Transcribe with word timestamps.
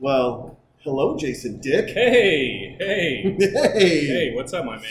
Well, 0.00 0.58
hello, 0.84 1.16
Jason 1.16 1.60
Dick. 1.60 1.90
Hey, 1.90 2.76
hey, 2.78 3.36
hey, 3.38 4.06
hey, 4.06 4.32
what's 4.34 4.52
up, 4.52 4.64
my 4.64 4.76
man? 4.76 4.84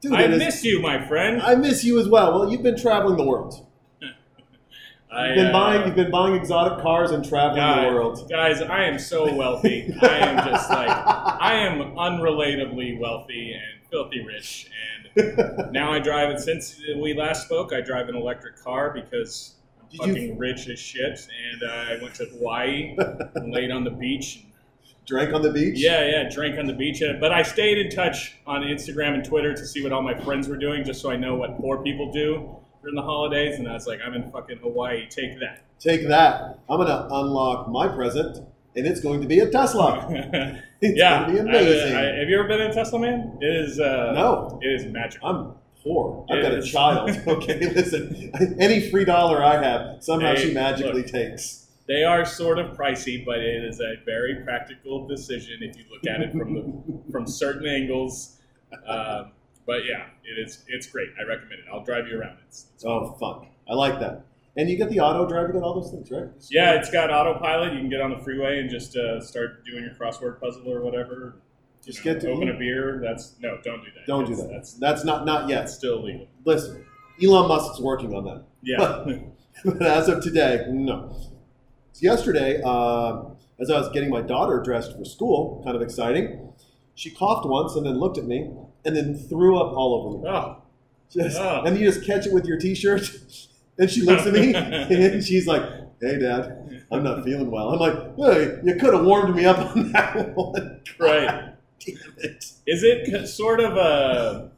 Dude, 0.00 0.12
I 0.12 0.28
miss 0.28 0.58
is, 0.58 0.64
you, 0.64 0.80
my 0.80 1.04
friend. 1.06 1.42
I 1.42 1.56
miss 1.56 1.84
you 1.84 1.98
as 1.98 2.08
well. 2.08 2.32
Well, 2.32 2.50
you've 2.50 2.62
been 2.62 2.78
traveling 2.78 3.16
the 3.16 3.24
world. 3.24 3.66
I, 5.12 5.26
You've 5.28 5.36
been 5.36 5.46
uh, 5.48 5.52
buying, 5.52 5.86
you've 5.86 5.96
been 5.96 6.10
buying 6.10 6.34
exotic 6.34 6.82
cars 6.82 7.10
and 7.10 7.22
traveling 7.24 7.90
the 7.90 7.94
world. 7.94 8.28
Guys, 8.30 8.62
I 8.62 8.84
am 8.84 8.98
so 8.98 9.34
wealthy. 9.34 9.92
I 10.00 10.18
am 10.18 10.36
just 10.48 10.70
like, 10.70 10.88
I 11.40 11.54
am 11.54 11.94
unrelatably 11.96 12.98
wealthy 12.98 13.52
and 13.52 13.86
filthy 13.90 14.24
rich. 14.24 14.70
And 15.14 15.72
now 15.72 15.92
I 15.92 15.98
drive 15.98 16.30
And 16.30 16.40
Since 16.40 16.80
we 16.96 17.12
last 17.12 17.44
spoke, 17.44 17.74
I 17.74 17.82
drive 17.82 18.08
an 18.08 18.16
electric 18.16 18.56
car 18.62 18.90
because 18.94 19.54
I'm 19.82 19.88
Did 19.90 20.06
you- 20.06 20.14
fucking 20.28 20.38
rich 20.38 20.68
as 20.68 20.78
shit. 20.78 21.28
And 21.52 21.62
uh, 21.62 21.66
I 21.90 21.98
went 22.02 22.14
to 22.14 22.24
Hawaii 22.26 22.96
and 23.34 23.52
laid 23.52 23.70
on 23.70 23.84
the 23.84 23.90
beach. 23.90 24.36
And, 24.42 24.46
Drank 25.04 25.34
on 25.34 25.42
the 25.42 25.50
beach. 25.52 25.74
Yeah, 25.78 26.06
yeah, 26.06 26.28
drank 26.30 26.58
on 26.58 26.66
the 26.66 26.72
beach. 26.72 27.02
Uh, 27.02 27.14
But 27.20 27.32
I 27.32 27.42
stayed 27.42 27.76
in 27.76 27.90
touch 27.90 28.36
on 28.46 28.62
Instagram 28.62 29.14
and 29.14 29.24
Twitter 29.24 29.52
to 29.52 29.66
see 29.66 29.82
what 29.82 29.92
all 29.92 30.00
my 30.00 30.14
friends 30.20 30.48
were 30.48 30.56
doing, 30.56 30.84
just 30.84 31.02
so 31.02 31.10
I 31.10 31.16
know 31.16 31.34
what 31.34 31.58
poor 31.58 31.82
people 31.82 32.12
do 32.12 32.56
during 32.82 32.96
the 32.96 33.02
holidays. 33.02 33.58
And 33.58 33.68
I 33.68 33.72
was 33.72 33.86
like, 33.86 34.00
I'm 34.04 34.14
in 34.14 34.30
fucking 34.30 34.58
Hawaii. 34.58 35.06
Take 35.08 35.38
that. 35.40 35.62
Take 35.78 36.06
that. 36.08 36.58
I'm 36.68 36.78
gonna 36.78 37.08
unlock 37.10 37.68
my 37.68 37.88
present, 37.88 38.38
and 38.76 38.86
it's 38.86 39.00
going 39.00 39.20
to 39.22 39.26
be 39.26 39.38
a 39.40 39.48
Tesla. 39.50 40.58
It's 40.84 40.98
yeah, 40.98 41.20
gonna 41.20 41.32
be 41.34 41.38
amazing. 41.38 41.94
I- 41.96 42.18
have 42.18 42.28
you 42.28 42.36
ever 42.40 42.48
been 42.48 42.60
in 42.60 42.70
a 42.72 42.74
Tesla, 42.74 42.98
man? 42.98 43.38
It 43.40 43.46
is. 43.46 43.78
Uh, 43.78 44.12
No. 44.16 44.58
it 44.60 44.66
is 44.66 44.84
magical. 44.92 45.28
I'm 45.28 45.52
poor. 45.80 46.26
I've 46.28 46.38
It 46.38 46.42
got 46.42 46.52
a 46.54 46.62
child. 46.62 47.10
Okay, 47.28 47.72
listen. 47.72 48.32
Any 48.58 48.90
free 48.90 49.04
dollar 49.04 49.44
I 49.44 49.62
have, 49.62 50.02
somehow 50.02 50.34
Hey, 50.34 50.48
she 50.48 50.52
magically 50.52 51.02
look. 51.02 51.06
takes. 51.06 51.68
They 51.86 52.02
are 52.02 52.24
sort 52.24 52.58
of 52.58 52.76
pricey, 52.76 53.24
but 53.24 53.38
it 53.38 53.62
is 53.64 53.78
a 53.80 53.94
very 54.04 54.42
practical 54.42 55.06
decision 55.06 55.58
if 55.60 55.76
you 55.76 55.84
look 55.88 56.04
at 56.12 56.20
it 56.20 56.32
from 56.32 56.54
the 56.54 57.12
from 57.12 57.28
certain 57.28 57.68
angles. 57.68 58.38
Um, 58.84 59.30
but 59.66 59.84
yeah, 59.84 60.06
it 60.24 60.38
is. 60.38 60.64
It's 60.68 60.86
great. 60.86 61.08
I 61.18 61.26
recommend 61.26 61.60
it. 61.60 61.64
I'll 61.72 61.84
drive 61.84 62.06
you 62.08 62.20
around. 62.20 62.38
It's, 62.46 62.66
it's 62.74 62.84
Oh, 62.84 63.12
fun. 63.20 63.48
I 63.68 63.74
like 63.74 64.00
that. 64.00 64.24
And 64.56 64.68
you 64.68 64.76
get 64.76 64.90
the 64.90 65.00
auto 65.00 65.26
driving 65.26 65.56
and 65.56 65.64
all 65.64 65.80
those 65.80 65.90
things, 65.90 66.10
right? 66.10 66.28
Yeah, 66.50 66.72
it's 66.72 66.90
got 66.90 67.10
autopilot. 67.10 67.72
You 67.72 67.78
can 67.80 67.88
get 67.88 68.00
on 68.02 68.10
the 68.10 68.18
freeway 68.18 68.58
and 68.60 68.68
just 68.68 68.96
uh, 68.96 69.20
start 69.20 69.64
doing 69.64 69.82
your 69.84 69.94
crossword 69.94 70.40
puzzle 70.40 70.70
or 70.70 70.82
whatever. 70.82 71.36
You 71.84 71.92
Just 71.92 72.04
know, 72.04 72.12
get 72.12 72.20
to 72.22 72.30
open 72.32 72.48
eat. 72.48 72.54
a 72.54 72.58
beer. 72.58 73.00
That's 73.02 73.36
no, 73.40 73.58
don't 73.64 73.80
do 73.82 73.90
that. 73.94 74.06
Don't 74.06 74.26
do 74.26 74.36
that. 74.36 74.50
That's, 74.50 74.74
That's 74.74 75.04
not 75.04 75.24
not 75.24 75.48
yet. 75.48 75.70
still 75.70 76.00
illegal. 76.00 76.26
Listen, 76.44 76.84
Elon 77.22 77.48
Musk's 77.48 77.80
working 77.80 78.14
on 78.14 78.24
that. 78.24 78.44
Yeah. 78.62 79.20
but 79.64 79.82
as 79.86 80.08
of 80.08 80.22
today, 80.22 80.66
no. 80.68 81.16
So 81.92 82.00
yesterday, 82.02 82.60
uh, 82.64 83.22
as 83.58 83.70
I 83.70 83.78
was 83.78 83.88
getting 83.90 84.10
my 84.10 84.20
daughter 84.20 84.60
dressed 84.62 84.96
for 84.98 85.04
school, 85.04 85.62
kind 85.64 85.74
of 85.76 85.82
exciting, 85.82 86.52
she 86.94 87.10
coughed 87.10 87.46
once 87.48 87.74
and 87.74 87.86
then 87.86 87.98
looked 87.98 88.18
at 88.18 88.24
me 88.26 88.50
and 88.84 88.96
then 88.96 89.14
threw 89.16 89.58
up 89.58 89.72
all 89.76 89.94
over 89.94 90.18
me. 90.18 90.28
oh, 90.28 90.56
Just, 91.10 91.38
Oh. 91.38 91.62
And 91.64 91.78
you 91.78 91.90
just 91.90 92.04
catch 92.06 92.26
it 92.26 92.32
with 92.32 92.44
your 92.46 92.58
t-shirt, 92.58 93.10
and 93.78 93.90
she 93.90 94.02
looks 94.02 94.26
at 94.26 94.32
me 94.32 94.54
and 94.54 95.22
she's 95.24 95.46
like, 95.46 95.62
"Hey, 96.00 96.18
Dad, 96.18 96.84
I'm 96.90 97.02
not 97.02 97.24
feeling 97.24 97.50
well." 97.50 97.70
I'm 97.70 97.78
like, 97.78 98.16
"Hey, 98.16 98.58
you 98.64 98.74
could 98.76 98.94
have 98.94 99.04
warmed 99.04 99.34
me 99.36 99.44
up 99.44 99.58
on 99.76 99.92
that 99.92 100.34
one." 100.36 100.80
right. 100.98 101.54
Damn 101.84 101.96
it. 102.18 102.44
Is 102.66 102.82
it 102.84 103.26
sort 103.26 103.60
of 103.60 103.76
a? 103.76 104.50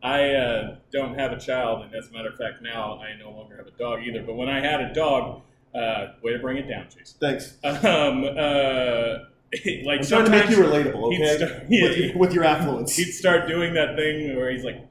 I 0.00 0.28
uh, 0.30 0.76
don't 0.92 1.18
have 1.18 1.32
a 1.32 1.38
child, 1.40 1.82
and 1.82 1.92
as 1.94 2.08
a 2.08 2.12
matter 2.12 2.28
of 2.28 2.36
fact, 2.36 2.62
now 2.62 3.00
I 3.00 3.16
no 3.18 3.30
longer 3.32 3.56
have 3.56 3.66
a 3.66 3.72
dog 3.72 4.00
either. 4.06 4.22
But 4.22 4.34
when 4.36 4.48
I 4.48 4.60
had 4.60 4.80
a 4.80 4.94
dog, 4.94 5.42
uh, 5.74 6.12
way 6.22 6.32
to 6.34 6.38
bring 6.38 6.56
it 6.56 6.68
down, 6.68 6.86
Jason. 6.88 7.18
Thanks. 7.20 7.56
Um, 7.64 8.24
uh, 8.24 9.24
like 9.84 10.00
I'm 10.00 10.06
trying 10.06 10.24
to 10.26 10.30
make 10.30 10.50
you 10.50 10.56
relatable, 10.58 11.14
okay? 11.14 11.36
start- 11.36 11.68
with, 11.68 11.96
your, 11.96 12.18
with 12.18 12.32
your 12.34 12.44
affluence. 12.44 12.94
he'd 12.96 13.12
start 13.12 13.48
doing 13.48 13.74
that 13.74 13.96
thing 13.96 14.36
where 14.36 14.50
he's 14.50 14.64
like, 14.64 14.88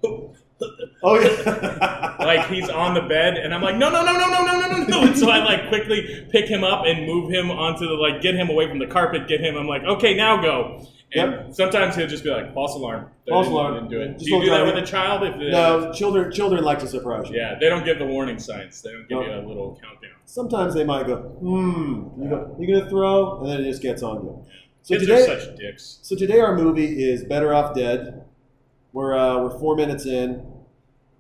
Oh 1.04 1.20
yeah. 1.20 2.16
like 2.20 2.48
he's 2.48 2.68
on 2.70 2.96
the 2.96 3.02
bed, 3.02 3.38
and 3.38 3.54
I'm 3.54 3.62
like, 3.62 3.76
no, 3.76 3.90
no, 3.92 4.04
no, 4.04 4.14
no, 4.18 4.28
no, 4.28 4.46
no, 4.46 4.68
no, 4.78 4.84
no. 4.86 5.02
And 5.04 5.16
so 5.18 5.30
I 5.30 5.44
like 5.44 5.68
quickly 5.70 6.28
pick 6.32 6.46
him 6.48 6.64
up 6.64 6.86
and 6.88 7.06
move 7.06 7.30
him 7.32 7.52
onto 7.52 7.88
the 7.88 7.94
like, 7.94 8.22
get 8.22 8.34
him 8.34 8.50
away 8.50 8.68
from 8.68 8.80
the 8.80 8.88
carpet, 8.88 9.28
get 9.28 9.40
him. 9.40 9.56
I'm 9.56 9.68
like, 9.68 9.84
okay, 9.84 10.16
now 10.16 10.42
go. 10.42 10.88
And 11.14 11.32
Yep. 11.32 11.54
sometimes 11.54 11.96
he'll 11.96 12.08
just 12.08 12.24
be 12.24 12.30
like, 12.32 12.54
false 12.54 12.74
alarm. 12.76 13.10
False 13.30 13.48
alarm. 13.48 13.76
Didn't 13.76 13.90
do 13.90 14.02
it. 14.02 14.14
Just 14.14 14.26
do 14.26 14.32
you 14.32 14.46
don't 14.48 14.66
that 14.66 14.76
with 14.76 14.84
a 14.84 14.86
child? 14.86 15.24
If 15.24 15.38
they, 15.40 15.52
no, 15.52 15.94
children 15.94 16.32
children 16.34 16.64
like 16.66 16.80
to 16.80 16.88
surprise 16.88 17.30
you. 17.30 17.38
Yeah, 17.38 17.56
they 17.62 17.70
don't 17.70 17.86
give 17.86 17.98
the 18.00 18.06
warning 18.06 18.40
signs. 18.40 18.82
They 18.82 18.92
don't 18.92 19.08
give 19.08 19.20
No. 19.20 19.24
you 19.24 19.32
a 19.32 19.46
little 19.48 19.80
countdown. 19.82 20.12
Sometimes 20.28 20.74
they 20.74 20.84
might 20.84 21.08
go, 21.08 21.16
hmm. 21.16 22.22
You 22.22 22.30
go, 22.30 22.56
you 22.60 22.68
gonna 22.76 22.90
throw, 22.90 23.40
and 23.40 23.50
then 23.50 23.62
it 23.62 23.64
just 23.64 23.82
gets 23.82 24.04
on 24.04 24.26
you. 24.26 24.46
So 24.82 24.96
Kids 24.96 25.08
today, 25.08 25.24
are 25.24 25.40
such 25.40 25.56
dicks. 25.56 26.00
so 26.02 26.18
today 26.18 26.42
our 26.42 26.54
movie 26.54 27.02
is 27.02 27.24
Better 27.24 27.54
Off 27.54 27.74
Dead. 27.74 28.26
We're 28.92 29.18
uh, 29.18 29.42
we're 29.42 29.58
four 29.58 29.78
minutes 29.78 30.06
in. 30.06 30.46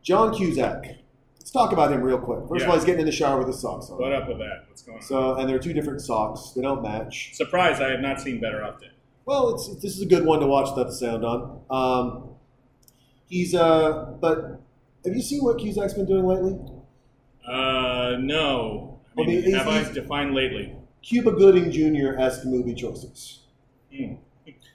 John 0.03 0.33
Cusack. 0.33 0.97
Let's 1.39 1.51
talk 1.51 1.71
about 1.71 1.91
him 1.93 2.01
real 2.01 2.17
quick. 2.19 2.39
First 2.49 2.65
of 2.65 2.69
all, 2.69 2.75
he's 2.75 2.83
getting 2.83 2.99
in 2.99 3.05
the 3.05 3.11
shower 3.13 3.37
with 3.37 3.47
his 3.47 3.61
socks 3.61 3.89
on. 3.89 3.97
What 3.97 4.11
up 4.11 4.27
with 4.27 4.39
that? 4.39 4.65
What's 4.67 4.81
going 4.81 4.97
on? 4.97 5.03
So, 5.03 5.35
and 5.35 5.49
they're 5.49 5.57
two 5.57 5.71
different 5.71 6.01
socks. 6.01 6.51
They 6.53 6.61
don't 6.61 6.83
match. 6.83 7.33
Surprise! 7.33 7.79
I 7.79 7.89
have 7.91 8.01
not 8.01 8.19
seen 8.19 8.41
Better 8.41 8.61
Off 8.61 8.81
Dead. 8.81 8.91
Well, 9.25 9.55
it's, 9.55 9.73
this 9.81 9.95
is 9.95 10.01
a 10.01 10.05
good 10.05 10.25
one 10.25 10.41
to 10.41 10.47
watch 10.47 10.69
without 10.69 10.89
the 10.89 10.95
sound 10.95 11.23
on. 11.23 11.61
Um, 11.69 12.29
he's 13.29 13.55
uh, 13.55 14.15
but 14.19 14.59
have 15.05 15.15
you 15.15 15.21
seen 15.21 15.43
what 15.43 15.59
Cusack's 15.59 15.93
been 15.93 16.05
doing 16.05 16.25
lately? 16.25 16.59
Uh, 17.47 18.17
no. 18.19 18.96
I 19.17 19.21
Well, 19.21 19.27
mean, 19.27 19.43
he's- 19.43 19.57
have 19.57 19.67
I 19.67 19.91
defined 19.91 20.33
lately? 20.35 20.73
Cuba 21.01 21.31
Gooding 21.31 21.71
Jr. 21.71 22.19
esque 22.19 22.45
movie 22.45 22.73
choices, 22.75 23.39
Hmm. 23.95 24.15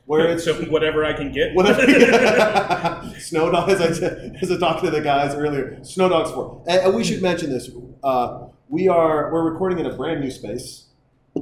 where 0.06 0.26
it's 0.32 0.44
so 0.44 0.54
whatever 0.64 1.04
I 1.04 1.12
can 1.12 1.30
get. 1.32 1.54
whatever. 1.54 1.82
Snow 3.18 3.50
Dog, 3.50 3.68
as 3.70 3.80
I 3.80 3.92
said, 3.92 4.36
as 4.40 4.50
I 4.50 4.58
talked 4.58 4.82
to 4.84 4.90
the 4.90 5.00
guys 5.00 5.34
earlier, 5.34 5.82
Snow 5.84 6.08
Dog's 6.08 6.30
four. 6.32 6.62
And, 6.66 6.80
and 6.86 6.94
we 6.94 7.04
should 7.04 7.22
mention 7.22 7.50
this. 7.50 7.70
Uh, 8.02 8.46
we 8.68 8.88
are 8.88 9.32
we're 9.32 9.48
recording 9.50 9.78
in 9.78 9.86
a 9.86 9.94
brand 9.94 10.20
new 10.20 10.30
space 10.30 10.86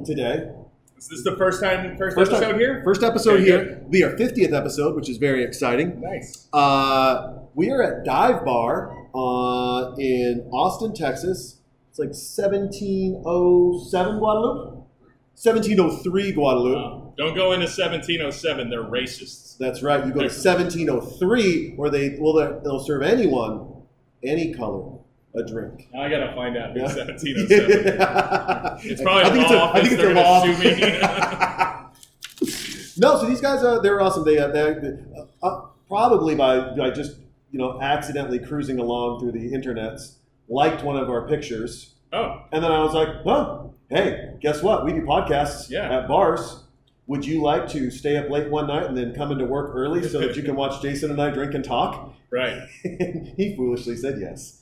today. 0.05 0.49
Is 0.97 1.07
this 1.07 1.23
the 1.23 1.35
first 1.35 1.63
time, 1.63 1.97
first, 1.97 2.15
First 2.15 2.29
time- 2.31 2.43
episode 2.43 2.59
here? 2.59 2.81
First 2.83 3.01
episode 3.03 3.33
Okay, 3.35 3.43
here. 3.45 3.65
good. 3.65 3.91
Be 3.91 4.03
our 4.03 4.15
fiftieth 4.17 4.53
episode, 4.53 4.95
which 4.95 5.09
is 5.09 5.17
very 5.17 5.43
exciting. 5.43 5.99
Nice. 6.01 6.47
Uh, 6.53 7.33
we 7.55 7.71
are 7.71 7.81
at 7.81 8.05
Dive 8.05 8.45
Bar 8.45 8.91
uh, 9.15 9.95
in 9.97 10.47
Austin, 10.51 10.93
Texas. 10.93 11.57
It's 11.91 11.99
like 11.99 12.09
1707 12.15 14.17
Guadalupe? 14.19 14.77
1703 15.35 16.31
Guadalupe. 16.31 16.75
Wow. 16.75 17.13
Don't 17.17 17.35
go 17.35 17.51
into 17.51 17.65
1707. 17.65 18.69
They're 18.69 18.81
racists. 18.83 19.57
That's 19.57 19.83
right. 19.83 19.99
You 20.05 20.13
go 20.13 20.21
to 20.21 20.27
1703 20.27 21.73
where 21.75 21.89
they 21.89 22.15
will 22.17 22.33
they'll 22.63 22.79
serve 22.79 23.01
anyone, 23.01 23.67
any 24.23 24.53
color, 24.53 24.99
a 25.35 25.43
drink. 25.43 25.89
Now 25.93 26.03
I 26.03 26.09
gotta 26.09 26.33
find 26.33 26.55
out 26.57 26.69
who's 26.71 26.95
Yeah. 26.95 27.03
1707. 27.05 28.79
It's 28.91 29.01
probably 29.01 29.23
I 29.23 29.29
think 29.31 29.43
it's 29.43 29.51
a- 29.51 29.61
I 29.61 29.81
think 29.81 29.93
it's 29.93 30.01
a 30.01 30.13
law 30.13 30.45
no, 33.15 33.19
so 33.19 33.25
these 33.27 33.41
guys 33.41 33.63
are 33.63 33.81
they're 33.81 33.99
awesome. 33.99 34.23
They, 34.23 34.37
uh, 34.37 34.47
they 34.47 34.61
uh, 34.63 35.25
uh, 35.45 35.61
probably 35.89 36.35
by 36.35 36.73
by 36.75 36.91
just 36.91 37.17
you 37.51 37.59
know 37.59 37.81
accidentally 37.81 38.39
cruising 38.39 38.79
along 38.79 39.19
through 39.19 39.33
the 39.33 39.51
internets 39.51 40.15
liked 40.49 40.83
one 40.83 40.97
of 40.97 41.09
our 41.09 41.27
pictures, 41.27 41.93
oh, 42.13 42.43
and 42.51 42.63
then 42.63 42.71
I 42.71 42.83
was 42.83 42.93
like, 42.93 43.07
oh, 43.25 43.73
hey, 43.89 44.33
guess 44.41 44.61
what? 44.61 44.85
We 44.85 44.93
do 44.93 45.01
podcasts 45.01 45.69
Yeah. 45.69 45.99
at 45.99 46.07
bars. 46.07 46.63
Would 47.07 47.25
you 47.25 47.41
like 47.41 47.67
to 47.69 47.89
stay 47.91 48.15
up 48.17 48.29
late 48.29 48.49
one 48.49 48.67
night 48.67 48.85
and 48.85 48.95
then 48.97 49.13
come 49.13 49.31
into 49.31 49.45
work 49.45 49.71
early 49.75 50.07
so 50.07 50.19
that 50.19 50.35
you 50.37 50.43
can 50.43 50.55
watch 50.55 50.81
Jason 50.81 51.11
and 51.11 51.21
I 51.21 51.29
drink 51.31 51.53
and 51.53 51.63
talk? 51.63 52.13
right. 52.29 52.61
he 53.37 53.53
foolishly 53.57 53.97
said 53.97 54.17
yes. 54.21 54.59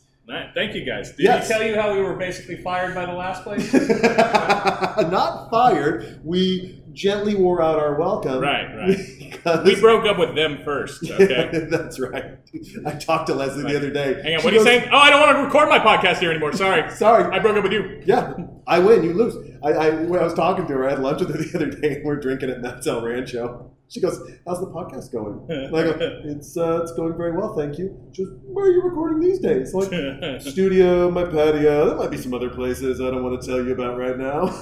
Thank 0.54 0.76
you 0.76 0.84
guys. 0.86 1.10
Did 1.12 1.24
Yes. 1.24 1.48
he 1.48 1.54
tell 1.54 1.64
you 1.64 1.76
how 1.76 1.92
we 1.94 2.02
were 2.02 2.16
basically 2.16 2.58
fired 2.58 2.94
by 2.94 3.06
the 3.08 3.14
last 3.14 3.44
place? 3.44 3.72
Not 4.54 5.50
fired. 5.50 6.20
We 6.24 6.79
gently 6.94 7.36
wore 7.36 7.62
out 7.62 7.80
our 7.80 7.96
welcome. 8.00 8.40
Right, 8.40 8.76
right. 9.46 9.64
We 9.64 9.80
broke 9.80 10.06
up 10.06 10.18
with 10.18 10.36
them 10.36 10.64
first. 10.64 11.10
Okay. 11.20 11.66
That's 11.70 12.00
right. 12.00 12.38
I 12.86 12.92
talked 12.94 13.28
to 13.28 13.34
Leslie 13.36 13.64
the 13.64 13.76
other 13.76 13.90
day. 13.90 14.22
Hang 14.24 14.36
on. 14.36 14.40
She 14.40 14.46
What 14.46 14.54
are 14.54 14.58
you 14.58 14.64
saying? 14.64 14.90
Oh, 14.92 14.98
I 14.98 15.10
don't 15.10 15.20
want 15.20 15.36
to 15.38 15.44
record 15.44 15.70
my 15.70 15.80
podcast 15.80 16.20
here 16.20 16.32
anymore. 16.32 16.54
Sorry. 16.54 16.90
Sorry. 16.96 17.26
I 17.26 17.40
broke 17.40 17.58
up 17.58 17.64
with 17.64 17.74
you. 17.74 18.02
Yeah, 18.06 18.34
I 18.68 18.80
win, 18.80 19.04
you 19.04 19.14
lose. 19.14 19.36
I, 19.64 19.72
I, 19.72 19.90
when 19.90 20.20
I 20.20 20.24
was 20.24 20.34
talking 20.34 20.66
to 20.68 20.74
her, 20.74 20.88
I 20.88 20.92
had 20.92 21.00
lunch 21.00 21.20
with 21.22 21.36
her 21.36 21.42
the 21.42 21.56
other 21.56 21.70
day, 21.70 21.96
and 21.98 22.06
we're 22.06 22.16
drinking 22.16 22.50
at 22.52 22.62
Matt's 22.62 22.88
El 22.88 23.02
Rancho. 23.02 23.72
She 23.90 24.00
goes, 24.00 24.20
"How's 24.48 24.60
the 24.60 24.68
podcast 24.68 25.12
going?" 25.12 25.46
And 25.50 25.76
I 25.76 25.84
go, 25.84 25.98
"It's 26.26 26.56
uh, 26.56 26.82
it's 26.84 26.94
going 26.94 27.18
very 27.18 27.32
well, 27.36 27.56
thank 27.56 27.78
you." 27.80 28.00
She 28.14 28.24
goes, 28.24 28.38
"Where 28.44 28.66
are 28.68 28.72
you 28.72 28.82
recording 28.84 29.20
these 29.20 29.40
days?" 29.40 29.74
Like 29.74 30.42
studio, 30.42 31.10
my 31.10 31.26
patio. 31.26 31.88
There 31.88 31.96
might 31.98 32.12
be 32.12 32.18
some 32.18 32.34
other 32.34 32.50
places 32.50 33.02
I 33.02 33.10
don't 33.10 33.24
want 33.24 33.42
to 33.42 33.48
tell 33.48 33.66
you 33.66 33.74
about 33.74 33.98
right 33.98 34.18
now. 34.18 34.56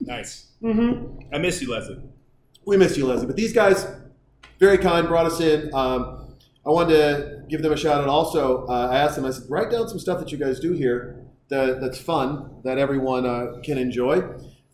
Nice. 0.00 0.52
mm-hmm. 0.62 1.34
I 1.34 1.38
miss 1.38 1.60
you, 1.62 1.70
Leslie. 1.70 2.02
We 2.66 2.76
miss 2.76 2.96
you, 2.96 3.06
Leslie. 3.06 3.26
But 3.26 3.36
these 3.36 3.52
guys, 3.52 3.86
very 4.58 4.78
kind, 4.78 5.08
brought 5.08 5.26
us 5.26 5.40
in. 5.40 5.72
Um, 5.74 6.36
I 6.66 6.70
wanted 6.70 6.94
to 6.94 7.42
give 7.48 7.62
them 7.62 7.72
a 7.72 7.76
shout 7.76 8.02
out. 8.02 8.08
Also, 8.08 8.66
uh, 8.66 8.88
I 8.90 8.98
asked 8.98 9.16
them. 9.16 9.24
I 9.24 9.30
said, 9.30 9.44
write 9.48 9.70
down 9.70 9.88
some 9.88 9.98
stuff 9.98 10.18
that 10.20 10.30
you 10.30 10.38
guys 10.38 10.60
do 10.60 10.72
here 10.72 11.24
that, 11.48 11.80
that's 11.80 11.98
fun 11.98 12.60
that 12.64 12.78
everyone 12.78 13.26
uh, 13.26 13.60
can 13.62 13.78
enjoy. 13.78 14.22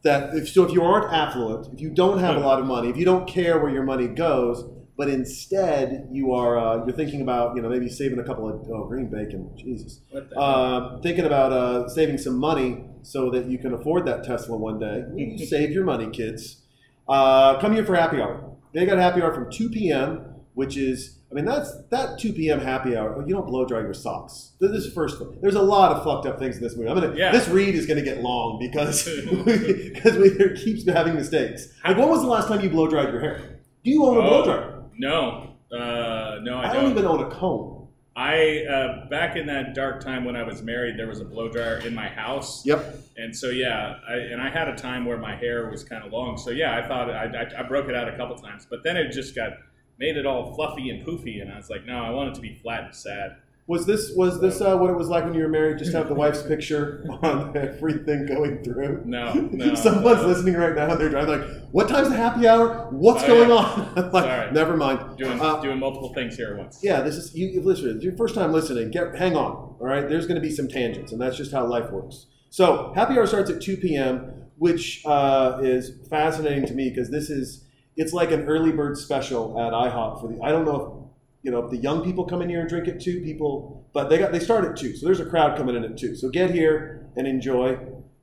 That 0.02 0.34
if, 0.34 0.48
so, 0.48 0.62
if 0.62 0.72
you 0.72 0.82
aren't 0.82 1.12
affluent, 1.12 1.72
if 1.72 1.80
you 1.80 1.90
don't 1.90 2.18
have 2.20 2.36
a 2.36 2.40
lot 2.40 2.60
of 2.60 2.66
money, 2.66 2.90
if 2.90 2.96
you 2.96 3.04
don't 3.04 3.26
care 3.26 3.58
where 3.58 3.72
your 3.72 3.82
money 3.82 4.06
goes, 4.06 4.64
but 4.96 5.08
instead 5.08 6.08
you 6.10 6.32
are 6.32 6.58
uh, 6.58 6.86
you're 6.86 6.96
thinking 6.96 7.22
about 7.22 7.56
you 7.56 7.62
know 7.62 7.68
maybe 7.68 7.88
saving 7.88 8.18
a 8.18 8.24
couple 8.24 8.48
of 8.48 8.68
oh 8.70 8.84
green 8.86 9.08
bacon, 9.08 9.50
Jesus, 9.56 10.00
What 10.10 10.30
the 10.30 10.38
uh, 10.38 11.00
thinking 11.00 11.24
about 11.24 11.52
uh, 11.52 11.88
saving 11.88 12.18
some 12.18 12.38
money 12.38 12.84
so 13.06 13.30
that 13.30 13.46
you 13.46 13.58
can 13.58 13.72
afford 13.72 14.04
that 14.06 14.24
Tesla 14.24 14.56
one 14.56 14.78
day. 14.78 15.04
You 15.16 15.46
save 15.46 15.70
your 15.70 15.84
money, 15.84 16.08
kids. 16.10 16.62
Uh, 17.08 17.58
come 17.60 17.72
here 17.74 17.84
for 17.84 17.94
happy 17.94 18.20
hour. 18.20 18.52
They 18.74 18.84
got 18.84 18.98
happy 18.98 19.22
hour 19.22 19.32
from 19.32 19.50
2 19.50 19.70
p.m., 19.70 20.34
which 20.54 20.76
is, 20.76 21.18
I 21.30 21.34
mean, 21.34 21.44
that's 21.44 21.70
that 21.90 22.18
2 22.18 22.32
p.m. 22.32 22.60
happy 22.60 22.96
hour. 22.96 23.22
You 23.26 23.34
don't 23.34 23.46
blow 23.46 23.64
dry 23.66 23.80
your 23.80 23.94
socks. 23.94 24.52
This 24.60 24.70
is 24.72 24.92
first. 24.92 25.22
There's 25.40 25.54
a 25.54 25.62
lot 25.62 25.92
of 25.92 26.02
fucked 26.04 26.26
up 26.26 26.38
things 26.38 26.56
in 26.56 26.62
this 26.62 26.76
movie. 26.76 26.88
I'm 26.88 26.98
gonna. 26.98 27.14
Yeah. 27.14 27.30
This 27.32 27.46
read 27.48 27.74
is 27.74 27.86
gonna 27.86 28.02
get 28.02 28.22
long 28.22 28.58
because 28.58 29.04
because 29.44 30.16
we 30.18 30.30
there 30.30 30.54
keeps 30.56 30.86
having 30.88 31.14
mistakes. 31.14 31.68
Like, 31.86 31.96
when 31.98 32.08
was 32.08 32.22
the 32.22 32.28
last 32.28 32.48
time 32.48 32.60
you 32.62 32.70
blow 32.70 32.86
dried 32.88 33.10
your 33.10 33.20
hair? 33.20 33.60
Do 33.84 33.90
you 33.90 34.04
own 34.04 34.16
a 34.16 34.22
blow 34.22 34.42
Oh, 34.42 34.44
dryer? 34.44 34.82
No. 34.98 35.52
Uh, 35.70 36.38
no, 36.42 36.58
I, 36.58 36.70
I 36.70 36.72
don't. 36.72 36.82
don't 36.84 36.90
even 36.92 37.04
own 37.06 37.20
a 37.24 37.30
comb. 37.30 37.75
I 38.16 38.64
uh, 38.64 39.08
back 39.08 39.36
in 39.36 39.46
that 39.48 39.74
dark 39.74 40.02
time 40.02 40.24
when 40.24 40.36
I 40.36 40.42
was 40.42 40.62
married, 40.62 40.98
there 40.98 41.06
was 41.06 41.20
a 41.20 41.24
blow 41.24 41.48
dryer 41.50 41.76
in 41.78 41.94
my 41.94 42.08
house. 42.08 42.64
Yep. 42.64 42.96
And 43.18 43.36
so 43.36 43.50
yeah, 43.50 43.98
I, 44.08 44.14
and 44.14 44.40
I 44.40 44.48
had 44.48 44.68
a 44.68 44.74
time 44.74 45.04
where 45.04 45.18
my 45.18 45.36
hair 45.36 45.68
was 45.68 45.84
kind 45.84 46.02
of 46.02 46.12
long. 46.12 46.38
So 46.38 46.50
yeah, 46.50 46.78
I 46.78 46.88
thought 46.88 47.10
I, 47.10 47.24
I, 47.24 47.60
I 47.60 47.62
broke 47.64 47.88
it 47.88 47.94
out 47.94 48.08
a 48.08 48.16
couple 48.16 48.34
times, 48.36 48.66
but 48.68 48.82
then 48.82 48.96
it 48.96 49.12
just 49.12 49.34
got 49.34 49.52
made 49.98 50.16
it 50.16 50.26
all 50.26 50.54
fluffy 50.54 50.90
and 50.90 51.06
poofy, 51.06 51.42
and 51.42 51.52
I 51.52 51.56
was 51.56 51.68
like, 51.68 51.84
no, 51.84 52.02
I 52.02 52.10
want 52.10 52.30
it 52.30 52.34
to 52.36 52.40
be 52.40 52.54
flat 52.54 52.84
and 52.84 52.94
sad. 52.94 53.36
Was 53.68 53.84
this 53.84 54.12
was 54.14 54.40
this 54.40 54.60
uh, 54.60 54.76
what 54.76 54.90
it 54.90 54.96
was 54.96 55.08
like 55.08 55.24
when 55.24 55.34
you 55.34 55.42
were 55.42 55.48
married? 55.48 55.78
Just 55.78 55.92
have 55.92 56.06
the 56.06 56.14
wife's 56.14 56.40
picture 56.42 57.04
on 57.22 57.56
everything 57.56 58.24
going 58.26 58.62
through. 58.62 59.02
No, 59.04 59.32
no. 59.52 59.74
Someone's 59.74 60.24
listening 60.24 60.54
right 60.54 60.74
now. 60.76 60.92
and 60.92 61.00
They're 61.00 61.08
driving 61.08 61.40
like, 61.40 61.50
"What 61.72 61.88
time's 61.88 62.10
the 62.10 62.16
happy 62.16 62.46
hour? 62.46 62.86
What's 62.92 63.24
Oh, 63.24 63.26
going 63.26 63.48
yeah. 63.48 63.56
on?" 63.56 63.94
Like, 64.12 64.24
Sorry. 64.24 64.52
never 64.52 64.76
mind. 64.76 65.16
Doing 65.18 65.40
Uh, 65.40 65.60
doing 65.60 65.80
multiple 65.80 66.14
things 66.14 66.36
here 66.36 66.52
at 66.52 66.58
once. 66.58 66.78
yeah, 66.80 67.00
this 67.00 67.16
is 67.16 67.34
you. 67.34 67.48
you 67.48 67.60
Listen, 67.60 67.96
it's 67.96 68.04
your 68.04 68.16
first 68.16 68.36
time 68.36 68.52
listening. 68.52 68.92
Get 68.92 69.16
hang 69.16 69.34
on. 69.36 69.74
All 69.80 69.86
right, 69.86 70.08
there's 70.08 70.26
going 70.28 70.40
to 70.40 70.46
be 70.48 70.54
some 70.54 70.68
tangents, 70.68 71.10
and 71.10 71.20
that's 71.20 71.36
just 71.36 71.50
how 71.50 71.66
life 71.66 71.90
works. 71.90 72.26
So, 72.50 72.92
happy 72.94 73.14
hour 73.18 73.26
starts 73.26 73.50
at 73.50 73.60
2 73.60 73.78
p.m., 73.78 74.30
which 74.58 75.02
uh, 75.04 75.58
is 75.60 75.90
fascinating 76.08 76.66
to 76.66 76.72
me 76.74 76.88
because 76.90 77.10
this 77.10 77.30
is 77.30 77.64
it's 77.96 78.12
like 78.12 78.30
an 78.30 78.44
early 78.46 78.70
bird 78.70 78.96
special 78.96 79.60
at 79.60 79.72
IHOP 79.72 80.20
for 80.20 80.28
the. 80.28 80.40
I 80.40 80.50
don't 80.52 80.64
know 80.64 80.76
if 80.76 81.05
you 81.46 81.52
know 81.52 81.60
if 81.64 81.70
the 81.70 81.76
young 81.76 82.02
people 82.02 82.24
come 82.24 82.42
in 82.42 82.48
here 82.48 82.58
and 82.58 82.68
drink 82.68 82.88
at 82.88 83.00
two 83.00 83.20
people, 83.20 83.86
but 83.92 84.10
they 84.10 84.18
got 84.18 84.32
they 84.32 84.40
start 84.40 84.64
at 84.64 84.76
two, 84.76 84.96
so 84.96 85.06
there's 85.06 85.20
a 85.20 85.24
crowd 85.24 85.56
coming 85.56 85.76
in 85.76 85.84
at 85.84 85.96
two. 85.96 86.16
So 86.16 86.28
get 86.28 86.50
here 86.50 87.06
and 87.16 87.24
enjoy. 87.24 87.78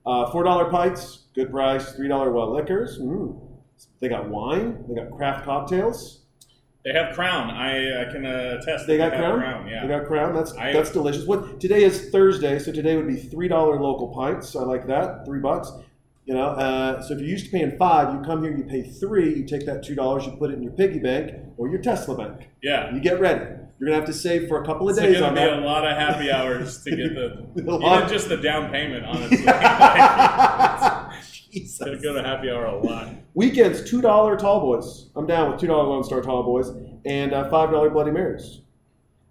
Uh, 0.06 0.30
Four 0.30 0.44
dollar 0.44 0.70
pints, 0.70 1.24
good 1.34 1.50
price. 1.50 1.94
Three 1.94 2.10
dollar 2.10 2.34
well 2.34 2.54
liquors. 2.54 3.00
Mm. 3.00 3.40
They 4.02 4.10
got 4.10 4.28
wine. 4.28 4.84
They 4.90 4.96
got 4.96 5.10
craft 5.16 5.46
cocktails. 5.46 6.20
They 6.84 6.92
have 6.92 7.16
Crown. 7.16 7.50
I, 7.50 8.02
I 8.02 8.12
can 8.12 8.26
uh, 8.26 8.60
attest. 8.60 8.88
They 8.88 8.98
that 8.98 9.12
got 9.12 9.20
have 9.22 9.36
crown. 9.40 9.68
Yeah. 9.70 9.84
They 9.84 9.88
got 9.88 10.06
crown. 10.06 10.36
That's 10.36 10.52
I- 10.58 10.74
that's 10.74 10.92
delicious. 10.92 11.26
What 11.26 11.62
today 11.62 11.86
is 11.86 12.10
Thursday, 12.10 12.60
so 12.60 12.74
today 12.74 12.98
would 12.98 13.08
be 13.08 13.16
three 13.16 13.48
dollar 13.48 13.80
local 13.80 14.10
pints. 14.10 14.54
I 14.58 14.64
like 14.64 14.86
that. 14.88 15.26
Three 15.26 15.40
bucks. 15.40 15.72
You 16.26 16.36
know, 16.36 16.46
uh, 16.48 17.02
so 17.02 17.14
if 17.16 17.20
you're 17.20 17.30
used 17.30 17.46
to 17.46 17.52
paying 17.52 17.78
five, 17.78 18.14
you 18.14 18.22
come 18.22 18.44
here, 18.44 18.56
you 18.56 18.64
pay 18.64 18.84
three, 18.84 19.36
you 19.36 19.44
take 19.46 19.66
that 19.66 19.84
two 19.84 19.94
dollars, 19.96 20.26
you 20.26 20.32
put 20.38 20.52
it 20.52 20.54
in 20.54 20.64
your 20.64 20.72
piggy 20.72 21.00
bank 21.00 21.34
or 21.58 21.68
your 21.68 21.82
Tesla 21.82 22.16
bank. 22.18 22.50
yeah. 22.62 22.94
You 22.94 23.02
get 23.02 23.20
ready. 23.20 23.44
You're 23.80 23.90
gonna 23.90 23.98
have 24.00 24.06
to 24.06 24.14
save 24.14 24.48
for 24.48 24.62
a 24.62 24.66
couple 24.66 24.88
of 24.88 24.96
It's 24.98 25.06
days 25.06 25.18
It's 25.18 25.26
to 25.26 25.30
be 25.32 25.36
that. 25.36 25.60
a 25.60 25.66
lot 25.66 25.86
of 25.86 25.98
happy 25.98 26.32
hours 26.32 26.82
to 26.86 26.92
get 26.96 27.14
the 27.16 27.46
even 27.58 28.08
just 28.08 28.30
the 28.30 28.38
down 28.38 28.72
payment. 28.72 29.04
Honestly, 29.06 29.38
Jesus. 31.52 31.80
to 31.80 31.98
go 32.02 32.14
to 32.14 32.24
happy 32.24 32.50
hour 32.50 32.66
a 32.66 32.80
lot. 32.80 33.10
Weekends, 33.34 33.90
two 33.90 34.02
dollar 34.02 34.38
tall 34.38 34.62
boys. 34.62 35.10
I'm 35.16 35.28
down 35.28 35.52
with 35.52 35.60
two 35.60 35.68
dollar 35.68 35.84
Lone 35.90 36.04
Star 36.04 36.22
tall 36.22 36.44
boys 36.44 36.70
and 37.06 37.34
uh, 37.34 37.50
five 37.50 37.72
dollar 37.72 37.90
Bloody 37.90 38.12
Marys. 38.12 38.62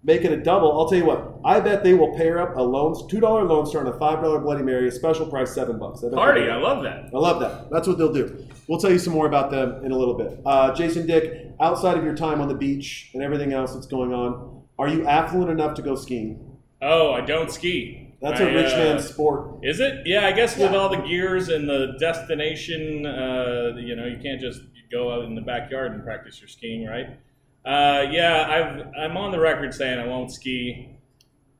Make 0.05 0.25
it 0.25 0.33
a 0.33 0.37
double. 0.37 0.77
I'll 0.77 0.87
tell 0.89 0.97
you 0.97 1.05
what. 1.05 1.39
I 1.45 1.61
bet 1.61 1.83
they 1.83 1.93
will 1.93 2.13
pair 2.15 2.41
up 2.41 2.57
a 2.57 2.61
lone 2.61 3.07
two 3.07 3.21
dollar 3.21 3.43
Lone 3.43 3.65
Star 3.65 3.85
and 3.85 3.89
a 3.89 3.97
five 3.97 4.21
dollar 4.21 4.39
Bloody 4.39 4.61
Mary, 4.63 4.87
a 4.87 4.91
special 4.91 5.25
price 5.25 5.53
seven 5.53 5.79
bucks. 5.79 6.03
I 6.03 6.09
Party. 6.09 6.49
I 6.49 6.57
love 6.57 6.83
that. 6.83 7.09
I 7.13 7.17
love 7.17 7.39
that. 7.39 7.69
That's 7.71 7.87
what 7.87 7.97
they'll 7.97 8.11
do. 8.11 8.45
We'll 8.67 8.79
tell 8.79 8.91
you 8.91 8.99
some 8.99 9.13
more 9.13 9.27
about 9.27 9.49
them 9.49 9.83
in 9.85 9.91
a 9.91 9.97
little 9.97 10.15
bit. 10.15 10.39
Uh, 10.45 10.73
Jason 10.73 11.07
Dick, 11.07 11.47
outside 11.61 11.97
of 11.97 12.03
your 12.03 12.15
time 12.15 12.41
on 12.41 12.49
the 12.49 12.53
beach 12.53 13.11
and 13.13 13.23
everything 13.23 13.53
else 13.53 13.73
that's 13.73 13.87
going 13.87 14.13
on, 14.13 14.63
are 14.77 14.89
you 14.89 15.07
affluent 15.07 15.49
enough 15.51 15.75
to 15.75 15.81
go 15.81 15.95
skiing? 15.95 16.57
Oh, 16.81 17.13
I 17.13 17.21
don't 17.21 17.49
ski. 17.49 18.13
That's 18.21 18.39
a 18.41 18.47
a 18.47 18.53
rich 18.53 18.73
man's 18.73 19.07
sport. 19.07 19.59
Is 19.63 19.79
it? 19.79 20.05
Yeah, 20.05 20.25
I 20.25 20.31
guess 20.31 20.57
with 20.57 20.73
all 20.73 20.89
the 20.89 21.01
gears 21.01 21.49
and 21.49 21.67
the 21.67 21.95
destination, 21.99 23.05
uh, 23.05 23.73
you 23.77 23.95
know, 23.95 24.05
you 24.05 24.17
can't 24.21 24.39
just 24.39 24.61
go 24.91 25.13
out 25.13 25.25
in 25.25 25.35
the 25.35 25.41
backyard 25.41 25.91
and 25.93 26.03
practice 26.03 26.39
your 26.39 26.47
skiing, 26.47 26.85
right? 26.85 27.17
Uh, 27.65 28.05
yeah, 28.11 28.45
I've, 28.49 28.87
I'm 29.11 29.17
on 29.17 29.31
the 29.31 29.39
record 29.39 29.73
saying 29.73 29.99
I 29.99 30.05
won't 30.05 30.31
ski. 30.31 30.89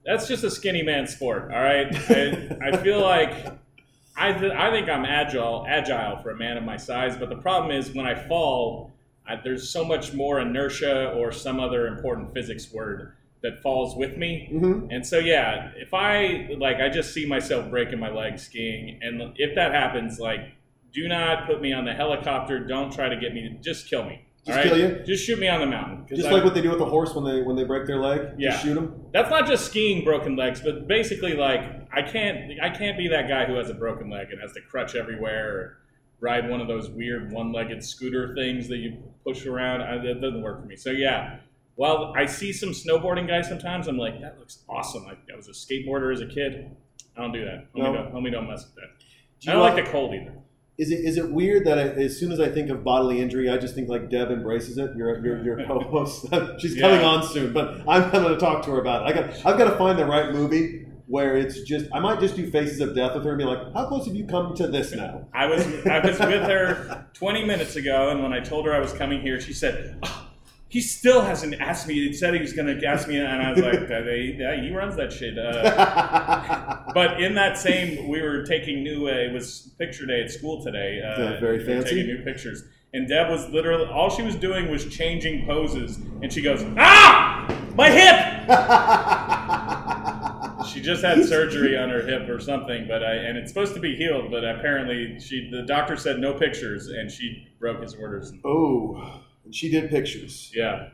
That's 0.05 0.27
just 0.27 0.43
a 0.43 0.51
skinny 0.51 0.83
man 0.83 1.07
sport, 1.07 1.51
all 1.53 1.61
right? 1.61 1.87
I, 2.09 2.57
I 2.61 2.77
feel 2.77 3.01
like 3.01 3.47
I, 4.17 4.33
th- 4.33 4.51
I 4.51 4.69
think 4.71 4.89
I'm 4.89 5.05
agile, 5.05 5.65
agile 5.67 6.21
for 6.21 6.31
a 6.31 6.35
man 6.37 6.57
of 6.57 6.63
my 6.63 6.77
size, 6.77 7.17
but 7.17 7.29
the 7.29 7.37
problem 7.37 7.71
is 7.71 7.91
when 7.93 8.05
I 8.05 8.15
fall, 8.27 8.91
I, 9.27 9.37
there's 9.37 9.69
so 9.69 9.85
much 9.85 10.13
more 10.13 10.39
inertia 10.41 11.11
or 11.13 11.31
some 11.31 11.59
other 11.59 11.87
important 11.87 12.33
physics 12.33 12.71
word 12.73 13.13
that 13.41 13.61
falls 13.61 13.95
with 13.95 14.17
me. 14.17 14.47
hmm 14.51 14.87
And 14.91 15.05
so 15.05 15.19
yeah, 15.19 15.71
if 15.75 15.93
I 15.93 16.49
like 16.57 16.77
I 16.77 16.89
just 16.89 17.13
see 17.13 17.25
myself 17.25 17.69
breaking 17.69 17.99
my 17.99 18.09
leg 18.09 18.39
skiing 18.39 18.99
and 19.01 19.33
if 19.37 19.55
that 19.55 19.73
happens 19.73 20.19
like 20.19 20.41
do 20.93 21.07
not 21.07 21.47
put 21.47 21.61
me 21.61 21.73
on 21.73 21.85
the 21.85 21.93
helicopter, 21.93 22.59
don't 22.59 22.93
try 22.93 23.09
to 23.09 23.17
get 23.17 23.33
me 23.33 23.57
just 23.61 23.89
kill 23.89 24.05
me. 24.05 24.25
Just 24.45 24.57
right? 24.57 24.67
kill 24.67 24.77
you? 24.77 25.03
Just 25.05 25.23
shoot 25.25 25.39
me 25.39 25.47
on 25.47 25.61
the 25.61 25.65
mountain. 25.67 26.05
Just 26.09 26.27
I- 26.27 26.31
like 26.31 26.43
what 26.43 26.53
they 26.53 26.61
do 26.61 26.69
with 26.69 26.79
the 26.79 26.85
horse 26.85 27.13
when 27.15 27.23
they 27.23 27.41
when 27.43 27.55
they 27.55 27.63
break 27.63 27.85
their 27.87 27.99
leg. 27.99 28.33
Yeah. 28.37 28.51
Just 28.51 28.63
shoot 28.63 28.73
them. 28.75 29.05
that's 29.13 29.29
not 29.29 29.47
just 29.47 29.65
skiing 29.65 30.03
broken 30.03 30.35
legs, 30.35 30.59
but 30.61 30.87
basically 30.87 31.33
like 31.33 31.61
I 31.93 32.01
can't 32.01 32.59
I 32.61 32.69
can't 32.69 32.97
be 32.97 33.07
that 33.09 33.27
guy 33.29 33.45
who 33.45 33.55
has 33.55 33.69
a 33.69 33.73
broken 33.73 34.09
leg 34.09 34.31
and 34.31 34.41
has 34.41 34.51
to 34.53 34.61
crutch 34.61 34.95
everywhere 34.95 35.49
or 35.49 35.77
ride 36.19 36.49
one 36.49 36.61
of 36.61 36.67
those 36.67 36.89
weird 36.89 37.31
one-legged 37.33 37.83
scooter 37.83 38.33
things 38.35 38.67
that 38.69 38.77
you 38.77 38.97
push 39.25 39.45
around. 39.45 39.81
I, 39.81 39.97
that 40.05 40.21
doesn't 40.21 40.41
work 40.41 40.61
for 40.61 40.65
me. 40.67 40.75
So 40.75 40.89
yeah, 40.91 41.37
while 41.75 42.13
I 42.15 42.25
see 42.25 42.51
some 42.53 42.69
snowboarding 42.71 43.27
guys 43.27 43.47
sometimes, 43.47 43.87
I'm 43.87 43.97
like 43.97 44.19
that 44.21 44.39
looks 44.39 44.63
awesome. 44.69 45.05
I, 45.07 45.13
I 45.31 45.35
was 45.37 45.47
a 45.47 45.51
skateboarder 45.51 46.13
as 46.13 46.19
a 46.21 46.27
kid. 46.27 46.75
I 47.15 47.21
don't 47.21 47.31
do 47.31 47.45
that. 47.45 47.71
Homie, 47.73 47.83
No. 47.83 47.93
don't, 47.93 48.13
homie 48.13 48.31
don't 48.31 48.47
mess 48.49 48.65
with 48.65 48.75
that. 48.75 48.89
Do 49.41 49.51
I 49.51 49.53
don't 49.53 49.61
like 49.61 49.75
like- 49.75 49.85
the 49.85 49.91
cold 49.91 50.13
either. 50.15 50.33
Is 50.77 50.89
it 50.91 51.05
is 51.05 51.17
it 51.17 51.31
weird 51.31 51.65
that 51.65 51.77
I, 51.77 51.81
as 51.81 52.17
soon 52.17 52.31
as 52.31 52.39
I 52.39 52.49
think 52.49 52.69
of 52.71 52.83
bodily 52.83 53.21
injury, 53.21 53.49
I 53.49 53.57
just 53.57 53.75
think 53.75 53.89
like 53.89 54.09
Deb 54.09 54.31
embraces 54.31 54.77
it? 54.77 54.95
Your 54.95 55.23
your, 55.23 55.43
your 55.43 55.65
co-host. 55.67 56.25
She's 56.59 56.79
coming 56.79 57.05
on 57.05 57.23
soon, 57.27 57.53
but 57.53 57.81
I'm, 57.87 58.03
I'm 58.05 58.11
going 58.11 58.33
to 58.33 58.39
talk 58.39 58.63
to 58.65 58.71
her 58.71 58.81
about 58.81 59.03
it. 59.03 59.15
I 59.15 59.21
got 59.21 59.45
I've 59.45 59.57
got 59.57 59.69
to 59.69 59.77
find 59.77 59.99
the 59.99 60.05
right 60.05 60.33
movie 60.33 60.87
where 61.07 61.35
it's 61.35 61.61
just 61.61 61.85
I 61.93 61.99
might 61.99 62.19
just 62.19 62.35
do 62.35 62.49
Faces 62.49 62.79
of 62.79 62.95
Death 62.95 63.13
with 63.13 63.23
her 63.25 63.31
and 63.31 63.37
be 63.37 63.43
like, 63.45 63.71
how 63.73 63.87
close 63.87 64.07
have 64.07 64.15
you 64.15 64.25
come 64.25 64.55
to 64.55 64.67
this 64.67 64.93
now? 64.93 65.27
I 65.33 65.45
was 65.45 65.63
I 65.85 65.99
was 65.99 66.17
with 66.19 66.43
her 66.43 67.05
20 67.13 67.45
minutes 67.45 67.75
ago, 67.75 68.09
and 68.09 68.23
when 68.23 68.33
I 68.33 68.39
told 68.39 68.65
her 68.65 68.73
I 68.73 68.79
was 68.79 68.93
coming 68.93 69.21
here, 69.21 69.39
she 69.39 69.53
said, 69.53 69.99
"Oh, 70.01 70.27
"He 70.73 70.81
still 70.81 71.21
hasn't 71.21 71.61
asked 71.61 71.87
me. 71.87 71.93
He 71.93 72.13
said 72.13 72.33
he 72.33 72.39
was 72.39 72.51
going 72.51 72.65
to 72.65 72.83
ask 72.83 73.07
me," 73.07 73.17
and 73.17 73.27
I 73.27 73.51
was 73.51 73.59
like, 73.59 73.91
"Uh, 73.91 73.99
"Yeah, 74.09 74.59
he 74.59 74.71
runs 74.71 74.95
that 74.95 75.13
shit." 75.13 75.37
Uh, 75.37 76.79
but 76.95 77.21
in 77.21 77.35
that 77.35 77.59
same, 77.59 78.07
we 78.07 78.19
were 78.23 78.43
taking 78.43 78.83
new. 78.83 79.07
Uh, 79.07 79.11
it 79.11 79.31
was 79.31 79.71
picture 79.77 80.07
day 80.07 80.23
at 80.23 80.31
school 80.31 80.63
today. 80.63 80.99
Uh, 80.99 81.39
very 81.39 81.59
we 81.59 81.63
fancy. 81.63 81.89
Taking 81.91 82.07
new 82.07 82.23
pictures, 82.23 82.63
and 82.91 83.07
Deb 83.07 83.29
was 83.29 83.47
literally 83.49 83.85
all 83.85 84.09
she 84.09 84.23
was 84.23 84.35
doing 84.35 84.71
was 84.71 84.87
changing 84.87 85.45
poses, 85.45 85.97
and 86.23 86.33
she 86.33 86.41
goes, 86.41 86.65
"Ah, 86.75 87.45
my 87.75 87.91
hip." 87.91 88.49
She 90.73 90.81
just 90.81 91.03
had 91.03 91.23
surgery 91.25 91.77
on 91.77 91.89
her 91.89 92.01
hip 92.01 92.29
or 92.29 92.39
something, 92.39 92.87
but 92.87 93.03
I 93.03 93.15
and 93.15 93.37
it's 93.37 93.51
supposed 93.51 93.73
to 93.75 93.79
be 93.79 93.95
healed, 93.95 94.31
but 94.31 94.43
apparently 94.43 95.19
she 95.19 95.49
the 95.51 95.61
doctor 95.63 95.97
said 95.97 96.19
no 96.19 96.33
pictures, 96.33 96.87
and 96.87 97.11
she 97.11 97.47
broke 97.59 97.81
his 97.81 97.93
orders. 97.93 98.31
Oh, 98.43 99.21
and 99.45 99.53
she 99.53 99.69
did 99.69 99.89
pictures. 99.89 100.51
Yeah, 100.53 100.89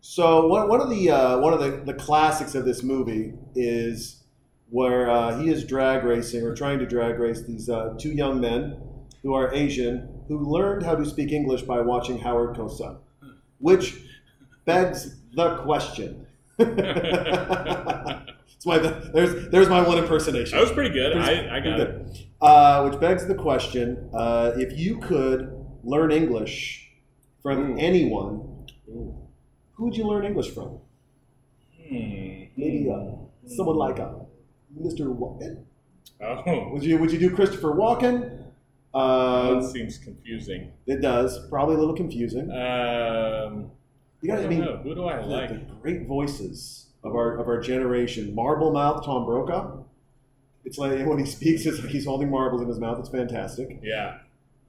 So 0.00 0.46
one, 0.46 0.68
one 0.68 0.80
of 0.80 0.90
the 0.90 1.10
uh, 1.10 1.38
one 1.38 1.52
of 1.52 1.60
the, 1.60 1.82
the 1.84 1.94
classics 1.94 2.54
of 2.54 2.64
this 2.64 2.82
movie 2.82 3.34
is 3.54 4.22
where 4.70 5.10
uh, 5.10 5.38
he 5.38 5.50
is 5.50 5.64
drag 5.64 6.04
racing 6.04 6.42
or 6.44 6.54
trying 6.54 6.78
to 6.78 6.86
drag 6.86 7.18
race 7.18 7.42
these 7.42 7.68
uh, 7.68 7.94
two 7.98 8.12
young 8.12 8.40
men 8.40 8.80
who 9.22 9.34
are 9.34 9.52
Asian 9.52 10.08
who 10.28 10.38
learned 10.38 10.84
how 10.84 10.94
to 10.94 11.04
speak 11.04 11.32
English 11.32 11.62
by 11.62 11.80
watching 11.80 12.18
Howard 12.18 12.56
Cosell, 12.56 12.98
which 13.58 13.96
begs 14.64 15.16
the 15.34 15.56
question. 15.58 16.26
It's 18.60 18.66
my 18.66 18.76
there's 18.76 19.48
there's 19.48 19.70
my 19.70 19.80
one 19.80 19.96
impersonation. 19.96 20.54
that 20.58 20.62
was 20.62 20.70
pretty 20.72 20.90
good. 20.90 21.16
I, 21.16 21.56
I 21.56 21.60
got 21.60 21.80
it. 21.80 22.18
Uh, 22.42 22.82
which 22.86 23.00
begs 23.00 23.26
the 23.26 23.34
question: 23.34 24.10
uh, 24.12 24.52
If 24.56 24.78
you 24.78 24.98
could 24.98 25.50
learn 25.82 26.12
English 26.12 26.89
from 27.42 27.72
Ooh. 27.72 27.78
anyone, 27.78 28.66
Ooh. 28.88 29.14
who 29.74 29.84
would 29.84 29.96
you 29.96 30.04
learn 30.06 30.24
English 30.24 30.50
from? 30.50 30.78
Hmm. 31.88 32.44
Maybe 32.56 32.90
uh, 32.92 33.12
someone 33.46 33.76
like 33.76 33.98
uh, 33.98 34.10
Mr. 34.80 35.06
Walken. 35.16 35.64
Oh, 36.22 36.68
Would 36.72 36.82
you 36.84 36.98
Would 36.98 37.12
you 37.12 37.18
do 37.18 37.34
Christopher 37.34 37.72
Walken? 37.72 38.38
that 38.92 38.98
Uh, 38.98 39.62
seems 39.62 39.96
confusing. 39.98 40.72
it 40.86 41.00
does. 41.00 41.38
Probably 41.48 41.76
a 41.76 41.78
little 41.78 41.94
confusing. 41.96 42.50
Um, 42.50 43.70
You 44.20 44.32
I 44.32 44.36
got. 44.36 44.44
I 44.44 44.48
mean, 44.48 44.60
know. 44.60 44.76
Who 44.78 44.94
do 44.94 45.06
I 45.08 45.16
the, 45.22 45.26
like? 45.26 45.48
the 45.50 45.74
great 45.80 46.06
voices 46.06 46.86
of 47.02 47.14
our 47.14 47.38
of 47.38 47.48
our 47.48 47.60
generation. 47.60 48.34
Marble 48.34 48.70
Mouth 48.72 49.04
Tom 49.04 49.24
Brokaw. 49.24 49.78
It's 50.64 50.76
like 50.76 51.06
when 51.06 51.18
he 51.18 51.24
speaks, 51.24 51.64
it's 51.64 51.80
like 51.80 51.88
he's 51.90 52.04
holding 52.04 52.30
marbles 52.30 52.60
in 52.60 52.68
his 52.68 52.78
mouth. 52.78 52.98
It's 52.98 53.08
fantastic. 53.08 53.80
Yeah. 53.82 54.18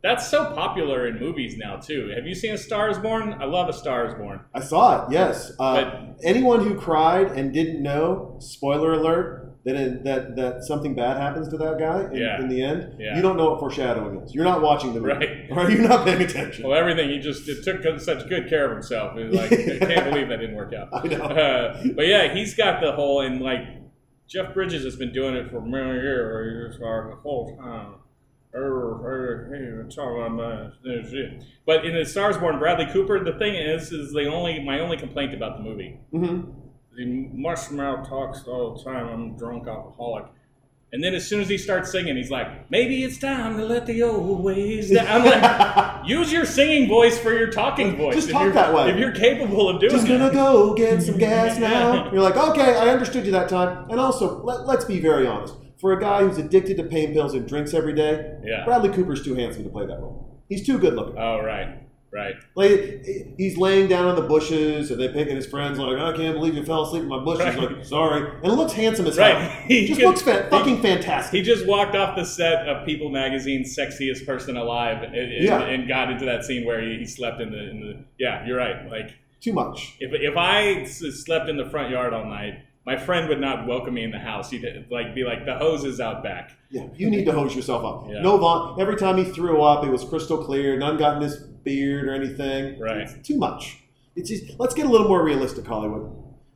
That's 0.04 0.28
so 0.28 0.46
popular 0.54 1.06
in 1.08 1.20
movies 1.20 1.58
now 1.58 1.78
too. 1.78 2.12
Have 2.16 2.26
you 2.26 2.34
seen 2.34 2.54
A 2.54 2.58
Star 2.58 2.90
Is 2.90 2.98
Born? 2.98 3.36
I 3.40 3.46
love 3.46 3.70
A 3.70 3.74
Star 3.74 4.08
Is 4.08 4.14
Born. 4.16 4.40
I 4.54 4.60
saw 4.62 5.06
it. 5.06 5.12
Yes. 5.14 5.52
Uh, 5.60 5.84
But- 5.84 6.00
anyone 6.24 6.62
who 6.66 6.76
cried 6.76 7.28
and 7.34 7.54
didn't 7.54 7.84
know, 7.84 8.38
spoiler 8.40 8.94
alert, 8.94 9.50
that 9.64 9.76
it, 9.76 10.04
that 10.06 10.36
that 10.38 10.64
something 10.64 10.96
bad 10.96 11.18
happens 11.18 11.48
to 11.50 11.58
that 11.58 11.78
guy 11.78 12.06
in, 12.12 12.16
Yeah. 12.16 12.42
in 12.42 12.50
the 12.50 12.64
end. 12.64 12.96
Yeah. 12.98 13.16
You 13.16 13.22
don't 13.22 13.38
know 13.38 13.52
what 13.52 13.60
foreshadowing 13.60 14.20
is. 14.22 14.34
You're 14.34 14.44
not 14.44 14.64
watching 14.64 14.96
the 14.96 15.00
movie, 15.02 15.14
Right. 15.14 15.46
or 15.52 15.70
you're 15.70 15.88
not 15.88 16.04
paying 16.04 16.20
attention. 16.24 16.68
Well, 16.68 16.76
everything 16.76 17.10
he 17.10 17.20
just 17.20 17.48
it 17.48 17.64
took 17.64 17.84
such 18.00 18.28
good 18.28 18.50
care 18.50 18.66
of 18.66 18.72
himself. 18.72 19.16
It 19.20 19.32
like 19.32 19.52
I 19.84 19.86
can't 19.86 20.10
believe 20.10 20.30
that 20.30 20.38
didn't 20.38 20.56
work 20.56 20.74
out. 20.74 20.90
I 20.94 21.08
know. 21.08 21.24
Uh, 21.26 21.84
but 21.96 22.08
yeah, 22.08 22.34
he's 22.34 22.56
got 22.56 22.82
the 22.82 22.94
whole 22.94 23.22
and 23.22 23.40
like 23.40 23.60
Jeff 24.28 24.52
Bridges 24.56 24.84
has 24.84 24.96
been 24.96 25.14
doing 25.14 25.36
it 25.36 25.52
for 25.52 25.62
many 25.62 25.92
years. 25.92 26.80
Where 26.80 27.04
he's 27.04 27.12
like 27.12 27.16
the 27.18 27.22
whole 27.22 27.56
time. 27.62 27.94
"Er, 28.54 29.00
er, 29.06 29.50
hey, 29.54 29.72
we're 29.72 29.84
talking 29.84 30.40
about 30.40 30.74
this, 30.84 31.12
this." 31.12 31.44
But 31.66 31.86
in 31.86 31.96
the 31.96 32.06
Stars 32.06 32.38
Born, 32.38 32.60
Bradley 32.60 32.88
Cooper. 32.92 33.24
The 33.24 33.38
thing 33.40 33.56
is, 33.56 33.92
is 33.92 34.12
the 34.12 34.26
only 34.26 34.64
my 34.64 34.80
only 34.80 34.98
complaint 34.98 35.34
about 35.34 35.58
the 35.58 35.64
movie. 35.64 36.00
hmm 36.12 36.42
The 36.96 37.06
marshmallow 37.34 38.04
talks 38.04 38.44
all 38.48 38.76
the 38.76 38.84
time. 38.84 39.08
I'm 39.08 39.36
a 39.36 39.38
drunk 39.38 39.68
alcoholic. 39.68 40.26
And 40.94 41.02
then 41.02 41.16
as 41.16 41.26
soon 41.26 41.40
as 41.40 41.48
he 41.48 41.58
starts 41.58 41.90
singing, 41.90 42.18
he's 42.18 42.30
like, 42.30 42.70
"Maybe 42.70 43.02
it's 43.06 43.18
time 43.18 43.56
to 43.56 43.66
let 43.66 43.86
the 43.86 44.04
old 44.04 44.44
ways 44.44 44.92
down." 44.92 45.08
I'm 45.08 45.24
like, 45.24 46.06
use 46.06 46.34
your 46.34 46.46
singing 46.46 46.90
voice 46.90 47.18
for 47.18 47.32
your 47.32 47.50
talking 47.50 47.96
voice. 47.96 48.16
Just 48.16 48.28
if 48.28 48.34
talk 48.34 48.44
you're, 48.44 48.52
that 48.54 48.74
way. 48.74 48.90
If 48.90 48.98
you're 48.98 49.14
capable 49.14 49.70
of 49.70 49.80
doing 49.80 49.94
it. 49.94 49.96
Just 49.96 50.08
gonna 50.08 50.26
that. 50.26 50.34
go 50.34 50.74
get 50.74 51.02
some 51.02 51.18
gas 51.18 51.58
now. 51.70 52.12
You're 52.12 52.22
like, 52.22 52.36
okay, 52.36 52.76
I 52.76 52.90
understood 52.90 53.26
you 53.26 53.32
that 53.32 53.48
time. 53.48 53.90
And 53.90 54.02
also, 54.02 54.44
let, 54.44 54.68
let's 54.68 54.84
be 54.84 55.00
very 55.00 55.26
honest. 55.26 55.56
For 55.82 55.94
a 55.94 56.00
guy 56.00 56.22
who's 56.24 56.38
addicted 56.38 56.78
to 56.78 56.84
pain 56.84 57.12
pills 57.12 57.34
and 57.34 57.48
drinks 57.48 57.74
every 57.74 57.94
day, 57.94 58.36
Yeah. 58.46 58.64
Bradley 58.66 58.90
Cooper's 58.90 59.24
too 59.24 59.34
handsome 59.36 59.64
to 59.64 59.70
play 59.70 59.86
that 59.88 60.00
role. 60.00 60.40
He's 60.48 60.66
too 60.66 60.78
good 60.78 60.94
looking. 60.94 61.18
Oh 61.18 61.40
right, 61.42 61.80
right. 62.14 62.36
Like 62.56 63.04
he's 63.38 63.58
laying 63.58 63.88
down 63.88 64.10
in 64.10 64.16
the 64.16 64.22
bushes, 64.28 64.92
and 64.92 65.00
they 65.02 65.08
pick, 65.08 65.28
and 65.28 65.36
his 65.38 65.48
friends 65.48 65.80
like, 65.80 65.98
I 65.98 66.16
can't 66.16 66.36
believe 66.36 66.54
you 66.56 66.64
fell 66.64 66.84
asleep 66.84 67.04
in 67.04 67.10
my 67.10 67.24
bushes. 67.24 67.46
Right. 67.46 67.58
like, 67.78 67.86
sorry, 67.86 68.30
and 68.44 68.54
looks 68.54 68.74
handsome 68.74 69.08
as 69.08 69.18
Right. 69.18 69.36
hell. 69.36 69.62
He 69.68 69.88
just 69.88 70.00
could- 70.00 70.08
looks 70.08 70.22
fa- 70.22 70.44
he- 70.44 70.50
fucking 70.50 70.82
fantastic. 70.82 71.34
He 71.38 71.42
just 71.42 71.66
walked 71.66 71.96
off 71.96 72.16
the 72.16 72.26
set 72.26 72.68
of 72.68 72.86
People 72.86 73.10
Magazine's 73.10 73.76
"Sexiest 73.76 74.26
Person 74.26 74.58
Alive" 74.58 75.02
and, 75.04 75.16
and, 75.16 75.44
Yeah. 75.44 75.62
and 75.62 75.88
got 75.88 76.12
into 76.12 76.26
that 76.26 76.44
scene 76.44 76.66
where 76.66 76.82
he, 76.82 76.98
he 77.00 77.06
slept 77.06 77.42
in 77.42 77.52
the 77.52 77.70
in 77.72 77.80
the. 77.80 77.98
Yeah, 78.20 78.46
you're 78.46 78.58
right. 78.58 78.88
Like 78.92 79.16
Too 79.40 79.54
much. 79.54 79.96
if 80.00 80.12
if 80.14 80.36
I 80.38 80.84
slept 80.86 81.50
in 81.50 81.58
the 81.58 81.66
front 81.70 81.90
yard 81.92 82.14
all 82.14 82.26
night, 82.26 82.56
my 82.86 82.98
friend 82.98 83.30
would 83.30 83.40
not 83.40 83.68
welcome 83.68 83.94
me 83.94 84.04
in 84.04 84.12
the 84.12 84.20
house. 84.20 84.50
He'd 84.50 84.88
like 84.90 85.14
be 85.14 85.24
like, 85.24 85.46
"The 85.46 85.56
hose 85.56 85.84
is 85.84 86.00
out 86.00 86.24
back." 86.24 86.52
Yeah, 86.70 86.88
you 86.96 87.10
need 87.10 87.26
to 87.26 87.32
hose 87.32 87.56
yourself 87.56 87.84
up. 87.84 88.10
Yeah. 88.10 88.22
No 88.22 88.38
von. 88.38 88.80
Every 88.80 88.96
time 88.96 89.18
he 89.18 89.24
threw 89.24 89.62
up, 89.62 89.86
it 89.86 89.90
was 89.90 90.04
crystal 90.04 90.44
clear. 90.44 90.78
None 90.78 90.98
got 90.98 91.18
in 91.18 91.22
his 91.22 91.38
beard 91.38 92.08
or 92.08 92.14
anything. 92.14 92.80
Right. 92.80 92.98
It's 92.98 93.28
too 93.28 93.38
much. 93.38 93.84
It's 94.16 94.30
just 94.30 94.60
let's 94.60 94.74
get 94.74 94.86
a 94.86 94.90
little 94.90 95.08
more 95.08 95.24
realistic, 95.24 95.66
Hollywood. 95.66 96.12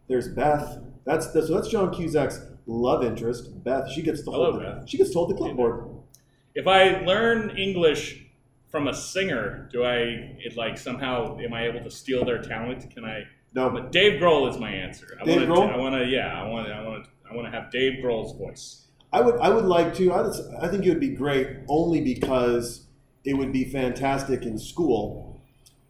There's 0.07 0.27
Beth. 0.27 0.79
That's 1.05 1.27
that's, 1.31 1.47
so 1.47 1.55
that's 1.55 1.67
John 1.67 1.93
Cusack's 1.93 2.41
love 2.65 3.03
interest. 3.03 3.63
Beth. 3.63 3.91
She 3.91 4.01
gets 4.01 4.23
to 4.23 4.31
Hello, 4.31 4.51
hold. 4.51 4.61
The, 4.61 4.65
Beth. 4.65 4.89
She 4.89 4.97
gets 4.97 5.11
to 5.11 5.17
hold 5.17 5.29
the 5.29 5.35
clipboard. 5.35 5.89
If 6.55 6.67
I 6.67 7.01
learn 7.01 7.57
English 7.57 8.25
from 8.69 8.87
a 8.87 8.93
singer, 8.93 9.69
do 9.71 9.83
I 9.83 10.37
it 10.39 10.57
like 10.57 10.77
somehow 10.77 11.37
am 11.39 11.53
I 11.53 11.67
able 11.67 11.83
to 11.83 11.91
steal 11.91 12.25
their 12.25 12.41
talent? 12.41 12.89
Can 12.89 13.05
I? 13.05 13.23
No, 13.55 13.69
But 13.69 13.93
Dave 13.93 14.19
Grohl 14.19 14.49
is 14.49 14.57
my 14.57 14.69
answer. 14.69 15.17
I 15.19 15.23
Dave 15.23 15.47
wanna, 15.47 15.61
Grohl? 15.61 15.73
I 15.73 15.77
want 15.77 15.95
to. 15.95 16.05
Yeah, 16.05 16.41
I 16.41 16.47
want. 16.47 16.67
I 16.69 16.83
want 16.85 17.05
to. 17.05 17.09
I 17.29 17.33
want 17.33 17.51
to 17.51 17.59
have 17.59 17.71
Dave 17.71 18.03
Grohl's 18.03 18.37
voice. 18.37 18.85
I 19.13 19.21
would 19.21 19.39
I 19.39 19.49
would 19.49 19.65
like 19.65 19.95
to. 19.95 20.11
I, 20.11 20.21
would, 20.21 20.35
I 20.61 20.67
think 20.67 20.85
it 20.85 20.89
would 20.89 20.99
be 20.99 21.15
great 21.15 21.47
only 21.69 22.01
because 22.01 22.85
it 23.23 23.33
would 23.33 23.53
be 23.53 23.63
fantastic 23.63 24.43
in 24.43 24.59
school 24.59 25.41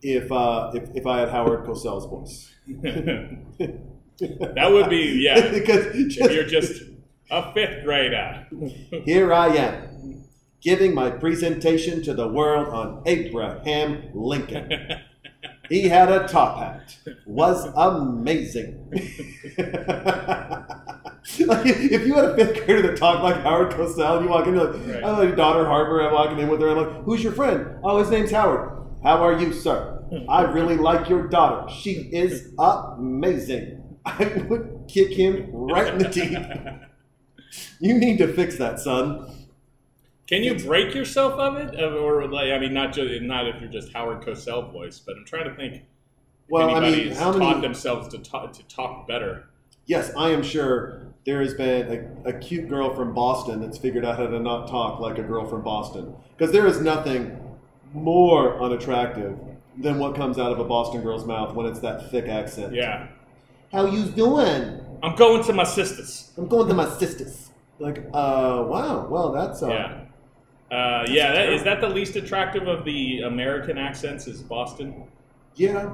if 0.04 0.32
uh, 0.32 0.72
if, 0.76 0.90
if 0.94 1.08
I 1.08 1.22
had 1.22 1.30
Howard 1.30 1.66
Cosell's 1.66 2.06
voice. 2.06 2.52
That 4.18 4.72
would 4.72 4.90
be 4.90 5.22
yeah. 5.22 5.50
because 5.52 5.88
if 5.94 6.32
you're 6.32 6.46
just 6.46 6.82
a 7.30 7.54
fifth 7.54 7.84
grader. 7.84 8.48
here 9.04 9.34
I 9.34 9.48
am 9.48 10.24
giving 10.62 10.94
my 10.94 11.10
presentation 11.10 12.02
to 12.04 12.14
the 12.14 12.28
world 12.28 12.70
on 12.70 13.04
Abraham 13.06 14.12
Lincoln. 14.14 14.72
He 15.70 15.88
had 15.88 16.12
a 16.12 16.28
top 16.28 16.58
hat. 16.60 16.96
Was 17.26 17.66
amazing. 17.76 18.90
like 21.40 21.66
if 21.66 22.06
you 22.06 22.14
had 22.16 22.26
a 22.26 22.36
fifth 22.36 22.66
grader 22.66 22.82
that 22.84 22.98
talked 22.98 23.24
like 23.24 23.38
Howard 23.42 23.72
Cosell, 23.72 24.22
you 24.22 24.30
walk 24.30 24.48
in 24.48 24.56
you're 24.56 24.72
like, 24.72 24.88
Right. 24.88 25.04
I 25.04 25.18
like 25.18 25.36
daughter 25.36 25.66
Harper. 25.66 26.02
I'm 26.02 26.14
walking 26.14 26.40
in 26.40 26.48
with 26.50 26.62
her. 26.62 26.70
I'm 26.70 26.78
like, 26.78 27.04
who's 27.04 27.24
your 27.24 27.34
friend? 27.34 27.78
Oh, 27.84 27.98
his 28.00 28.10
name's 28.10 28.32
Howard. 28.32 28.72
How 29.04 29.24
are 29.24 29.40
you, 29.40 29.54
sir? 29.54 29.92
I 30.30 30.44
really 30.44 30.78
like 30.78 31.10
your 31.10 31.28
daughter. 31.28 31.72
She 31.74 32.10
is 32.12 32.54
amazing. 32.60 33.82
I 34.06 34.26
would 34.48 34.86
kick 34.88 35.12
him 35.14 35.50
right 35.52 35.88
in 35.94 35.98
the 36.00 36.10
teeth. 36.10 36.38
You 37.80 37.98
need 37.98 38.18
to 38.18 38.34
fix 38.34 38.58
that, 38.58 38.80
son. 38.80 39.30
Can 40.28 40.42
you 40.44 40.56
break 40.56 40.96
yourself 40.96 41.34
of 41.34 41.58
it, 41.58 41.80
or 41.80 42.28
like 42.28 42.52
I 42.52 42.58
mean, 42.58 42.74
not 42.74 42.94
just 42.94 43.22
not 43.22 43.48
if 43.48 43.62
you're 43.62 43.70
just 43.70 43.94
Howard 43.94 44.22
Cosell 44.22 44.72
voice, 44.72 45.00
but 45.00 45.16
I'm 45.18 45.26
trying 45.26 45.50
to 45.50 45.56
think. 45.56 45.84
Well, 46.48 46.76
I 46.76 46.80
mean, 46.80 47.12
how 47.12 47.32
taught 47.32 47.58
many? 47.58 47.62
themselves 47.62 48.08
to 48.10 48.20
talk 48.20 48.54
to 48.54 48.64
talk 48.64 49.08
better. 49.08 49.46
Yes, 49.86 50.12
I 50.18 50.30
am 50.30 50.42
sure 50.42 51.08
there 51.26 51.42
has 51.42 51.54
been 51.54 52.16
a, 52.26 52.30
a 52.30 52.34
cute 52.34 52.70
girl 52.70 52.94
from 52.96 53.14
Boston 53.14 53.62
that's 53.62 53.78
figured 53.78 54.06
out 54.06 54.18
how 54.18 54.28
to 54.28 54.40
not 54.40 54.68
talk 54.68 55.00
like 55.00 55.18
a 55.18 55.24
girl 55.24 55.46
from 55.48 55.64
Boston. 55.64 56.16
Because 56.38 56.52
there 56.52 56.68
is 56.68 56.82
nothing 56.82 57.40
more 57.94 58.62
unattractive 58.62 59.38
than 59.78 60.00
what 60.00 60.16
comes 60.16 60.38
out 60.38 60.52
of 60.52 60.60
a 60.60 60.64
Boston 60.64 61.02
girl's 61.02 61.26
mouth 61.26 61.56
when 61.56 61.66
it's 61.66 61.80
that 61.80 62.10
thick 62.12 62.28
accent. 62.28 62.74
Yeah, 62.74 63.08
How 63.72 63.86
you 63.86 64.06
doing? 64.06 64.82
I'm 65.04 65.16
going 65.16 65.44
to 65.44 65.54
my 65.54 65.64
sisters. 65.64 66.32
I'm 66.38 66.48
going 66.48 66.68
to 66.68 66.74
my 66.74 66.90
sisters. 66.98 67.50
Like, 67.80 68.00
uh, 68.14 68.64
wow. 68.68 69.08
Well, 69.10 69.32
that's 69.32 69.62
uh, 69.62 69.70
Yeah, 69.70 70.02
uh, 70.72 71.06
yeah. 71.08 71.32
That, 71.34 71.54
is 71.54 71.64
that 71.64 71.82
the 71.82 71.90
least 71.90 72.16
attractive 72.16 72.68
of 72.68 72.86
the 72.86 73.22
American 73.22 73.78
accents? 73.78 74.28
Is 74.28 74.42
Boston 74.42 75.04
yeah. 75.56 75.90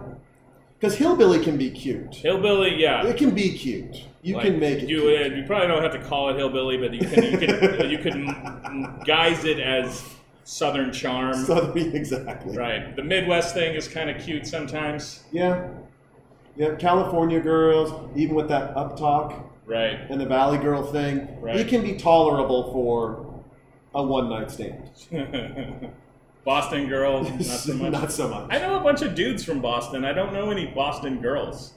Because 0.79 0.95
hillbilly 0.97 1.43
can 1.43 1.57
be 1.57 1.69
cute. 1.69 2.15
hillbilly? 2.15 2.75
Yeah, 2.81 3.05
It 3.05 3.15
can 3.17 3.35
be 3.35 3.55
cute. 3.55 4.05
You 4.23 4.35
Like, 4.37 4.45
can 4.45 4.59
make 4.59 4.81
it. 4.81 4.89
You, 4.89 5.01
cute. 5.01 5.31
uh, 5.31 5.35
you 5.35 5.43
probably 5.43 5.67
don't 5.67 5.83
have 5.83 5.91
to 5.93 6.01
call 6.01 6.29
it 6.29 6.37
hillbilly, 6.37 6.77
but 6.77 6.91
you 6.93 7.01
can 7.07 7.23
you 7.23 7.37
can 7.37 7.89
you 7.91 7.97
can 7.99 8.99
guise 9.05 9.45
it 9.45 9.59
as 9.59 10.03
Southern 10.43 10.91
charm. 10.91 11.35
Southern, 11.45 11.77
exactly. 11.95 12.57
Right. 12.57 12.95
The 12.95 13.03
Midwest 13.03 13.53
thing 13.53 13.75
is 13.75 13.87
kind 13.87 14.09
of 14.09 14.19
cute 14.23 14.47
sometimes. 14.47 15.23
Yeah. 15.31 15.67
Yeah, 16.57 16.73
California 16.75 17.39
girls, 17.39 17.93
even 18.15 18.35
with 18.35 18.47
that 18.49 18.75
up 18.75 18.97
talk 18.97 19.47
Right. 19.65 19.99
and 20.09 20.19
the 20.19 20.25
Valley 20.25 20.57
Girl 20.57 20.81
thing, 20.83 21.27
Right. 21.39 21.55
it 21.57 21.67
can 21.69 21.81
be 21.83 21.93
tolerable 21.95 22.73
for 22.73 23.30
a 23.93 24.03
one 24.03 24.29
night 24.29 24.51
stand. 24.51 24.89
Boston 26.45 26.87
girls, 26.89 27.29
not 27.29 27.41
so 27.41 27.73
much. 27.75 27.91
Not 27.91 28.11
so 28.11 28.27
much. 28.27 28.47
I 28.49 28.57
know 28.59 28.75
a 28.79 28.83
bunch 28.83 29.01
of 29.01 29.13
dudes 29.13 29.43
from 29.43 29.61
Boston. 29.61 30.03
I 30.05 30.13
don't 30.13 30.33
know 30.33 30.49
any 30.49 30.65
Boston 30.67 31.21
girls. 31.21 31.73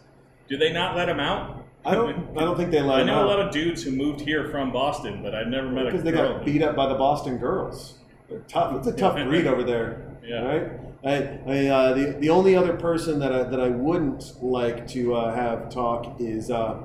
Do 0.48 0.56
they 0.56 0.72
not 0.72 0.96
let 0.96 1.06
them 1.06 1.20
out? 1.20 1.64
I 1.84 1.94
don't. 1.94 2.36
I 2.38 2.40
don't 2.40 2.56
think 2.56 2.70
they 2.70 2.80
let 2.80 3.00
I 3.00 3.02
know 3.04 3.24
a 3.24 3.26
lot 3.26 3.40
of 3.40 3.52
dudes 3.52 3.82
who 3.82 3.90
moved 3.90 4.20
here 4.22 4.48
from 4.48 4.72
Boston, 4.72 5.22
but 5.22 5.34
I've 5.34 5.48
never 5.48 5.68
met 5.68 5.82
a 5.82 5.90
because 5.90 6.02
they 6.02 6.12
got 6.12 6.44
beat 6.44 6.62
up 6.62 6.74
by 6.76 6.88
the 6.88 6.94
Boston 6.94 7.36
girls. 7.36 7.98
They're 8.30 8.38
tough. 8.48 8.74
It's 8.78 8.86
a 8.86 8.92
tough 8.96 9.16
breed 9.26 9.46
over 9.46 9.62
there. 9.62 10.16
Yeah. 10.24 10.42
Right. 10.42 10.70
I, 11.04 11.38
I, 11.46 11.66
uh, 11.66 11.92
the 11.94 12.16
the 12.20 12.30
only 12.30 12.56
other 12.56 12.72
person 12.74 13.18
that 13.18 13.32
I, 13.34 13.42
that 13.42 13.60
I 13.60 13.68
wouldn't 13.68 14.42
like 14.42 14.86
to 14.88 15.14
uh, 15.14 15.34
have 15.34 15.68
talk 15.68 16.18
is 16.18 16.50
uh, 16.50 16.80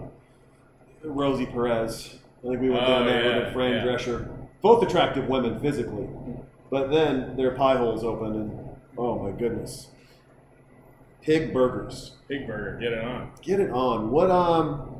Rosie 1.01 1.45
Perez. 1.45 2.17
I 2.43 2.49
think 2.49 2.61
we 2.61 2.69
went 2.69 2.85
down 2.85 3.03
Oh, 3.03 3.05
there 3.05 3.39
with 3.39 3.47
a 3.47 3.51
friend 3.53 3.75
yeah. 3.75 3.83
Drescher. 3.85 4.29
Both 4.61 4.83
attractive 4.83 5.27
women 5.27 5.59
physically, 5.59 6.07
but 6.69 6.89
then 6.91 7.37
their 7.37 7.51
pie 7.51 7.77
holes 7.77 8.03
open 8.03 8.33
and 8.35 8.69
oh 8.97 9.19
my 9.23 9.31
goodness. 9.31 9.87
Pig 11.21 11.53
burgers. 11.53 12.15
Pig 12.27 12.47
Burger, 12.47 12.77
get 12.79 12.93
it 12.93 13.03
on. 13.03 13.31
Get 13.41 13.59
it 13.59 13.71
on. 13.71 14.11
What 14.11 14.29
um 14.31 14.99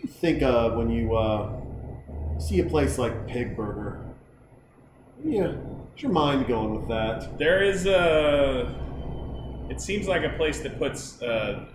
you 0.00 0.08
think 0.08 0.42
of 0.42 0.76
when 0.76 0.90
you 0.90 1.16
uh, 1.16 1.50
see 2.38 2.60
a 2.60 2.64
place 2.64 2.98
like 2.98 3.26
Pig 3.26 3.56
Burger? 3.56 4.00
Yeah, 5.24 5.48
what's 5.48 6.02
your 6.02 6.12
mind 6.12 6.46
going 6.46 6.78
with 6.78 6.88
that? 6.88 7.38
There 7.38 7.62
is 7.62 7.86
a. 7.86 8.74
It 9.68 9.80
seems 9.80 10.06
like 10.06 10.22
a 10.24 10.30
place 10.36 10.60
that 10.60 10.78
puts 10.78 11.20
uh, 11.20 11.66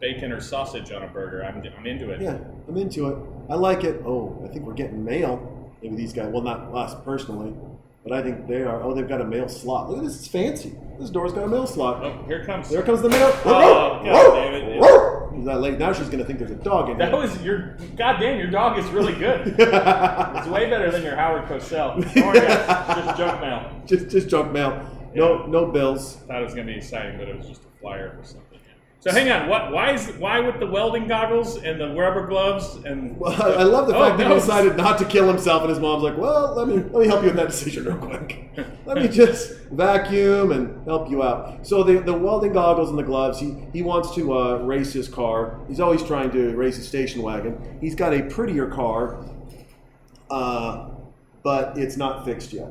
bacon 0.00 0.32
or 0.32 0.40
sausage 0.40 0.90
on 0.92 1.02
a 1.02 1.06
burger. 1.06 1.44
I'm, 1.44 1.62
I'm 1.76 1.86
into 1.86 2.10
it. 2.10 2.20
Yeah, 2.20 2.38
I'm 2.66 2.76
into 2.76 3.08
it. 3.08 3.18
I 3.48 3.54
like 3.54 3.84
it. 3.84 4.02
Oh, 4.04 4.40
I 4.44 4.48
think 4.48 4.66
we're 4.66 4.74
getting 4.74 5.04
mail. 5.04 5.70
Maybe 5.82 5.96
these 5.96 6.12
guys. 6.12 6.28
Well, 6.32 6.42
not 6.42 6.74
us 6.74 6.94
personally, 7.04 7.54
but 8.04 8.12
I 8.12 8.22
think 8.22 8.46
they 8.46 8.62
are. 8.62 8.82
Oh, 8.82 8.92
they've 8.94 9.08
got 9.08 9.20
a 9.20 9.24
mail 9.24 9.48
slot. 9.48 9.88
Look 9.88 9.98
at 9.98 10.04
this. 10.04 10.16
It's 10.18 10.26
fancy. 10.28 10.72
This 10.98 11.10
door's 11.10 11.32
got 11.32 11.44
a 11.44 11.48
mail 11.48 11.66
slot. 11.66 12.04
Oh, 12.04 12.24
here 12.26 12.38
it 12.38 12.46
comes. 12.46 12.68
There 12.68 12.82
comes 12.82 13.00
the 13.00 13.08
mail. 13.08 13.30
Oh, 13.44 14.02
God 14.04 14.34
damn 14.34 14.54
it. 14.54 15.38
Is 15.38 15.44
that 15.44 15.60
late? 15.60 15.78
Now 15.78 15.92
she's 15.92 16.08
gonna 16.08 16.24
think 16.24 16.40
there's 16.40 16.50
a 16.50 16.56
dog 16.56 16.90
in 16.90 16.98
there. 16.98 17.10
That 17.10 17.16
was 17.16 17.40
your. 17.42 17.76
Goddamn, 17.96 18.38
your 18.38 18.50
dog 18.50 18.76
is 18.78 18.86
really 18.90 19.14
good. 19.14 19.54
It's 19.58 20.48
way 20.48 20.68
better 20.68 20.90
than 20.90 21.02
your 21.02 21.14
Howard 21.16 21.44
Cosell. 21.44 22.02
Just 22.14 23.16
junk 23.18 23.40
mail. 23.40 23.82
just, 23.86 24.08
just 24.08 24.28
junk 24.28 24.52
mail. 24.52 24.84
No, 25.14 25.46
no 25.46 25.66
bills. 25.66 26.16
Thought 26.26 26.40
it 26.42 26.44
was 26.44 26.54
gonna 26.54 26.66
be 26.66 26.76
exciting, 26.76 27.18
but 27.18 27.28
it 27.28 27.36
was 27.36 27.46
just 27.48 27.62
a 27.62 27.80
flyer 27.80 28.16
for 28.18 28.24
something. 28.24 28.57
So 29.00 29.12
hang 29.12 29.30
on. 29.30 29.48
What? 29.48 29.70
Why 29.70 29.92
is? 29.92 30.08
Why 30.18 30.40
with 30.40 30.58
the 30.58 30.66
welding 30.66 31.06
goggles 31.06 31.56
and 31.56 31.80
the 31.80 31.94
rubber 31.94 32.26
gloves 32.26 32.76
and? 32.84 33.16
Well, 33.16 33.30
I 33.40 33.62
love 33.62 33.86
the 33.86 33.94
Oh, 33.96 34.00
fact 34.04 34.18
that 34.18 34.26
he 34.26 34.34
decided 34.34 34.76
not 34.76 34.98
to 34.98 35.04
kill 35.04 35.28
himself, 35.28 35.62
and 35.62 35.70
his 35.70 35.78
mom's 35.78 36.02
like, 36.02 36.18
"Well, 36.18 36.54
let 36.56 36.66
me 36.66 36.78
let 36.78 36.92
me 37.02 37.06
help 37.06 37.22
you 37.22 37.28
with 37.28 37.36
that 37.36 37.46
decision 37.46 37.84
real 37.84 37.96
quick. 37.96 38.50
Let 38.86 38.96
me 38.96 39.06
just 39.06 39.56
vacuum 39.70 40.50
and 40.50 40.84
help 40.84 41.08
you 41.10 41.22
out." 41.22 41.64
So 41.64 41.84
the, 41.84 42.00
the 42.00 42.12
welding 42.12 42.52
goggles 42.52 42.90
and 42.90 42.98
the 42.98 43.04
gloves. 43.04 43.38
He 43.38 43.54
he 43.72 43.82
wants 43.82 44.12
to 44.16 44.36
uh, 44.36 44.56
race 44.58 44.92
his 44.92 45.06
car. 45.06 45.60
He's 45.68 45.78
always 45.78 46.02
trying 46.02 46.32
to 46.32 46.56
race 46.56 46.74
his 46.76 46.88
station 46.88 47.22
wagon. 47.22 47.78
He's 47.80 47.94
got 47.94 48.12
a 48.12 48.22
prettier 48.22 48.66
car, 48.66 49.24
uh, 50.28 50.90
but 51.44 51.78
it's 51.78 51.96
not 51.96 52.24
fixed 52.24 52.52
yet. 52.52 52.68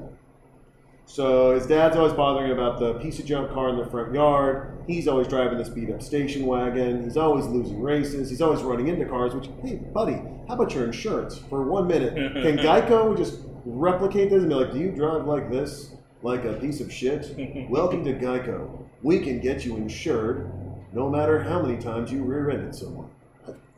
So 1.09 1.55
his 1.55 1.65
dad's 1.65 1.95
always 1.95 2.11
bothering 2.11 2.51
about 2.51 2.79
the 2.79 2.95
piece 2.95 3.17
of 3.17 3.25
junk 3.25 3.51
car 3.53 3.69
in 3.69 3.77
the 3.77 3.85
front 3.85 4.13
yard. 4.13 4.77
He's 4.87 5.07
always 5.07 5.27
driving 5.27 5.57
this 5.57 5.69
beat 5.69 5.89
up 5.89 6.01
station 6.01 6.45
wagon. 6.45 7.05
He's 7.05 7.15
always 7.15 7.45
losing 7.45 7.81
races. 7.81 8.29
He's 8.29 8.41
always 8.41 8.61
running 8.61 8.89
into 8.89 9.05
cars, 9.05 9.33
which, 9.33 9.49
hey, 9.63 9.75
buddy, 9.75 10.21
how 10.49 10.55
about 10.55 10.75
your 10.75 10.83
insurance 10.83 11.37
for 11.37 11.63
one 11.63 11.87
minute? 11.87 12.13
Can 12.33 12.57
Geico 12.57 13.15
just 13.15 13.39
replicate 13.65 14.29
this 14.29 14.41
and 14.41 14.49
be 14.49 14.55
like, 14.55 14.73
do 14.73 14.79
you 14.79 14.91
drive 14.91 15.25
like 15.25 15.49
this? 15.49 15.95
Like 16.23 16.43
a 16.43 16.53
piece 16.53 16.81
of 16.81 16.91
shit? 16.91 17.33
Welcome 17.69 18.03
to 18.03 18.13
Geico. 18.13 18.85
We 19.01 19.19
can 19.19 19.39
get 19.39 19.63
you 19.63 19.77
insured 19.77 20.51
no 20.91 21.09
matter 21.09 21.41
how 21.41 21.61
many 21.61 21.77
times 21.77 22.11
you 22.11 22.23
rear 22.23 22.49
ended 22.49 22.75
someone. 22.75 23.09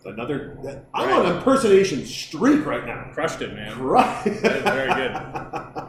Another, 0.06 0.58
I'm 0.94 1.10
on 1.10 1.26
an 1.26 1.38
impersonation 1.38 2.06
streak 2.06 2.66
right 2.66 2.86
now. 2.86 3.12
Crushed 3.14 3.42
it, 3.42 3.54
man. 3.54 3.78
Right. 3.80 4.24
That 4.42 4.56
is 4.56 4.64
very 4.64 4.94
good. 4.94 5.84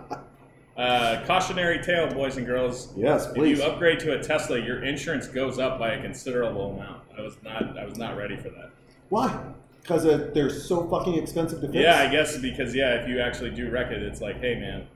Uh, 0.81 1.23
cautionary 1.27 1.83
tale, 1.83 2.09
boys 2.09 2.39
and 2.39 2.47
girls. 2.47 2.91
Yes, 2.97 3.27
please. 3.27 3.59
If 3.59 3.65
you 3.65 3.71
upgrade 3.71 4.01
to 4.01 4.19
a 4.19 4.23
Tesla, 4.23 4.59
your 4.59 4.83
insurance 4.83 5.27
goes 5.27 5.59
up 5.59 5.79
by 5.79 5.91
a 5.91 6.01
considerable 6.01 6.73
amount. 6.75 7.03
I 7.19 7.21
was 7.21 7.37
not. 7.43 7.79
I 7.79 7.85
was 7.85 7.99
not 7.99 8.17
ready 8.17 8.35
for 8.35 8.49
that. 8.49 8.71
Why? 9.11 9.39
Because 9.83 10.07
uh, 10.07 10.31
they're 10.33 10.49
so 10.49 10.89
fucking 10.89 11.17
expensive 11.17 11.61
to 11.61 11.67
fix. 11.67 11.83
Yeah, 11.83 12.01
I 12.01 12.11
guess 12.11 12.39
because 12.39 12.75
yeah, 12.75 12.95
if 12.95 13.07
you 13.07 13.21
actually 13.21 13.51
do 13.51 13.71
wreck 13.71 13.93
it, 13.93 14.03
it's 14.03 14.23
like, 14.23 14.41
hey 14.41 14.55
man, 14.55 14.87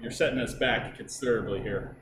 you're 0.00 0.12
setting 0.12 0.38
us 0.38 0.54
back 0.54 0.96
considerably 0.96 1.60
here. 1.60 1.96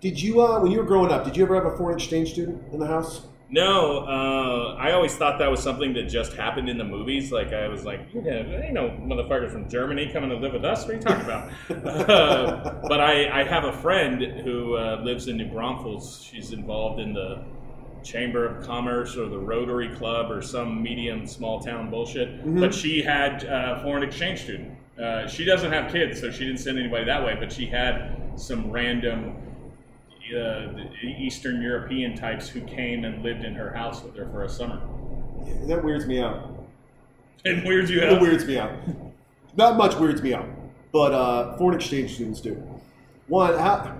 Did 0.00 0.22
you, 0.22 0.40
uh, 0.40 0.60
when 0.60 0.72
you 0.72 0.78
were 0.78 0.86
growing 0.86 1.12
up, 1.12 1.26
did 1.26 1.36
you 1.36 1.44
ever 1.44 1.54
have 1.56 1.66
a 1.66 1.76
foreign 1.76 1.96
exchange 1.96 2.32
student 2.32 2.62
in 2.72 2.78
the 2.78 2.86
house? 2.86 3.26
No, 3.52 3.98
uh, 4.06 4.76
I 4.78 4.92
always 4.92 5.16
thought 5.16 5.38
that 5.40 5.50
was 5.50 5.60
something 5.60 5.92
that 5.94 6.04
just 6.04 6.34
happened 6.34 6.68
in 6.68 6.78
the 6.78 6.84
movies. 6.84 7.32
Like 7.32 7.52
I 7.52 7.66
was 7.66 7.84
like, 7.84 8.00
yeah, 8.14 8.42
there 8.42 8.62
ain't 8.62 8.74
no 8.74 8.90
motherfuckers 8.90 9.50
from 9.50 9.68
Germany 9.68 10.10
coming 10.12 10.30
to 10.30 10.36
live 10.36 10.52
with 10.52 10.64
us. 10.64 10.84
What 10.84 10.90
are 10.90 10.94
you 10.94 11.00
talking 11.00 11.24
about? 11.24 11.50
uh, 12.08 12.80
but 12.86 13.00
I, 13.00 13.40
I 13.40 13.44
have 13.44 13.64
a 13.64 13.72
friend 13.72 14.22
who 14.42 14.76
uh, 14.76 15.02
lives 15.04 15.26
in 15.26 15.36
New 15.36 15.48
Braunfels. 15.48 16.22
She's 16.22 16.52
involved 16.52 17.00
in 17.00 17.12
the 17.12 17.42
Chamber 18.04 18.46
of 18.46 18.64
Commerce 18.64 19.16
or 19.16 19.28
the 19.28 19.38
Rotary 19.38 19.94
Club 19.96 20.30
or 20.30 20.42
some 20.42 20.80
medium 20.80 21.26
small 21.26 21.60
town 21.60 21.90
bullshit. 21.90 22.44
Mhm. 22.44 22.60
But 22.60 22.72
she 22.72 23.02
had 23.02 23.42
a 23.44 23.80
foreign 23.82 24.04
exchange 24.04 24.42
student. 24.42 24.76
Uh, 24.98 25.26
she 25.26 25.44
doesn't 25.44 25.72
have 25.72 25.90
kids, 25.90 26.20
so 26.20 26.30
she 26.30 26.44
didn't 26.46 26.60
send 26.60 26.78
anybody 26.78 27.04
that 27.04 27.24
way. 27.24 27.36
But 27.38 27.50
she 27.52 27.66
had 27.66 28.16
some 28.36 28.70
random 28.70 29.34
uh, 30.34 31.06
Eastern 31.06 31.60
European 31.62 32.16
types 32.16 32.48
who 32.48 32.60
came 32.62 33.04
and 33.04 33.22
lived 33.22 33.44
in 33.44 33.54
her 33.54 33.72
house 33.72 34.02
with 34.02 34.16
her 34.16 34.26
for 34.26 34.44
a 34.44 34.48
summer. 34.48 34.80
That 35.66 35.82
weirds 35.84 36.06
me 36.06 36.20
out. 36.20 36.48
And 37.44 37.64
weird 37.64 37.88
you 37.88 38.00
It 38.00 38.12
out. 38.12 38.20
weirds 38.20 38.44
me 38.44 38.58
out. 38.58 38.72
Not 39.56 39.76
much 39.76 39.96
weirds 39.96 40.22
me 40.22 40.34
out, 40.34 40.46
but 40.92 41.12
uh, 41.12 41.56
foreign 41.56 41.76
exchange 41.76 42.14
students 42.14 42.40
do. 42.40 42.54
One, 43.28 43.58
how, 43.58 43.96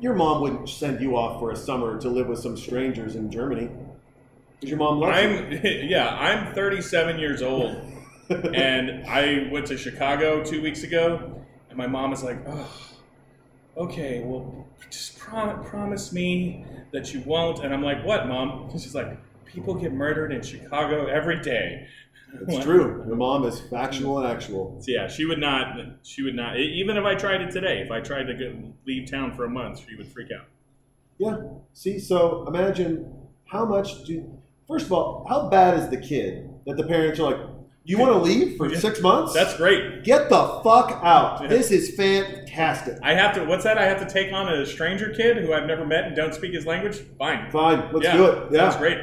your 0.00 0.14
mom 0.14 0.42
wouldn't 0.42 0.68
send 0.68 1.00
you 1.00 1.16
off 1.16 1.40
for 1.40 1.50
a 1.50 1.56
summer 1.56 1.98
to 2.00 2.08
live 2.08 2.26
with 2.26 2.38
some 2.38 2.56
strangers 2.56 3.16
in 3.16 3.30
Germany. 3.30 3.70
Because 4.54 4.70
your 4.70 4.78
mom 4.78 5.00
loves 5.00 5.18
I'm 5.18 5.52
yeah, 5.64 6.08
I'm 6.18 6.54
37 6.54 7.18
years 7.18 7.42
old, 7.42 7.76
and 8.30 9.06
I 9.06 9.48
went 9.50 9.66
to 9.66 9.78
Chicago 9.78 10.42
two 10.44 10.60
weeks 10.62 10.82
ago, 10.82 11.42
and 11.68 11.78
my 11.78 11.86
mom 11.86 12.12
is 12.12 12.22
like, 12.22 12.38
oh, 12.46 12.70
okay, 13.76 14.22
well, 14.24 14.66
just 14.90 15.18
prom- 15.18 15.62
promise 15.64 16.12
me 16.12 16.64
that 16.92 17.12
you 17.12 17.20
won't. 17.20 17.64
And 17.64 17.72
I'm 17.72 17.82
like, 17.82 18.04
what, 18.04 18.26
mom? 18.26 18.70
She's 18.72 18.94
like, 18.94 19.18
people 19.44 19.74
get 19.74 19.92
murdered 19.92 20.32
in 20.32 20.42
Chicago 20.42 21.06
every 21.06 21.40
day. 21.40 21.88
It's 22.48 22.64
true. 22.64 23.04
Your 23.06 23.16
mom 23.16 23.44
is 23.44 23.60
factual 23.60 24.18
and 24.18 24.26
actual. 24.26 24.76
So 24.80 24.90
yeah, 24.90 25.08
she 25.08 25.24
would 25.24 25.38
not. 25.38 25.78
She 26.02 26.22
would 26.22 26.34
not. 26.34 26.58
Even 26.58 26.96
if 26.96 27.04
I 27.04 27.14
tried 27.14 27.40
it 27.40 27.50
today, 27.50 27.80
if 27.80 27.90
I 27.90 28.00
tried 28.00 28.24
to 28.24 28.34
go, 28.34 28.72
leave 28.86 29.10
town 29.10 29.34
for 29.34 29.44
a 29.44 29.48
month, 29.48 29.80
she 29.88 29.94
would 29.96 30.08
freak 30.08 30.28
out. 30.32 30.46
Yeah. 31.18 31.38
See, 31.72 31.98
so 31.98 32.46
imagine 32.46 33.10
how 33.46 33.64
much 33.64 34.04
do. 34.04 34.38
First 34.68 34.86
of 34.86 34.92
all, 34.92 35.24
how 35.28 35.48
bad 35.48 35.78
is 35.78 35.88
the 35.88 35.96
kid 35.96 36.50
that 36.66 36.76
the 36.76 36.82
parents 36.82 37.20
are 37.20 37.30
like, 37.30 37.40
you 37.92 37.98
want 37.98 38.12
to 38.12 38.18
leave 38.18 38.56
for 38.56 38.74
six 38.74 39.00
months? 39.00 39.32
That's 39.32 39.56
great. 39.56 40.02
Get 40.02 40.28
the 40.28 40.60
fuck 40.64 41.00
out. 41.04 41.42
Yeah. 41.42 41.48
This 41.48 41.70
is 41.70 41.94
fantastic. 41.94 42.98
I 43.02 43.14
have 43.14 43.34
to. 43.36 43.44
What's 43.44 43.64
that? 43.64 43.78
I 43.78 43.84
have 43.84 44.00
to 44.00 44.12
take 44.12 44.32
on 44.32 44.52
a 44.52 44.66
stranger 44.66 45.14
kid 45.14 45.36
who 45.38 45.52
I've 45.52 45.66
never 45.66 45.86
met 45.86 46.04
and 46.04 46.16
don't 46.16 46.34
speak 46.34 46.52
his 46.52 46.66
language. 46.66 46.98
Fine. 47.18 47.50
Fine, 47.50 47.92
let's 47.92 48.04
yeah, 48.04 48.16
do 48.16 48.26
it. 48.26 48.52
Yeah. 48.52 48.70
Sounds 48.70 48.76
great. 48.76 48.98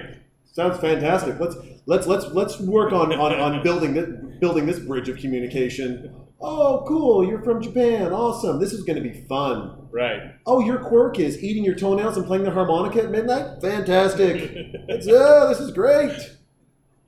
Sounds 0.52 0.80
fantastic. 0.80 1.39
Let's 1.39 1.56
let's 1.86 2.08
let's 2.08 2.26
let's 2.28 2.60
work 2.60 2.91
on 2.91 3.13
on, 3.13 3.39
on 3.39 3.63
building 3.63 3.93
this 3.93 4.10
building 4.39 4.65
this 4.65 4.80
bridge 4.80 5.08
of 5.08 5.17
communication. 5.17 6.13
Oh, 6.41 6.84
cool! 6.86 7.26
You're 7.26 7.41
from 7.41 7.62
Japan. 7.62 8.12
Awesome. 8.12 8.60
This 8.60 8.74
is 8.74 8.84
going 8.84 9.02
to 9.02 9.02
be 9.02 9.26
fun. 9.30 9.88
Right. 9.91 10.34
Oh, 10.46 10.60
your 10.60 10.80
quirk 10.80 11.19
is 11.19 11.41
eating 11.41 11.63
your 11.63 11.76
toenails 11.76 12.17
and 12.17 12.26
playing 12.26 12.43
the 12.43 12.52
harmonica 12.52 13.04
at 13.04 13.12
midnight. 13.12 13.62
Fantastic. 13.62 14.36
it's, 14.89 15.08
oh, 15.10 15.48
this 15.48 15.60
is 15.60 15.72
great. 15.72 16.12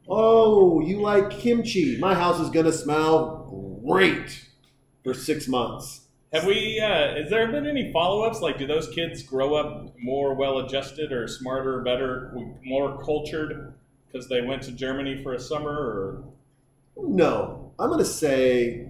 Oh, 0.07 0.81
you 0.81 1.01
like 1.01 1.31
kimchi? 1.31 1.97
My 1.97 2.13
house 2.13 2.39
is 2.39 2.49
going 2.49 2.65
to 2.65 2.73
smell 2.73 3.81
great 3.85 4.45
for 5.03 5.13
six 5.13 5.47
months. 5.47 6.01
Have 6.33 6.45
we? 6.45 6.79
Uh, 6.79 7.15
has 7.15 7.29
there 7.29 7.47
been 7.51 7.65
any 7.65 7.93
follow-ups? 7.93 8.41
Like, 8.41 8.57
do 8.57 8.67
those 8.67 8.89
kids 8.89 9.23
grow 9.23 9.55
up 9.55 9.95
more 9.97 10.33
well-adjusted, 10.33 11.11
or 11.11 11.27
smarter, 11.27 11.81
better, 11.81 12.35
more 12.63 13.01
cultured 13.01 13.73
because 14.07 14.27
they 14.27 14.41
went 14.41 14.63
to 14.63 14.71
Germany 14.71 15.23
for 15.23 15.33
a 15.33 15.39
summer? 15.39 15.71
Or 15.71 16.23
No, 16.97 17.71
I'm 17.79 17.89
going 17.89 17.99
to 17.99 18.05
say 18.05 18.89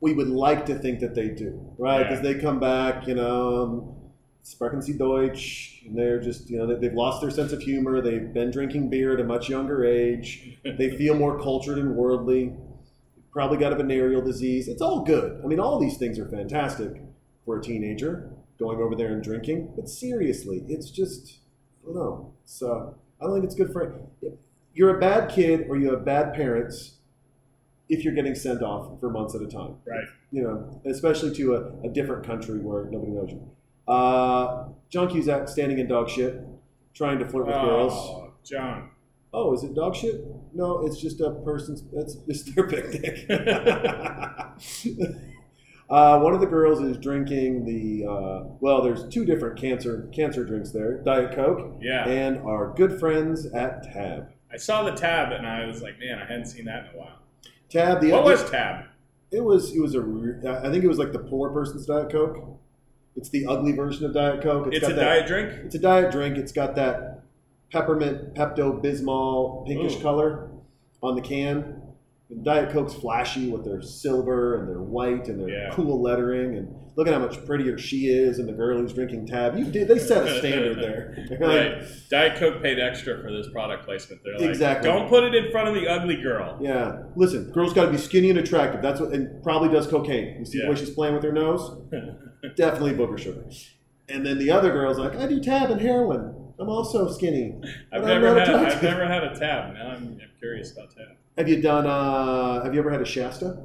we 0.00 0.12
would 0.12 0.28
like 0.28 0.66
to 0.66 0.74
think 0.74 1.00
that 1.00 1.14
they 1.14 1.28
do, 1.28 1.58
right? 1.78 2.00
Yeah. 2.00 2.08
Because 2.08 2.22
they 2.22 2.34
come 2.34 2.60
back, 2.60 3.06
you 3.06 3.14
know, 3.14 3.62
um, 3.62 3.94
sprechen 4.42 4.82
Sie 4.82 4.92
Deutsch, 4.92 5.77
and 5.86 5.96
they're 5.96 6.20
just, 6.20 6.50
you 6.50 6.58
know, 6.58 6.66
they- 6.66 6.74
they've 6.76 6.94
lost 6.94 7.20
their 7.20 7.30
sense 7.30 7.52
of 7.52 7.60
humor. 7.62 8.00
They've 8.00 8.32
been 8.32 8.50
drinking 8.50 8.90
beer 8.90 9.12
at 9.14 9.20
a 9.20 9.24
much 9.24 9.48
younger 9.48 9.84
age. 9.84 10.58
They 10.64 10.96
feel 10.96 11.14
more 11.14 11.38
cultured 11.40 11.78
and 11.78 11.96
worldly. 11.96 12.54
Probably 13.30 13.58
got 13.58 13.72
a 13.72 13.76
venereal 13.76 14.20
disease. 14.22 14.68
It's 14.68 14.82
all 14.82 15.04
good. 15.04 15.40
I 15.42 15.46
mean, 15.46 15.60
all 15.60 15.78
these 15.78 15.96
things 15.96 16.18
are 16.18 16.28
fantastic 16.28 17.02
for 17.44 17.58
a 17.58 17.62
teenager 17.62 18.30
going 18.58 18.78
over 18.80 18.94
there 18.96 19.12
and 19.12 19.22
drinking. 19.22 19.72
But 19.76 19.88
seriously, 19.88 20.64
it's 20.68 20.90
just, 20.90 21.38
I 21.82 21.86
don't 21.86 21.94
know. 21.96 22.32
It's, 22.44 22.62
uh, 22.62 22.88
I 23.20 23.24
don't 23.24 23.32
think 23.34 23.44
it's 23.44 23.54
good 23.54 23.72
for. 23.72 24.00
you're 24.74 24.96
a 24.96 25.00
bad 25.00 25.30
kid 25.30 25.66
or 25.68 25.76
you 25.76 25.90
have 25.90 26.04
bad 26.04 26.34
parents 26.34 26.96
if 27.88 28.04
you're 28.04 28.14
getting 28.14 28.34
sent 28.34 28.62
off 28.62 28.98
for 29.00 29.10
months 29.10 29.34
at 29.34 29.42
a 29.42 29.46
time. 29.46 29.76
Right. 29.86 30.04
You 30.30 30.42
know, 30.42 30.80
especially 30.84 31.34
to 31.36 31.54
a, 31.54 31.86
a 31.86 31.88
different 31.88 32.24
country 32.24 32.58
where 32.58 32.84
nobody 32.84 33.12
knows 33.12 33.30
you. 33.30 33.48
Uh, 33.88 34.68
John 34.90 35.08
Cusack 35.08 35.48
standing 35.48 35.78
in 35.78 35.88
dog 35.88 36.08
shit, 36.10 36.40
trying 36.94 37.18
to 37.18 37.28
flirt 37.28 37.46
with 37.46 37.54
girls. 37.56 37.92
Oh, 37.94 38.32
John. 38.44 38.90
Oh, 39.32 39.52
is 39.54 39.62
it 39.62 39.74
dog 39.74 39.94
shit? 39.94 40.24
No, 40.54 40.84
it's 40.86 41.00
just 41.00 41.20
a 41.20 41.30
person's. 41.44 41.82
That's 41.92 42.16
it's 42.28 42.42
their 42.54 42.66
picnic. 42.66 43.26
uh, 45.90 46.18
one 46.20 46.34
of 46.34 46.40
the 46.40 46.46
girls 46.46 46.80
is 46.80 46.96
drinking 46.98 47.64
the. 47.64 48.06
Uh, 48.10 48.44
well, 48.60 48.82
there's 48.82 49.06
two 49.08 49.24
different 49.24 49.58
cancer 49.58 50.08
cancer 50.14 50.44
drinks 50.44 50.70
there: 50.70 50.98
Diet 50.98 51.34
Coke 51.34 51.78
Yeah. 51.80 52.06
and 52.08 52.38
our 52.38 52.72
good 52.76 52.98
friends 52.98 53.46
at 53.46 53.82
Tab. 53.92 54.30
I 54.50 54.56
saw 54.56 54.82
the 54.82 54.92
tab 54.92 55.30
and 55.32 55.46
I 55.46 55.66
was 55.66 55.82
like, 55.82 55.98
man, 55.98 56.18
I 56.18 56.24
hadn't 56.24 56.46
seen 56.46 56.64
that 56.64 56.86
in 56.86 56.94
a 56.94 56.98
while. 56.98 57.18
Tab. 57.68 58.00
The 58.00 58.12
What 58.12 58.24
was 58.24 58.48
tab? 58.50 58.86
It 59.30 59.44
was. 59.44 59.74
It 59.74 59.80
was 59.80 59.94
a. 59.94 60.00
I 60.64 60.70
think 60.70 60.84
it 60.84 60.88
was 60.88 60.98
like 60.98 61.12
the 61.12 61.18
poor 61.18 61.50
person's 61.50 61.84
Diet 61.84 62.10
Coke. 62.10 62.57
It's 63.18 63.28
the 63.30 63.46
ugly 63.46 63.72
version 63.72 64.06
of 64.06 64.14
Diet 64.14 64.42
Coke. 64.42 64.68
It's 64.72 64.80
got 64.80 64.92
a 64.92 64.94
that- 64.94 65.04
diet 65.04 65.26
drink? 65.26 65.52
It's 65.64 65.74
a 65.74 65.78
diet 65.78 66.10
drink. 66.12 66.38
It's 66.38 66.52
got 66.52 66.74
that 66.76 67.20
peppermint 67.72 68.34
Pepto 68.34 68.82
Bismol 68.82 69.66
pinkish 69.66 69.96
Ooh. 69.96 70.02
color 70.02 70.48
on 71.02 71.14
the 71.16 71.20
can. 71.20 71.82
And 72.30 72.44
Diet 72.44 72.70
Coke's 72.70 72.92
flashy 72.94 73.50
with 73.50 73.64
their 73.64 73.80
silver 73.82 74.58
and 74.60 74.68
their 74.68 74.80
white 74.82 75.28
and 75.28 75.40
their 75.40 75.48
Yeah. 75.48 75.70
cool 75.72 76.00
lettering. 76.02 76.56
And 76.56 76.74
look 76.94 77.06
at 77.08 77.14
how 77.14 77.20
much 77.20 77.42
prettier 77.46 77.78
she 77.78 78.08
is 78.08 78.38
and 78.38 78.46
the 78.46 78.52
girl 78.52 78.76
who's 78.78 78.92
drinking 78.92 79.26
Tab. 79.26 79.56
You 79.58 79.64
did. 79.64 79.88
They 79.88 79.98
set 79.98 80.26
a 80.26 80.38
standard 80.38 80.76
there. 80.82 81.26
Like, 81.30 81.40
Right. 81.40 81.82
Diet 82.10 82.36
Coke 82.38 82.62
paid 82.62 82.78
extra 82.78 83.20
for 83.22 83.32
this 83.32 83.48
product 83.50 83.84
placement. 83.86 84.20
They're 84.24 84.38
like, 84.38 84.48
Exactly. 84.50 84.90
don't 84.90 85.08
put 85.08 85.24
it 85.24 85.34
in 85.34 85.50
front 85.50 85.68
of 85.68 85.74
the 85.74 85.88
ugly 85.88 86.16
girl. 86.16 86.58
Yeah. 86.60 87.04
Listen, 87.16 87.50
girl's 87.50 87.72
got 87.72 87.86
to 87.86 87.90
be 87.90 87.98
skinny 87.98 88.28
and 88.30 88.38
attractive. 88.38 88.82
That's 88.82 89.00
what, 89.00 89.12
and 89.12 89.42
probably 89.42 89.70
does 89.70 89.86
cocaine. 89.86 90.36
You 90.38 90.44
see 90.44 90.58
Yeah. 90.58 90.64
the 90.66 90.70
way 90.70 90.76
she's 90.76 90.90
playing 90.90 91.14
with 91.14 91.24
her 91.24 91.32
nose? 91.32 91.76
Definitely 92.56 92.92
booger 92.92 93.18
sugar. 93.18 93.44
And 94.08 94.24
then 94.24 94.38
the 94.38 94.50
other 94.50 94.70
girl's 94.72 94.98
like, 94.98 95.16
I 95.16 95.26
do 95.26 95.40
tab 95.40 95.70
and 95.70 95.80
heroin. 95.80 96.34
I'm 96.58 96.68
also 96.68 97.10
skinny. 97.10 97.60
I've 97.92 98.04
never 98.04 98.38
had. 98.38 98.48
I've 98.48 98.82
never 98.82 99.06
had 99.06 99.24
a 99.24 99.38
tab. 99.38 99.74
Now 99.74 99.90
I'm, 99.90 100.18
I'm 100.20 100.30
curious 100.38 100.72
about 100.72 100.90
tab. 100.96 101.16
Have 101.36 101.48
you 101.48 101.62
done? 101.62 101.86
uh 101.86 102.64
Have 102.64 102.74
you 102.74 102.80
ever 102.80 102.90
had 102.90 103.00
a 103.00 103.04
Shasta? 103.04 103.58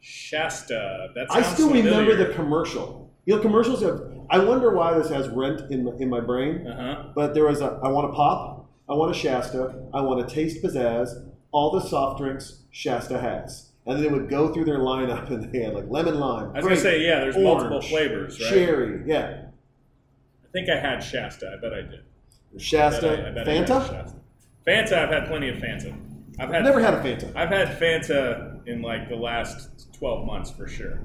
Shasta. 0.00 1.08
That 1.14 1.26
I 1.30 1.42
still 1.42 1.72
remember 1.72 2.14
the 2.14 2.32
commercial. 2.34 3.10
You 3.24 3.36
know, 3.36 3.42
commercials 3.42 3.82
have. 3.82 4.02
I 4.30 4.38
wonder 4.38 4.72
why 4.74 4.96
this 4.96 5.08
has 5.08 5.28
rent 5.28 5.70
in 5.70 5.84
my, 5.84 5.92
in 5.98 6.08
my 6.08 6.20
brain. 6.20 6.66
Uh-huh. 6.66 7.08
But 7.14 7.34
there 7.34 7.44
was 7.44 7.60
a. 7.60 7.80
I 7.82 7.88
want 7.88 8.10
a 8.10 8.12
pop. 8.12 8.70
I 8.88 8.94
want 8.94 9.10
a 9.10 9.18
Shasta. 9.18 9.74
I 9.92 10.00
want 10.02 10.20
a 10.20 10.32
taste 10.32 10.62
pizzazz. 10.62 11.30
All 11.50 11.70
the 11.70 11.80
soft 11.80 12.18
drinks 12.18 12.62
Shasta 12.70 13.18
has, 13.18 13.70
and 13.86 13.96
then 13.96 14.02
they 14.02 14.08
would 14.08 14.28
go 14.28 14.52
through 14.52 14.64
their 14.64 14.78
lineup, 14.78 15.30
and 15.30 15.52
they 15.52 15.60
had 15.60 15.74
like 15.74 15.84
lemon 15.88 16.18
lime. 16.18 16.50
I 16.50 16.58
was 16.58 16.64
gonna 16.64 16.76
say, 16.76 17.04
yeah. 17.06 17.20
There's 17.20 17.36
orange, 17.36 17.46
multiple 17.46 17.82
flavors, 17.82 18.40
right? 18.40 18.48
Cherry, 18.48 19.02
yeah. 19.06 19.46
I 20.44 20.48
think 20.52 20.68
I 20.68 20.78
had 20.78 21.00
Shasta. 21.00 21.52
I 21.56 21.60
bet 21.60 21.72
I 21.72 21.82
did. 21.82 22.00
I 22.54 22.58
Shasta, 22.58 23.08
bet 23.08 23.20
I, 23.20 23.28
I 23.28 23.30
bet 23.32 23.48
I 23.48 23.52
Fanta. 23.52 23.66
Shasta. 23.66 24.14
Fanta. 24.66 24.92
I've 24.92 25.10
had 25.10 25.26
plenty 25.26 25.48
of 25.48 25.56
Fanta. 25.56 25.94
I've 26.38 26.50
had. 26.50 26.64
Never 26.64 26.80
had 26.80 26.94
a 26.94 27.02
Fanta. 27.02 27.34
I've 27.36 27.50
had 27.50 27.78
Fanta 27.78 28.66
in 28.66 28.82
like 28.82 29.08
the 29.08 29.16
last 29.16 29.92
twelve 29.92 30.26
months 30.26 30.50
for 30.50 30.66
sure. 30.66 31.00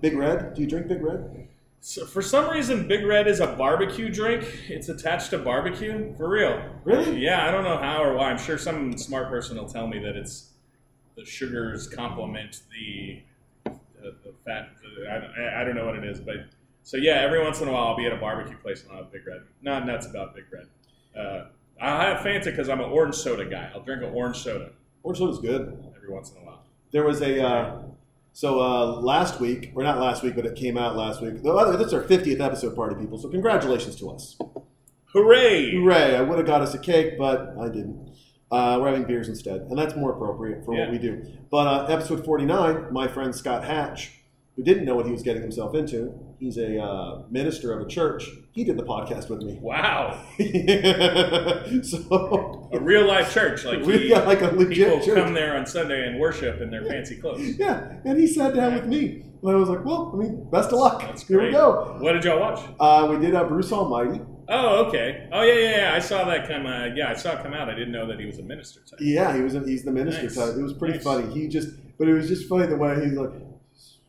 Big 0.00 0.16
Red. 0.16 0.54
Do 0.54 0.60
you 0.60 0.68
drink 0.68 0.88
Big 0.88 1.02
Red? 1.02 1.48
So 1.80 2.04
for 2.04 2.22
some 2.22 2.50
reason, 2.50 2.88
Big 2.88 3.04
Red 3.04 3.28
is 3.28 3.40
a 3.40 3.46
barbecue 3.46 4.10
drink. 4.10 4.44
It's 4.68 4.88
attached 4.88 5.30
to 5.30 5.38
barbecue 5.38 6.12
for 6.16 6.28
real. 6.28 6.60
Really? 6.84 7.18
Yeah, 7.18 7.46
I 7.46 7.52
don't 7.52 7.64
know 7.64 7.78
how 7.78 8.02
or 8.02 8.14
why. 8.14 8.30
I'm 8.30 8.38
sure 8.38 8.58
some 8.58 8.98
smart 8.98 9.28
person 9.28 9.56
will 9.56 9.68
tell 9.68 9.86
me 9.86 10.00
that 10.00 10.16
it's 10.16 10.50
the 11.18 11.24
sugars 11.26 11.88
complement 11.88 12.60
the 12.70 13.20
the, 13.64 14.14
the 14.24 14.32
fat. 14.46 14.70
I, 15.10 15.60
I 15.60 15.64
don't 15.64 15.74
know 15.74 15.86
what 15.86 15.96
it 15.96 16.04
is, 16.04 16.20
but 16.20 16.36
so 16.84 16.96
yeah, 16.96 17.14
every 17.14 17.42
once 17.42 17.60
in 17.60 17.68
a 17.68 17.72
while 17.72 17.88
I'll 17.88 17.96
be 17.96 18.06
at 18.06 18.12
a 18.12 18.16
barbecue 18.16 18.56
place 18.58 18.82
and 18.84 18.92
I'll 18.92 18.98
have 19.02 19.12
Big 19.12 19.26
Red. 19.26 19.42
Not 19.60 19.84
nuts 19.84 20.06
about 20.06 20.34
Big 20.34 20.44
Red. 20.52 20.66
Uh, 21.20 21.46
I 21.80 22.04
have 22.04 22.18
Fanta 22.18 22.44
because 22.44 22.68
I'm 22.68 22.80
an 22.80 22.90
orange 22.90 23.16
soda 23.16 23.44
guy. 23.44 23.70
I'll 23.74 23.82
drink 23.82 24.02
an 24.02 24.10
orange 24.14 24.38
soda 24.38 24.70
Orange 25.02 25.18
soda's 25.18 25.38
good. 25.38 25.84
every 25.96 26.10
once 26.10 26.30
in 26.32 26.38
a 26.38 26.44
while. 26.44 26.62
There 26.92 27.04
was 27.04 27.20
a. 27.20 27.44
Uh, 27.44 27.82
so 28.32 28.60
uh, 28.60 29.00
last 29.00 29.40
week, 29.40 29.72
or 29.74 29.82
not 29.82 29.98
last 29.98 30.22
week, 30.22 30.36
but 30.36 30.46
it 30.46 30.54
came 30.54 30.78
out 30.78 30.96
last 30.96 31.20
week. 31.20 31.42
By 31.42 31.64
the 31.64 31.70
way, 31.70 31.76
This 31.76 31.88
is 31.88 31.94
our 31.94 32.02
50th 32.04 32.40
episode 32.40 32.76
party, 32.76 32.94
people. 32.94 33.18
So 33.18 33.28
congratulations 33.28 33.96
to 33.96 34.10
us. 34.10 34.38
Hooray! 35.12 35.72
Hooray! 35.72 36.14
I 36.14 36.20
would 36.20 36.38
have 36.38 36.46
got 36.46 36.62
us 36.62 36.72
a 36.74 36.78
cake, 36.78 37.18
but 37.18 37.54
I 37.60 37.66
didn't. 37.68 38.07
Uh, 38.50 38.78
we're 38.80 38.88
having 38.88 39.04
beers 39.04 39.28
instead, 39.28 39.60
and 39.62 39.78
that's 39.78 39.94
more 39.94 40.12
appropriate 40.12 40.64
for 40.64 40.74
Yeah. 40.74 40.82
what 40.84 40.92
we 40.92 40.98
do. 40.98 41.22
But 41.50 41.66
uh, 41.66 41.86
episode 41.92 42.24
49, 42.24 42.86
my 42.92 43.06
friend 43.06 43.34
Scott 43.34 43.64
Hatch, 43.64 44.12
who 44.56 44.62
didn't 44.62 44.84
know 44.86 44.94
what 44.96 45.04
he 45.06 45.12
was 45.12 45.22
getting 45.22 45.42
himself 45.42 45.74
into, 45.74 46.14
he's 46.40 46.56
a 46.56 46.80
uh, 46.82 47.22
minister 47.30 47.72
of 47.78 47.86
a 47.86 47.88
church. 47.88 48.28
He 48.52 48.64
did 48.64 48.76
the 48.78 48.82
podcast 48.84 49.28
with 49.28 49.42
me. 49.42 49.58
Wow, 49.60 50.24
so 51.82 52.68
a 52.72 52.80
real 52.80 53.06
life 53.06 53.32
church. 53.32 53.64
Like 53.64 53.82
we 53.84 54.08
got 54.08 54.26
like 54.26 54.40
a 54.42 54.46
legit 54.48 54.88
people 54.88 55.04
church. 55.04 55.16
come 55.24 55.34
there 55.34 55.56
on 55.56 55.66
Sunday 55.66 56.06
and 56.08 56.18
worship 56.18 56.60
in 56.60 56.70
their 56.70 56.84
fancy 56.84 57.16
clothes. 57.16 57.40
Yeah, 57.58 57.92
and 58.04 58.18
he 58.18 58.26
sat 58.26 58.54
down 58.54 58.74
with 58.74 58.86
me. 58.86 59.24
And 59.42 59.50
I 59.52 59.54
was 59.54 59.68
like, 59.68 59.84
well, 59.84 60.10
I 60.12 60.16
mean, 60.16 60.48
best 60.50 60.72
of 60.72 60.80
luck. 60.80 61.00
That's 61.02 61.26
Here 61.26 61.40
we 61.40 61.52
go. 61.52 61.96
What 62.00 62.12
did 62.12 62.24
y'all 62.24 62.40
watch? 62.40 62.60
Uh, 62.80 63.06
we 63.10 63.24
did 63.24 63.34
uh, 63.36 63.44
Bruce 63.44 63.70
Almighty. 63.72 64.20
Oh, 64.50 64.86
okay. 64.86 65.28
Oh, 65.30 65.42
yeah, 65.42 65.54
yeah, 65.54 65.76
yeah. 65.76 65.94
I 65.94 65.98
saw 65.98 66.24
that 66.24 66.48
come. 66.48 66.64
Uh, 66.66 66.86
yeah, 66.94 67.10
I 67.10 67.14
saw 67.14 67.38
it 67.38 67.42
come 67.42 67.52
out. 67.52 67.68
I 67.68 67.74
didn't 67.74 67.92
know 67.92 68.06
that 68.06 68.18
he 68.18 68.24
was 68.26 68.38
a 68.38 68.42
minister. 68.42 68.80
Type. 68.80 68.98
Yeah, 69.00 69.34
he 69.36 69.42
was. 69.42 69.52
He's 69.52 69.84
the 69.84 69.90
minister 69.92 70.22
Nice. 70.22 70.36
type. 70.36 70.56
It 70.56 70.62
was 70.62 70.72
pretty 70.72 70.94
Nice. 70.94 71.04
funny. 71.04 71.32
He 71.34 71.48
just, 71.48 71.68
but 71.98 72.08
it 72.08 72.14
was 72.14 72.28
just 72.28 72.48
funny 72.48 72.66
the 72.66 72.76
way 72.76 72.94
he's 73.04 73.12
like, 73.12 73.30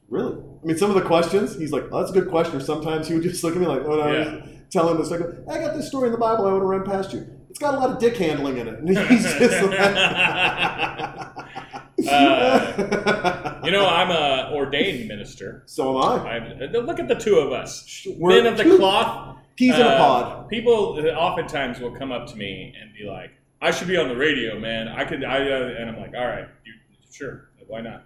really. 0.09 0.37
I 0.63 0.65
mean, 0.65 0.77
some 0.77 0.89
of 0.89 0.95
the 0.95 1.01
questions, 1.01 1.57
he's 1.57 1.73
like, 1.73 1.85
oh, 1.91 1.99
"That's 1.99 2.11
a 2.11 2.13
good 2.13 2.29
question." 2.29 2.55
Or 2.55 2.61
sometimes 2.61 3.07
he 3.09 3.15
would 3.15 3.23
just 3.23 3.43
look 3.43 3.53
at 3.55 3.59
me 3.59 3.67
like, 3.67 3.81
"Oh 3.83 3.95
no," 3.97 4.01
I 4.01 4.11
Yeah. 4.13 4.41
telling 4.69 4.95
him 4.95 5.01
this. 5.01 5.11
Like, 5.11 5.21
I 5.49 5.59
got 5.59 5.75
this 5.75 5.87
story 5.87 6.05
in 6.07 6.13
the 6.13 6.17
Bible. 6.17 6.45
I 6.47 6.51
want 6.51 6.61
to 6.61 6.65
run 6.67 6.83
past 6.85 7.11
you. 7.13 7.25
It's 7.49 7.59
got 7.59 7.75
a 7.75 7.77
lot 7.77 7.89
of 7.89 7.99
dick 7.99 8.15
handling 8.15 8.57
in 8.59 8.67
it. 8.69 8.79
And 8.79 8.87
he's 8.89 9.23
just 9.23 9.39
Uh, 12.09 13.59
You 13.65 13.71
know, 13.71 13.85
I'm 13.85 14.09
a 14.09 14.53
ordained 14.55 15.09
minister. 15.09 15.63
so 15.65 16.01
am 16.01 16.25
I. 16.25 16.37
I 16.37 16.65
look 16.79 16.97
at 16.99 17.09
the 17.09 17.15
two 17.15 17.39
of 17.39 17.51
us, 17.51 18.07
We're 18.17 18.41
men 18.41 18.45
of 18.45 18.55
the 18.57 18.63
two 18.63 18.77
cloth. 18.77 19.35
Peas 19.59 19.75
in 19.75 19.81
a 19.81 19.85
Uh, 19.89 19.97
pod. 19.97 20.49
People 20.49 20.97
oftentimes 21.17 21.79
will 21.79 21.91
come 21.91 22.11
up 22.11 22.25
to 22.27 22.35
me 22.37 22.73
and 22.81 22.91
be 22.97 23.03
like, 23.05 23.31
"I 23.61 23.71
should 23.71 23.87
be 23.89 23.97
on 23.97 24.07
the 24.07 24.15
radio, 24.15 24.57
man. 24.59 24.87
I 24.87 25.03
could." 25.03 25.23
I 25.23 25.37
uh, 25.51 25.75
and 25.77 25.89
I'm 25.89 25.99
like, 25.99 26.13
"All 26.17 26.25
right, 26.25 26.47
you, 26.65 26.73
sure, 27.11 27.49
why 27.67 27.81
not?" 27.81 28.05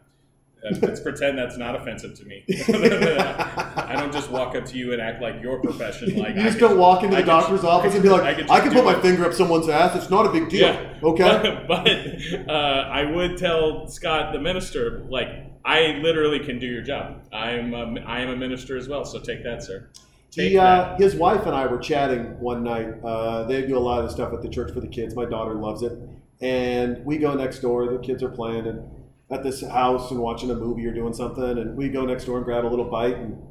Uh, 0.66 0.74
let's 0.82 1.00
pretend 1.02 1.38
that's 1.38 1.58
not 1.58 1.76
offensive 1.76 2.16
to 2.18 2.26
me. 2.26 2.44
I 2.50 3.96
don't 3.98 4.14
just 4.14 4.32
walk 4.32 4.56
up 4.56 4.66
to 4.68 4.78
you 4.78 4.94
and 4.94 5.02
act 5.02 5.22
like 5.22 5.42
your 5.44 5.60
profession. 5.60 6.18
Like 6.18 6.36
you 6.36 6.42
I 6.42 6.46
just 6.46 6.58
could- 6.58 6.70
don't 6.70 6.78
walk 6.80 7.04
into 7.04 7.16
I 7.18 7.20
the 7.20 7.26
could- 7.26 7.30
doctor's 7.32 7.64
office 7.64 7.92
I 7.92 7.96
and 7.98 8.04
be 8.04 8.10
like, 8.10 8.24
I 8.24 8.34
could 8.34 8.50
"I 8.50 8.60
can 8.62 8.72
put 8.74 8.86
my 8.86 8.96
it." 8.96 9.02
finger 9.02 9.26
up 9.26 9.34
someone's 9.34 9.70
ass. 9.70 9.96
It's 9.96 10.10
not 10.10 10.26
a 10.26 10.30
big 10.32 10.50
deal." 10.50 10.62
Yeah. 10.74 10.94
Okay. 11.04 11.24
But, 11.24 11.68
but 11.86 12.50
uh, 12.50 12.90
I 12.92 13.04
would 13.12 13.38
tell 13.38 13.88
Scott, 13.88 14.34
the 14.34 14.40
minister, 14.40 15.06
like 15.10 15.28
I 15.66 16.00
literally 16.02 16.40
can 16.40 16.58
do 16.60 16.66
your 16.68 16.82
job. 16.82 17.22
I'm 17.32 17.74
a, 17.74 18.00
I 18.02 18.22
am 18.22 18.30
a 18.30 18.36
minister 18.36 18.76
as 18.78 18.88
well. 18.88 19.06
So 19.06 19.20
take 19.20 19.44
that, 19.44 19.62
sir. 19.64 19.90
He, 20.36 20.58
uh, 20.58 20.96
his 20.98 21.16
wife 21.16 21.46
and 21.46 21.56
I 21.56 21.68
were 21.68 21.78
chatting 21.78 22.40
one 22.40 22.64
night. 22.64 23.04
Uh, 23.04 23.44
they 23.44 23.66
do 23.66 23.78
a 23.78 23.80
lot 23.80 24.04
of 24.04 24.12
stuff 24.12 24.34
at 24.34 24.42
the 24.42 24.50
church 24.50 24.74
for 24.74 24.80
the 24.80 24.88
kids. 24.88 25.16
My 25.16 25.26
daughter 25.26 25.54
loves 25.54 25.84
it, 25.84 25.98
and 26.42 27.06
we 27.06 27.18
go 27.18 27.36
next 27.36 27.60
door. 27.60 27.88
The 27.88 28.00
kids 28.00 28.24
are 28.24 28.30
playing 28.30 28.66
and 28.66 28.90
at 29.30 29.44
this 29.44 29.62
house 29.62 30.12
and 30.12 30.20
watching 30.20 30.52
a 30.52 30.56
movie 30.56 30.86
or 30.86 30.94
doing 30.94 31.14
something, 31.14 31.44
and 31.44 31.76
we 31.76 31.90
go 31.90 32.06
next 32.06 32.26
door 32.26 32.38
and 32.38 32.46
grab 32.46 32.66
a 32.66 32.68
little 32.68 32.90
bite. 32.90 33.18
And 33.18 33.42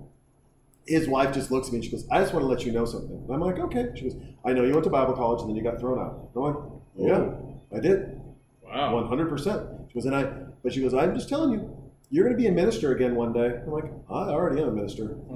his 0.86 1.08
wife 1.08 1.32
just 1.32 1.50
looks 1.50 1.68
at 1.68 1.72
me 1.72 1.78
and 1.78 1.84
she 1.84 1.90
goes, 1.90 2.06
"I 2.10 2.20
just 2.20 2.32
want 2.32 2.42
to 2.44 2.48
let 2.48 2.64
you 2.64 2.72
know 2.72 2.84
something." 2.84 3.16
And 3.16 3.30
I'm 3.32 3.40
like, 3.40 3.58
"Okay." 3.58 3.90
She 3.94 4.02
goes, 4.08 4.16
"I 4.44 4.52
know 4.52 4.64
you 4.64 4.72
went 4.72 4.84
to 4.84 4.90
Bible 4.90 5.14
college 5.14 5.40
and 5.40 5.50
then 5.50 5.56
you 5.56 5.62
got 5.62 5.78
thrown 5.78 5.98
out." 5.98 6.30
I'm 6.34 6.42
like, 6.42 6.56
"Yeah, 6.96 7.30
I 7.76 7.80
did, 7.80 8.20
wow. 8.64 8.94
100 8.94 9.28
percent." 9.28 9.66
She 9.88 9.94
goes, 9.94 10.06
"And 10.06 10.14
I," 10.14 10.24
but 10.62 10.72
she 10.72 10.80
goes, 10.80 10.94
"I'm 10.94 11.14
just 11.14 11.28
telling 11.28 11.52
you." 11.52 11.81
You're 12.12 12.25
going 12.27 12.37
to 12.37 12.42
be 12.42 12.46
a 12.46 12.53
minister 12.53 12.92
again 12.92 13.14
one 13.14 13.33
day. 13.33 13.59
I'm 13.64 13.72
like, 13.72 13.90
I 14.11 14.29
already 14.29 14.61
am 14.61 14.68
a 14.68 14.72
minister. 14.72 15.16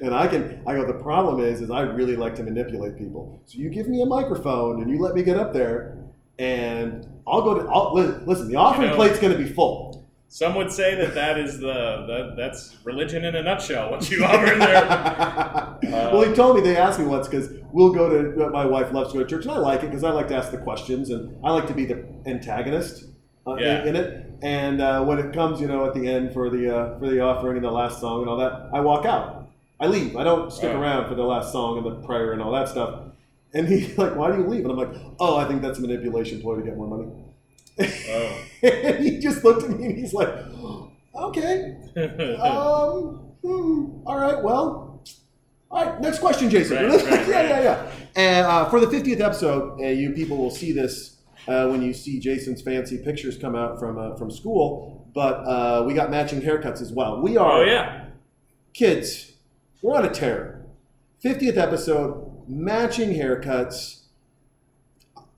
and 0.00 0.12
I 0.12 0.26
can, 0.26 0.60
I 0.66 0.74
go, 0.74 0.84
the 0.84 0.98
problem 1.00 1.38
is, 1.38 1.60
is 1.60 1.70
I 1.70 1.82
really 1.82 2.16
like 2.16 2.34
to 2.36 2.42
manipulate 2.42 2.98
people. 2.98 3.40
So 3.46 3.58
you 3.58 3.70
give 3.70 3.88
me 3.88 4.02
a 4.02 4.06
microphone 4.06 4.82
and 4.82 4.90
you 4.90 4.98
let 4.98 5.14
me 5.14 5.22
get 5.22 5.36
up 5.36 5.52
there 5.52 5.96
and 6.40 7.06
I'll 7.24 7.42
go 7.42 7.54
to, 7.54 7.68
I'll, 7.68 7.94
listen, 7.94 8.48
the 8.48 8.56
offering 8.56 8.86
You 8.86 8.90
know- 8.90 8.96
plate's 8.96 9.20
going 9.20 9.32
to 9.32 9.38
be 9.38 9.48
full. 9.48 10.04
Some 10.26 10.54
would 10.56 10.72
say 10.72 10.94
that 10.96 11.14
that 11.14 11.38
is 11.38 11.58
the 11.58 12.06
that, 12.08 12.34
that's 12.38 12.78
religion 12.84 13.22
in 13.22 13.34
a 13.36 13.42
nutshell. 13.42 13.90
What 13.90 14.10
you 14.10 14.24
offer 14.24 14.58
there. 14.58 15.68
Uh, 15.92 16.08
well, 16.10 16.22
he 16.22 16.32
told 16.32 16.56
me, 16.56 16.62
they 16.62 16.76
asked 16.76 16.98
me 16.98 17.04
once 17.04 17.28
because 17.28 17.50
we'll 17.70 17.92
go 17.92 18.08
to, 18.08 18.48
my 18.48 18.64
wife 18.64 18.90
loves 18.92 19.12
to 19.12 19.18
go 19.18 19.24
to 19.24 19.28
church 19.28 19.44
and 19.44 19.52
I 19.52 19.58
like 19.58 19.82
it 19.82 19.86
because 19.86 20.04
I 20.04 20.10
like 20.10 20.28
to 20.28 20.36
ask 20.36 20.50
the 20.50 20.56
questions 20.56 21.10
and 21.10 21.36
I 21.44 21.50
like 21.50 21.66
to 21.66 21.74
be 21.74 21.84
the 21.84 22.06
antagonist 22.24 23.11
uh, 23.46 23.54
Yeah. 23.56 23.82
in, 23.82 23.88
in 23.88 23.96
it. 23.96 24.26
And 24.42 24.80
uh, 24.80 25.04
when 25.04 25.18
it 25.18 25.32
comes, 25.32 25.60
you 25.60 25.68
know, 25.68 25.86
at 25.86 25.94
the 25.94 26.08
end 26.08 26.32
for 26.32 26.50
the, 26.50 26.74
uh, 26.76 26.98
for 26.98 27.08
the 27.08 27.20
offering 27.20 27.56
and 27.56 27.64
the 27.64 27.70
last 27.70 28.00
song 28.00 28.20
and 28.22 28.28
all 28.30 28.36
that, 28.38 28.68
I 28.72 28.80
walk 28.80 29.04
out. 29.06 29.48
I 29.80 29.86
leave. 29.86 30.16
I 30.16 30.24
don't 30.24 30.52
stick 30.52 30.70
Oh. 30.72 30.80
around 30.80 31.08
for 31.08 31.14
the 31.14 31.22
last 31.24 31.52
song 31.52 31.78
and 31.78 31.86
the 31.86 32.06
prayer 32.06 32.32
and 32.32 32.40
all 32.42 32.52
that 32.52 32.68
stuff. 32.68 33.00
And 33.54 33.68
he's 33.68 33.96
like, 34.02 34.14
"Why 34.16 34.30
do 34.32 34.38
you 34.40 34.46
leave?" 34.48 34.64
And 34.64 34.70
I'm 34.72 34.78
like, 34.78 34.94
"Oh, 35.20 35.36
I 35.36 35.44
think 35.46 35.60
that's 35.60 35.78
a 35.78 35.82
manipulation 35.82 36.40
ploy 36.40 36.56
to 36.56 36.62
get 36.62 36.76
more 36.76 36.86
money." 36.86 37.08
Oh. 37.80 38.44
and 38.62 39.04
he 39.04 39.18
just 39.18 39.42
looked 39.44 39.64
at 39.64 39.70
me 39.70 39.86
and 39.86 39.98
he's 39.98 40.14
like, 40.14 40.28
"Okay, 41.14 41.76
um, 42.40 43.20
hmm, 43.42 44.06
all 44.06 44.18
right, 44.18 44.42
well, 44.42 45.02
all 45.70 45.84
right, 45.84 46.00
next 46.00 46.18
question, 46.20 46.48
Jason. 46.50 46.76
Right, 46.76 47.02
yeah, 47.04 47.14
right, 47.14 47.28
yeah, 47.28 47.62
yeah. 47.62 47.90
And 48.14 48.46
uh, 48.46 48.68
for 48.70 48.78
the 48.80 48.86
50th 48.86 49.20
episode, 49.20 49.80
uh, 49.80 49.86
you 49.86 50.12
people 50.12 50.36
will 50.36 50.50
see 50.50 50.72
this 50.72 51.11
uh, 51.48 51.68
when 51.68 51.82
you 51.82 51.92
see 51.92 52.18
Jason's 52.20 52.62
fancy 52.62 52.98
pictures 52.98 53.36
come 53.36 53.54
out 53.54 53.78
from 53.78 53.98
uh, 53.98 54.16
from 54.16 54.30
school. 54.30 55.10
But 55.14 55.46
uh, 55.46 55.84
we 55.86 55.94
got 55.94 56.10
matching 56.10 56.40
haircuts 56.40 56.80
as 56.80 56.92
well. 56.92 57.20
We 57.20 57.36
are 57.36 57.62
oh 57.62 57.64
yeah. 57.64 58.06
kids. 58.72 59.32
We're 59.82 59.96
on 59.96 60.04
a 60.04 60.10
tear. 60.10 60.64
50th 61.22 61.56
episode, 61.56 62.48
matching 62.48 63.10
haircuts. 63.10 64.00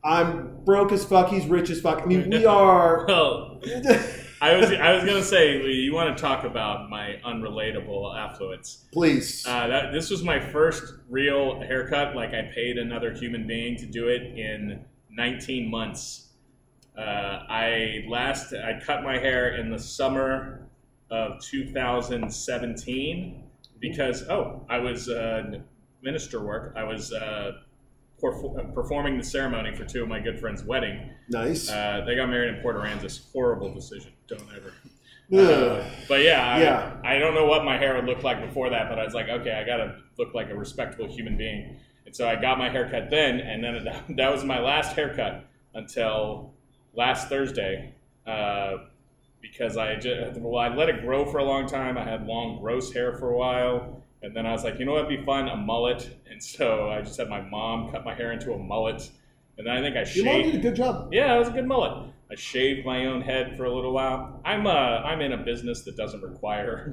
I'm 0.03 0.59
broke 0.65 0.93
as 0.93 1.05
fuck. 1.05 1.29
He's 1.31 1.47
rich 1.47 1.71
as 1.71 1.81
fuck. 1.81 2.03
I 2.03 2.05
mean, 2.07 2.31
we 2.31 2.47
are. 2.47 3.07
Well, 3.15 3.61
I 4.41 4.57
was 4.57 4.71
I 4.73 4.93
was 4.93 5.05
gonna 5.05 5.23
say 5.23 5.63
you 5.63 5.95
want 5.95 6.15
to 6.15 6.21
talk 6.21 6.45
about 6.45 6.91
my 6.91 7.19
unrelatable 7.25 8.15
affluence. 8.15 8.85
Please. 8.93 9.47
Uh, 9.47 9.69
that, 9.69 9.93
this 9.93 10.11
was 10.11 10.23
my 10.23 10.39
first 10.39 10.83
real 11.09 11.61
haircut. 11.61 12.15
Like 12.15 12.35
I 12.35 12.51
paid 12.55 12.77
another 12.77 13.15
human 13.15 13.47
being 13.47 13.77
to 13.79 13.87
do 13.87 14.09
it 14.09 14.23
in 14.23 14.85
19 15.15 15.71
months. 15.71 16.29
Uh, 16.97 17.01
I 17.49 18.05
last 18.09 18.53
I 18.53 18.81
cut 18.85 19.03
my 19.03 19.19
hair 19.19 19.57
in 19.57 19.71
the 19.71 19.79
summer 19.79 20.69
of 21.11 21.41
2017 21.41 23.43
because 23.81 24.23
oh 24.29 24.65
I 24.69 24.79
was 24.79 25.09
uh, 25.09 25.59
minister 26.03 26.43
work. 26.43 26.75
I 26.77 26.85
was 26.85 27.13
uh, 27.13 27.53
perfor- 28.23 28.73
performing 28.75 29.19
the 29.19 29.25
ceremony 29.25 29.75
for 29.75 29.85
two 29.85 30.03
of 30.03 30.09
my 30.09 30.21
good 30.21 30.39
friends' 30.39 30.63
wedding. 30.65 31.11
nice. 31.29 31.71
Uh, 31.71 32.05
they 32.07 32.15
got 32.17 32.29
married 32.29 32.55
in 32.55 32.63
Port 32.63 32.77
Aransas. 32.77 33.21
Horrible 33.33 33.73
decision. 33.75 34.13
Don't 34.29 34.43
ever. 34.57 34.73
Uh, 35.33 35.83
but 36.07 36.21
yeah, 36.23 36.45
I, 36.47 36.61
Yeah. 36.61 36.97
I 37.03 37.19
don't 37.19 37.35
know 37.35 37.47
what 37.47 37.65
my 37.65 37.79
hair 37.79 37.95
would 37.97 38.05
look 38.05 38.23
like 38.23 38.41
before 38.47 38.71
that, 38.71 38.89
but 38.89 38.99
I 38.99 39.05
was 39.05 39.15
like, 39.15 39.29
okay, 39.29 39.53
I 39.53 39.65
gotta 39.65 39.97
look 40.19 40.35
like 40.35 40.51
a 40.51 40.55
respectable 40.55 41.09
human 41.09 41.37
being. 41.37 41.77
And 42.07 42.15
so 42.15 42.29
I 42.29 42.37
got 42.37 42.59
my 42.59 42.69
haircut 42.69 43.11
then, 43.11 43.41
and 43.41 43.63
then 43.65 43.75
it, 43.77 43.85
that 44.17 44.33
was 44.33 44.45
my 44.45 44.61
last 44.61 44.95
haircut 44.95 45.45
until 45.75 46.53
last 46.95 47.29
Thursday, 47.29 47.95
uh, 48.27 48.77
because 49.41 49.77
I 49.77 49.97
just 49.97 50.39
well, 50.41 50.59
I 50.59 50.75
let 50.75 50.89
it 50.89 51.03
grow 51.03 51.25
for 51.31 51.39
a 51.39 51.45
long 51.45 51.67
time. 51.67 51.99
I 51.99 52.05
had 52.05 52.27
long, 52.27 52.61
gross 52.61 52.93
hair 52.93 53.13
for 53.15 53.31
a 53.31 53.37
while, 53.37 54.03
and 54.23 54.35
then 54.35 54.47
I 54.47 54.53
was 54.53 54.65
like, 54.65 54.79
you 54.79 54.85
know 54.85 54.93
what'd 54.93 55.09
be 55.09 55.25
fun? 55.25 55.49
A 55.49 55.57
mullet. 55.57 56.11
And 56.35 56.43
so 56.43 56.91
I 56.91 57.01
just 57.01 57.17
had 57.17 57.29
my 57.29 57.41
mom 57.43 57.93
cut 57.93 58.05
my 58.05 58.13
hair 58.13 58.33
into 58.33 58.53
a 58.55 58.59
mullet, 58.59 59.09
and 59.57 59.65
then 59.65 59.77
I 59.77 59.81
think 59.81 59.95
I 59.97 60.01
Your 60.15 60.25
mom 60.25 60.35
shaved. 60.43 60.53
did 60.53 60.55
a 60.57 60.63
good 60.63 60.75
job. 60.75 61.11
Yeah, 61.13 61.37
it 61.37 61.39
was 61.39 61.47
a 61.47 61.53
good 61.53 61.65
mullet. 61.67 62.11
I 62.29 62.35
shaved 62.35 62.85
my 62.85 63.07
own 63.07 63.21
head 63.21 63.57
for 63.57 63.67
a 63.67 63.73
little 63.73 63.93
while. 63.93 64.41
I'm 64.45 64.67
uh, 64.67 64.71
I'm 64.71 65.21
in 65.21 65.31
a 65.33 65.37
business 65.37 65.83
that 65.83 65.97
doesn't 65.97 66.23
require 66.23 66.93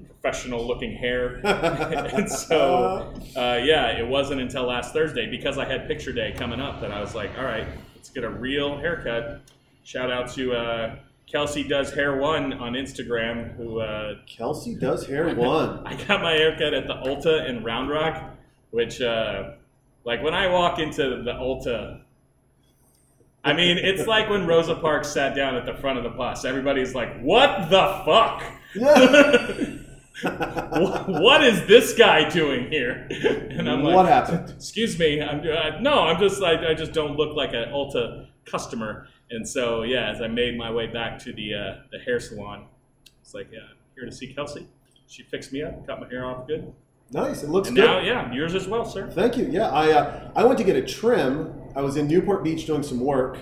professional 0.00 0.66
looking 0.66 0.92
hair, 0.92 1.40
and 1.44 2.30
so 2.30 3.12
uh, 3.36 3.60
yeah, 3.62 3.88
it 3.98 4.06
wasn't 4.06 4.40
until 4.40 4.64
last 4.64 4.92
Thursday 4.92 5.30
because 5.30 5.58
I 5.58 5.64
had 5.64 5.86
picture 5.86 6.12
day 6.12 6.34
coming 6.36 6.60
up 6.60 6.80
that 6.80 6.90
I 6.90 7.00
was 7.00 7.14
like, 7.14 7.36
all 7.38 7.44
right, 7.44 7.66
let's 7.94 8.10
get 8.10 8.24
a 8.24 8.30
real 8.30 8.76
haircut. 8.78 9.40
Shout 9.84 10.10
out 10.10 10.32
to 10.34 10.52
uh, 10.52 10.96
Kelsey 11.26 11.64
does 11.64 11.92
hair 11.92 12.16
one 12.16 12.52
on 12.54 12.74
Instagram 12.74 13.56
who. 13.56 13.80
Uh, 13.80 14.14
Kelsey 14.26 14.74
does 14.76 15.06
hair 15.06 15.34
one. 15.34 15.82
I 15.86 15.94
got 16.04 16.22
my 16.22 16.32
haircut 16.32 16.72
at 16.72 16.86
the 16.86 16.94
Ulta 16.94 17.48
in 17.48 17.64
Round 17.64 17.90
Rock, 17.90 18.36
which, 18.70 19.00
uh, 19.00 19.50
like, 20.04 20.22
when 20.22 20.34
I 20.34 20.46
walk 20.46 20.78
into 20.78 21.22
the 21.22 21.32
Ulta, 21.32 22.00
I 23.44 23.52
mean, 23.52 23.78
it's 23.78 24.06
like 24.08 24.30
when 24.30 24.46
Rosa 24.46 24.76
Parks 24.76 25.08
sat 25.08 25.34
down 25.34 25.56
at 25.56 25.66
the 25.66 25.74
front 25.74 25.98
of 25.98 26.04
the 26.04 26.10
bus. 26.10 26.44
Everybody's 26.44 26.94
like, 26.94 27.20
"What 27.20 27.70
the 27.70 28.02
fuck? 28.04 28.42
Wh- 28.74 29.85
what 30.22 31.42
is 31.44 31.66
this 31.66 31.92
guy 31.94 32.28
doing 32.28 32.70
here?" 32.70 33.06
And 33.50 33.68
I'm 33.68 33.82
like, 33.82 33.94
what 33.94 34.06
happened? 34.06 34.50
excuse 34.56 34.98
me 34.98 35.20
i'm 35.22 35.40
uh, 35.40 35.78
no 35.80 36.00
i'm 36.00 36.18
just 36.20 36.40
like 36.40 36.60
i 36.60 36.74
just 36.74 36.92
don't 36.92 37.16
look 37.16 37.36
like 37.36 37.50
an 37.52 37.68
ulta 37.70 38.26
customer 38.44 39.08
and 39.30 39.46
so 39.48 39.82
yeah 39.82 40.10
as 40.10 40.20
i 40.22 40.26
made 40.28 40.56
my 40.56 40.70
way 40.70 40.86
back 40.86 41.18
to 41.18 41.32
the 41.32 41.54
uh, 41.54 41.74
the 41.92 41.98
hair 41.98 42.18
salon 42.20 42.66
it's 43.22 43.34
like 43.34 43.48
yeah 43.52 43.58
I'm 43.60 43.76
here 43.94 44.04
to 44.04 44.12
see 44.12 44.32
kelsey 44.32 44.66
she 45.06 45.22
fixed 45.24 45.52
me 45.52 45.62
up 45.62 45.86
cut 45.86 46.00
my 46.00 46.08
hair 46.08 46.24
off 46.24 46.46
good 46.46 46.72
Nice. 47.12 47.44
It 47.44 47.50
looks 47.50 47.68
and 47.68 47.76
good. 47.76 47.84
now 47.86 48.00
yeah 48.00 48.32
yours 48.32 48.54
as 48.54 48.66
well 48.66 48.84
sir 48.84 49.08
Thank 49.08 49.36
you. 49.36 49.46
Yeah, 49.46 49.68
I 49.68 49.92
uh, 49.92 50.30
I 50.34 50.44
went 50.44 50.58
to 50.58 50.64
get 50.64 50.74
a 50.74 50.82
trim. 50.82 51.52
I 51.76 51.80
was 51.80 51.96
in 51.96 52.08
Newport 52.08 52.42
Beach 52.42 52.66
doing 52.66 52.82
some 52.82 52.98
work, 52.98 53.38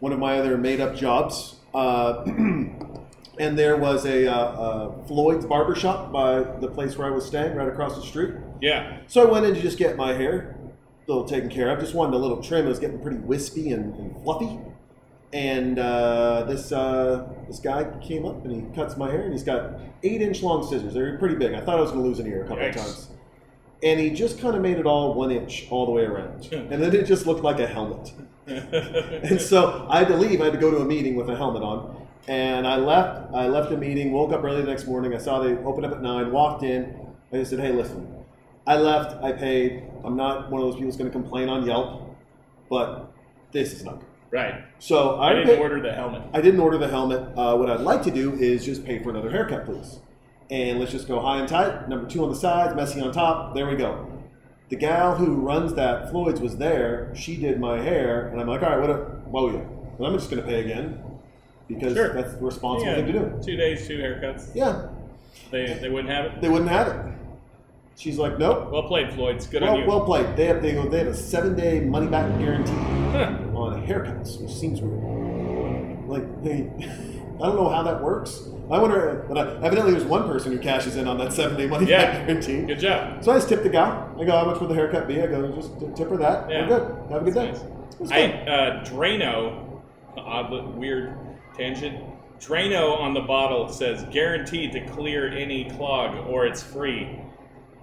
one 0.00 0.10
of 0.12 0.18
my 0.18 0.38
other 0.38 0.56
made 0.56 0.80
up 0.80 0.94
jobs, 0.96 1.56
uh, 1.74 2.24
and 3.38 3.58
there 3.58 3.76
was 3.76 4.04
a 4.06 4.26
uh, 4.26 4.34
uh, 4.34 5.06
Floyd's 5.06 5.44
barber 5.46 5.74
shop 5.74 6.12
by 6.12 6.40
the 6.60 6.68
place 6.68 6.96
where 6.96 7.06
I 7.06 7.10
was 7.10 7.24
staying, 7.26 7.54
right 7.56 7.68
across 7.68 7.96
the 7.96 8.02
street. 8.02 8.34
yeah 8.60 8.98
So 9.06 9.26
I 9.26 9.30
went 9.30 9.46
in 9.46 9.54
to 9.54 9.60
just 9.60 9.78
get 9.78 9.96
my 9.96 10.12
hair 10.12 10.56
a 11.06 11.10
little 11.12 11.24
taken 11.24 11.50
care 11.50 11.68
of. 11.70 11.80
Just 11.80 11.94
wanted 11.94 12.14
a 12.14 12.18
little 12.18 12.42
trim. 12.42 12.66
It 12.66 12.68
was 12.68 12.78
getting 12.78 13.00
pretty 13.00 13.18
wispy 13.18 13.72
and, 13.72 13.94
and 13.96 14.22
fluffy. 14.22 14.58
And 15.32 15.78
uh, 15.80 16.44
this 16.44 16.70
uh, 16.70 17.28
this 17.48 17.58
guy 17.58 17.84
came 18.00 18.24
up 18.24 18.44
and 18.44 18.54
he 18.54 18.74
cuts 18.74 18.96
my 18.96 19.10
hair 19.10 19.22
and 19.22 19.32
he's 19.32 19.42
got 19.42 19.80
eight 20.04 20.22
inch 20.22 20.42
long 20.42 20.62
scissors. 20.66 20.94
They're 20.94 21.18
pretty 21.18 21.34
big. 21.34 21.54
I 21.54 21.60
thought 21.60 21.76
I 21.78 21.80
was 21.82 21.90
going 21.90 22.02
to 22.04 22.08
lose 22.08 22.20
an 22.20 22.26
ear 22.28 22.44
a 22.44 22.48
couple 22.48 22.62
Yikes. 22.62 22.68
of 22.70 22.76
times. 22.76 23.08
And 23.82 23.98
he 24.00 24.10
just 24.10 24.38
kind 24.40 24.54
of 24.54 24.62
made 24.62 24.78
it 24.78 24.86
all 24.86 25.12
one 25.14 25.30
inch 25.32 25.66
all 25.70 25.84
the 25.86 25.92
way 25.92 26.04
around. 26.04 26.46
and 26.52 26.70
then 26.82 26.94
it 26.94 27.04
just 27.04 27.26
looked 27.26 27.42
like 27.42 27.58
a 27.60 27.66
helmet. 27.66 28.12
And 28.46 29.40
so 29.40 29.86
I 29.90 29.98
had 30.00 30.08
to 30.08 30.16
leave. 30.16 30.40
I 30.40 30.44
had 30.44 30.52
to 30.52 30.58
go 30.58 30.70
to 30.70 30.76
a 30.78 30.84
meeting 30.84 31.16
with 31.16 31.28
a 31.30 31.36
helmet 31.36 31.62
on. 31.62 32.03
And 32.26 32.66
I 32.66 32.76
left. 32.76 33.34
I 33.34 33.48
left 33.48 33.70
the 33.70 33.76
meeting. 33.76 34.12
Woke 34.12 34.32
up 34.32 34.42
early 34.44 34.62
the 34.62 34.66
next 34.66 34.86
morning. 34.86 35.14
I 35.14 35.18
saw 35.18 35.40
they 35.40 35.56
opened 35.58 35.86
up 35.86 35.92
at 35.92 36.02
nine. 36.02 36.32
Walked 36.32 36.62
in. 36.62 36.94
I 37.32 37.36
just 37.36 37.50
said, 37.50 37.60
"Hey, 37.60 37.72
listen. 37.72 38.08
I 38.66 38.76
left. 38.76 39.22
I 39.22 39.32
paid. 39.32 39.82
I'm 40.04 40.16
not 40.16 40.50
one 40.50 40.62
of 40.62 40.66
those 40.68 40.74
people 40.74 40.86
who's 40.86 40.96
going 40.96 41.10
to 41.10 41.12
complain 41.12 41.48
on 41.48 41.66
Yelp, 41.66 42.16
but 42.70 43.12
this 43.52 43.72
is 43.72 43.84
not 43.84 44.00
good." 44.00 44.08
right 44.30 44.64
So 44.80 45.16
I, 45.16 45.30
i 45.30 45.32
didn't 45.34 45.48
paid- 45.48 45.60
order 45.60 45.80
the 45.80 45.92
helmet 45.92 46.22
I 46.32 46.40
didn't 46.40 46.60
order 46.60 46.78
the 46.78 46.88
helmet. 46.88 47.20
Uh, 47.36 47.56
what 47.56 47.70
I'd 47.70 47.80
like 47.80 48.02
to 48.02 48.10
do 48.10 48.32
is 48.34 48.64
just 48.64 48.84
pay 48.84 49.02
for 49.02 49.10
another 49.10 49.30
haircut, 49.30 49.64
please. 49.66 50.00
And 50.50 50.80
let's 50.80 50.92
just 50.92 51.06
go 51.06 51.20
high 51.20 51.38
and 51.38 51.48
tight. 51.48 51.88
Number 51.88 52.08
two 52.08 52.22
on 52.24 52.30
the 52.30 52.36
sides, 52.36 52.74
messy 52.74 53.00
on 53.00 53.12
top. 53.12 53.54
There 53.54 53.68
we 53.68 53.76
go. 53.76 54.10
The 54.70 54.76
gal 54.76 55.14
who 55.16 55.36
runs 55.36 55.74
that 55.74 56.10
Floyd's 56.10 56.40
was 56.40 56.56
there. 56.56 57.12
She 57.14 57.36
did 57.36 57.60
my 57.60 57.80
hair, 57.80 58.28
and 58.28 58.40
I'm 58.40 58.48
like, 58.48 58.62
all 58.62 58.70
right, 58.70 58.80
what? 58.80 58.90
A, 58.90 59.20
well, 59.26 59.52
yeah. 59.52 59.60
Well, 59.98 60.10
I'm 60.10 60.18
just 60.18 60.30
going 60.30 60.42
to 60.42 60.48
pay 60.48 60.60
again 60.60 61.02
because 61.68 61.94
Sure. 61.94 62.12
that's 62.12 62.34
the 62.34 62.44
responsible 62.44 62.94
thing 62.94 63.06
to 63.06 63.12
do. 63.12 63.40
two 63.42 63.56
days 63.56 63.86
two 63.86 63.98
haircuts 63.98 64.54
Yeah, 64.54 64.88
they, 65.50 65.78
they 65.80 65.88
wouldn't 65.88 66.10
have 66.10 66.26
it 66.26 66.40
they 66.40 66.48
wouldn't 66.48 66.70
have 66.70 66.88
it. 66.88 66.96
She's 67.96 68.18
like, 68.18 68.38
nope. 68.40 68.70
well 68.72 68.82
played 68.82 69.12
floyd's 69.12 69.46
good 69.46 69.62
on 69.62 69.70
Well, 69.72 69.80
you 69.80 69.86
well 69.86 70.04
played. 70.04 70.36
They 70.36 70.46
have 70.46 70.60
they, 70.62 70.72
go, 70.72 70.88
they 70.88 70.98
have 70.98 71.06
a 71.08 71.14
seven 71.14 71.54
day 71.56 71.80
money 71.80 72.08
back 72.08 72.36
guarantee 72.38 72.72
Huh. 73.12 73.36
on 73.54 73.86
haircuts, 73.86 74.40
which 74.40 74.50
seems 74.52 74.80
weird. 74.80 76.08
Like, 76.08 76.42
they, 76.42 76.68
I 76.80 77.46
don't 77.46 77.56
know 77.56 77.68
how 77.68 77.82
that 77.84 78.02
works. 78.02 78.48
I 78.70 78.78
wonder. 78.80 79.24
But 79.28 79.38
I, 79.38 79.64
evidently, 79.64 79.92
there's 79.92 80.04
one 80.04 80.24
person 80.26 80.50
who 80.52 80.58
cashes 80.58 80.96
in 80.96 81.06
on 81.06 81.18
that 81.18 81.32
seven 81.32 81.56
day 81.56 81.66
money 81.68 81.86
Yeah. 81.86 82.04
back 82.18 82.26
guarantee. 82.26 82.62
good 82.62 82.80
job 82.80 83.22
So 83.22 83.30
I 83.32 83.36
just 83.36 83.48
tip 83.48 83.62
the 83.62 83.68
gal. 83.68 84.12
I 84.20 84.24
go, 84.24 84.32
how 84.32 84.44
much 84.44 84.60
would 84.60 84.70
the 84.70 84.74
haircut 84.74 85.06
be? 85.06 85.22
I 85.22 85.26
go, 85.28 85.52
just 85.52 85.78
t- 85.78 85.86
tip 85.94 86.08
her 86.10 86.16
that. 86.16 86.50
Yeah. 86.50 86.68
We're 86.68 86.78
good. 86.78 87.10
Have 87.12 87.22
a 87.22 87.24
good 87.24 87.34
day. 87.34 87.52
Nice. 87.52 87.60
It 87.62 88.00
was 88.00 88.10
I 88.10 88.26
good. 88.26 88.48
uh, 88.48 88.84
Drano, 88.84 89.80
odd, 90.16 90.74
weird 90.76 91.16
tangent. 91.56 92.04
Drano 92.40 92.98
on 92.98 93.14
the 93.14 93.20
bottle 93.20 93.68
says 93.68 94.04
guaranteed 94.10 94.72
to 94.72 94.86
clear 94.86 95.28
any 95.28 95.70
clog 95.70 96.26
or 96.28 96.46
it's 96.46 96.62
free. 96.62 97.20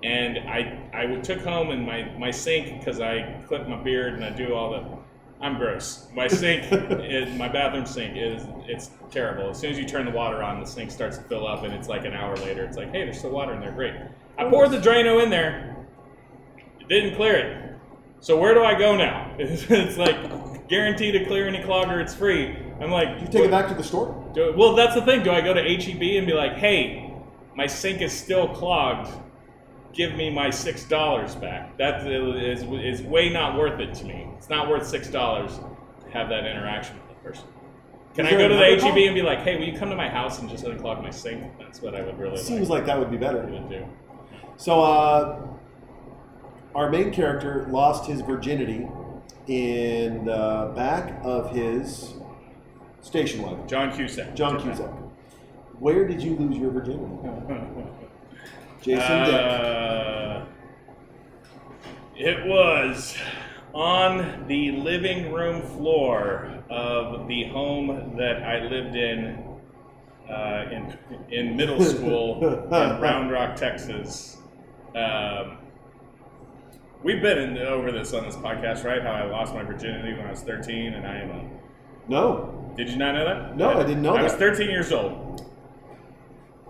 And 0.03 0.37
I 0.49 0.89
I 0.93 1.15
took 1.17 1.41
home 1.41 1.69
and 1.69 1.85
my 1.85 2.03
my 2.17 2.31
sink 2.31 2.79
because 2.79 2.99
I 2.99 3.41
clip 3.47 3.67
my 3.67 3.77
beard 3.77 4.13
and 4.13 4.23
I 4.23 4.29
do 4.31 4.53
all 4.53 4.71
the. 4.71 5.01
I'm 5.43 5.57
gross. 5.57 6.07
My 6.13 6.27
sink, 6.27 6.71
is, 6.71 7.35
my 7.35 7.47
bathroom 7.47 7.87
sink 7.87 8.15
is 8.15 8.43
it's 8.67 8.91
terrible. 9.09 9.49
As 9.49 9.59
soon 9.59 9.71
as 9.71 9.79
you 9.79 9.85
turn 9.85 10.05
the 10.05 10.11
water 10.11 10.43
on, 10.43 10.59
the 10.59 10.67
sink 10.67 10.91
starts 10.91 11.17
to 11.17 11.23
fill 11.23 11.47
up, 11.47 11.63
and 11.63 11.73
it's 11.73 11.87
like 11.87 12.05
an 12.05 12.13
hour 12.13 12.37
later. 12.37 12.63
It's 12.63 12.77
like, 12.77 12.91
hey, 12.91 13.05
there's 13.05 13.17
still 13.17 13.31
water 13.31 13.55
in 13.55 13.59
there. 13.59 13.71
Great. 13.71 13.95
I 14.37 14.47
poured 14.49 14.69
the 14.69 14.77
Drano 14.77 15.23
in 15.23 15.31
there. 15.31 15.75
It 16.79 16.87
didn't 16.87 17.15
clear 17.15 17.35
it. 17.35 17.75
So 18.19 18.37
where 18.37 18.53
do 18.53 18.63
I 18.63 18.77
go 18.77 18.95
now? 18.95 19.33
It's 19.39 19.97
like 19.97 20.67
guaranteed 20.67 21.13
to 21.13 21.25
clear 21.25 21.47
any 21.47 21.59
clogger. 21.59 21.99
It's 21.99 22.13
free. 22.13 22.55
I'm 22.81 22.91
like, 22.91 23.19
Do 23.19 23.25
you 23.25 23.31
take 23.31 23.45
it 23.45 23.51
back 23.51 23.67
to 23.67 23.75
the 23.75 23.83
store. 23.83 24.29
do, 24.33 24.53
well, 24.57 24.73
that's 24.75 24.95
the 24.95 25.01
thing. 25.03 25.23
Do 25.23 25.31
I 25.31 25.41
go 25.41 25.53
to 25.53 25.61
HEB 25.61 26.01
and 26.17 26.25
be 26.25 26.33
like, 26.33 26.53
hey, 26.53 27.13
my 27.55 27.67
sink 27.67 28.01
is 28.01 28.11
still 28.11 28.47
clogged. 28.49 29.09
Give 29.93 30.15
me 30.15 30.29
my 30.29 30.49
six 30.49 30.85
dollars 30.85 31.35
back. 31.35 31.77
That 31.77 32.07
is 32.07 32.63
is 32.63 33.01
way 33.03 33.29
not 33.29 33.57
worth 33.57 33.79
it 33.81 33.93
to 33.95 34.05
me. 34.05 34.27
It's 34.37 34.49
not 34.49 34.69
worth 34.69 34.87
six 34.87 35.09
dollars 35.09 35.57
to 35.57 36.09
have 36.11 36.29
that 36.29 36.45
interaction 36.45 36.95
with 36.95 37.09
the 37.09 37.29
person. 37.29 37.43
Can 38.15 38.25
Is 38.25 38.33
I 38.33 38.37
go 38.37 38.47
to 38.47 38.55
the 38.55 38.65
HEB 38.65 38.79
call? 38.79 38.97
and 38.97 39.15
be 39.15 39.21
like, 39.21 39.39
hey, 39.39 39.57
will 39.57 39.65
you 39.65 39.77
come 39.77 39.89
to 39.89 39.95
my 39.95 40.07
house 40.09 40.39
and 40.39 40.49
just 40.49 40.63
unclog 40.63 41.01
my 41.03 41.09
sink? 41.09 41.43
That's 41.59 41.81
what 41.81 41.93
I 41.93 42.01
would 42.01 42.17
really 42.17 42.37
Seems 42.37 42.69
like 42.69 42.79
like 42.79 42.85
that 42.87 42.99
would 42.99 43.11
be 43.11 43.17
better. 43.17 43.41
to 43.45 43.59
do. 43.69 43.85
So, 44.57 44.81
uh, 44.81 45.41
our 46.73 46.89
main 46.89 47.11
character 47.11 47.67
lost 47.69 48.05
his 48.05 48.21
virginity 48.21 48.87
in 49.47 50.23
the 50.25 50.71
back 50.75 51.19
of 51.23 51.51
his 51.53 52.13
station 53.01 53.41
wagon. 53.41 53.67
John 53.67 53.91
Cusack. 53.95 54.35
John 54.35 54.59
Cusack. 54.59 54.91
Where 55.79 56.07
did 56.07 56.21
you 56.21 56.35
lose 56.35 56.57
your 56.57 56.71
virginity? 56.71 57.05
Jason. 58.81 59.01
Uh, 59.01 60.45
it 62.15 62.45
was 62.45 63.15
on 63.73 64.45
the 64.47 64.71
living 64.71 65.31
room 65.31 65.61
floor 65.77 66.63
of 66.69 67.27
the 67.27 67.45
home 67.45 68.15
that 68.17 68.43
I 68.43 68.59
lived 68.65 68.95
in 68.95 69.43
uh, 70.29 70.65
in 70.71 70.97
in 71.29 71.55
middle 71.55 71.83
school 71.83 72.63
in 72.63 72.69
Round 72.69 73.31
Rock, 73.31 73.55
Texas. 73.55 74.37
Um, 74.95 75.57
we've 77.03 77.21
been 77.21 77.37
in, 77.37 77.57
over 77.57 77.91
this 77.91 78.13
on 78.13 78.23
this 78.23 78.35
podcast, 78.35 78.83
right? 78.83 79.01
How 79.01 79.11
I 79.11 79.23
lost 79.25 79.53
my 79.53 79.63
virginity 79.63 80.13
when 80.13 80.27
I 80.27 80.31
was 80.31 80.41
13, 80.41 80.93
and 80.93 81.05
I 81.05 81.17
am 81.17 81.29
a. 81.31 81.49
No. 82.07 82.60
Did 82.75 82.89
you 82.89 82.97
not 82.97 83.15
know 83.15 83.25
that? 83.25 83.57
No, 83.57 83.79
I 83.79 83.83
didn't 83.83 84.01
know 84.01 84.15
I 84.15 84.23
was 84.23 84.33
13 84.33 84.69
years 84.69 84.91
old. 84.91 85.50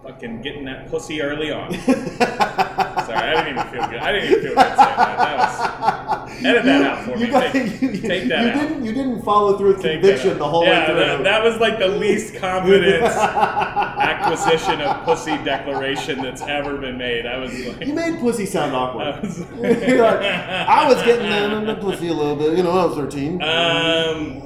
Fucking 0.04 0.42
getting 0.42 0.66
that 0.66 0.90
pussy 0.90 1.22
early 1.22 1.52
on. 1.52 1.72
Sorry, 1.80 1.94
I 2.00 3.44
didn't 3.44 3.60
even 3.60 3.72
feel 3.72 3.88
good. 3.88 4.00
I 4.00 4.12
didn't 4.12 4.32
even 4.32 4.42
feel 4.42 4.56
good 4.56 4.76
saying 4.76 4.78
that. 4.98 5.18
That 5.18 5.38
was 5.38 6.32
edit 6.46 6.64
that 6.66 6.82
out 6.82 7.04
for 7.06 7.12
you 7.12 7.26
me. 7.26 7.28
got- 7.32 7.52
take, 7.54 7.82
you- 7.82 7.98
take 7.98 8.28
that 8.30 8.42
you 8.44 8.50
out. 8.62 8.68
Didn't, 8.68 8.84
you 8.86 8.94
didn't 8.94 9.22
follow 9.22 9.56
through 9.60 9.74
with 9.74 9.82
Take 9.84 10.02
conviction 10.02 10.40
the 10.40 10.48
whole 10.50 10.64
yeah, 10.66 10.80
way 10.80 10.86
through. 10.88 10.96
That, 10.96 11.24
that 11.24 11.44
was 11.44 11.58
like 11.60 11.78
the 11.78 11.88
least 11.88 12.34
confidence 12.38 13.04
acquisition 13.14 14.82
of 14.82 15.04
pussy 15.06 15.38
declaration 15.44 16.20
that's 16.24 16.42
ever 16.42 16.78
been 16.78 16.98
made. 16.98 17.28
I 17.28 17.38
was 17.38 17.52
like, 17.68 17.86
you 17.86 17.94
made 17.94 18.20
pussy 18.20 18.48
sound 18.48 18.76
I 18.76 18.80
awkward. 18.80 19.22
was, 19.22 19.40
like, 19.52 19.84
I 19.84 20.88
was 20.88 21.02
getting 21.04 21.30
down 21.30 21.52
in 21.60 21.66
the 21.68 21.76
pussy 21.76 22.08
a 22.08 22.14
little 22.14 22.36
bit. 22.36 22.58
You 22.58 22.64
know, 22.64 22.72
I 22.72 22.86
was 22.86 22.96
13. 22.96 23.34
Um, 23.44 24.42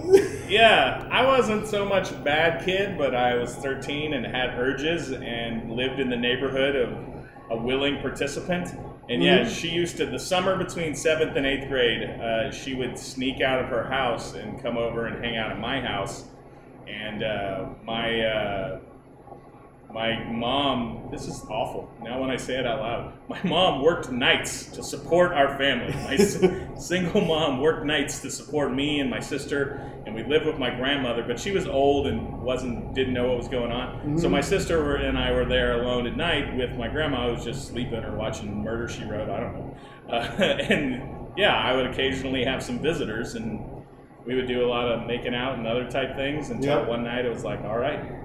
yeah, 0.50 1.08
I 1.12 1.26
wasn't 1.26 1.66
so 1.68 1.86
much 1.86 2.12
a 2.12 2.16
bad 2.16 2.64
kid, 2.66 2.98
but 2.98 3.16
I 3.16 3.36
was 3.36 3.56
13 3.56 4.14
and 4.14 4.26
had 4.26 4.58
urges 4.60 5.12
and 5.12 5.45
lived 5.76 6.00
in 6.00 6.10
the 6.10 6.16
neighborhood 6.18 6.76
of 6.76 6.90
a 7.50 7.58
willing 7.58 8.00
participant. 8.02 8.70
And 9.10 9.24
yeah, 9.24 9.40
Mhm. 9.42 9.62
she 9.62 9.70
used 9.70 9.98
to, 9.98 10.06
the 10.06 10.18
summer 10.20 10.56
between 10.56 10.96
seventh 10.96 11.36
and 11.36 11.46
eighth 11.46 11.68
grade, 11.68 12.04
uh, 12.04 12.52
she 12.52 12.74
would 12.74 12.98
sneak 12.98 13.40
out 13.42 13.60
of 13.60 13.68
her 13.68 13.84
house 13.84 14.34
and 14.36 14.62
come 14.64 14.78
over 14.78 15.06
and 15.06 15.24
hang 15.24 15.38
out 15.38 15.52
at 15.52 15.60
my 15.60 15.80
house. 15.80 16.26
And 16.88 17.24
uh, 17.24 17.66
my, 17.84 18.22
uh, 18.22 18.80
my 19.96 20.22
mom, 20.26 21.08
this 21.10 21.26
is 21.26 21.42
awful. 21.50 21.90
Now, 22.04 22.20
when 22.20 22.30
I 22.30 22.36
say 22.36 22.60
it 22.60 22.68
out 22.68 22.82
loud, 22.82 23.14
my 23.30 23.42
mom 23.44 23.82
worked 23.82 24.12
nights 24.12 24.66
to 24.76 24.84
support 24.84 25.32
our 25.32 25.58
family. 25.58 25.94
My 26.04 26.16
s- 26.16 26.38
single 26.86 27.22
mom 27.22 27.62
worked 27.62 27.86
nights 27.86 28.20
to 28.20 28.30
support 28.30 28.74
me 28.74 29.00
and 29.00 29.10
my 29.10 29.22
sister, 29.22 29.90
and 30.06 30.14
we 30.14 30.26
lived 30.26 30.46
with 30.46 30.60
my 30.60 30.70
grandmother. 30.70 31.24
But 31.26 31.40
she 31.40 31.52
was 31.52 31.66
old 31.66 32.08
and 32.08 32.42
wasn't 32.42 32.94
didn't 32.94 33.14
know 33.14 33.30
what 33.30 33.38
was 33.38 33.48
going 33.48 33.72
on. 33.72 34.20
So 34.20 34.28
my 34.28 34.42
sister 34.42 34.98
and 34.98 35.18
I 35.18 35.32
were 35.32 35.46
there 35.46 35.82
alone 35.82 36.08
at 36.08 36.18
night 36.18 36.54
with 36.58 36.72
my 36.78 36.90
grandma, 36.90 37.28
who 37.30 37.36
was 37.36 37.46
just 37.46 37.70
sleeping 37.70 38.04
or 38.04 38.18
watching 38.18 38.64
Murder 38.66 38.90
She 38.90 39.06
Wrote. 39.06 39.30
I 39.30 39.40
don't 39.40 39.54
know. 39.54 39.78
Uh, 40.10 40.14
and 40.74 41.28
yeah, 41.38 41.56
I 41.56 41.74
would 41.74 41.86
occasionally 41.86 42.44
have 42.44 42.62
some 42.62 42.80
visitors, 42.80 43.36
and 43.36 43.64
we 44.26 44.36
would 44.36 44.48
do 44.48 44.66
a 44.66 44.68
lot 44.68 44.92
of 44.92 45.08
making 45.08 45.34
out 45.34 45.58
and 45.58 45.66
other 45.66 45.90
type 45.90 46.18
things. 46.18 46.50
Until 46.50 46.80
Yep. 46.80 46.90
one 46.90 47.06
night 47.06 47.24
it 47.24 47.30
was 47.34 47.46
like, 47.46 47.62
all 47.64 47.78
right 47.78 48.25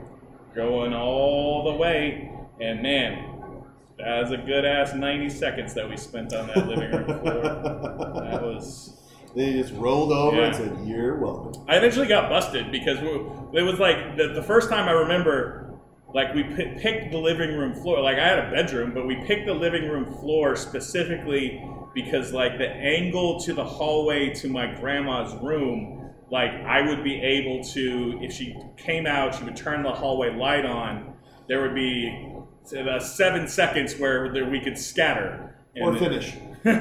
going 0.55 0.93
all 0.93 1.71
the 1.71 1.77
way. 1.77 2.33
And 2.61 2.83
man, 2.83 3.31
that 3.99 4.23
was 4.23 4.31
a 4.33 4.37
good 4.37 4.65
ass 4.65 4.95
90 4.95 5.31
seconds 5.31 5.75
that 5.75 5.89
we 5.89 5.97
spent 5.97 6.33
on 6.33 6.47
that 6.49 6.67
living 6.67 6.91
room 6.91 7.05
floor. 7.05 7.43
That 7.43 8.43
was. 8.43 8.97
They 9.35 9.53
just 9.53 9.73
rolled 9.75 10.11
over 10.11 10.43
and 10.43 10.57
said, 10.57 10.77
"You're 10.85 11.17
welcome." 11.17 11.65
I 11.69 11.77
eventually 11.77 12.09
got 12.09 12.29
busted 12.29 12.73
because 12.73 13.01
we, 13.01 13.11
it 13.59 13.63
was 13.63 13.79
like 13.79 14.17
the, 14.17 14.29
the 14.35 14.43
first 14.43 14.69
time 14.69 14.89
I 14.89 14.93
remember, 14.93 15.79
like 16.13 16.35
we 16.35 16.43
pi 16.43 16.77
picked 16.81 17.13
the 17.13 17.19
living 17.19 17.57
room 17.57 17.75
floor. 17.75 18.01
Like 18.01 18.19
I 18.19 18.27
had 18.27 18.39
a 18.41 18.51
bedroom, 18.51 18.93
but 18.93 19.07
we 19.07 19.17
picked 19.27 19.47
the 19.47 19.55
living 19.55 19.89
room 19.89 20.13
floor 20.19 20.57
specifically 20.57 21.65
because 21.95 22.33
like 22.33 22.59
the 22.59 22.69
angle 22.69 23.41
to 23.41 23.53
the 23.53 23.65
hallway 23.65 24.35
to 24.35 24.49
my 24.49 24.67
grandma's 24.81 25.35
room, 25.43 26.00
like 26.31 26.51
I 26.53 26.81
would 26.87 27.03
be 27.03 27.21
able 27.21 27.65
to, 27.65 28.19
if 28.23 28.33
she 28.33 28.57
came 28.77 29.07
out, 29.07 29.35
she 29.35 29.45
would 29.45 29.57
turn 29.57 29.83
the 29.83 29.93
hallway 29.93 30.35
light 30.35 30.65
on. 30.65 31.15
There 31.49 31.63
would 31.63 31.75
be 31.75 32.37
uh, 32.77 33.01
seven 33.01 33.49
seconds 33.49 33.97
where 33.97 34.33
there, 34.33 34.49
we 34.49 34.61
could 34.61 34.79
scatter. 34.79 35.57
And 35.75 35.97
Or 35.97 35.99
finish. 35.99 36.35
yeah. 36.65 36.77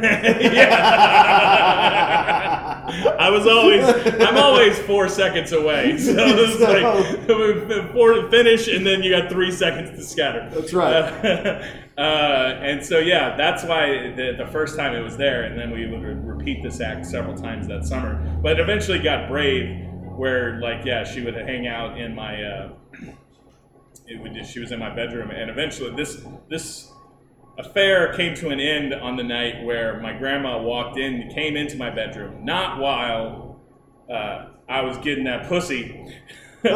I 3.20 3.30
was 3.30 3.48
always, 3.48 3.84
I'm 4.22 4.38
always 4.38 4.78
four 4.80 5.08
seconds 5.08 5.52
away. 5.52 5.98
So 6.00 6.16
it's 6.18 6.60
like 6.60 7.92
four 7.92 8.14
to 8.14 8.30
finish, 8.30 8.68
and 8.68 8.86
then 8.86 9.04
you 9.04 9.16
got 9.16 9.30
three 9.30 9.52
seconds 9.52 9.92
to 9.92 10.04
scatter. 10.04 10.50
That's 10.52 10.74
right. 10.74 10.94
Uh, 10.94 11.66
uh, 12.00 12.60
and 12.64 12.86
so 12.86 13.00
yeah, 13.00 13.36
that's 13.36 13.64
why 13.66 14.14
the, 14.16 14.34
the 14.38 14.48
first 14.52 14.78
time 14.78 14.96
it 14.96 15.02
was 15.02 15.18
there, 15.18 15.44
and 15.44 15.60
then 15.60 15.72
we 15.72 15.86
would 15.86 16.26
repeat 16.26 16.64
this 16.64 16.80
act 16.80 17.06
several 17.06 17.36
times 17.36 17.68
that 17.68 17.86
summer. 17.86 18.16
But 18.42 18.54
it 18.54 18.62
eventually 18.62 19.00
got 19.00 19.28
brave, 19.28 19.86
where 20.16 20.60
like 20.62 20.86
yeah, 20.86 21.04
she 21.04 21.22
would 21.22 21.36
hang 21.36 21.68
out 21.68 22.00
in 22.00 22.16
my. 22.16 22.42
Uh, 22.42 22.70
it 24.08 24.20
would 24.22 24.34
just, 24.34 24.52
she 24.52 24.60
was 24.60 24.72
in 24.72 24.80
my 24.80 24.94
bedroom, 24.96 25.30
and 25.32 25.50
eventually 25.50 25.94
this 25.96 26.24
this 26.50 26.90
affair 27.58 28.14
came 28.14 28.34
to 28.36 28.50
an 28.50 28.60
end 28.60 28.94
on 28.94 29.18
the 29.18 29.24
night 29.24 29.64
where 29.66 30.00
my 30.00 30.14
grandma 30.14 30.62
walked 30.62 30.98
in, 30.98 31.30
came 31.30 31.58
into 31.58 31.78
my 31.78 31.90
bedroom, 31.90 32.46
not 32.46 32.80
while 32.80 33.60
uh, 34.10 34.48
I 34.70 34.82
was 34.82 34.98
getting 35.00 35.26
that 35.26 35.48
pussy. 35.48 36.14
Sorry, 36.64 36.76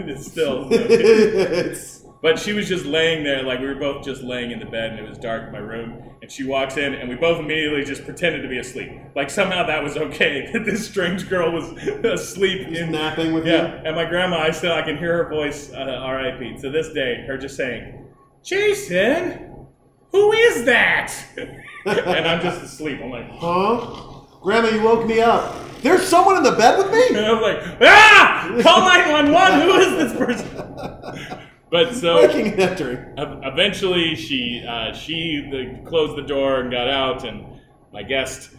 it's 0.00 0.26
still. 0.26 0.68
It's- 0.72 1.99
But 2.22 2.38
she 2.38 2.52
was 2.52 2.68
just 2.68 2.84
laying 2.84 3.24
there, 3.24 3.42
like 3.42 3.60
we 3.60 3.66
were 3.66 3.74
both 3.74 4.04
just 4.04 4.22
laying 4.22 4.50
in 4.50 4.58
the 4.58 4.66
bed, 4.66 4.90
and 4.90 4.98
it 4.98 5.08
was 5.08 5.16
dark 5.16 5.46
in 5.46 5.52
my 5.52 5.58
room. 5.58 6.02
And 6.20 6.30
she 6.30 6.44
walks 6.44 6.76
in, 6.76 6.92
and 6.94 7.08
we 7.08 7.14
both 7.14 7.40
immediately 7.40 7.82
just 7.82 8.04
pretended 8.04 8.42
to 8.42 8.48
be 8.48 8.58
asleep. 8.58 8.90
Like 9.16 9.30
somehow 9.30 9.66
that 9.66 9.82
was 9.82 9.96
okay 9.96 10.50
that 10.52 10.66
this 10.66 10.86
strange 10.86 11.30
girl 11.30 11.50
was 11.50 11.70
asleep 12.04 12.68
Just 12.68 12.80
in 12.80 12.92
napping 12.92 13.32
with 13.32 13.46
yeah, 13.46 13.80
and 13.84 13.96
my 13.96 14.04
grandma, 14.04 14.38
I 14.40 14.50
still 14.50 14.72
I 14.72 14.82
can 14.82 14.98
hear 14.98 15.24
her 15.24 15.30
voice, 15.30 15.72
uh, 15.72 15.76
R.I.P. 15.76 16.58
To 16.60 16.70
this 16.70 16.92
day, 16.92 17.24
her 17.26 17.38
just 17.38 17.56
saying, 17.56 18.04
"Jason, 18.44 19.66
who 20.12 20.32
is 20.32 20.66
that?" 20.66 21.14
and 21.86 22.26
I'm 22.28 22.42
just 22.42 22.62
asleep. 22.62 23.00
I'm 23.02 23.10
like. 23.10 23.30
Huh? 23.30 24.18
Grandma, 24.42 24.68
you 24.70 24.82
woke 24.82 25.06
me 25.06 25.20
up. 25.20 25.54
There's 25.82 26.06
someone 26.06 26.36
in 26.38 26.42
the 26.42 26.52
bed 26.52 26.78
with 26.78 26.90
me. 26.90 27.08
and 27.08 27.26
I'm 27.26 27.42
like, 27.42 27.58
ah, 27.82 28.58
call 28.62 28.86
911. 28.86 29.60
Who 29.60 29.74
is 29.76 29.96
this 29.96 30.18
person? 30.18 31.46
But 31.70 31.94
so 31.94 32.26
Breaking 32.26 32.52
and 32.52 32.60
entering. 32.60 33.14
eventually, 33.16 34.14
she 34.16 34.64
uh, 34.68 34.92
she 34.92 35.48
the, 35.50 35.88
closed 35.88 36.16
the 36.16 36.26
door 36.26 36.60
and 36.60 36.70
got 36.70 36.88
out, 36.88 37.24
and 37.24 37.46
my 37.92 38.02
guest 38.02 38.50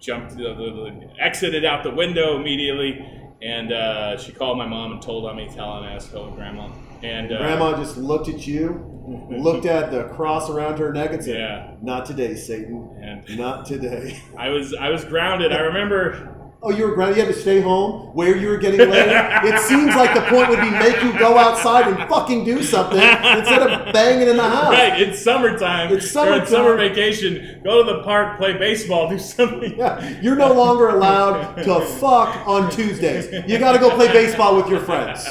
jumped 0.00 0.36
the, 0.36 0.42
the, 0.54 0.54
the, 0.54 1.08
exited 1.18 1.64
out 1.64 1.82
the 1.82 1.90
window 1.90 2.36
immediately. 2.36 3.06
And 3.42 3.72
uh, 3.72 4.16
she 4.16 4.32
called 4.32 4.56
my 4.56 4.66
mom 4.66 4.92
and 4.92 5.02
told 5.02 5.26
on 5.26 5.36
me, 5.36 5.48
telling 5.54 5.84
ass 5.84 6.08
told 6.08 6.34
grandma. 6.34 6.70
And 7.02 7.30
uh, 7.32 7.38
Grandma 7.38 7.76
just 7.76 7.98
looked 7.98 8.28
at 8.28 8.46
you, 8.46 9.28
looked 9.30 9.66
at 9.66 9.90
the 9.90 10.04
cross 10.14 10.48
around 10.48 10.78
her 10.78 10.92
neck, 10.92 11.12
and 11.12 11.22
said, 11.22 11.36
Yeah. 11.36 11.74
"Not 11.82 12.06
today, 12.06 12.34
Satan. 12.34 12.88
And 13.02 13.38
Not 13.38 13.66
today." 13.66 14.22
I 14.38 14.48
was 14.48 14.74
I 14.74 14.88
was 14.88 15.04
grounded. 15.04 15.52
I 15.52 15.60
remember 15.60 16.43
Oh, 16.66 16.70
you 16.70 16.88
were 16.88 16.94
grounded. 16.94 17.18
You 17.18 17.24
had 17.26 17.34
to 17.34 17.38
stay 17.38 17.60
home 17.60 18.06
where 18.14 18.34
you 18.38 18.48
were 18.48 18.56
getting 18.56 18.80
laid. 18.80 19.08
it 19.44 19.60
seems 19.60 19.94
like 19.94 20.14
the 20.14 20.22
point 20.22 20.48
would 20.48 20.62
be 20.62 20.70
make 20.70 21.02
you 21.02 21.12
go 21.18 21.36
outside 21.36 21.88
and 21.88 22.08
fucking 22.08 22.42
do 22.46 22.62
something 22.62 22.98
instead 22.98 23.70
of 23.70 23.92
banging 23.92 24.28
in 24.28 24.38
the 24.38 24.48
house. 24.48 24.72
right. 24.72 24.98
It's 24.98 25.22
summertime. 25.22 25.92
It's 25.92 26.10
summertime. 26.10 26.40
it's 26.40 26.50
summer 26.50 26.74
vacation. 26.74 27.60
Go 27.62 27.84
to 27.84 27.92
the 27.92 28.02
park, 28.02 28.38
play 28.38 28.56
baseball, 28.56 29.10
do 29.10 29.18
something. 29.18 29.76
Yeah, 29.76 30.20
you're 30.22 30.36
no 30.36 30.54
longer 30.54 30.88
allowed 30.88 31.56
to 31.56 31.80
fuck 31.80 32.48
on 32.48 32.70
Tuesdays. 32.70 33.30
You 33.46 33.58
got 33.58 33.72
to 33.72 33.78
go 33.78 33.90
play 33.94 34.08
baseball 34.08 34.56
with 34.56 34.68
your 34.68 34.80
friends. 34.80 35.26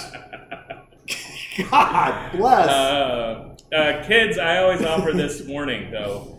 God 1.72 2.32
bless. 2.34 2.68
Uh, 2.70 3.56
uh, 3.74 4.04
kids, 4.06 4.38
I 4.38 4.60
always 4.60 4.84
offer 4.84 5.12
this 5.14 5.42
warning 5.42 5.90
though. 5.90 6.33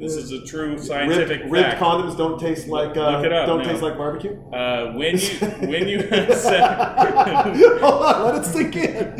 This 0.00 0.14
is 0.14 0.30
a 0.30 0.44
true 0.44 0.78
scientific 0.78 1.40
ripped, 1.40 1.50
ripped 1.50 1.68
fact. 1.70 1.80
condoms 1.82 2.16
don't 2.16 2.38
taste 2.38 2.68
like 2.68 2.96
uh, 2.96 3.16
Look 3.16 3.26
it 3.26 3.32
up 3.32 3.46
don't 3.46 3.58
now. 3.58 3.64
taste 3.64 3.82
like 3.82 3.96
barbecue. 3.98 4.40
Uh, 4.52 4.92
when 4.92 5.18
you 5.18 5.28
when 5.68 5.88
you 5.88 5.98
Hold 7.80 8.02
on, 8.04 8.24
let 8.24 8.34
it 8.36 8.44
sink 8.44 8.76
in. 8.76 9.16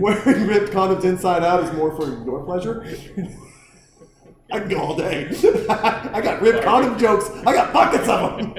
Wearing 0.00 0.46
ripped 0.46 0.72
condoms 0.72 1.04
inside 1.04 1.42
out 1.42 1.64
is 1.64 1.72
more 1.72 1.94
for 1.96 2.06
your 2.24 2.44
pleasure. 2.44 2.84
I 4.52 4.58
can 4.58 4.68
go 4.68 4.78
all 4.80 4.96
day. 4.96 5.28
I 5.68 6.20
got 6.20 6.42
ripped 6.42 6.64
condom 6.64 6.98
jokes. 6.98 7.30
I 7.46 7.54
got 7.54 7.72
buckets 7.72 8.08
of 8.08 8.36
them. 8.38 8.52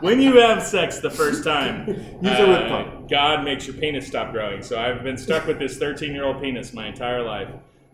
when 0.00 0.20
you 0.20 0.38
have 0.40 0.62
sex 0.62 1.00
the 1.00 1.10
first 1.10 1.42
time, 1.44 1.88
Use 1.88 2.38
a 2.38 2.46
rip 2.46 2.68
condom. 2.68 3.06
God 3.08 3.44
makes 3.44 3.66
your 3.66 3.76
penis 3.76 4.06
stop 4.06 4.32
growing. 4.32 4.62
So 4.62 4.78
I've 4.80 5.02
been 5.02 5.18
stuck 5.18 5.46
with 5.46 5.58
this 5.58 5.76
13 5.76 6.12
year 6.14 6.24
old 6.24 6.40
penis 6.40 6.72
my 6.72 6.86
entire 6.86 7.22
life. 7.22 7.48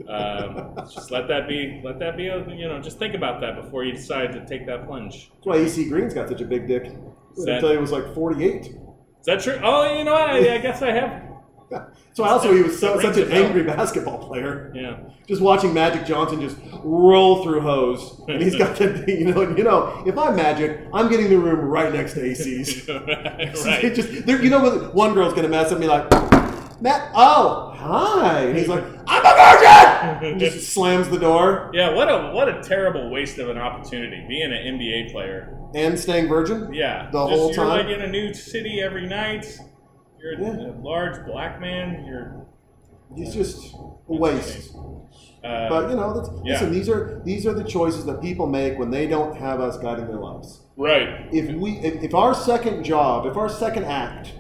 Um, 0.09 0.75
just 0.93 1.11
let 1.11 1.27
that 1.29 1.49
be. 1.49 1.81
Let 1.85 1.99
that 2.01 2.17
be. 2.17 2.29
A, 2.29 2.47
you 2.49 2.69
know, 2.69 2.81
just 2.81 2.99
think 2.99 3.15
about 3.15 3.41
that 3.41 3.57
before 3.57 3.85
you 3.85 3.93
decide 3.93 4.33
to 4.33 4.45
take 4.47 4.67
that 4.67 4.87
plunge. 4.87 5.31
That's 5.35 5.47
why 5.47 5.57
AC 5.57 5.89
Green's 5.89 6.15
got 6.15 6.29
such 6.29 6.41
a 6.41 6.45
big 6.45 6.67
dick. 6.67 6.93
That- 7.45 7.61
tell 7.61 7.71
you, 7.71 7.79
it 7.79 7.81
was 7.81 7.93
like 7.93 8.15
48. 8.15 8.63
Is 8.63 8.75
that 9.25 9.41
true? 9.41 9.59
Oh, 9.63 9.97
you 9.97 10.05
know? 10.05 10.15
I, 10.15 10.55
I 10.55 10.59
guess 10.59 10.83
I 10.83 10.93
have. 10.93 11.23
So 12.15 12.25
also 12.25 12.55
he 12.55 12.63
was 12.63 12.81
so, 12.81 12.99
such 12.99 13.19
an 13.19 13.31
angry 13.31 13.63
basketball 13.63 14.27
player. 14.27 14.73
Yeah. 14.75 15.01
Just 15.29 15.43
watching 15.43 15.75
Magic 15.75 16.07
Johnson 16.07 16.41
just 16.41 16.57
roll 16.83 17.45
through 17.45 17.61
hose, 17.61 18.23
and 18.27 18.43
he's 18.43 18.57
got 18.57 18.75
the 18.79 19.05
you 19.07 19.35
know 19.35 19.55
you 19.55 19.65
know 19.65 20.03
if 20.07 20.17
I'm 20.17 20.35
Magic, 20.35 20.81
I'm 20.95 21.11
getting 21.11 21.29
the 21.29 21.37
room 21.37 21.61
right 21.61 21.93
next 21.93 22.15
to 22.15 22.25
AC's. 22.25 22.89
It 22.89 23.67
right. 23.67 23.95
just 23.95 24.25
there, 24.25 24.43
you 24.43 24.49
know 24.49 24.89
one 24.95 25.13
girl's 25.13 25.35
gonna 25.35 25.51
mess 25.51 25.67
up 25.67 25.73
and 25.73 25.81
be 25.83 25.87
like, 25.89 26.11
Matt, 26.81 27.11
oh 27.15 27.76
hi, 27.87 28.41
and 28.43 28.59
he's 28.59 28.69
like, 28.69 28.85
I'm 29.07 29.25
a 29.25 30.19
virgin, 30.21 30.33
and 30.33 30.41
just 30.41 30.73
slams 30.75 31.09
the 31.09 31.19
door 31.19 31.71
Yeah. 31.75 31.95
What 31.95 32.09
a 32.09 32.33
what 32.35 32.49
a 32.49 32.63
terrible 32.63 33.11
waste 33.11 33.39
of 33.39 33.49
an 33.49 33.59
opportunity 33.59 34.25
being 34.29 34.53
an 34.53 34.79
NBA 34.79 35.13
player. 35.13 35.57
and 35.75 35.99
staying 35.99 36.29
virgin. 36.29 36.73
Yeah. 36.73 37.09
The 37.13 37.27
Just- 37.27 37.39
whole 37.39 37.47
you're 37.53 37.65
time? 37.65 37.69
like 37.69 37.87
in 37.95 38.03
a 38.03 38.07
new 38.09 38.33
city 38.35 38.81
every 38.81 39.07
night. 39.07 39.47
You're 40.21 40.41
Yeah. 40.41 40.71
a 40.71 40.81
large 40.81 41.25
black 41.27 41.61
man. 41.61 42.05
You're. 42.07 42.47
It's 43.17 43.35
just 43.35 43.75
a 43.75 44.13
waste. 44.13 44.75
Uh, 45.45 45.69
But 45.69 45.91
you 45.91 45.97
know, 45.97 46.13
that's, 46.13 46.29
Yeah. 46.45 46.53
listen, 46.55 46.73
these 46.73 46.89
are 46.89 47.23
these 47.25 47.47
are 47.47 47.53
the 47.55 47.63
choices 47.65 48.05
that 48.07 48.21
people 48.21 48.47
make 48.47 48.79
when 48.79 48.91
they 48.91 49.07
don't 49.07 49.37
have 49.37 49.61
us 49.61 49.77
guiding 49.79 50.07
their 50.09 50.19
lives. 50.19 50.63
right. 50.77 51.27
if 51.33 51.55
we 51.55 51.73
if, 51.79 52.03
if 52.03 52.15
our 52.15 52.35
second 52.35 52.83
job 52.85 53.25
if 53.27 53.37
our 53.37 53.49
second 53.49 53.85
act 53.85 54.33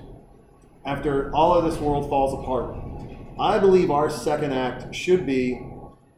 after 0.84 1.30
all 1.34 1.54
of 1.54 1.64
this 1.64 1.80
world 1.80 2.08
falls 2.10 2.32
apart 2.34 2.74
i 3.38 3.58
believe 3.58 3.90
our 3.90 4.10
second 4.10 4.52
act 4.52 4.94
should 4.94 5.26
be 5.26 5.60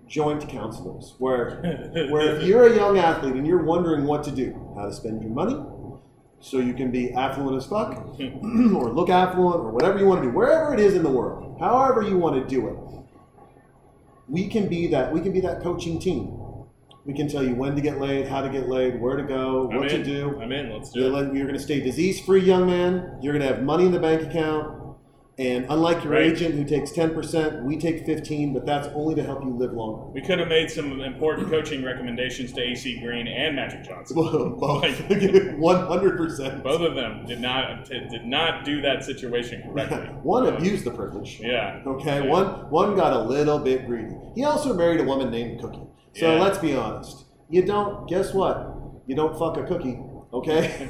joint 0.07 0.49
counselors 0.49 1.15
where 1.19 1.61
where 2.11 2.37
if 2.37 2.43
you're 2.43 2.67
a 2.67 2.75
young 2.75 2.99
athlete 2.99 3.35
and 3.35 3.47
you're 3.47 3.63
wondering 3.63 4.05
what 4.05 4.25
to 4.25 4.31
do 4.31 4.73
how 4.77 4.87
to 4.87 4.93
spend 4.93 5.23
your 5.23 5.31
money 5.31 5.57
so 6.41 6.59
you 6.59 6.73
can 6.73 6.91
be 6.91 7.13
affluent 7.13 7.57
as 7.57 7.67
fuck 7.67 7.97
or 8.21 8.91
look 8.91 9.11
affluent 9.11 9.57
or 9.57 9.71
whatever 9.71 9.99
you 9.99 10.07
want 10.07 10.23
to 10.23 10.29
do 10.29 10.35
wherever 10.35 10.73
it 10.73 10.81
is 10.81 10.95
in 10.95 11.03
the 11.03 11.11
world 11.11 11.57
however 11.61 12.03
you 12.03 12.17
want 12.17 12.35
to 12.35 12.49
do 12.49 12.69
it 12.69 12.77
we 14.29 14.49
can 14.49 14.69
be 14.69 14.87
that 14.87 15.13
we 15.13 15.21
can 15.21 15.33
be 15.33 15.41
that 15.41 15.63
coaching 15.63 15.99
team 15.99 16.39
we 17.09 17.15
can 17.15 17.27
tell 17.27 17.43
you 17.43 17.55
when 17.55 17.75
to 17.75 17.81
get 17.81 17.99
laid 17.99 18.29
how 18.29 18.43
to 18.43 18.51
get 18.51 18.69
laid 18.69 19.01
where 19.01 19.17
to 19.17 19.23
go 19.23 19.65
what 19.65 19.89
to 19.89 20.05
do 20.05 20.39
I'm 20.43 20.53
in. 20.53 20.71
Let's 20.71 20.91
do 20.91 21.01
you're, 21.01 21.25
it. 21.25 21.35
you're 21.35 21.47
going 21.47 21.57
to 21.57 21.63
stay 21.63 21.81
disease 21.81 22.21
free, 22.21 22.43
young 22.43 22.67
man. 22.67 23.19
You're 23.23 23.33
going 23.33 23.49
to 23.49 23.55
have 23.55 23.65
money 23.65 23.87
in 23.87 23.93
the 23.93 23.99
bank 23.99 24.23
account. 24.23 24.78
And 25.41 25.67
unlike 25.71 26.03
your 26.03 26.15
Right. 26.15 26.23
agent 26.33 26.57
who 26.57 26.65
takes 26.65 26.91
10%, 26.91 27.63
we 27.65 27.77
take 27.79 28.05
15 28.05 28.53
but 28.53 28.67
that's 28.67 28.89
only 28.89 29.15
to 29.15 29.23
help 29.23 29.45
you 29.45 29.51
live 29.51 29.73
longer. 29.73 30.07
We 30.13 30.21
could 30.21 30.41
have 30.41 30.49
made 30.49 30.69
some 30.69 31.01
important 31.01 31.49
coaching 31.49 31.85
recommendations 31.85 32.53
to 32.55 32.61
AC 32.61 32.99
Green 33.01 33.29
and 33.29 33.55
Magic 33.55 33.85
Johnson. 33.85 34.17
Both. 34.17 34.61
Like- 34.83 34.97
100%. 35.59 36.63
Both 36.65 36.81
of 36.81 36.95
them 36.97 37.25
did 37.27 37.41
not 37.41 37.85
did 37.89 38.25
not 38.27 38.65
do 38.65 38.81
that 38.83 39.05
situation 39.05 39.63
correctly. 39.69 40.09
One 40.23 40.47
abused 40.47 40.85
the 40.85 40.91
privilege. 40.91 41.39
Yeah. 41.41 41.83
Okay, 41.87 42.25
Yeah. 42.25 42.31
one 42.31 42.47
one 42.71 42.97
got 42.97 43.13
a 43.13 43.21
little 43.23 43.61
bit 43.61 43.87
greedy. 43.87 44.17
He 44.35 44.43
also 44.45 44.75
married 44.75 45.01
a 45.01 45.05
woman 45.05 45.31
named 45.31 45.61
Cookie. 45.61 45.87
So 46.15 46.33
Yeah. 46.35 46.43
let's 46.43 46.59
be 46.59 46.75
honest. 46.75 47.27
You 47.49 47.63
don't. 47.65 48.09
Guess 48.09 48.35
what? 48.35 48.75
You 49.07 49.15
don't 49.15 49.39
fuck 49.39 49.57
a 49.57 49.63
cookie. 49.63 50.01
Okay. 50.33 50.89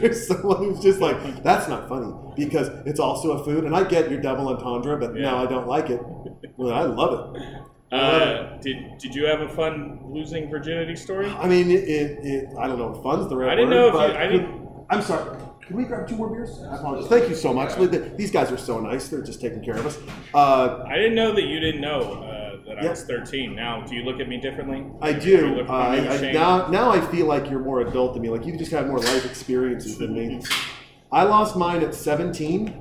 There's, 0.00 0.26
someone 0.28 0.58
who's 0.58 0.80
just 0.80 1.00
like, 1.00 1.42
that's 1.42 1.68
not 1.68 1.88
funny 1.88 2.12
because 2.36 2.68
it's 2.86 3.00
also 3.00 3.32
a 3.32 3.44
food, 3.44 3.64
and 3.64 3.74
I 3.74 3.84
get 3.84 4.10
your 4.10 4.20
double 4.20 4.48
entendre, 4.48 4.96
but 4.98 5.14
Yeah. 5.16 5.30
no, 5.30 5.36
I 5.38 5.46
don't 5.46 5.66
like 5.68 5.90
it. 5.90 6.00
Well, 6.56 6.72
I 6.72 6.82
love 6.82 7.36
it. 7.36 7.42
Uh, 7.90 8.58
did 8.60 8.76
did 8.98 9.14
you 9.14 9.24
have 9.26 9.40
a 9.40 9.48
fun 9.48 9.98
losing 10.04 10.50
virginity 10.50 10.94
story? 10.94 11.30
I 11.30 11.48
mean, 11.48 11.70
it. 11.70 11.84
it, 11.88 12.18
it 12.24 12.48
I 12.58 12.66
don't 12.66 12.78
know 12.78 12.94
if 12.94 13.02
fun's 13.02 13.28
the 13.30 13.36
right 13.36 13.48
I 13.50 13.54
didn't 13.54 13.70
word, 13.70 13.92
know 13.94 14.04
if 14.06 14.12
you- 14.12 14.18
I 14.18 14.26
didn't- 14.26 14.68
I'm 14.90 15.00
sorry. 15.02 15.36
Can 15.66 15.76
we 15.76 15.84
grab 15.84 16.08
two 16.08 16.16
more 16.16 16.28
beers? 16.30 16.62
I 16.70 16.76
apologize. 16.76 17.08
Thank 17.08 17.28
you 17.28 17.34
so 17.34 17.52
much. 17.52 17.74
These 18.16 18.30
guys 18.30 18.50
are 18.50 18.56
so 18.56 18.80
nice. 18.80 19.08
They're 19.08 19.22
just 19.22 19.40
taking 19.40 19.62
care 19.62 19.74
of 19.76 19.84
us. 19.86 19.98
Uh, 20.34 20.82
I 20.86 20.96
didn't 20.96 21.14
know 21.14 21.32
that 21.34 21.44
you 21.44 21.60
didn't 21.60 21.82
know 21.82 22.00
uh, 22.00 22.37
I 22.78 22.84
Yeah. 22.84 22.90
was 22.90 23.02
13. 23.02 23.54
Now, 23.56 23.80
do 23.84 23.94
you 23.96 24.02
look 24.04 24.20
at 24.20 24.28
me 24.28 24.36
differently? 24.38 24.84
I 25.02 25.12
Do 25.12 25.28
you 25.28 25.36
do. 25.38 25.46
look 25.56 25.68
Uh, 25.70 25.72
at 25.74 26.02
me 26.02 26.08
with 26.08 26.22
I, 26.24 26.32
now, 26.32 26.68
now 26.68 26.90
I 26.90 27.00
feel 27.00 27.26
like 27.26 27.50
you're 27.50 27.60
more 27.60 27.80
adult 27.80 28.14
than 28.14 28.22
me. 28.22 28.28
Like 28.30 28.46
you've 28.46 28.58
just 28.58 28.70
have 28.72 28.86
more 28.86 28.98
life 28.98 29.24
experiences 29.24 29.98
than 29.98 30.14
me. 30.14 30.40
I 31.12 31.24
lost 31.24 31.56
mine 31.56 31.82
at 31.82 31.94
17. 31.94 32.74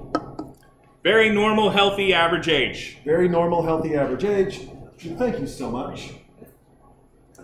Very 1.04 1.30
normal, 1.30 1.70
healthy, 1.70 2.14
average 2.14 2.50
age. 2.50 2.98
Very 3.06 3.30
normal, 3.30 3.64
healthy, 3.64 3.96
average 3.96 4.26
age. 4.26 4.68
Thank 5.00 5.40
you 5.40 5.48
so 5.48 5.72
much. 5.72 6.12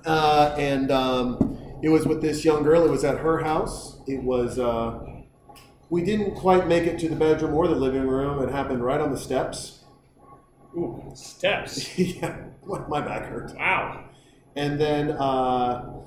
Uh, 0.06 0.54
and 0.58 0.91
um, 0.91 1.58
it 1.82 1.89
was 1.89 2.06
with 2.06 2.22
this 2.22 2.43
young 2.43 2.64
girl. 2.64 2.84
It 2.86 2.91
was 2.91 3.04
at 3.06 3.20
her 3.20 3.39
house. 3.43 3.97
It 4.06 4.22
was. 4.22 4.60
Uh, 4.60 4.99
we 5.89 6.04
didn't 6.04 6.36
quite 6.36 6.68
make 6.68 6.84
it 6.86 6.99
to 6.99 7.08
the 7.10 7.16
bedroom 7.16 7.54
or 7.54 7.68
the 7.68 7.76
living 7.76 8.06
room. 8.08 8.41
It 8.43 8.51
happened 8.51 8.84
right 8.84 8.99
on 8.99 9.12
the 9.12 9.18
steps. 9.18 9.83
Ooh, 10.76 11.11
steps. 11.15 11.97
yeah, 11.99 12.38
my 12.88 13.01
back 13.01 13.26
hurt. 13.26 13.53
Wow. 13.55 14.05
And 14.55 14.80
then 14.80 15.11
uh, 15.11 16.01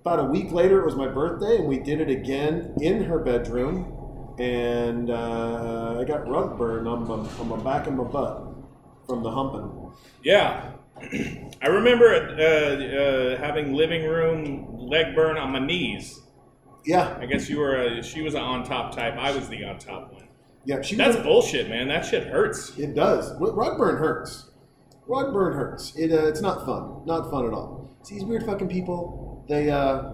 about 0.00 0.20
a 0.20 0.24
week 0.24 0.52
later, 0.52 0.80
it 0.80 0.84
was 0.84 0.96
my 0.96 1.08
birthday, 1.08 1.56
and 1.56 1.66
we 1.66 1.78
did 1.78 2.00
it 2.00 2.10
again 2.10 2.74
in 2.80 3.04
her 3.04 3.18
bedroom. 3.18 3.92
And 4.38 5.10
uh, 5.10 5.98
I 6.00 6.04
got 6.04 6.28
rug 6.28 6.58
burn 6.58 6.86
on 6.86 7.08
my, 7.08 7.14
on 7.14 7.48
my 7.48 7.56
back 7.56 7.86
and 7.86 7.96
my 7.96 8.04
butt 8.04 8.44
from 9.06 9.22
the 9.22 9.30
humping. 9.30 9.92
Yeah. 10.22 10.72
I 11.62 11.66
remember 11.68 12.14
uh, 12.14 13.34
uh, 13.34 13.38
having 13.38 13.74
living 13.74 14.04
room 14.04 14.78
leg 14.78 15.14
burn 15.14 15.36
on 15.36 15.52
my 15.52 15.58
knees. 15.58 16.20
Yeah, 16.84 17.16
I 17.20 17.26
guess 17.26 17.48
you 17.48 17.58
were 17.58 17.74
a, 17.76 18.02
she 18.02 18.22
was 18.22 18.34
an 18.34 18.42
on 18.42 18.64
top 18.64 18.94
type. 18.94 19.14
I 19.18 19.32
was 19.32 19.48
the 19.48 19.64
on 19.64 19.78
top 19.78 20.12
one. 20.12 20.25
Yeah. 20.66 20.82
She 20.82 20.96
That's 20.96 21.16
bullshit, 21.16 21.68
man. 21.68 21.88
That 21.88 22.04
shit 22.04 22.26
hurts. 22.26 22.76
It 22.76 22.94
does. 22.94 23.32
Rug 23.40 23.78
burn 23.78 23.96
hurts. 23.96 24.50
Rug 25.06 25.32
burn 25.32 25.54
hurts. 25.54 25.94
It, 25.96 26.12
uh, 26.12 26.26
it's 26.26 26.40
not 26.40 26.66
fun. 26.66 27.02
Not 27.06 27.30
fun 27.30 27.46
at 27.46 27.52
all. 27.52 27.96
See, 28.02 28.16
these 28.16 28.24
weird 28.24 28.44
fucking 28.44 28.68
people. 28.68 29.44
They 29.48 29.70
uh, 29.70 30.12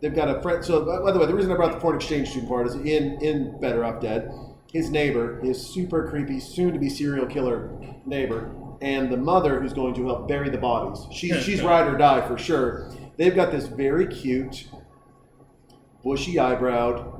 they've 0.00 0.14
got 0.14 0.28
a 0.28 0.40
friend. 0.40 0.64
So 0.64 0.84
by 1.02 1.10
the 1.10 1.18
way, 1.18 1.26
the 1.26 1.34
reason 1.34 1.50
I 1.50 1.56
brought 1.56 1.72
the 1.72 1.80
foreign 1.80 1.96
exchange 1.96 2.30
student 2.30 2.48
part 2.48 2.68
is 2.68 2.76
in 2.76 3.20
in 3.20 3.60
Better 3.60 3.84
Off 3.84 4.00
Dead. 4.00 4.32
His 4.72 4.90
neighbor, 4.90 5.40
his 5.42 5.64
super 5.66 6.08
creepy, 6.08 6.38
soon 6.40 6.72
to 6.74 6.78
be 6.78 6.90
serial 6.90 7.26
killer 7.26 7.70
neighbor, 8.04 8.54
and 8.80 9.10
the 9.10 9.16
mother 9.16 9.60
who's 9.60 9.72
going 9.72 9.94
to 9.94 10.06
help 10.06 10.28
bury 10.28 10.50
the 10.50 10.58
bodies. 10.58 11.04
She's 11.10 11.42
she's 11.42 11.62
ride 11.62 11.88
or 11.88 11.96
die 11.96 12.26
for 12.28 12.38
sure. 12.38 12.92
They've 13.16 13.34
got 13.34 13.50
this 13.50 13.66
very 13.66 14.06
cute, 14.06 14.68
bushy 16.04 16.34
eyebrowed 16.34 17.17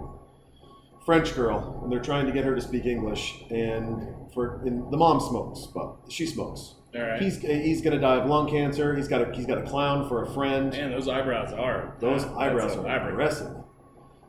French 1.09 1.34
girl, 1.34 1.80
and 1.82 1.90
they're 1.90 2.02
trying 2.02 2.26
to 2.26 2.32
get 2.32 2.44
her 2.44 2.54
to 2.54 2.61
speak 2.61 2.84
English. 2.84 3.42
And 3.48 4.30
for 4.34 4.61
and 4.66 4.92
the 4.92 4.96
mom 4.98 5.20
smokes, 5.20 5.66
but 5.74 5.96
she 6.11 6.26
smokes. 6.26 6.74
All 6.94 7.00
right. 7.00 7.18
He's 7.22 7.38
he's 7.38 7.80
gonna 7.80 7.98
die 7.98 8.16
of 8.16 8.28
lung 8.28 8.46
cancer. 8.46 8.94
He's 8.94 9.09
got 9.09 9.22
a 9.22 9.34
he's 9.34 9.46
got 9.46 9.56
a 9.56 9.62
clown 9.62 10.06
for 10.06 10.22
a 10.22 10.30
friend. 10.34 10.70
Man, 10.70 10.90
those 10.90 11.09
eyebrows 11.09 11.54
are. 11.54 11.96
Those 11.98 12.24
eyebrows 12.26 12.76
are 12.76 12.80
elaborate. 12.80 13.12
aggressive. 13.12 13.52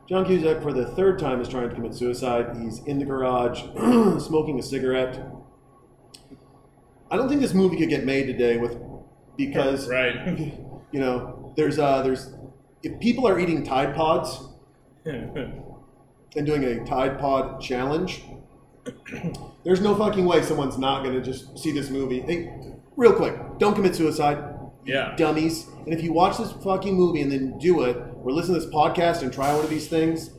John 0.08 0.24
Cusack, 0.24 0.62
for 0.62 0.72
the 0.72 0.86
third 0.86 1.18
time, 1.18 1.38
is 1.42 1.48
trying 1.48 1.68
to 1.68 1.74
commit 1.74 1.92
suicide. 1.92 2.56
He's 2.56 2.78
in 2.86 2.98
the 2.98 3.04
garage, 3.04 3.60
smoking 4.24 4.58
a 4.58 4.62
cigarette. 4.62 5.20
I 7.10 7.18
don't 7.18 7.28
think 7.28 7.42
this 7.42 7.52
movie 7.52 7.76
could 7.76 7.90
get 7.90 8.06
made 8.06 8.24
today 8.26 8.56
with 8.56 8.78
because 9.36 9.86
Right. 9.86 10.16
you 10.92 10.98
know 11.00 11.52
there's 11.56 11.78
uh 11.78 12.00
there's 12.00 12.32
if 12.82 12.98
people 13.00 13.28
are 13.28 13.38
eating 13.38 13.64
Tide 13.64 13.94
Pods 13.94 14.48
and 16.36 16.46
doing 16.46 16.64
a 16.64 16.84
Tide 16.84 17.18
Pod 17.18 17.60
challenge, 17.60 18.22
there's 19.64 19.80
no 19.80 19.94
fucking 19.94 20.24
way 20.24 20.42
someone's 20.42 20.78
not 20.78 21.04
gonna 21.04 21.20
just 21.20 21.58
see 21.58 21.72
this 21.72 21.90
movie. 21.90 22.20
Hey, 22.20 22.52
real 22.96 23.12
quick, 23.12 23.34
don't 23.58 23.74
commit 23.74 23.94
suicide 23.94 24.44
yeah. 24.84 25.14
dummies. 25.16 25.66
And 25.84 25.94
if 25.94 26.02
you 26.02 26.12
watch 26.12 26.38
this 26.38 26.52
fucking 26.52 26.94
movie 26.94 27.22
and 27.22 27.30
then 27.30 27.58
do 27.58 27.82
it, 27.82 27.96
or 28.22 28.32
listen 28.32 28.54
to 28.54 28.60
this 28.60 28.70
podcast 28.70 29.22
and 29.22 29.32
try 29.32 29.52
one 29.54 29.64
of 29.64 29.70
these 29.70 29.88
things, 29.88 30.30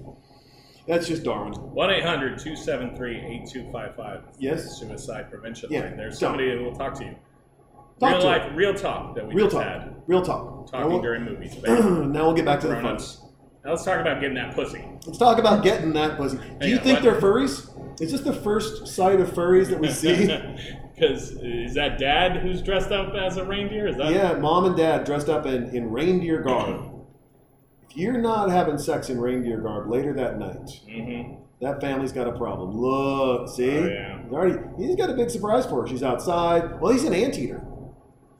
that's 0.88 1.08
just 1.08 1.24
Darwin. 1.24 1.54
1 1.54 1.90
800 1.92 2.40
273 2.40 3.18
8255. 3.18 4.24
Yes. 4.40 4.80
Suicide 4.80 5.30
prevention 5.30 5.70
Yeah, 5.72 5.82
line. 5.82 5.98
There's 5.98 6.20
somebody 6.20 6.52
who 6.52 6.64
will 6.64 6.76
talk 6.76 6.96
to 6.96 7.06
you. 7.06 7.16
Talk 8.00 8.14
real 8.14 8.20
to 8.22 8.28
life, 8.28 8.52
real 8.56 8.74
talk 8.74 9.16
that 9.16 9.28
we 9.28 9.36
Real 9.36 9.46
just 9.46 9.56
talk. 9.58 9.66
had. 9.66 9.96
Real 10.08 10.24
talk. 10.24 10.72
Talking 10.72 10.92
we'll, 10.92 11.02
during 11.02 11.24
movies. 11.24 11.56
now 11.64 12.26
we'll 12.26 12.34
get 12.34 12.46
back 12.46 12.60
to 12.62 12.68
the 12.68 12.76
fun. 12.82 13.00
Now 13.64 13.72
let's 13.72 13.86
talk 13.86 14.00
about 14.00 14.20
getting 14.20 14.36
that 14.36 14.56
pussy. 14.56 14.84
Let's 15.06 15.20
talk 15.20 15.38
about 15.38 15.64
getting 15.64 15.94
that 15.94 16.18
pussy. 16.18 16.40
Do 16.60 16.68
you 16.68 16.78
on, 16.78 16.84
think 16.84 16.96
what? 16.96 17.04
they're 17.04 17.22
furries? 17.22 18.02
Is 18.02 18.12
this 18.12 18.22
the 18.22 18.34
first 18.34 18.88
sight 18.88 19.20
of 19.20 19.30
furries 19.30 19.70
that 19.70 19.80
we 19.80 19.90
see? 19.90 20.28
Because 21.02 21.32
is 21.42 21.74
that 21.74 21.98
dad 21.98 22.38
who's 22.44 22.62
dressed 22.62 22.92
up 22.92 23.16
as 23.16 23.38
a 23.38 23.44
reindeer? 23.44 23.88
Is 23.88 23.98
that 23.98 24.12
yeah, 24.12 24.34
mom 24.34 24.66
and 24.66 24.78
dad 24.78 25.04
dressed 25.04 25.30
up 25.30 25.48
in, 25.48 25.76
in 25.76 25.90
reindeer 25.90 26.44
garb. 26.44 26.92
If 27.90 27.98
you're 27.98 28.20
not 28.20 28.52
having 28.52 28.78
sex 28.78 29.10
in 29.10 29.20
reindeer 29.20 29.60
garb 29.62 29.90
later 29.90 30.14
that 30.14 30.38
night, 30.38 30.80
hmm 30.88 31.36
That 31.60 31.82
family's 31.82 32.12
got 32.12 32.28
a 32.28 32.32
problem. 32.34 32.78
Look, 32.78 33.50
see? 33.50 33.80
Oh, 33.80 33.86
yeah. 33.88 34.22
He's 34.22 34.32
already 34.32 34.60
he's 34.78 34.96
got 34.96 35.10
a 35.10 35.14
big 35.14 35.32
surprise 35.32 35.66
for 35.66 35.82
her. 35.82 35.88
She's 35.88 36.04
outside. 36.04 36.80
Well, 36.80 36.92
he's 36.94 37.04
an 37.04 37.16
anteater. 37.16 37.64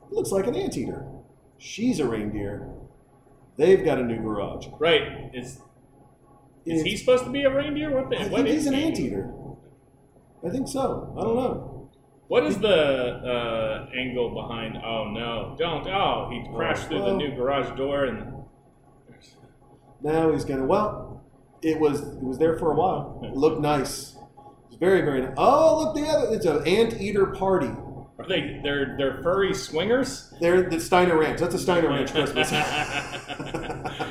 He 0.08 0.14
looks 0.14 0.30
like 0.30 0.46
an 0.46 0.54
anteater. 0.54 1.04
She's 1.58 1.98
a 1.98 2.06
reindeer. 2.06 2.68
They've 3.56 3.84
got 3.84 3.98
a 3.98 4.02
new 4.02 4.20
garage. 4.22 4.66
Right. 4.78 5.30
Is 5.34 5.60
is 6.64 6.80
It's- 6.80 6.82
he 6.84 6.96
supposed 6.96 7.24
to 7.24 7.30
be 7.30 7.42
a 7.42 7.54
reindeer? 7.54 7.90
What 7.94 8.08
the? 8.10 8.16
I 8.16 8.28
what 8.28 8.42
think 8.44 8.48
is 8.48 8.54
he's 8.54 8.66
an 8.66 8.74
he? 8.74 8.84
anteater. 8.84 9.34
I 10.46 10.50
think 10.50 10.68
so. 10.68 11.14
I 11.18 11.22
don't 11.22 11.36
know. 11.36 11.90
What 12.28 12.44
is 12.44 12.58
the 12.58 12.68
uh, 12.74 13.88
angle 13.96 14.30
behind? 14.34 14.76
Oh 14.78 15.10
no! 15.10 15.54
Don't! 15.58 15.86
Oh, 15.86 16.30
he 16.32 16.42
crashed 16.54 16.86
through 16.88 17.02
the 17.04 17.12
new 17.14 17.34
garage 17.36 17.76
door 17.76 18.04
and. 18.04 18.32
Now 20.02 20.32
he's 20.32 20.44
gonna. 20.44 20.64
Well, 20.66 21.22
it 21.62 21.78
was 21.78 22.00
it 22.00 22.22
was 22.22 22.38
there 22.38 22.58
for 22.58 22.72
a 22.72 22.74
while. 22.74 23.20
It 23.22 23.36
looked 23.36 23.60
nice. 23.60 24.16
It's 24.68 24.76
very 24.76 25.02
very. 25.02 25.20
nice. 25.22 25.34
Oh, 25.36 25.78
look 25.84 25.94
the 25.94 26.02
other. 26.10 26.34
It's 26.34 26.46
an 26.46 26.66
anteater 26.66 27.26
party. 27.26 27.70
Are 28.18 28.26
they? 28.28 28.60
They're 28.62 28.94
they're 28.98 29.22
furry 29.22 29.54
swingers. 29.54 30.32
They're 30.40 30.68
the 30.68 30.78
Steiner 30.80 31.16
Ranch. 31.18 31.40
That's 31.40 31.54
a 31.54 31.58
Steiner 31.58 31.88
Ranch 31.88 32.10
Christmas. 32.14 32.52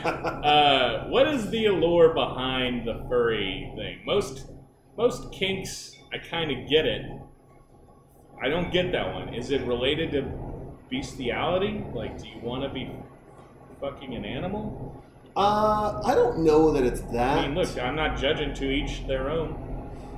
uh, 0.02 1.06
what 1.10 1.28
is 1.28 1.50
the 1.50 1.68
allure 1.68 2.14
behind 2.14 2.88
the 2.88 3.06
furry 3.08 3.72
thing? 3.76 4.00
Most 4.06 4.48
most 4.98 5.32
kinks, 5.32 5.96
I 6.14 6.18
kind 6.18 6.52
of 6.52 6.68
get 6.70 6.86
it. 6.86 7.06
I 8.44 8.50
don't 8.50 8.72
get 8.72 8.92
that 8.92 9.14
one. 9.14 9.34
Is 9.34 9.52
it 9.52 9.62
related 9.62 10.12
to 10.12 10.24
bestiality? 10.90 11.84
Like, 11.94 12.22
do 12.22 12.28
you 12.28 12.40
want 12.42 12.64
to 12.64 12.70
be 12.70 12.92
fucking 13.80 14.16
an 14.16 14.26
animal? 14.26 15.04
uh, 15.38 16.02
I 16.04 16.14
don't 16.16 16.40
know 16.40 16.72
that 16.74 16.84
it's 16.84 17.02
that. 17.14 17.38
I 17.38 17.48
mean, 17.48 17.56
look, 17.56 17.78
I'm 17.78 17.96
not 17.96 18.18
judging 18.18 18.54
to 18.56 18.70
each 18.70 19.08
their 19.08 19.30
own. 19.30 19.68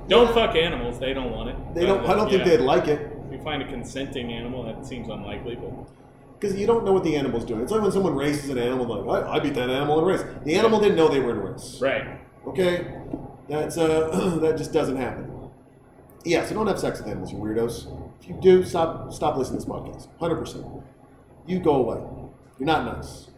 Don't 0.08 0.32
fuck 0.34 0.56
animals; 0.56 0.98
they 0.98 1.14
don't 1.14 1.30
want 1.30 1.50
it. 1.50 1.56
they 1.74 1.86
don't. 1.86 2.04
I 2.06 2.14
don't 2.14 2.28
think 2.28 2.44
yeah, 2.44 2.56
they'd 2.56 2.64
like 2.64 2.88
it 2.88 3.10
you 3.34 3.42
find 3.42 3.62
a 3.62 3.66
consenting 3.68 4.32
animal, 4.32 4.62
that 4.64 4.86
seems 4.86 5.08
unlikely, 5.08 5.56
but. 5.56 5.72
because 6.38 6.56
you 6.56 6.66
don't 6.66 6.84
know 6.84 6.92
what 6.92 7.04
the 7.04 7.16
animal's 7.16 7.44
doing. 7.44 7.60
It's 7.62 7.72
like 7.72 7.82
when 7.82 7.92
someone 7.92 8.14
races 8.14 8.48
an 8.50 8.58
animal. 8.58 8.86
Like 8.86 9.24
I, 9.24 9.36
I 9.36 9.40
beat 9.40 9.54
that 9.54 9.70
animal 9.70 9.98
in 9.98 10.04
a 10.04 10.06
race. 10.06 10.24
The 10.44 10.54
animal 10.56 10.80
didn't 10.80 10.96
know 10.96 11.08
they 11.08 11.20
were 11.20 11.30
in 11.32 11.38
a 11.38 11.52
race. 11.52 11.78
Right. 11.80 12.20
Okay, 12.46 12.86
that's 13.48 13.76
uh, 13.78 14.38
that 14.42 14.56
just 14.58 14.72
doesn't 14.72 14.96
happen. 14.96 15.30
Yeah, 16.24 16.44
so 16.46 16.54
don't 16.54 16.66
have 16.66 16.78
sex 16.80 16.98
with 17.00 17.08
animals, 17.08 17.32
you 17.32 17.38
weirdos. 17.38 17.86
If 18.20 18.28
you 18.28 18.38
do, 18.40 18.64
stop 18.64 19.12
stop 19.12 19.36
listening 19.36 19.60
to 19.60 19.66
this 19.66 19.74
podcast. 19.74 20.08
Hundred 20.18 20.36
percent. 20.36 20.64
You 21.46 21.58
go 21.60 21.74
away. 21.76 22.00
You're 22.58 22.66
not 22.66 22.84
nice. 22.96 23.28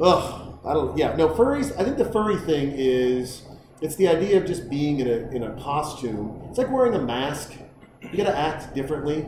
Ugh, 0.00 0.58
I 0.64 0.72
don't. 0.72 0.96
Yeah, 0.96 1.14
no 1.16 1.28
furries. 1.28 1.78
I 1.78 1.84
think 1.84 1.96
the 1.98 2.04
furry 2.10 2.36
thing 2.38 2.72
is 2.74 3.42
it's 3.80 3.96
the 3.96 4.08
idea 4.08 4.38
of 4.38 4.46
just 4.46 4.68
being 4.70 5.00
in 5.00 5.08
a 5.08 5.28
in 5.36 5.42
a 5.42 5.52
costume. 5.60 6.42
It's 6.48 6.58
like 6.58 6.70
wearing 6.70 6.94
a 6.94 6.98
mask. 7.00 7.52
You 8.10 8.16
got 8.16 8.24
to 8.24 8.36
act 8.36 8.74
differently. 8.74 9.24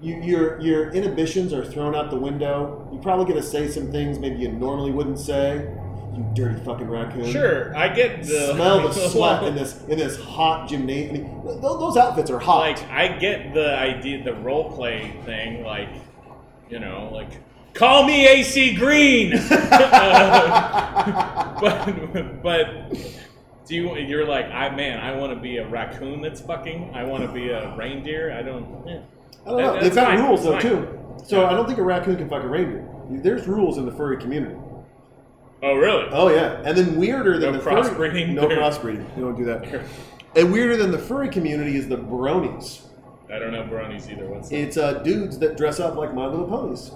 You, 0.00 0.14
your 0.22 0.60
your 0.60 0.90
inhibitions 0.92 1.52
are 1.52 1.64
thrown 1.64 1.96
out 1.96 2.10
the 2.10 2.16
window. 2.16 2.88
You 2.92 3.00
probably 3.00 3.26
get 3.26 3.34
to 3.34 3.42
say 3.42 3.66
some 3.68 3.90
things 3.90 4.18
maybe 4.20 4.36
you 4.36 4.52
normally 4.52 4.92
wouldn't 4.92 5.18
say. 5.18 5.74
You 6.14 6.24
dirty 6.34 6.60
fucking 6.64 6.88
raccoon. 6.88 7.30
Sure, 7.30 7.76
I 7.76 7.88
get 7.88 8.22
the 8.22 8.52
Smell 8.54 8.82
the 8.88 8.92
sweat 8.92 9.42
in 9.44 9.54
this 9.56 9.82
in 9.88 9.98
this 9.98 10.16
hot 10.20 10.68
gymnasium. 10.68 11.10
I 11.10 11.12
mean, 11.18 11.42
th- 11.42 11.60
those 11.60 11.96
outfits 11.96 12.30
are 12.30 12.38
hot. 12.38 12.60
like 12.60 12.78
I 12.90 13.08
get 13.18 13.52
the 13.54 13.76
idea, 13.76 14.22
the 14.22 14.34
role 14.34 14.70
play 14.72 15.16
thing, 15.24 15.64
like 15.64 15.88
you 16.70 16.78
know, 16.78 17.10
like 17.12 17.30
call 17.74 18.04
me 18.04 18.26
AC 18.28 18.74
Green. 18.74 19.32
Uh, 19.34 21.58
but 21.60 22.42
but 22.42 22.68
do 23.68 23.74
you? 23.74 23.94
You're 23.96 24.26
like 24.26 24.46
I 24.46 24.74
man, 24.74 24.98
I 25.00 25.14
want 25.16 25.32
to 25.34 25.38
be 25.40 25.58
a 25.58 25.68
raccoon 25.68 26.20
that's 26.22 26.40
fucking. 26.40 26.92
I 26.94 27.04
want 27.04 27.24
to 27.24 27.32
be 27.32 27.50
a 27.50 27.74
reindeer. 27.76 28.32
I 28.32 28.42
don't. 28.42 28.64
eh. 28.88 29.00
I 29.46 29.50
don't 29.50 29.60
know. 29.60 29.72
That- 29.74 29.82
They've 29.82 29.94
got 29.94 30.08
fine, 30.08 30.22
rules 30.24 30.42
though 30.44 30.58
too. 30.58 30.98
So 31.24 31.46
I 31.46 31.50
don't 31.54 31.66
think 31.66 31.78
a 31.78 31.82
raccoon 31.82 32.16
can 32.16 32.28
fuck 32.28 32.42
a 32.44 32.48
reindeer. 32.48 32.88
There's 33.10 33.46
rules 33.46 33.78
in 33.78 33.86
the 33.86 33.92
furry 33.92 34.16
community. 34.18 34.56
Oh 35.62 35.74
really? 35.74 36.06
Oh 36.12 36.28
yeah, 36.28 36.60
and 36.64 36.76
then 36.76 36.96
weirder 36.96 37.38
than 37.38 37.52
No 37.52 37.58
the 37.58 37.64
furry- 37.64 37.82
crossbreeding? 37.82 38.34
No 38.34 38.46
crossbreeding. 38.48 39.04
You 39.16 39.22
don't 39.24 39.36
do 39.36 39.44
that. 39.46 39.82
And 40.36 40.52
weirder 40.52 40.76
than 40.76 40.90
the 40.92 40.98
furry 40.98 41.30
community 41.30 41.76
is 41.76 41.88
the 41.88 41.96
bronies. 41.96 42.82
I 43.32 43.38
don't 43.38 43.50
know 43.50 43.62
bronies 43.62 44.10
either. 44.12 44.26
What's? 44.26 44.52
It's 44.52 44.76
uh, 44.76 44.92
dudes 45.02 45.38
that 45.38 45.56
dress 45.56 45.80
up 45.80 45.96
like 45.96 46.14
My 46.14 46.26
Little 46.26 46.46
Ponies. 46.46 46.92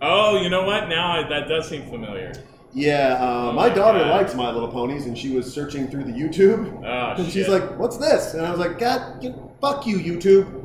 Oh, 0.00 0.40
you 0.40 0.48
know 0.48 0.64
what? 0.64 0.88
Now 0.88 1.12
I, 1.20 1.28
that 1.28 1.46
does 1.46 1.68
seem 1.68 1.82
familiar. 1.90 2.32
Yeah, 2.74 3.16
uh, 3.20 3.48
Oh 3.50 3.52
my 3.52 3.68
daughter 3.68 3.98
God. 4.00 4.10
likes 4.10 4.34
My 4.34 4.50
Little 4.50 4.68
Ponies, 4.70 5.06
and 5.06 5.16
she 5.16 5.34
was 5.34 5.52
searching 5.52 5.88
through 5.88 6.04
the 6.04 6.12
YouTube, 6.12 6.84
Oh, 6.84 7.20
and 7.22 7.32
she's 7.32 7.48
like, 7.48 7.78
"What's 7.78 7.96
this?" 7.96 8.34
And 8.34 8.44
I 8.46 8.50
was 8.50 8.60
like, 8.60 8.78
"God, 8.78 9.20
get, 9.22 9.34
fuck 9.60 9.86
you, 9.86 9.98
YouTube." 9.98 10.64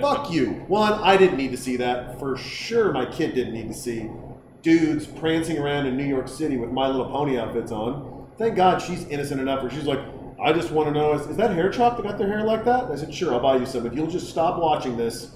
Fuck 0.00 0.30
you. 0.30 0.50
One, 0.68 0.92
I 0.92 1.16
didn't 1.16 1.36
need 1.36 1.50
to 1.50 1.56
see 1.56 1.76
that. 1.78 2.18
For 2.20 2.36
sure, 2.36 2.92
my 2.92 3.06
kid 3.06 3.34
didn't 3.34 3.54
need 3.54 3.66
to 3.68 3.74
see 3.74 4.08
dudes 4.62 5.04
prancing 5.06 5.58
around 5.58 5.86
in 5.86 5.96
New 5.96 6.04
York 6.06 6.28
City 6.28 6.56
with 6.56 6.70
My 6.70 6.86
Little 6.86 7.10
Pony 7.10 7.38
outfits 7.38 7.72
on. 7.72 8.26
Thank 8.38 8.54
God 8.54 8.80
she's 8.80 9.04
innocent 9.08 9.40
enough 9.40 9.62
where 9.62 9.70
she's 9.70 9.84
like, 9.84 9.98
I 10.40 10.52
just 10.52 10.70
want 10.70 10.88
to 10.88 10.92
know, 10.94 11.12
is, 11.14 11.26
is 11.26 11.36
that 11.38 11.50
hair 11.52 11.70
chop 11.70 11.96
that 11.96 12.04
got 12.04 12.18
their 12.18 12.28
hair 12.28 12.44
like 12.44 12.64
that? 12.66 12.84
I 12.84 12.94
said, 12.94 13.12
sure, 13.12 13.34
I'll 13.34 13.40
buy 13.40 13.56
you 13.56 13.66
some. 13.66 13.84
If 13.84 13.94
you'll 13.94 14.06
just 14.06 14.28
stop 14.30 14.60
watching 14.60 14.96
this 14.96 15.32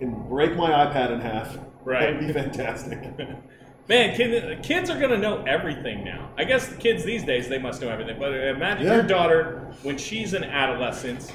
and 0.00 0.26
break 0.28 0.56
my 0.56 0.70
iPad 0.70 1.10
in 1.12 1.20
half, 1.20 1.58
Right. 1.84 2.12
that 2.12 2.18
would 2.18 2.26
be 2.28 2.32
fantastic. 2.32 2.98
Man, 3.90 4.14
kid, 4.14 4.62
kids 4.62 4.88
are 4.88 5.00
gonna 5.00 5.18
know 5.18 5.42
everything 5.48 6.04
now. 6.04 6.30
I 6.38 6.44
guess 6.44 6.68
the 6.68 6.76
kids 6.76 7.02
these 7.02 7.24
days 7.24 7.48
they 7.48 7.58
must 7.58 7.82
know 7.82 7.88
everything. 7.88 8.20
But 8.20 8.32
imagine 8.32 8.86
Yeah. 8.86 8.94
your 8.94 9.02
daughter 9.02 9.66
when 9.82 9.98
she's 9.98 10.32
an 10.32 10.44
adolescent. 10.44 11.32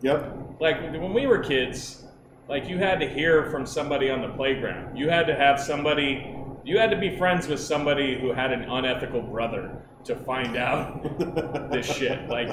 yep. 0.00 0.24
Like 0.58 0.80
when 0.90 1.12
we 1.12 1.26
were 1.26 1.40
kids, 1.40 2.06
like 2.48 2.66
you 2.66 2.78
had 2.78 2.98
to 3.00 3.06
hear 3.08 3.50
from 3.50 3.66
somebody 3.66 4.08
on 4.08 4.22
the 4.22 4.28
playground. 4.30 4.96
You 4.96 5.10
had 5.10 5.26
to 5.26 5.34
have 5.36 5.60
somebody. 5.60 6.34
You 6.64 6.78
had 6.78 6.90
to 6.92 6.96
be 6.96 7.14
friends 7.18 7.46
with 7.46 7.60
somebody 7.60 8.18
who 8.18 8.32
had 8.32 8.52
an 8.52 8.62
unethical 8.62 9.20
brother 9.20 9.76
to 10.04 10.16
find 10.16 10.56
out 10.56 11.02
this 11.70 11.84
shit. 11.94 12.26
Like, 12.26 12.48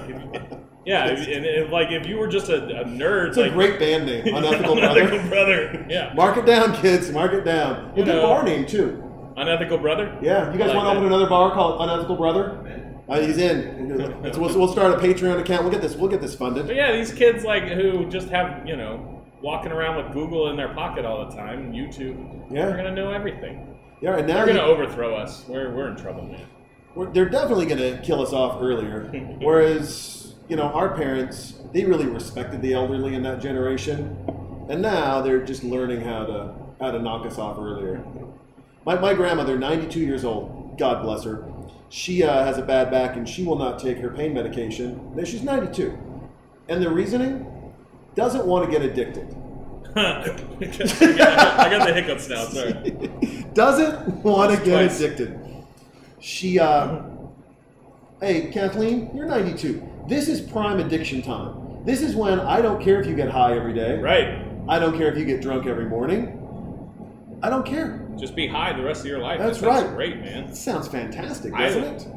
yeah, 0.85 1.05
and, 1.07 1.45
and, 1.45 1.71
like 1.71 1.91
if 1.91 2.05
you 2.07 2.17
were 2.17 2.27
just 2.27 2.49
a, 2.49 2.81
a 2.81 2.83
nerd, 2.83 3.29
It's 3.29 3.37
a 3.37 3.49
great 3.51 3.79
band 3.79 4.05
name, 4.05 4.35
Unethical 4.35 4.75
Brother. 4.75 4.99
unethical 5.05 5.29
brother, 5.29 5.85
yeah, 5.89 6.11
Mark 6.13 6.35
it 6.37 6.45
down, 6.45 6.75
kids. 6.81 7.09
Mark 7.11 7.31
it 7.33 7.45
down. 7.45 7.85
You 7.95 8.03
We'll 8.03 8.05
do 8.05 8.11
know. 8.13 8.21
bar 8.23 8.43
name, 8.43 8.65
too. 8.65 9.05
Unethical 9.41 9.77
brother. 9.77 10.17
Yeah, 10.21 10.51
you 10.51 10.57
guys 10.57 10.67
like 10.67 10.75
want 10.77 10.87
to 10.87 10.91
open 10.91 11.05
another 11.05 11.27
bar 11.27 11.51
called 11.53 11.81
Unethical 11.81 12.15
Brother? 12.17 12.85
Uh, 13.07 13.19
he's 13.21 13.37
in. 13.37 13.89
So 14.33 14.39
we'll, 14.39 14.57
we'll 14.59 14.67
start 14.67 14.93
a 14.93 14.97
Patreon 14.97 15.39
account. 15.39 15.63
We'll 15.63 15.71
get 15.71 15.81
this. 15.81 15.95
We'll 15.95 16.09
get 16.11 16.21
this 16.21 16.35
funded. 16.35 16.67
But 16.67 16.75
yeah, 16.75 16.95
these 16.95 17.11
kids 17.11 17.43
like 17.43 17.63
who 17.63 18.07
just 18.09 18.29
have 18.29 18.67
you 18.67 18.75
know 18.75 19.23
walking 19.41 19.71
around 19.71 20.03
with 20.03 20.13
Google 20.13 20.49
in 20.49 20.57
their 20.57 20.73
pocket 20.73 21.05
all 21.05 21.27
the 21.27 21.35
time, 21.35 21.59
and 21.59 21.73
YouTube. 21.73 22.51
Yeah. 22.51 22.67
they're 22.67 22.77
gonna 22.77 22.91
know 22.93 23.11
everything. 23.11 23.77
Yeah, 24.01 24.17
and 24.17 24.27
now 24.27 24.45
They're 24.45 24.53
gonna 24.53 24.65
you- 24.67 24.73
overthrow 24.73 25.15
us. 25.15 25.43
We're 25.47 25.73
we're 25.75 25.89
in 25.89 25.95
trouble, 25.97 26.23
man. 26.23 26.45
we're, 26.95 27.11
they're 27.11 27.29
definitely 27.29 27.65
going 27.65 27.79
to 27.79 28.01
kill 28.01 28.21
us 28.21 28.31
off 28.31 28.61
earlier. 28.61 29.03
Whereas, 29.41 30.35
you 30.47 30.55
know, 30.55 30.63
our 30.63 30.95
parents, 30.95 31.55
they 31.73 31.85
really 31.85 32.05
respected 32.07 32.61
the 32.61 32.73
elderly 32.73 33.15
in 33.15 33.23
that 33.23 33.41
generation, 33.41 34.17
and 34.69 34.81
now 34.81 35.21
they're 35.21 35.43
just 35.43 35.63
learning 35.63 36.01
how 36.01 36.25
to 36.25 36.53
how 36.79 36.91
to 36.91 36.99
knock 36.99 37.25
us 37.25 37.37
off 37.37 37.57
earlier. 37.57 38.03
My, 38.89 38.97
my 38.97 39.13
grandmother, 39.13 39.55
92 39.55 39.99
years 39.99 40.25
old, 40.25 40.75
God 40.79 41.03
bless 41.03 41.23
her, 41.23 41.47
she 41.89 42.23
uh, 42.23 42.43
has 42.43 42.57
a 42.57 42.63
bad 42.63 42.89
back 42.89 43.17
and 43.17 43.29
she 43.29 43.43
will 43.43 43.55
not 43.55 43.77
take 43.77 43.99
her 43.99 44.09
pain 44.09 44.33
medication. 44.33 45.15
Now, 45.15 45.25
She's 45.25 45.43
92, 45.43 45.95
and 46.69 46.81
the 46.81 46.89
reasoning 46.89 47.71
doesn't 48.15 48.47
want 48.47 48.65
to 48.65 48.71
get 48.71 48.81
addicted. 48.81 49.27
I 49.95 51.69
got 51.69 51.85
the 51.85 51.93
hiccups 51.93 52.29
now. 52.29 52.45
Sorry. 52.45 52.73
doesn't 53.53 54.23
want 54.23 54.57
to 54.57 54.65
get 54.65 54.87
twice. 54.87 54.99
addicted. 55.01 55.39
She, 56.19 56.57
uh, 56.57 57.03
hey, 58.19 58.49
Kathleen, 58.51 59.11
you're 59.13 59.27
92. 59.27 59.87
This 60.07 60.27
is 60.27 60.41
prime 60.41 60.79
addiction 60.79 61.21
time. 61.21 61.85
This 61.85 62.01
is 62.01 62.15
when 62.15 62.39
I 62.39 62.59
don't 62.59 62.81
care 62.81 62.99
if 62.99 63.05
you 63.05 63.15
get 63.15 63.29
high 63.29 63.55
every 63.55 63.73
day. 63.73 63.99
Right. 63.99 64.43
I 64.67 64.79
don't 64.79 64.97
care 64.97 65.11
if 65.11 65.17
you 65.19 65.25
get 65.25 65.43
drunk 65.43 65.67
every 65.67 65.85
morning. 65.85 66.35
I 67.43 67.51
don't 67.51 67.67
care. 67.67 68.08
Just 68.19 68.35
be 68.35 68.47
high 68.47 68.73
the 68.73 68.83
rest 68.83 69.01
of 69.01 69.07
your 69.07 69.19
life. 69.19 69.39
That's 69.39 69.59
That 69.61 69.67
right. 69.67 69.89
Great, 69.95 70.19
man. 70.19 70.45
It 70.45 70.55
sounds 70.55 70.87
fantastic, 70.87 71.53
I- 71.53 71.63
doesn't 71.63 71.83
it? 71.83 72.07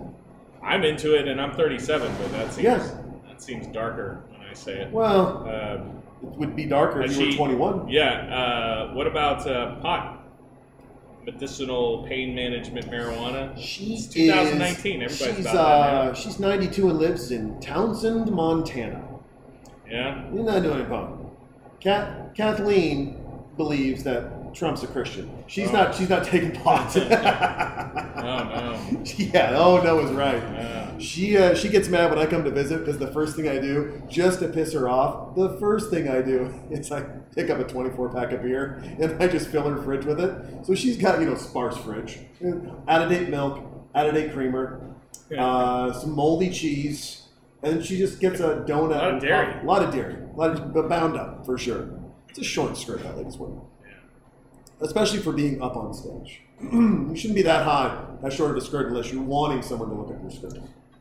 I'm 0.62 0.84
into 0.84 1.14
it, 1.18 1.26
and 1.28 1.40
I'm 1.40 1.52
37, 1.54 2.12
but 2.20 2.32
that 2.32 2.52
seems 2.52 2.92
that 3.28 3.42
seems 3.42 3.66
darker 3.68 4.22
when 4.30 4.40
I 4.48 4.54
say 4.54 4.80
it. 4.82 4.92
Well, 4.92 5.38
Um, 5.48 6.02
it 6.22 6.38
would 6.38 6.54
be 6.54 6.66
darker 6.66 7.02
if 7.02 7.16
you 7.18 7.26
were 7.30 7.32
21. 7.32 7.88
yeah. 7.88 8.34
Uh, 8.90 8.94
what 8.94 9.06
about 9.08 9.44
uh, 9.46 9.74
pot? 9.76 10.18
Medicinal 11.24 12.04
pain 12.08 12.34
management 12.34 12.90
marijuana. 12.90 13.56
She's 13.56 14.06
2019. 14.08 15.02
Is, 15.02 15.20
Everybody's 15.20 15.36
she's, 15.36 15.52
about 15.52 15.54
that 15.54 15.94
uh, 16.00 16.04
now. 16.06 16.12
she's 16.14 16.38
92 16.40 16.88
and 16.90 16.98
lives 16.98 17.30
in 17.32 17.60
Townsend, 17.60 18.30
Montana. 18.30 19.04
Yeah. 19.88 20.24
You're 20.32 20.44
not 20.44 20.62
doing 20.62 20.80
it, 20.80 20.88
Bob. 20.88 21.30
Kathleen 21.80 23.16
believes 23.56 24.02
that 24.04 24.31
Trump's 24.54 24.82
a 24.82 24.86
Christian. 24.86 25.30
She's 25.46 25.72
not. 25.72 25.94
She's 25.94 26.08
not 26.08 26.24
taking 26.24 26.52
pot. 26.52 26.94
Oh 26.96 28.44
no. 28.44 29.02
yeah. 29.16 29.54
Oh 29.56 29.82
no, 29.82 30.00
is 30.00 30.10
right. 30.12 30.36
Yeah. 30.36 30.98
She 30.98 31.36
uh, 31.36 31.54
she 31.54 31.68
gets 31.68 31.88
mad 31.88 32.10
when 32.10 32.18
I 32.18 32.26
come 32.26 32.44
to 32.44 32.50
visit 32.50 32.80
because 32.80 32.98
the 32.98 33.08
first 33.08 33.34
thing 33.34 33.48
I 33.48 33.58
do, 33.58 34.02
just 34.08 34.40
to 34.40 34.48
piss 34.48 34.72
her 34.74 34.88
off, 34.88 35.34
the 35.34 35.58
first 35.58 35.90
thing 35.90 36.08
I 36.08 36.22
do 36.22 36.52
is 36.70 36.92
I 36.92 37.02
pick 37.34 37.50
up 37.50 37.58
a 37.58 37.64
24 37.64 38.10
pack 38.10 38.32
of 38.32 38.42
beer 38.42 38.82
and 39.00 39.22
I 39.22 39.26
just 39.26 39.48
fill 39.48 39.68
her 39.68 39.82
fridge 39.82 40.04
with 40.04 40.20
it. 40.20 40.66
So 40.66 40.74
she's 40.74 40.96
got 40.96 41.20
you 41.20 41.26
know 41.26 41.34
sparse 41.34 41.76
fridge, 41.78 42.20
out 42.88 43.02
of 43.02 43.08
date 43.08 43.28
milk, 43.28 43.64
out 43.94 44.06
of 44.06 44.14
date 44.14 44.32
creamer, 44.32 44.94
uh, 45.36 45.92
some 45.92 46.12
moldy 46.12 46.50
cheese, 46.50 47.22
and 47.62 47.84
she 47.84 47.96
just 47.96 48.20
gets 48.20 48.40
a 48.40 48.64
donut. 48.68 48.96
A 48.96 49.02
lot 49.02 49.14
of 49.14 49.22
dairy. 49.22 49.60
A 49.60 49.64
lot 49.64 49.82
of 49.82 49.94
dairy. 49.94 50.14
A 50.14 50.36
lot 50.36 50.50
of 50.50 50.74
but 50.74 50.88
bound 50.88 51.16
up 51.16 51.46
for 51.46 51.56
sure. 51.56 51.88
It's 52.28 52.38
a 52.38 52.44
short 52.44 52.76
skirt 52.76 53.02
that 53.02 53.16
lady's 53.16 53.36
wearing 53.36 53.60
especially 54.82 55.20
for 55.20 55.32
being 55.32 55.62
up 55.62 55.76
on 55.76 55.92
stage. 55.94 56.40
you 56.60 57.14
shouldn't 57.16 57.34
be 57.36 57.42
that 57.42 57.64
high, 57.64 58.04
that 58.22 58.32
short 58.32 58.50
of 58.50 58.56
a 58.56 58.60
skirt, 58.60 58.86
unless 58.88 59.12
you're 59.12 59.22
wanting 59.22 59.62
someone 59.62 59.88
to 59.88 59.94
look 59.94 60.10
at 60.14 60.20
your 60.22 60.30
skirt. 60.30 60.58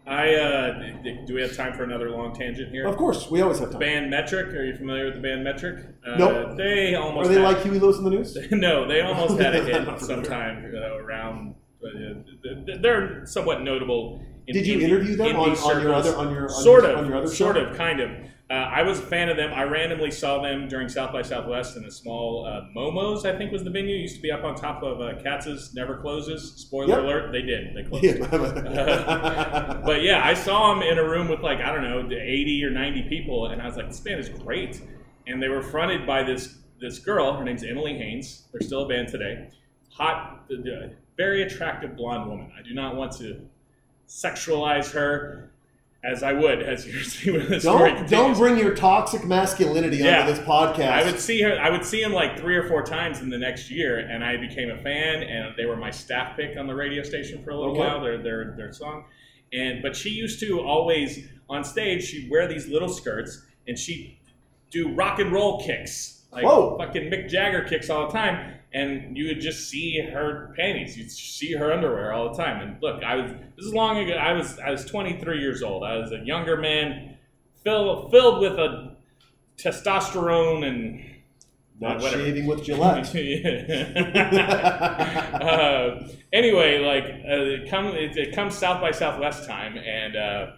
I 0.07 0.33
uh, 0.33 0.79
do 1.27 1.35
we 1.35 1.41
have 1.41 1.55
time 1.55 1.73
for 1.73 1.83
another 1.83 2.09
long 2.09 2.33
tangent 2.33 2.71
here? 2.71 2.87
Of 2.87 2.97
course, 2.97 3.29
we 3.29 3.41
always 3.41 3.59
have 3.59 3.69
time. 3.71 3.79
Band 3.79 4.09
Metric. 4.09 4.47
Are 4.47 4.63
you 4.65 4.75
familiar 4.75 5.05
with 5.05 5.15
the 5.15 5.21
band 5.21 5.43
Metric? 5.43 5.85
Uh, 6.05 6.17
Nope. 6.17 6.57
They 6.57 6.95
almost 6.95 7.29
Are 7.29 7.33
they 7.33 7.39
like 7.39 7.61
Huey 7.61 7.79
Lewis 7.79 7.97
in 7.97 8.03
the 8.03 8.09
news? 8.09 8.35
no, 8.51 8.87
they 8.87 9.01
almost 9.01 9.39
had 9.39 9.55
a 9.55 9.63
hit 9.63 9.99
sometime 10.01 10.73
uh, 10.75 10.97
around. 10.97 11.55
Uh, 11.83 12.15
th- 12.43 12.65
th- 12.65 12.81
they're 12.81 13.25
somewhat 13.25 13.61
notable. 13.61 14.21
In 14.47 14.55
Did 14.55 14.65
you 14.67 14.79
interview 14.81 15.15
them 15.15 15.35
on- 15.35 15.51
on 15.51 15.81
your 15.81 15.93
other- 15.93 16.15
on 16.15 16.33
your- 16.33 16.43
on 16.45 16.49
sort 16.49 16.83
your- 16.83 16.91
of 16.93 16.97
on 16.99 17.05
your 17.07 17.17
other 17.17 17.27
sort 17.27 17.55
show? 17.55 17.65
of 17.65 17.77
kind 17.77 17.99
of. 18.01 18.09
Uh, 18.51 18.55
I 18.55 18.81
was 18.83 18.99
a 18.99 19.03
fan 19.03 19.29
of 19.29 19.37
them. 19.37 19.53
I 19.53 19.63
randomly 19.63 20.11
saw 20.11 20.41
them 20.41 20.67
during 20.67 20.89
South 20.89 21.13
by 21.13 21.21
Southwest 21.21 21.77
in 21.77 21.85
a 21.85 21.91
small 21.91 22.45
uh, 22.45 22.65
Momo's. 22.75 23.25
I 23.25 23.33
think 23.37 23.49
was 23.49 23.63
the 23.63 23.69
venue. 23.69 23.95
It 23.95 23.99
used 23.99 24.17
to 24.17 24.21
be 24.21 24.29
up 24.29 24.43
on 24.43 24.55
top 24.55 24.83
of 24.83 24.99
uh, 24.99 25.13
Katz's. 25.23 25.73
Never 25.73 26.01
closes. 26.01 26.51
Spoiler 26.57 26.89
Yep. 26.89 26.99
alert: 26.99 27.31
they 27.31 27.43
did. 27.43 27.73
They 27.73 27.83
closed. 27.83 28.03
Yeah. 28.03 29.81
But 29.85 30.01
yeah, 30.01 30.21
I 30.25 30.33
saw 30.33 30.73
them 30.73 30.83
in 30.83 30.97
a 30.97 31.03
room 31.03 31.29
with 31.29 31.39
like 31.39 31.59
I 31.59 31.73
don't 31.73 31.83
know, 31.83 32.05
80 32.13 32.65
or 32.65 32.71
90 32.71 33.03
people, 33.03 33.45
and 33.47 33.61
I 33.61 33.67
was 33.67 33.77
like, 33.77 33.87
this 33.87 34.01
band 34.01 34.19
is 34.19 34.27
great. 34.27 34.81
And 35.27 35.41
they 35.41 35.47
were 35.47 35.61
fronted 35.61 36.05
by 36.05 36.23
this 36.23 36.57
this 36.81 36.99
girl. 36.99 37.33
Her 37.37 37.45
name's 37.45 37.63
Emily 37.63 37.97
Haines. 37.97 38.47
They're 38.51 38.61
still 38.67 38.83
a 38.83 38.87
band 38.89 39.07
today. 39.07 39.49
Hot, 39.91 40.45
uh, 40.51 40.87
very 41.15 41.43
attractive 41.43 41.95
blonde 41.95 42.29
woman. 42.29 42.51
I 42.57 42.63
do 42.67 42.73
not 42.73 42.97
want 42.97 43.13
to 43.19 43.47
sexualize 44.09 44.91
her 44.91 45.50
as 46.03 46.23
I 46.23 46.33
would 46.33 46.63
as 46.63 46.87
you 46.87 47.03
see 47.03 47.29
when 47.31 47.47
the 47.47 47.59
story 47.59 47.89
don't 47.91 47.97
continues. 47.97 48.09
don't 48.09 48.37
bring 48.37 48.57
your 48.57 48.73
toxic 48.75 49.23
masculinity 49.25 49.97
Yeah. 49.97 50.21
onto 50.21 50.33
this 50.33 50.43
podcast. 50.45 50.89
I 50.91 51.03
would 51.05 51.19
see 51.19 51.41
her. 51.41 51.59
I 51.59 51.69
would 51.69 51.85
see 51.85 52.01
him 52.01 52.11
like 52.11 52.39
three 52.39 52.55
or 52.55 52.67
four 52.67 52.81
times 52.83 53.21
in 53.21 53.29
the 53.29 53.37
next 53.37 53.69
year, 53.69 53.99
and 53.99 54.23
I 54.23 54.37
became 54.37 54.71
a 54.71 54.77
fan. 54.77 55.21
And 55.23 55.53
they 55.55 55.65
were 55.65 55.75
my 55.77 55.91
staff 55.91 56.35
pick 56.35 56.57
on 56.57 56.65
the 56.67 56.73
radio 56.75 57.03
station 57.03 57.43
for 57.43 57.51
a 57.51 57.55
little 57.55 57.73
Okay. 57.73 57.79
while. 57.81 58.01
Their 58.01 58.17
their 58.17 58.53
their 58.57 58.73
song, 58.73 59.05
and 59.53 59.81
but 59.83 59.95
she 59.95 60.09
used 60.09 60.39
to 60.39 60.59
always 60.61 61.27
on 61.49 61.63
stage. 61.63 62.03
She'd 62.05 62.31
wear 62.31 62.47
these 62.47 62.67
little 62.67 62.89
skirts, 62.89 63.45
and 63.67 63.77
she'd 63.77 64.17
do 64.71 64.93
rock 64.95 65.19
and 65.19 65.31
roll 65.31 65.61
kicks, 65.63 66.23
like 66.31 66.43
Whoa. 66.45 66.77
fucking 66.79 67.11
Mick 67.11 67.29
Jagger 67.29 67.61
kicks 67.63 67.89
all 67.91 68.07
the 68.07 68.13
time. 68.13 68.53
And 68.73 69.17
you 69.17 69.27
would 69.27 69.41
just 69.41 69.69
see 69.69 69.99
her 69.99 70.53
panties. 70.57 70.97
You'd 70.97 71.11
see 71.11 71.53
her 71.53 71.73
underwear 71.73 72.13
all 72.13 72.31
the 72.31 72.41
time. 72.41 72.61
And 72.61 72.81
look, 72.81 73.03
I 73.03 73.15
was 73.15 73.31
this 73.57 73.65
is 73.65 73.73
long 73.73 73.97
ago. 73.97 74.13
I 74.13 74.31
was 74.33 74.57
I 74.59 74.71
was 74.71 74.85
23 74.85 75.39
years 75.39 75.61
old. 75.61 75.83
I 75.83 75.97
was 75.97 76.11
a 76.13 76.19
younger 76.19 76.55
man, 76.55 77.17
filled 77.63 78.11
filled 78.11 78.41
with 78.41 78.53
a 78.53 78.95
testosterone 79.57 80.65
and 80.65 81.03
not 81.81 81.99
whatever. 81.99 82.23
shaving 82.23 82.45
with 82.45 82.63
Gillette. 82.67 83.07
uh, 85.41 86.07
anyway, 86.31 86.79
like 86.79 87.03
uh, 87.03 87.63
it, 87.63 87.69
come, 87.69 87.87
it, 87.87 88.15
it 88.15 88.35
comes 88.35 88.55
South 88.57 88.79
by 88.79 88.91
Southwest 88.91 89.47
time, 89.47 89.77
and 89.77 90.15
uh, 90.15 90.51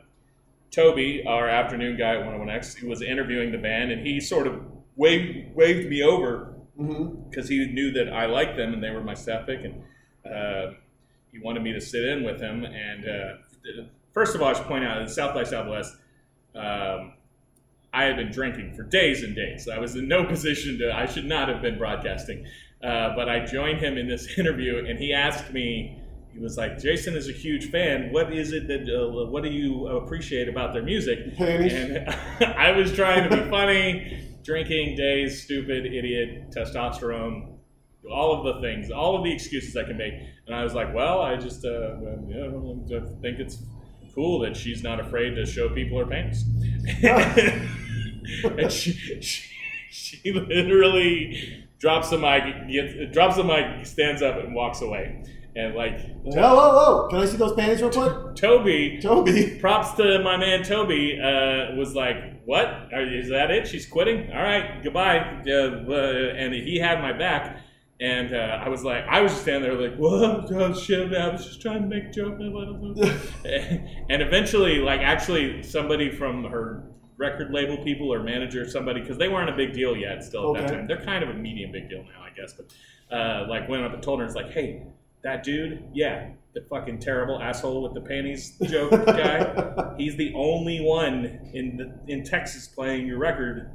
Toby, 0.69 1.23
our 1.25 1.47
afternoon 1.47 1.97
guy 1.97 2.15
at 2.15 2.25
101X, 2.25 2.77
he 2.77 2.85
was 2.85 3.01
interviewing 3.01 3.51
the 3.51 3.57
band, 3.57 3.91
and 3.91 4.05
he 4.05 4.19
sort 4.19 4.47
of 4.47 4.61
waved 4.95 5.55
waved 5.55 5.89
me 5.89 6.03
over 6.03 6.52
hmm 6.77 7.07
because 7.29 7.49
he 7.49 7.65
knew 7.67 7.91
that 7.91 8.11
I 8.13 8.25
liked 8.25 8.57
them 8.57 8.73
and 8.73 8.83
they 8.83 8.91
were 8.91 9.03
my 9.03 9.13
staff 9.13 9.45
pick, 9.45 9.61
and 9.63 9.83
uh, 10.25 10.73
he 11.31 11.39
wanted 11.39 11.63
me 11.63 11.73
to 11.73 11.81
sit 11.81 12.03
in 12.05 12.23
with 12.23 12.39
him. 12.39 12.63
And 12.63 13.05
uh, 13.09 13.83
first 14.13 14.35
of 14.35 14.41
all, 14.41 14.49
I 14.49 14.53
should 14.53 14.67
point 14.67 14.83
out 14.85 14.99
that 14.99 15.09
South 15.11 15.33
by 15.33 15.43
Southwest, 15.43 15.95
um, 16.55 17.13
I 17.93 18.03
had 18.03 18.15
been 18.15 18.31
drinking 18.31 18.73
for 18.75 18.83
days 18.83 19.23
and 19.23 19.35
days. 19.35 19.67
I 19.67 19.79
was 19.79 19.95
in 19.95 20.07
no 20.07 20.25
position 20.35 20.77
to. 20.79 20.95
I 20.95 21.05
should 21.05 21.25
not 21.25 21.49
have 21.49 21.61
been 21.61 21.77
broadcasting, 21.77 22.45
uh, 22.83 23.15
but 23.15 23.29
I 23.29 23.45
joined 23.45 23.79
him 23.79 23.97
in 23.97 24.07
this 24.07 24.27
interview, 24.37 24.85
and 24.85 24.97
he 24.99 25.13
asked 25.13 25.51
me. 25.53 25.99
He 26.33 26.39
was 26.39 26.57
like, 26.57 26.79
"Jason 26.81 27.15
is 27.15 27.29
a 27.29 27.31
huge 27.31 27.69
fan. 27.69 28.11
What 28.11 28.33
is 28.33 28.53
it 28.53 28.67
that? 28.67 28.89
Uh, 28.89 29.27
what 29.27 29.43
do 29.43 29.49
you 29.49 29.87
appreciate 29.87 30.49
about 30.49 30.73
their 30.73 30.81
music?" 30.81 31.19
And 31.37 32.09
I 32.57 32.71
was 32.71 32.91
trying 32.93 33.29
to 33.29 33.37
be 33.43 33.49
funny, 33.51 34.32
drinking, 34.43 34.95
days, 34.95 35.43
stupid, 35.43 35.85
idiot, 35.85 36.51
testosterone, 36.51 37.57
all 38.11 38.33
of 38.33 38.55
the 38.55 38.61
things, 38.61 38.91
all 38.91 39.17
of 39.17 39.23
the 39.23 39.31
excuses 39.31 39.75
I 39.77 39.83
can 39.83 39.97
make. 39.97 40.13
And 40.45 40.55
I 40.55 40.63
was 40.63 40.73
like, 40.73 40.93
well, 40.93 41.21
I 41.21 41.35
just, 41.35 41.65
uh, 41.65 41.95
well, 41.99 42.25
you 42.27 42.35
know, 42.35 42.85
I 42.95 43.21
think 43.21 43.39
it's 43.39 43.63
cool 44.13 44.39
that 44.39 44.55
she's 44.55 44.83
not 44.83 44.99
afraid 44.99 45.35
to 45.35 45.45
show 45.45 45.69
people 45.69 45.97
her 45.99 46.05
panties. 46.05 46.43
and 48.43 48.71
she, 48.71 48.91
she, 49.21 49.49
she 49.89 50.31
literally 50.31 51.65
drops 51.79 52.09
the 52.09 52.17
mic, 52.17 52.69
gets, 52.69 53.13
drops 53.13 53.35
the 53.37 53.43
mic, 53.43 53.85
stands 53.85 54.21
up, 54.21 54.37
and 54.37 54.53
walks 54.53 54.81
away. 54.81 55.23
And 55.55 55.75
like, 55.75 55.99
Whoa, 56.23 56.33
whoa, 56.55 56.73
whoa! 57.03 57.07
Can 57.09 57.19
I 57.19 57.25
see 57.25 57.37
those 57.37 57.53
panties 57.53 57.79
real 57.81 57.91
quick? 57.91 58.35
Toby 58.35 58.99
Toby. 59.01 59.57
props 59.61 59.91
to 59.97 60.19
my 60.23 60.35
man 60.35 60.63
Toby. 60.63 61.19
Uh, 61.21 61.75
was 61.75 61.93
like, 61.93 62.43
"What? 62.45 62.65
Are, 62.91 63.03
is 63.03 63.29
that 63.29 63.51
it? 63.51 63.67
She's 63.67 63.85
quitting? 63.85 64.31
All 64.31 64.41
right, 64.41 64.81
goodbye." 64.83 65.19
Uh, 65.47 65.85
uh, 65.87 66.33
and 66.35 66.53
he 66.55 66.79
had 66.79 67.01
my 67.01 67.13
back, 67.13 67.59
and 68.01 68.33
uh, 68.33 68.61
I 68.65 68.69
was 68.69 68.83
like, 68.83 69.05
I 69.07 69.21
was 69.21 69.31
just 69.31 69.43
standing 69.43 69.69
there 69.69 69.79
like, 69.79 69.95
"What? 69.99 70.51
Oh, 70.51 70.73
shit! 70.73 71.13
I 71.13 71.29
was 71.29 71.45
just 71.45 71.61
trying 71.61 71.81
to 71.83 71.87
make 71.87 72.05
a 72.05 72.11
joke." 72.11 72.39
and 74.09 74.21
eventually, 74.23 74.79
like, 74.79 75.01
actually, 75.01 75.61
somebody 75.63 76.09
from 76.09 76.45
her 76.45 76.83
record 77.17 77.51
label 77.51 77.77
people 77.83 78.11
or 78.11 78.23
manager, 78.23 78.67
somebody, 78.67 79.01
because 79.01 79.17
they 79.19 79.29
weren't 79.29 79.49
a 79.51 79.55
big 79.55 79.73
deal 79.73 79.95
yet. 79.95 80.23
Still 80.23 80.55
at 80.57 80.61
that 80.63 80.65
Okay. 80.71 80.77
time, 80.79 80.87
they're 80.87 81.03
kind 81.05 81.23
of 81.23 81.29
a 81.29 81.33
medium 81.35 81.71
big 81.71 81.89
deal 81.89 82.03
now, 82.03 82.23
I 82.23 82.31
guess. 82.35 82.53
But 82.53 83.15
uh, 83.15 83.45
like, 83.47 83.69
went 83.69 83.83
up 83.83 83.93
and 83.93 84.01
told 84.01 84.19
her, 84.19 84.25
"It's 84.25 84.35
like, 84.35 84.51
hey." 84.51 84.81
That 85.23 85.43
dude, 85.43 85.83
yeah, 85.93 86.31
the 86.53 86.61
fucking 86.69 86.99
terrible 86.99 87.41
asshole 87.41 87.81
with 87.83 87.93
the 87.93 88.01
panties 88.01 88.57
joke 88.69 88.91
guy. 89.05 89.93
He's 89.97 90.17
the 90.17 90.33
only 90.35 90.81
one 90.81 91.49
in 91.53 91.77
the, 91.77 92.11
in 92.13 92.23
Texas 92.23 92.67
playing 92.67 93.07
your 93.07 93.17
record. 93.19 93.71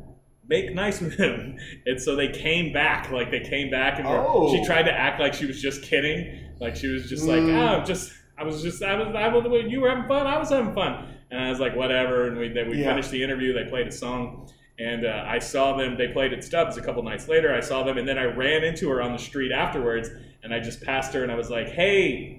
Make 0.47 0.75
nice 0.75 1.01
with 1.01 1.15
him. 1.15 1.59
And 1.87 2.01
so 2.01 2.17
they 2.17 2.29
came 2.29 2.73
back, 2.73 3.11
like 3.11 3.31
they 3.31 3.41
came 3.41 3.71
back, 3.71 3.99
and 3.99 4.07
Oh. 4.09 4.55
she 4.55 4.65
tried 4.65 4.85
to 4.85 4.93
act 4.93 5.21
like 5.21 5.33
she 5.35 5.47
was 5.47 5.61
just 5.61 5.83
kidding, 5.83 6.39
like 6.61 6.77
she 6.77 6.89
was 6.89 7.09
just 7.09 7.25
like, 7.27 7.41
Mm. 7.41 7.55
oh, 7.55 7.79
I'm 7.81 7.87
just, 7.87 8.13
I 8.39 8.45
was 8.45 8.63
just, 8.63 8.83
I 8.83 8.95
was, 8.97 9.15
I 9.15 9.29
was, 9.29 9.65
you 9.71 9.81
were 9.81 9.89
having 9.89 10.07
fun, 10.09 10.27
I 10.27 10.39
was 10.39 10.51
having 10.51 10.75
fun, 10.75 11.07
and 11.31 11.41
I 11.41 11.51
was 11.51 11.61
like, 11.61 11.75
whatever. 11.77 12.29
And 12.29 12.39
we 12.39 12.49
then 12.49 12.69
we 12.71 12.79
Yeah. 12.81 12.91
finished 12.91 13.11
the 13.11 13.23
interview. 13.23 13.53
They 13.53 13.69
played 13.71 13.89
a 13.89 13.93
song, 13.93 14.51
and 14.79 15.05
uh, 15.07 15.25
I 15.27 15.39
saw 15.39 15.77
them. 15.77 15.97
They 15.97 16.09
played 16.09 16.33
at 16.33 16.45
Stubbs 16.45 16.77
a 16.77 16.83
couple 16.83 17.03
nights 17.03 17.29
later. 17.29 17.55
I 17.55 17.61
saw 17.61 17.83
them, 17.83 17.99
and 17.99 18.07
then 18.09 18.19
I 18.19 18.25
ran 18.25 18.65
into 18.65 18.89
her 18.91 19.03
on 19.03 19.13
the 19.13 19.19
street 19.19 19.53
afterwards, 19.53 20.09
and 20.43 20.55
I 20.55 20.61
just 20.61 20.83
passed 20.83 21.13
her, 21.15 21.23
and 21.23 21.33
I 21.33 21.35
was 21.37 21.51
like, 21.51 21.69
hey. 21.69 22.35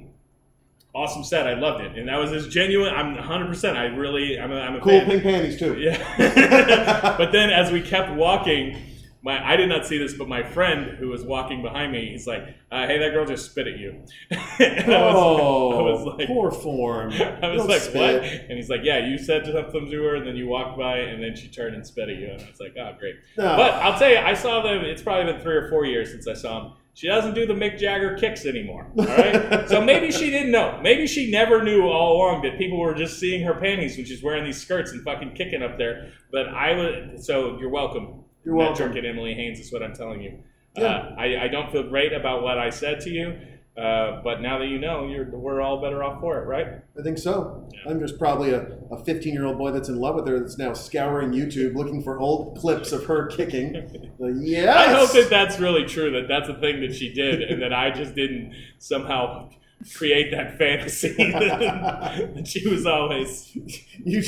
Awesome 0.96 1.24
set, 1.24 1.46
I 1.46 1.54
loved 1.54 1.84
it, 1.84 1.96
and 2.00 2.10
that 2.10 2.18
was 2.18 2.32
as 2.32 2.48
genuine. 2.48 2.92
I'm 2.92 3.14
100. 3.14 3.48
percent 3.48 3.78
I 3.78 3.86
really, 3.86 4.40
I'm 4.40 4.52
a, 4.52 4.60
I'm 4.60 4.76
a 4.76 4.80
Cool 4.82 5.00
fan. 5.02 5.06
pink 5.08 5.22
panties 5.24 5.60
too. 5.60 5.78
Yeah. 5.80 7.16
but 7.16 7.32
then 7.32 7.52
as 7.52 7.72
we 7.72 7.80
kept 7.80 8.12
walking, 8.16 8.76
my 9.22 9.46
I 9.46 9.58
did 9.58 9.68
not 9.68 9.86
see 9.86 9.98
this, 9.98 10.14
but 10.14 10.28
my 10.30 10.44
friend 10.44 10.98
who 10.98 11.10
was 11.10 11.24
walking 11.24 11.62
behind 11.62 11.92
me, 11.92 12.10
he's 12.12 12.26
like, 12.26 12.56
uh, 12.72 12.88
"Hey, 12.88 12.98
that 13.00 13.12
girl 13.12 13.26
just 13.26 13.52
spit 13.52 13.68
at 13.68 13.78
you." 13.78 14.02
and 14.32 14.94
I 14.94 15.06
was, 15.06 15.16
Oh, 15.16 15.80
I 15.80 15.92
was 15.92 16.06
like, 16.06 16.28
poor 16.28 16.52
form. 16.52 17.12
I 17.14 17.48
was 17.48 17.60
Don't 17.60 17.68
like, 17.70 17.82
spit. 17.82 18.22
"What?" 18.22 18.24
And 18.24 18.52
he's 18.54 18.70
like, 18.70 18.82
"Yeah, 18.84 19.06
you 19.06 19.18
said 19.18 19.46
something 19.46 19.90
to 19.90 20.04
her, 20.04 20.16
and 20.16 20.26
then 20.26 20.36
you 20.36 20.48
walked 20.48 20.78
by, 20.78 21.00
and 21.00 21.22
then 21.22 21.36
she 21.36 21.48
turned 21.50 21.76
and 21.76 21.86
spit 21.86 22.10
at 22.10 22.16
you." 22.16 22.28
And 22.30 22.42
I 22.42 22.50
was 22.50 22.60
like, 22.60 22.76
"Oh, 22.80 22.96
great." 22.98 23.16
No. 23.38 23.56
But 23.58 23.74
I'll 23.74 24.00
tell 24.00 24.10
you, 24.10 24.18
I 24.18 24.34
saw 24.34 24.62
them. 24.62 24.86
It's 24.86 25.02
probably 25.02 25.32
been 25.34 25.42
three 25.42 25.56
or 25.56 25.70
four 25.70 25.86
years 25.86 26.12
since 26.12 26.28
I 26.28 26.34
saw 26.34 26.64
them. 26.64 26.74
She 26.94 27.08
doesn't 27.08 27.34
do 27.34 27.46
the 27.46 27.54
Mick 27.54 27.78
Jagger 27.78 28.18
kicks 28.18 28.46
anymore. 28.46 28.92
All 28.98 29.06
right, 29.06 29.70
so 29.70 29.80
maybe 29.82 30.12
she 30.12 30.30
didn't 30.30 30.52
know. 30.52 30.80
Maybe 30.84 31.08
she 31.08 31.32
never 31.32 31.64
knew 31.64 31.88
all 31.88 32.18
along 32.18 32.42
that 32.42 32.58
people 32.58 32.78
were 32.78 32.94
just 32.94 33.20
seeing 33.20 33.42
her 33.46 33.54
panties 33.54 33.96
when 33.96 34.06
she's 34.06 34.22
wearing 34.22 34.44
these 34.44 34.60
skirts 34.62 34.92
and 34.92 35.02
fucking 35.04 35.34
kicking 35.34 35.64
up 35.64 35.78
there. 35.78 36.12
But 36.32 36.50
I 36.50 36.74
would. 36.76 37.24
So 37.24 37.58
you're 37.60 37.70
welcome. 37.70 38.19
You're 38.44 38.56
Matt 38.56 38.80
welcome. 38.80 38.98
And 38.98 39.06
Emily 39.06 39.34
Haines 39.34 39.60
is 39.60 39.72
what 39.72 39.84
I'm 39.84 39.94
telling 39.94 40.22
you. 40.22 40.40
Yeah. 40.78 40.86
Uh, 40.86 41.16
I, 41.18 41.44
I 41.44 41.48
don't 41.48 41.72
feel 41.72 41.84
great 41.84 42.14
about 42.14 42.44
what 42.44 42.58
I 42.58 42.70
said 42.70 43.00
to 43.02 43.10
you. 43.10 43.40
Uh, 43.80 44.22
but 44.24 44.42
now 44.42 44.60
that 44.60 44.68
you 44.68 44.78
know, 44.78 45.08
you're, 45.08 45.30
we're 45.30 45.62
all 45.62 45.82
better 45.82 46.04
off 46.04 46.20
for 46.20 46.42
it, 46.42 46.46
right? 46.46 46.82
I 47.00 47.02
think 47.02 47.18
so. 47.18 47.70
Yeah. 47.74 47.92
I'm 47.92 48.00
just 48.02 48.20
probably 48.20 48.52
a, 48.52 48.78
a 48.92 49.02
15 49.06 49.34
year 49.34 49.46
old 49.46 49.58
boy 49.58 49.72
that's 49.72 49.88
in 49.88 50.00
love 50.00 50.16
with 50.16 50.28
her 50.28 50.38
that's 50.38 50.58
now 50.58 50.74
scouring 50.74 51.32
YouTube 51.32 51.76
looking 51.76 52.04
for 52.04 52.20
old 52.20 52.58
clips 52.58 52.92
of 52.92 53.06
her 53.06 53.28
kicking. 53.28 54.10
Like, 54.22 54.34
yes! 54.36 54.76
I 54.76 54.92
hope 54.92 55.14
that 55.14 55.30
that's 55.30 55.60
really 55.60 55.86
true. 55.86 56.12
That 56.12 56.28
that's 56.28 56.50
a 56.50 56.60
thing 56.60 56.82
that 56.82 56.94
she 56.94 57.14
did, 57.14 57.42
and 57.42 57.62
that 57.62 57.72
I 57.72 57.90
just 57.90 58.16
didn't 58.16 58.54
somehow 58.78 59.50
create 59.96 60.32
that 60.32 60.58
fantasy 60.58 61.16
that 61.18 62.48
she 62.48 62.68
was 62.68 62.86
always. 62.86 63.56
You, 64.04 64.22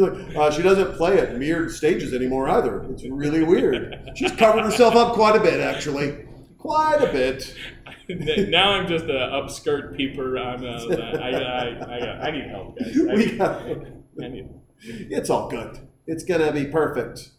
like, 0.00 0.36
uh, 0.36 0.50
she 0.50 0.62
doesn't 0.62 0.96
play 0.96 1.18
at 1.18 1.36
mirrored 1.38 1.70
stages 1.70 2.12
anymore 2.14 2.48
either. 2.48 2.82
It's 2.90 3.04
really 3.04 3.42
weird. 3.42 4.12
She's 4.16 4.32
covered 4.32 4.64
herself 4.64 4.94
up 4.96 5.14
quite 5.14 5.36
a 5.36 5.40
bit, 5.40 5.60
actually. 5.60 6.26
Quite 6.58 7.02
a 7.02 7.12
bit. 7.12 7.54
now 8.50 8.70
I'm 8.70 8.86
just 8.86 9.04
an 9.04 9.10
upskirt 9.10 9.96
peeper. 9.96 10.38
I'm 10.38 10.64
a, 10.64 10.76
I, 11.18 11.30
I, 11.30 11.68
I, 11.68 12.28
I 12.28 12.30
need 12.30 12.48
help, 12.50 12.78
guys. 12.78 12.96
I 12.96 13.14
We 13.14 13.26
need, 13.26 13.38
got, 13.38 13.62
I 13.62 14.28
need, 14.28 14.48
it's 14.80 15.30
all 15.30 15.48
good. 15.48 15.86
It's 16.06 16.24
going 16.24 16.40
to 16.40 16.52
be 16.52 16.66
perfect. 16.66 17.30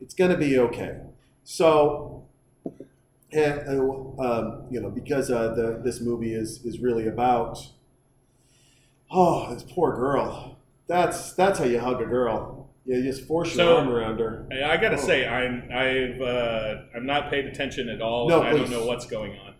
It's 0.00 0.14
going 0.14 0.30
to 0.30 0.36
be 0.36 0.58
okay. 0.58 1.00
So, 1.44 2.17
and, 3.32 3.68
um, 4.20 4.66
you 4.70 4.80
know, 4.80 4.90
because 4.90 5.30
uh, 5.30 5.54
the, 5.54 5.80
this 5.84 6.00
movie 6.00 6.32
is, 6.34 6.64
is 6.64 6.78
really 6.80 7.08
about, 7.08 7.58
oh, 9.10 9.52
this 9.52 9.62
poor 9.62 9.94
girl. 9.94 10.56
That's 10.86 11.32
that's 11.34 11.58
how 11.58 11.66
you 11.66 11.78
hug 11.78 12.00
a 12.00 12.06
girl. 12.06 12.70
You 12.86 13.02
just 13.02 13.26
force 13.26 13.48
your 13.54 13.66
So- 13.66 13.76
arm 13.76 13.90
around 13.90 14.18
her. 14.20 14.46
I, 14.50 14.78
gotta 14.78 14.96
Oh. 14.96 15.06
say, 15.06 15.28
I'm 15.28 15.68
I've 15.70 16.20
uh, 16.22 16.82
I'm 16.96 17.04
not 17.04 17.28
paid 17.28 17.44
attention 17.44 17.90
at 17.90 18.00
all. 18.00 18.28
No, 18.28 18.40
and 18.40 18.48
I 18.48 18.52
don't 18.58 18.70
know 18.70 18.86
what's 18.86 19.04
going 19.04 19.32
on. 19.38 19.54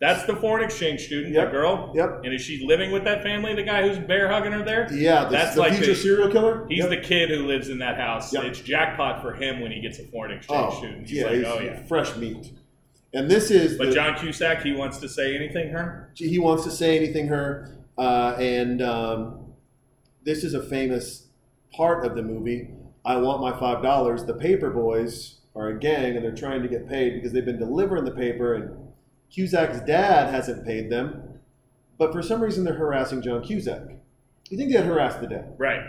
That's 0.00 0.24
the 0.24 0.34
foreign 0.34 0.64
exchange 0.64 1.02
student, 1.06 1.32
Yep. 1.32 1.46
the 1.46 1.50
girl. 1.52 1.92
Yep. 1.94 2.22
And 2.24 2.34
is 2.34 2.42
she 2.42 2.64
living 2.66 2.90
with 2.90 3.04
that 3.04 3.22
family? 3.22 3.54
The 3.54 3.62
guy 3.62 3.86
who's 3.88 3.98
bear 3.98 4.28
hugging 4.28 4.50
her 4.52 4.64
there? 4.64 4.92
Yeah, 4.92 5.24
this, 5.24 5.32
That's 5.32 5.54
the 5.54 5.60
like 5.60 5.72
future 5.74 5.92
the- 5.92 5.96
serial 5.96 6.28
killer. 6.30 6.66
He's 6.68 6.78
Yep. 6.80 6.88
the 6.90 6.96
kid 6.96 7.30
who 7.30 7.46
lives 7.46 7.68
in 7.68 7.78
that 7.78 7.96
house. 7.96 8.32
Yep. 8.32 8.44
It's 8.44 8.60
jackpot 8.60 9.22
for 9.22 9.32
him 9.32 9.60
when 9.60 9.70
he 9.72 9.80
gets 9.80 9.98
a 10.00 10.04
foreign 10.04 10.32
exchange 10.32 10.72
oh, 10.72 10.76
student. 10.78 11.08
He's 11.08 11.18
yeah, 11.18 11.24
like, 11.26 11.34
he's 11.34 11.46
oh 11.46 11.60
yeah. 11.60 11.82
fresh 11.84 12.16
meat. 12.16 12.52
And 13.14 13.30
this 13.30 13.50
is 13.50 13.76
But 13.76 13.88
the- 13.88 13.94
John 13.94 14.14
Cusack, 14.18 14.62
he 14.62 14.72
wants 14.72 14.98
to 14.98 15.08
say 15.08 15.36
anything, 15.36 15.68
her? 15.70 16.10
he 16.16 16.38
wants 16.38 16.64
to 16.64 16.70
say 16.70 16.96
anything 16.96 17.28
her 17.28 17.76
uh, 17.98 18.36
and 18.38 18.80
um, 18.80 19.52
this 20.24 20.44
is 20.44 20.54
a 20.54 20.62
famous 20.62 21.26
part 21.74 22.04
of 22.06 22.14
the 22.14 22.22
movie 22.22 22.68
i 23.04 23.16
want 23.16 23.40
my 23.40 23.50
five 23.58 23.82
dollars 23.82 24.24
the 24.24 24.34
paper 24.34 24.70
boys 24.70 25.40
are 25.56 25.68
a 25.68 25.78
gang 25.78 26.14
and 26.16 26.24
they're 26.24 26.34
trying 26.34 26.62
to 26.62 26.68
get 26.68 26.88
paid 26.88 27.14
because 27.14 27.32
they've 27.32 27.44
been 27.46 27.58
delivering 27.58 28.04
the 28.04 28.10
paper 28.10 28.54
and 28.54 28.76
cusack's 29.34 29.80
dad 29.80 30.28
hasn't 30.32 30.64
paid 30.66 30.90
them 30.90 31.38
but 31.98 32.12
for 32.12 32.22
some 32.22 32.40
reason 32.42 32.62
they're 32.64 32.74
harassing 32.74 33.20
john 33.22 33.42
cusack 33.42 33.82
you 34.50 34.56
think 34.58 34.70
they'd 34.72 34.84
harass 34.84 35.16
the 35.16 35.26
dad 35.26 35.54
Right. 35.58 35.80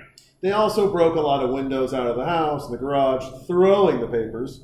they 0.42 0.52
also 0.52 0.90
broke 0.92 1.16
a 1.16 1.22
lot 1.22 1.44
of 1.44 1.52
windows 1.52 1.94
out 1.94 2.08
of 2.08 2.16
the 2.16 2.26
house 2.26 2.66
and 2.66 2.74
the 2.74 2.78
garage 2.80 3.26
throwing 3.46 4.00
the 4.00 4.08
papers 4.08 4.62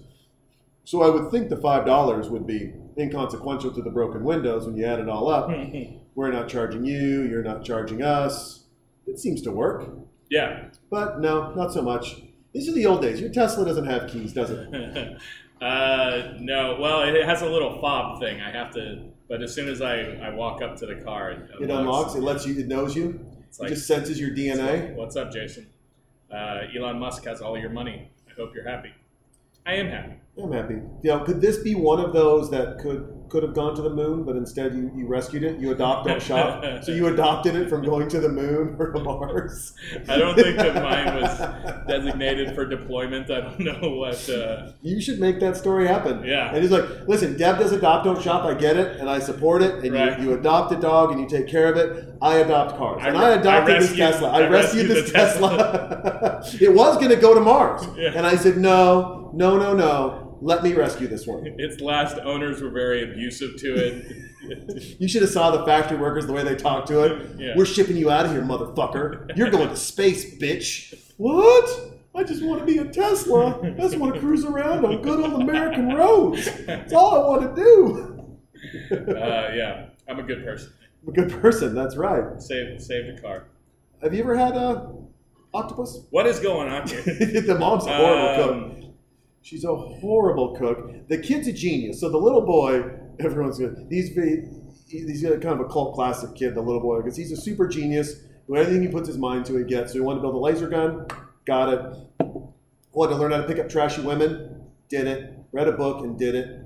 so 0.89 1.01
i 1.01 1.09
would 1.09 1.29
think 1.31 1.49
the 1.49 1.57
five 1.57 1.85
dollars 1.85 2.29
would 2.29 2.45
be 2.45 2.73
inconsequential 2.97 3.71
to 3.71 3.81
the 3.81 3.89
broken 3.99 4.23
windows 4.23 4.65
when 4.65 4.75
you 4.75 4.85
add 4.85 4.99
it 4.99 5.09
all 5.09 5.29
up 5.29 5.49
we're 6.19 6.31
not 6.33 6.49
charging 6.49 6.83
you, 6.83 7.23
you're 7.23 7.43
not 7.43 7.63
charging 7.63 8.03
us. 8.03 8.65
It 9.07 9.17
seems 9.19 9.41
to 9.43 9.51
work. 9.51 9.89
yeah. 10.29 10.65
But 10.89 11.21
no, 11.21 11.53
not 11.55 11.71
so 11.71 11.81
much. 11.81 12.21
These 12.51 12.67
are 12.67 12.73
the 12.73 12.85
old 12.85 13.01
days. 13.01 13.21
Your 13.21 13.31
Tesla 13.31 13.63
doesn't 13.63 13.85
have 13.85 14.09
keys, 14.09 14.33
does 14.33 14.49
it? 14.49 14.67
uh, 15.61 16.33
no, 16.39 16.77
well, 16.79 17.03
it 17.03 17.23
has 17.23 17.41
a 17.41 17.45
little 17.45 17.79
fob 17.79 18.19
thing. 18.19 18.41
I 18.41 18.51
have 18.51 18.73
to, 18.73 19.05
but 19.29 19.41
as 19.41 19.53
soon 19.55 19.69
as 19.69 19.81
I, 19.81 20.01
I 20.21 20.31
walk 20.31 20.61
up 20.61 20.75
to 20.77 20.85
the 20.85 20.95
car, 20.95 21.31
it 21.31 21.49
It 21.61 21.69
unlocks, 21.69 22.15
it 22.15 22.21
lets 22.21 22.45
you, 22.45 22.59
it 22.59 22.67
knows 22.67 22.95
you. 22.95 23.25
It's 23.47 23.59
It 23.59 23.63
like, 23.63 23.69
just 23.71 23.87
senses 23.87 24.19
your 24.19 24.31
DNA. 24.31 24.93
What's 24.95 25.15
up, 25.15 25.31
Jason? 25.31 25.67
Uh, 26.29 26.63
Elon 26.75 26.99
Musk 26.99 27.23
has 27.25 27.39
all 27.41 27.57
your 27.57 27.69
money. 27.69 28.11
I 28.29 28.33
hope 28.33 28.53
you're 28.53 28.67
happy. 28.67 28.91
I 29.65 29.75
am 29.75 29.87
happy. 29.87 30.15
I'm 30.43 30.51
happy. 30.51 30.75
You 31.03 31.11
know, 31.11 31.19
could 31.23 31.41
this 31.41 31.57
be 31.57 31.75
one 31.75 31.99
of 31.99 32.13
those 32.13 32.49
that 32.51 32.79
could 32.79 33.15
could 33.29 33.43
have 33.43 33.53
gone 33.53 33.75
to 33.75 33.83
the 33.83 33.91
moon, 33.91 34.23
but 34.23 34.35
instead 34.35 34.73
you, 34.73 34.91
you 34.95 35.05
rescued 35.05 35.43
it? 35.43 35.59
You 35.59 35.69
adopt, 35.71 36.07
don't 36.07 36.19
shop. 36.19 36.63
so 36.83 36.91
you 36.91 37.05
adopted 37.07 37.55
it 37.55 37.69
from 37.69 37.83
going 37.85 38.09
to 38.09 38.19
the 38.19 38.27
moon 38.29 38.75
or 38.79 38.91
to 38.91 38.99
Mars. 39.03 39.73
I 40.07 40.17
don't 40.17 40.33
think 40.33 40.57
that 40.57 40.73
mine 40.81 41.21
was 41.21 41.37
designated 41.87 42.55
for 42.55 42.65
deployment. 42.65 43.29
I 43.29 43.41
don't 43.41 43.59
know 43.59 43.89
what. 43.97 44.27
Uh, 44.29 44.71
You 44.81 44.99
should 44.99 45.19
make 45.19 45.39
that 45.41 45.55
story 45.57 45.87
happen. 45.87 46.23
Yeah. 46.23 46.49
And 46.51 46.63
he's 46.63 46.71
like, 46.71 46.85
listen, 47.07 47.37
Deb 47.37 47.59
does 47.59 47.71
adopt, 47.71 48.05
don't 48.05 48.19
shop. 48.19 48.45
I 48.45 48.55
get 48.55 48.77
it, 48.77 48.99
and 48.99 49.07
I 49.07 49.19
support 49.19 49.61
it. 49.61 49.83
And 49.83 49.93
Right. 49.93 50.19
you, 50.19 50.29
you 50.29 50.33
adopt 50.33 50.71
a 50.71 50.77
dog 50.77 51.11
and 51.11 51.19
you 51.21 51.27
take 51.29 51.47
care 51.47 51.71
of 51.71 51.77
it. 51.77 52.11
I 52.23 52.37
adopt 52.37 52.77
cars. 52.77 53.01
I 53.03 53.09
and 53.09 53.17
I 53.17 53.29
I 53.29 53.33
adopted 53.35 53.81
this 53.81 53.95
Tesla. 53.95 54.29
I 54.31 54.41
I 54.43 54.47
rescued, 54.49 54.89
rescued 54.89 55.05
this 55.05 55.11
the 55.11 55.17
Tesla. 55.17 56.41
it 56.59 56.73
was 56.73 56.97
going 56.97 57.09
to 57.09 57.15
go 57.15 57.35
to 57.35 57.41
Mars. 57.41 57.85
Yeah. 57.95 58.13
And 58.15 58.25
I 58.25 58.35
said, 58.35 58.57
no, 58.57 59.29
no, 59.35 59.57
no, 59.57 59.75
no. 59.75 60.25
Let 60.41 60.63
me 60.63 60.73
rescue 60.73 61.07
this 61.07 61.27
one. 61.27 61.45
its 61.57 61.81
last 61.81 62.17
owners 62.19 62.61
were 62.61 62.69
very 62.69 63.03
abusive 63.03 63.57
to 63.57 63.75
it. 63.75 64.15
You 64.99 65.07
should 65.07 65.21
have 65.21 65.29
saw 65.29 65.51
the 65.51 65.65
factory 65.65 65.97
workers, 65.97 66.25
the 66.25 66.33
way 66.33 66.43
they 66.43 66.55
talked 66.55 66.87
to 66.87 67.03
it. 67.03 67.37
Yeah. 67.37 67.53
We're 67.55 67.65
shipping 67.65 67.97
you 67.97 68.09
out 68.09 68.25
of 68.25 68.31
here, 68.31 68.41
motherfucker. 68.41 69.35
You're 69.37 69.51
going 69.51 69.69
to 69.69 69.75
space, 69.75 70.39
bitch. 70.39 70.97
What? 71.17 71.69
I 72.15 72.23
just 72.23 72.43
want 72.43 72.59
to 72.59 72.65
be 72.65 72.79
a 72.79 72.85
Tesla. 72.85 73.61
I 73.61 73.69
just 73.71 73.97
want 73.97 74.15
to 74.15 74.19
cruise 74.19 74.45
around 74.45 74.85
on 74.85 75.01
good 75.01 75.19
old 75.19 75.41
American 75.41 75.93
roads. 75.93 76.49
That's 76.65 76.93
all 76.93 77.15
I 77.15 77.27
want 77.27 77.55
to 77.55 77.61
do. 77.61 78.95
uh, 79.15 79.51
yeah, 79.53 79.89
I'm 80.07 80.19
a 80.19 80.23
good 80.23 80.43
person. 80.43 80.73
I'm 81.03 81.09
a 81.09 81.11
good 81.11 81.41
person. 81.41 81.75
That's 81.75 81.95
right. 81.95 82.41
Saved 82.41 82.81
saved 82.81 83.19
a 83.19 83.21
car. 83.21 83.45
Have 84.01 84.13
you 84.13 84.23
ever 84.23 84.35
had 84.35 84.55
a 84.55 84.91
octopus? 85.53 86.05
What 86.09 86.25
is 86.25 86.39
going 86.39 86.69
on 86.69 86.87
here? 86.87 87.01
the 87.03 87.57
mom's 87.59 87.85
horrible. 87.85 88.49
Um, 88.49 88.88
She's 89.41 89.63
a 89.63 89.75
horrible 89.75 90.55
cook. 90.57 91.07
The 91.07 91.17
kid's 91.17 91.47
a 91.47 91.53
genius. 91.53 91.99
So 91.99 92.09
the 92.09 92.17
little 92.17 92.41
boy, 92.41 92.83
everyone's 93.19 93.57
good. 93.57 93.87
He's 93.89 94.13
he's 94.87 95.21
kind 95.23 95.45
of 95.45 95.59
a 95.59 95.65
cult 95.65 95.95
classic 95.95 96.35
kid. 96.35 96.55
The 96.55 96.61
little 96.61 96.81
boy, 96.81 96.97
because 96.97 97.15
he's 97.15 97.31
a 97.31 97.37
super 97.37 97.67
genius. 97.67 98.23
Anything 98.53 98.81
he 98.81 98.87
puts 98.87 99.07
his 99.07 99.17
mind 99.17 99.45
to, 99.45 99.57
he 99.57 99.63
gets. 99.63 99.91
So 99.93 99.99
he 99.99 100.01
wanted 100.01 100.19
to 100.19 100.21
build 100.23 100.35
a 100.35 100.39
laser 100.39 100.67
gun, 100.67 101.05
got 101.45 101.73
it. 101.73 101.81
Wanted 102.91 103.13
to 103.13 103.21
learn 103.21 103.31
how 103.31 103.37
to 103.37 103.47
pick 103.47 103.59
up 103.59 103.69
trashy 103.69 104.01
women, 104.01 104.63
did 104.89 105.07
it. 105.07 105.33
Read 105.51 105.67
a 105.67 105.73
book 105.73 106.03
and 106.03 106.17
did 106.17 106.35
it. 106.35 106.61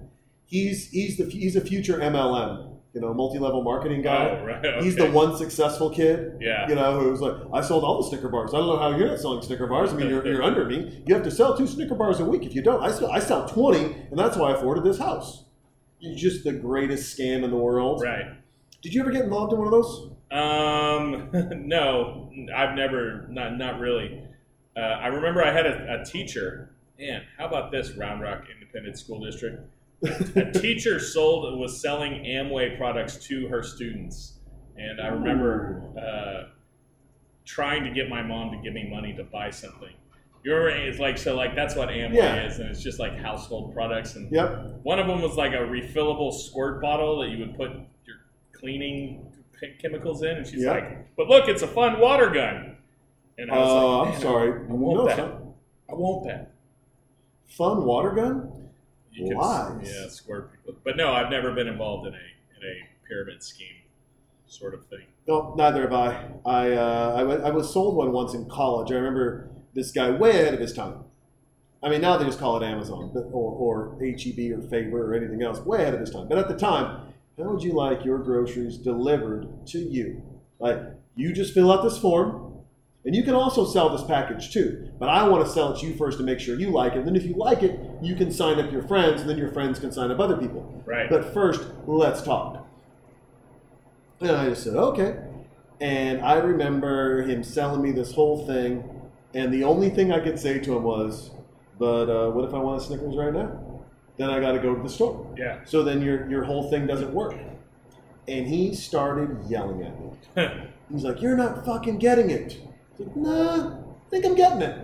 He's 0.46 0.90
he's 0.90 1.18
the 1.18 1.26
he's 1.26 1.56
a 1.56 1.62
future 1.62 2.00
MLM, 2.00 2.73
you 2.94 3.02
know, 3.02 3.12
multi-level 3.14 3.64
marketing 3.64 4.04
guy. 4.04 4.30
Oh, 4.30 4.46
right, 4.46 4.84
He's 4.84 4.96
the 4.96 5.10
one 5.10 5.36
successful 5.36 5.90
kid. 5.90 6.38
Yeah. 6.40 6.70
You 6.70 6.76
know, 6.76 7.00
who's 7.00 7.22
like, 7.22 7.34
I 7.52 7.62
sold 7.62 7.84
all 7.84 8.02
the 8.02 8.08
Snicker 8.08 8.30
bars. 8.30 8.54
I 8.54 8.58
don't 8.58 8.68
know 8.68 8.78
how 8.78 8.96
you're 8.96 9.08
not 9.08 9.20
selling 9.20 9.42
Snicker 9.42 9.66
bars. 9.66 9.92
I 9.92 9.96
mean, 9.96 10.10
you're, 10.10 10.26
you're 10.26 10.44
under 10.44 10.64
me. 10.66 11.04
You 11.08 11.16
have 11.16 11.24
to 11.24 11.32
sell 11.32 11.58
two 11.58 11.66
Snicker 11.66 11.96
bars 11.96 12.20
a 12.20 12.26
week. 12.26 12.44
If 12.44 12.54
you 12.54 12.62
don't, 12.62 12.84
I 12.84 12.92
sell, 12.92 13.12
I 13.12 13.20
sell 13.20 13.48
20, 13.48 13.84
and 14.12 14.20
that's 14.20 14.38
why 14.38 14.52
I 14.52 14.58
afforded 14.58 14.84
this 14.84 15.00
house. 15.00 15.46
You're 16.00 16.16
just 16.16 16.44
the 16.44 16.54
greatest 16.54 17.18
scam 17.18 17.44
in 17.44 17.50
the 17.50 17.58
world. 17.58 18.04
right. 18.04 18.26
Did 18.84 18.94
you 18.94 19.02
ever 19.02 19.12
get 19.12 19.24
involved 19.24 19.54
in 19.54 19.60
one 19.60 19.68
of 19.68 19.72
those? 19.72 20.12
Um, 20.30 21.30
no, 21.68 22.30
I've 22.54 22.76
never, 22.76 23.26
not 23.30 23.58
not 23.58 23.80
really. 23.80 24.22
Uh, 24.76 24.80
I 24.82 25.08
remember 25.08 25.42
I 25.42 25.54
had 25.54 25.66
a, 25.66 26.02
a 26.02 26.06
teacher. 26.06 26.70
Man, 27.00 27.24
how 27.38 27.48
about 27.48 27.72
this 27.72 27.92
Round 27.96 28.22
Rock 28.22 28.44
Independent 28.54 29.00
School 29.00 29.24
District? 29.24 29.58
A 30.04 30.52
teacher 30.52 31.00
sold 31.00 31.58
was 31.60 31.82
selling 31.82 32.24
Amway 32.24 32.78
products 32.78 33.18
to 33.28 33.48
her 33.48 33.64
students, 33.64 34.40
and 34.76 35.00
I 35.00 35.08
remember 35.08 35.82
uh, 35.98 36.50
trying 37.46 37.84
to 37.86 37.92
get 37.92 38.10
my 38.10 38.22
mom 38.22 38.52
to 38.52 38.58
give 38.58 38.74
me 38.74 38.90
money 38.90 39.14
to 39.16 39.24
buy 39.24 39.50
something. 39.50 39.94
You 40.44 40.54
remember, 40.56 40.88
it's 40.90 41.00
like 41.00 41.18
so, 41.18 41.36
like 41.36 41.56
that's 41.56 41.76
what 41.76 41.88
Amway 41.90 42.16
Yeah. 42.16 42.46
is, 42.46 42.60
and 42.60 42.70
it's 42.70 42.84
just 42.84 43.00
like 43.00 43.18
household 43.18 43.74
products. 43.74 44.16
And 44.16 44.30
Yep. 44.32 44.82
one 44.84 45.00
of 45.00 45.08
them 45.08 45.22
was 45.22 45.38
like 45.38 45.54
a 45.54 45.58
refillable 45.58 46.34
squirt 46.34 46.82
bottle 46.82 47.20
that 47.22 47.30
you 47.30 47.38
would 47.40 47.56
put 47.56 47.72
your 48.06 48.18
cleaning 48.52 49.26
chemicals 49.82 50.22
in, 50.24 50.32
and 50.38 50.46
she's 50.46 50.64
Yeah. 50.64 50.72
like, 50.72 51.16
"But 51.16 51.28
look, 51.30 51.48
it's 51.48 51.62
a 51.62 51.68
fun 51.68 52.00
water 52.02 52.30
gun." 52.30 52.76
And 53.38 53.50
I 53.50 53.58
was 53.58 53.70
Uh, 53.70 53.98
like, 54.00 54.16
I'm 54.16 54.22
sorry. 54.22 54.52
I 54.70 54.74
want 54.74 54.98
No, 54.98 55.06
that. 55.08 55.16
son. 55.16 55.54
I 55.90 55.94
want 55.96 56.26
that." 56.28 56.52
Fun 57.48 57.86
water 57.86 58.12
gun? 58.12 58.52
You 59.14 59.30
can, 59.30 59.38
Lies. 59.38 59.94
yeah, 59.94 60.08
squirt 60.10 60.52
people. 60.52 60.80
But 60.84 60.98
no, 60.98 61.14
I've 61.14 61.30
never 61.30 61.54
been 61.54 61.68
involved 61.68 62.08
in 62.08 62.14
a 62.14 62.18
in 62.18 62.64
a 62.64 63.08
pyramid 63.08 63.44
scheme 63.44 63.68
sort 64.48 64.74
of 64.74 64.86
thing. 64.88 65.06
No, 65.28 65.54
neither 65.58 65.82
have 65.82 65.94
I. 65.94 66.28
I, 66.46 66.72
uh, 66.72 67.42
I 67.46 67.50
was 67.50 67.72
sold 67.72 67.96
one 67.96 68.12
once 68.12 68.34
in 68.34 68.50
college. 68.50 68.92
I 68.92 68.96
remember 68.96 69.50
this 69.74 69.92
guy 69.92 70.12
way 70.12 70.32
ahead 70.32 70.54
of 70.54 70.60
his 70.60 70.74
time. 70.74 71.06
I 71.82 71.90
mean, 71.90 72.02
now 72.02 72.18
they 72.18 72.26
just 72.26 72.40
call 72.40 72.62
it 72.62 72.66
Amazon 72.66 73.12
but, 73.14 73.26
or, 73.32 73.96
or 73.96 73.98
HEB 74.00 74.58
or 74.58 74.62
Favor 74.70 75.12
or 75.12 75.16
anything 75.16 75.42
else, 75.42 75.60
way 75.60 75.82
ahead 75.82 75.94
of 75.94 76.00
his 76.00 76.12
time. 76.12 76.28
But 76.30 76.38
at 76.38 76.48
the 76.48 76.56
time, 76.56 77.14
how 77.38 77.46
would 77.46 77.64
you 77.64 77.74
like 77.74 78.06
your 78.06 78.20
groceries 78.20 78.78
delivered 78.78 79.68
to 79.68 79.80
you? 79.80 80.22
Like, 80.60 80.80
you 81.16 81.34
just 81.34 81.54
fill 81.54 81.72
out 81.72 81.84
this 81.84 81.98
form, 81.98 82.43
and 83.06 83.16
you 83.16 83.24
can 83.24 83.34
also 83.34 83.66
sell 83.66 83.90
this 83.90 84.04
package 84.04 84.52
too. 84.52 84.90
But 84.98 85.10
I 85.10 85.28
want 85.28 85.46
to 85.46 85.52
sell 85.52 85.74
it 85.74 85.80
to 85.80 85.88
you 85.88 85.96
first 85.96 86.18
to 86.20 86.24
make 86.24 86.40
sure 86.40 86.58
you 86.58 86.70
like 86.70 86.94
it. 86.94 87.00
And 87.00 87.08
then 87.08 87.16
if 87.16 87.26
you 87.26 87.34
like 87.34 87.62
it, 87.62 87.80
you 88.02 88.16
can 88.16 88.32
sign 88.32 88.60
up 88.60 88.72
your 88.72 88.84
friends, 88.84 89.22
and 89.22 89.30
then 89.30 89.38
your 89.38 89.52
friends 89.52 89.80
can 89.80 89.92
sign 89.92 90.10
up 90.10 90.20
other 90.20 90.38
people. 90.38 90.84
Right. 90.86 91.10
But 91.10 91.34
first, 91.34 91.62
let's 91.86 92.22
talk. 92.22 92.66
And 94.22 94.32
I 94.32 94.50
just 94.50 94.64
said, 94.64 94.76
okay. 94.76 95.18
And 95.82 96.22
I 96.22 96.36
remember 96.36 97.24
him 97.24 97.44
selling 97.44 97.82
me 97.82 97.92
this 97.92 98.14
whole 98.14 98.46
thing, 98.48 98.90
and 99.34 99.54
the 99.54 99.66
only 99.66 99.90
thing 99.90 100.14
I 100.14 100.20
could 100.20 100.40
say 100.40 100.60
to 100.60 100.78
him 100.78 100.84
was, 100.84 101.32
but 101.78 102.10
uh, 102.10 102.32
what 102.32 102.46
if 102.46 102.54
I 102.54 102.60
want 102.60 102.82
a 102.82 102.86
Snickers 102.86 103.18
right 103.18 103.34
now? 103.34 103.60
Then 104.16 104.30
I 104.30 104.40
got 104.40 104.52
to 104.52 104.60
go 104.60 104.76
to 104.76 104.82
the 104.82 104.90
store. 104.90 105.28
Yeah. 105.38 105.60
So 105.66 105.84
then 105.84 106.02
your, 106.02 106.30
your 106.30 106.44
whole 106.44 106.70
thing 106.70 106.88
doesn't 106.88 107.14
work. 107.14 107.36
And 108.28 108.48
he 108.48 108.74
started 108.74 109.44
yelling 109.50 109.82
at 109.82 110.00
me. 110.00 110.70
He's 110.92 111.04
like, 111.04 111.22
"You're 111.22 111.36
not 111.36 111.66
fucking 111.66 111.98
getting 111.98 112.30
it." 112.30 112.62
I 113.00 113.04
like, 113.04 113.16
nah, 113.16 113.68
I 113.76 114.10
think 114.10 114.26
I'm 114.26 114.36
getting 114.36 114.62
it. 114.62 114.78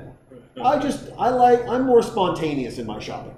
I 0.63 0.77
just, 0.79 1.09
I 1.17 1.29
like, 1.29 1.67
I'm 1.67 1.85
more 1.85 2.01
spontaneous 2.01 2.77
in 2.79 2.85
my 2.85 2.99
shopping. 2.99 3.35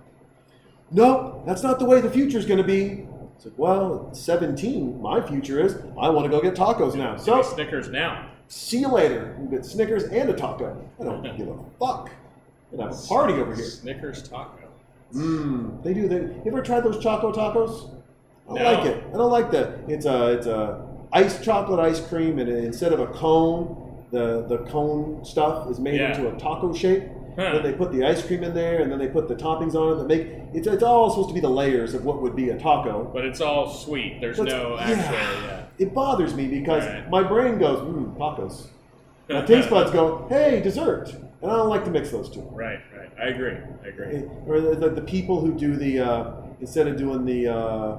No, 0.89 1.43
that's 1.45 1.63
not 1.63 1.79
the 1.79 1.85
way 1.85 2.01
the 2.01 2.09
future's 2.09 2.45
going 2.45 2.57
to 2.57 2.63
be. 2.63 3.07
It's 3.35 3.45
like, 3.45 3.53
well, 3.57 4.07
at 4.09 4.17
17, 4.17 5.01
my 5.01 5.21
future 5.21 5.59
is 5.59 5.75
I 5.99 6.09
want 6.09 6.25
to 6.25 6.29
go 6.29 6.41
get 6.41 6.53
tacos 6.55 6.95
now. 6.95 7.17
So 7.17 7.41
So, 7.41 7.53
Snickers 7.55 7.89
now. 7.89 8.29
see 8.47 8.79
you 8.79 8.87
later. 8.89 9.37
You 9.41 9.47
get 9.49 9.65
Snickers 9.65 10.03
and 10.05 10.29
a 10.29 10.33
taco. 10.33 10.81
I 10.99 11.03
don't 11.03 11.23
give 11.37 11.47
a 11.47 11.57
fuck. 11.79 12.09
I'm 12.71 12.77
gonna 12.77 12.89
have 12.91 13.03
a 13.03 13.07
party 13.07 13.33
over 13.35 13.55
here. 13.55 13.65
Snickers 13.65 14.27
taco. 14.27 14.57
Mmm, 15.13 15.83
they 15.83 15.93
do. 15.93 16.07
They, 16.07 16.15
you 16.15 16.41
ever 16.47 16.61
tried 16.61 16.81
those 16.85 17.01
Choco 17.03 17.33
Tacos? 17.33 17.89
I 18.49 18.53
don't 18.53 18.63
No. 18.63 18.71
like 18.71 18.85
it. 18.85 19.03
I 19.13 19.17
don't 19.17 19.31
like 19.31 19.51
that. 19.51 19.79
It's 19.89 20.05
a 20.05 20.27
it's 20.33 20.45
a 20.47 20.87
iced 21.11 21.43
chocolate 21.43 21.79
ice 21.81 21.99
cream, 21.99 22.39
and 22.39 22.47
instead 22.49 22.93
of 22.93 22.99
a 23.01 23.07
cone, 23.07 23.80
the 24.11 24.45
the 24.47 24.57
cone 24.69 25.23
stuff 25.23 25.69
is 25.69 25.79
made 25.79 25.99
Yeah. 25.99 26.15
into 26.15 26.29
a 26.33 26.37
taco 26.39 26.73
shape. 26.73 27.03
Huh. 27.37 27.53
Then 27.53 27.63
they 27.63 27.71
put 27.71 27.93
the 27.93 28.03
ice 28.05 28.21
cream 28.25 28.43
in 28.43 28.53
there, 28.53 28.81
and 28.81 28.91
then 28.91 28.99
they 28.99 29.07
put 29.07 29.29
the 29.29 29.35
toppings 29.35 29.73
on 29.73 29.93
it 29.93 29.95
that 29.99 30.07
make 30.07 30.27
it's, 30.53 30.67
it's 30.67 30.83
all 30.83 31.09
supposed 31.09 31.29
to 31.29 31.33
be 31.33 31.39
the 31.39 31.49
layers 31.49 31.93
of 31.93 32.03
what 32.03 32.21
would 32.21 32.35
be 32.35 32.49
a 32.49 32.57
taco. 32.59 33.09
But 33.13 33.23
it's 33.23 33.39
all 33.39 33.69
sweet. 33.69 34.19
There's 34.19 34.37
But- 34.37 34.47
no 34.47 34.75
yeah. 34.75 34.81
actual. 34.81 35.45
Yeah. 35.45 35.61
It 35.79 35.93
bothers 35.93 36.35
me 36.35 36.47
because 36.47 36.85
Right. 36.85 37.09
my 37.09 37.23
brain 37.23 37.57
goes, 37.57 37.79
mmm, 37.79 38.15
tacos. 38.17 38.67
My 39.29 39.41
taste 39.45 39.69
buds 39.69 39.91
go, 39.91 40.25
hey, 40.27 40.59
dessert, 40.61 41.13
and 41.41 41.49
I 41.49 41.55
don't 41.55 41.69
like 41.69 41.85
to 41.85 41.89
mix 41.91 42.11
those 42.11 42.29
two. 42.29 42.41
Right. 42.51 42.79
Right. 42.95 43.09
I 43.17 43.27
agree. 43.27 43.55
I 43.83 43.87
agree. 43.87 44.23
or 44.45 44.59
the, 44.59 44.75
the, 44.75 44.89
the 44.89 45.01
people 45.01 45.39
who 45.39 45.53
do 45.57 45.77
the 45.77 45.99
uh, 46.01 46.31
instead 46.59 46.85
of 46.87 46.97
doing 46.97 47.23
the 47.23 47.47
uh, 47.47 47.97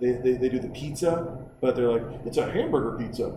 they, 0.00 0.12
they, 0.12 0.32
they 0.34 0.48
do 0.48 0.60
the 0.60 0.68
pizza 0.68 1.38
but 1.60 1.74
they're 1.76 1.88
like 1.90 2.02
it's 2.24 2.38
a 2.38 2.50
hamburger 2.50 2.96
pizza 2.96 3.32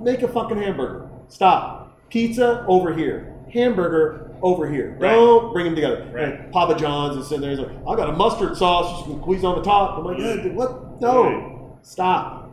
make 0.00 0.22
a 0.22 0.28
fucking 0.28 0.56
hamburger 0.56 1.06
stop 1.32 1.98
pizza 2.10 2.64
over 2.68 2.92
here 2.94 3.32
hamburger 3.52 4.30
over 4.42 4.68
here 4.70 4.96
Right. 4.98 5.12
don't 5.12 5.52
bring 5.52 5.64
them 5.66 5.74
together 5.74 6.10
Right. 6.12 6.40
And 6.40 6.52
papa 6.52 6.74
john's 6.78 7.16
is 7.16 7.28
sitting 7.28 7.40
there 7.42 7.50
he's 7.50 7.58
like 7.60 7.70
i 7.88 7.96
got 7.96 8.08
a 8.10 8.12
mustard 8.12 8.56
sauce 8.56 9.00
you 9.06 9.12
can 9.14 9.22
squeeze 9.22 9.44
on 9.44 9.56
the 9.56 9.62
top 9.62 9.98
i'm 9.98 10.04
like 10.04 10.16
dude, 10.18 10.54
what 10.54 11.00
no 11.00 11.22
Right. 11.24 11.58
stop 11.82 12.52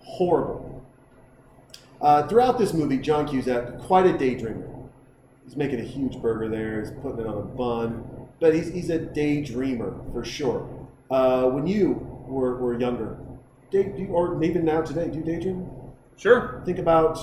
horrible 0.00 0.84
uh, 2.00 2.26
throughout 2.28 2.58
this 2.58 2.72
movie 2.74 2.98
john 2.98 3.26
cusack 3.28 3.78
quite 3.78 4.06
a 4.06 4.12
daydreamer 4.12 4.72
He's 5.44 5.56
making 5.56 5.78
a 5.78 5.84
huge 5.84 6.20
burger 6.20 6.48
there. 6.48 6.80
He's 6.80 6.90
putting 6.90 7.20
it 7.20 7.26
on 7.28 7.38
a 7.38 7.42
bun. 7.42 8.02
But 8.40 8.52
he's, 8.52 8.66
he's 8.72 8.90
a 8.90 8.98
daydreamer 8.98 9.94
for 10.12 10.24
sure. 10.24 10.68
Uh, 11.08 11.44
when 11.50 11.68
you 11.68 11.92
were, 12.26 12.56
were 12.56 12.76
younger, 12.76 13.16
day, 13.70 13.84
do 13.84 14.02
you, 14.02 14.08
or 14.08 14.42
even 14.42 14.64
now 14.64 14.82
today, 14.82 15.08
do 15.08 15.18
you 15.20 15.24
daydream? 15.24 15.70
Sure. 16.16 16.60
Think 16.66 16.80
about, 16.80 17.20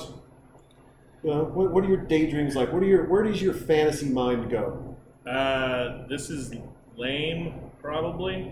you 1.24 1.30
know, 1.32 1.44
what, 1.46 1.72
what 1.72 1.84
are 1.84 1.88
your 1.88 1.98
daydreams 2.06 2.56
like? 2.56 2.72
What 2.74 2.84
are 2.84 2.88
your, 2.88 3.06
where 3.06 3.24
does 3.24 3.42
your 3.42 3.54
fantasy 3.54 4.10
mind 4.10 4.50
go? 4.52 4.98
Uh, 5.30 6.06
this 6.08 6.30
is 6.30 6.54
lame, 6.98 7.54
probably. 7.82 8.52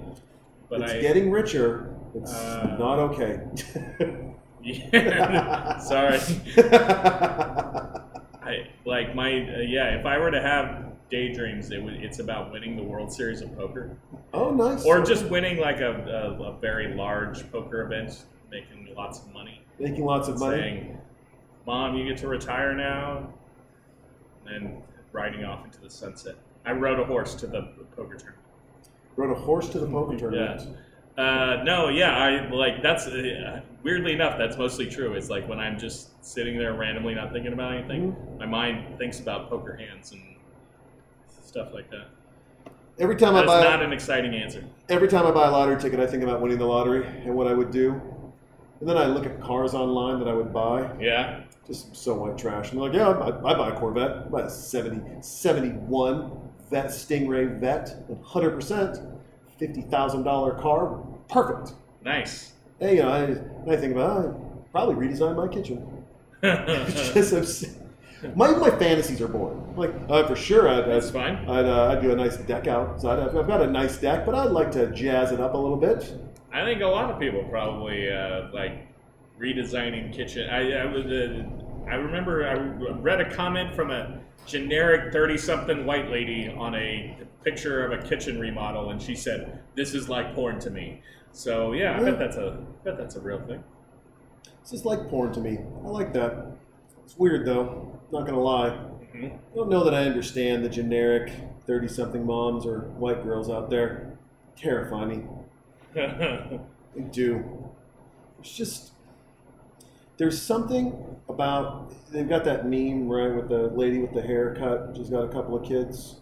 But 0.70 0.82
it's 0.82 0.94
I. 0.94 1.02
getting 1.02 1.30
richer. 1.32 1.94
It's 2.16 2.34
Uh, 2.34 2.76
not 2.80 3.00
okay. 3.00 3.42
Yeah. 4.64 5.80
Sorry. 5.80 6.20
I 8.44 8.68
like 8.86 9.16
my 9.16 9.32
uh, 9.32 9.60
yeah. 9.62 9.98
If 10.00 10.06
I 10.06 10.18
were 10.20 10.30
to 10.32 10.42
have 10.42 10.86
daydreams, 11.10 11.72
it 11.72 11.82
would, 11.84 11.96
it's 11.96 12.20
about 12.20 12.52
winning 12.52 12.76
the 12.76 12.84
World 12.84 13.12
Series 13.12 13.42
of 13.42 13.56
Poker, 13.58 13.98
oh, 14.34 14.52
nice. 14.52 14.86
or 14.86 15.02
just 15.02 15.26
winning 15.26 15.58
like 15.60 15.80
a, 15.80 15.92
a, 16.40 16.44
a 16.44 16.60
very 16.60 16.94
large 16.94 17.50
poker 17.52 17.82
event, 17.82 18.24
making 18.52 18.94
lots 18.96 19.20
of 19.20 19.34
money. 19.34 19.62
making 19.80 20.06
lots 20.06 20.28
of 20.28 20.40
money. 20.40 20.58
Saying, 20.62 20.98
"Mom, 21.66 21.96
you 21.96 22.08
get 22.08 22.18
to 22.20 22.28
retire 22.28 22.74
now," 22.74 23.30
and 24.46 24.66
then 24.66 24.84
riding 25.12 25.44
off 25.46 25.66
into 25.66 25.80
the 25.82 25.90
sunset. 25.90 26.36
I 26.66 26.72
rode 26.74 27.00
a 27.00 27.06
horse 27.06 27.36
to 27.36 27.48
the 27.48 27.62
poker 27.96 28.16
tournament. 28.16 28.38
Rode 29.16 29.32
a 29.32 29.40
horse 29.40 29.70
to 29.70 29.80
the 29.80 29.88
poker 29.88 30.18
tournament. 30.18 30.78
Uh, 31.18 31.62
no, 31.64 31.90
yeah, 31.90 32.16
I 32.18 32.50
like 32.50 32.82
that's 32.82 33.06
uh, 33.08 33.62
weirdly 33.84 34.14
enough 34.14 34.38
that's 34.38 34.58
mostly 34.58 34.88
true. 34.88 35.14
It's 35.14 35.30
like 35.30 35.48
when 35.48 35.60
I'm 35.60 35.78
just 35.78 36.24
sitting 36.26 36.58
there 36.58 36.74
randomly 36.74 37.14
not 37.14 37.32
thinking 37.34 37.54
about 37.54 37.74
anything, 37.74 38.14
Mm-hmm. 38.14 38.38
my 38.40 38.46
mind 38.46 38.98
thinks 38.98 39.20
about 39.20 39.50
poker 39.50 39.76
hands 39.76 40.14
and 40.14 40.22
stuff 41.44 41.74
like 41.74 41.90
that. 41.92 42.08
Every 43.00 43.16
time 43.16 43.36
I 43.36 43.40
That's 43.42 43.48
buy 43.48 43.64
not 43.64 43.82
an 43.84 43.92
exciting 43.94 44.34
answer. 44.36 44.64
Every 44.90 45.08
time 45.08 45.26
I 45.26 45.32
buy 45.32 45.48
a 45.48 45.52
lottery 45.52 45.80
ticket, 45.82 46.00
I 46.00 46.06
think 46.08 46.24
about 46.24 46.40
winning 46.42 46.60
the 46.60 46.66
lottery 46.66 47.06
and 47.26 47.36
what 47.36 47.48
I 47.48 47.54
would 47.54 47.72
do. 47.72 48.00
And 48.80 48.88
then 48.88 48.96
I 48.98 49.06
look 49.06 49.26
at 49.26 49.42
cars 49.42 49.74
online 49.74 50.20
that 50.20 50.28
I 50.28 50.34
would 50.34 50.54
buy. 50.54 50.90
Yeah, 51.00 51.42
Just 51.72 51.96
so 51.96 52.16
white 52.16 52.38
trash. 52.38 52.72
And 52.74 52.82
I'm 52.82 52.88
like, 52.90 52.94
yeah, 52.94 53.08
I, 53.12 53.28
I 53.50 53.54
buy 53.56 53.70
a 53.70 53.80
Corvette. 53.80 54.12
I 54.12 54.30
buy 54.30 54.42
a 54.42 54.50
70, 54.50 55.22
71 55.22 56.32
Vet 56.70 56.88
Stingray 56.88 57.58
Vet, 57.62 57.96
100%, 58.12 59.18
$50,000 59.62 60.62
car. 60.62 61.02
Perfect. 61.30 61.74
nice. 62.04 62.52
Hey, 62.80 62.96
you 62.98 63.04
know, 63.04 63.10
I, 63.10 63.72
I 63.72 63.78
think 63.78 63.94
about, 63.94 64.26
oh, 64.26 64.62
I'd 64.66 64.72
probably 64.74 65.08
redesign 65.08 65.38
my 65.38 65.48
kitchen. 65.48 65.88
It's 66.44 67.14
just 67.14 67.34
obs- 67.34 67.78
my, 68.36 68.52
my 68.52 68.70
fantasies 68.72 69.22
are 69.22 69.28
boring. 69.30 69.74
Like, 69.78 69.94
uh, 70.10 70.28
for 70.28 70.36
sure, 70.36 70.68
I'd, 70.68 70.90
That's 70.90 71.08
I'd, 71.08 71.14
fine. 71.14 71.36
I'd, 71.50 71.66
uh, 71.66 71.92
I'd 71.92 72.02
do 72.02 72.12
a 72.12 72.16
nice 72.18 72.36
deck 72.38 72.68
outside. 72.68 73.20
I've, 73.20 73.36
I've 73.38 73.48
got 73.48 73.62
a 73.62 73.68
nice 73.68 73.98
deck, 73.98 74.26
but 74.26 74.36
I'd 74.36 74.52
like 74.52 74.72
to 74.74 74.92
jazz 74.92 75.32
it 75.32 75.40
up 75.40 75.54
a 75.54 75.58
little 75.58 75.78
bit. 75.78 76.18
I 76.52 76.66
think 76.66 76.82
a 76.82 76.88
lot 76.88 77.10
of 77.10 77.18
people 77.20 77.46
probably 77.50 78.12
uh, 78.12 78.50
like 78.54 78.88
redesigning 79.40 80.14
kitchen. 80.14 80.50
I 80.50 80.72
I, 80.74 80.86
was, 80.86 81.06
uh, 81.06 81.44
I 81.90 81.96
remember 81.96 82.48
I 82.48 82.54
read 83.00 83.22
a 83.22 83.34
comment 83.34 83.76
from 83.76 83.92
a 83.92 84.20
generic 84.46 85.12
thirty-something 85.14 85.86
white 85.86 86.10
lady 86.10 86.48
on 86.50 86.76
a 86.76 87.18
picture 87.44 87.86
of 87.86 87.92
a 87.92 88.08
kitchen 88.08 88.40
remodel, 88.40 88.90
and 88.92 89.02
she 89.02 89.16
said, 89.16 89.62
"This 89.76 89.94
is 89.94 90.10
like 90.10 90.34
porn 90.36 90.60
to 90.60 90.70
me." 90.70 91.02
So 91.32 91.74
yeah, 91.74 91.98
I 92.00 92.04
bet 92.04 92.20
that's 92.20 92.38
a 92.38 92.60
I 92.82 92.84
bet 92.84 92.98
that's 92.98 93.16
a 93.16 93.22
real 93.22 93.42
thing. 93.42 93.64
It's 94.62 94.72
just 94.72 94.86
like 94.86 95.08
porn 95.10 95.32
to 95.34 95.40
me. 95.40 95.60
I 95.84 95.88
like 95.88 96.14
that. 96.14 96.48
It's 97.04 97.18
weird 97.18 97.46
though. 97.46 98.00
Not 98.12 98.26
gonna 98.26 98.40
lie. 98.40 98.70
Mhm. 99.16 99.34
I 99.34 99.56
don't 99.56 99.70
know 99.70 99.84
that 99.84 99.94
I 99.94 100.04
understand 100.06 100.64
the 100.64 100.70
generic 100.70 101.32
thirty-something 101.68 102.26
moms 102.26 102.66
or 102.66 102.80
white 102.98 103.24
girls 103.24 103.50
out 103.50 103.70
there. 103.70 104.18
Terrify 104.56 105.06
me. 105.06 105.24
They 106.94 107.04
do. 107.04 107.70
It's 108.40 108.54
just 108.54 108.92
there's 110.18 110.42
something 110.42 111.11
about 111.34 111.94
they've 112.12 112.28
got 112.30 112.44
that 112.46 112.66
meme 112.68 113.08
right 113.10 113.34
with 113.36 113.50
the 113.50 113.68
lady 113.70 114.00
with 114.00 114.14
the 114.14 114.22
haircut. 114.22 114.92
She's 114.96 115.10
got 115.10 115.24
a 115.24 115.30
couple 115.30 115.56
of 115.58 115.64
kids. 115.68 116.18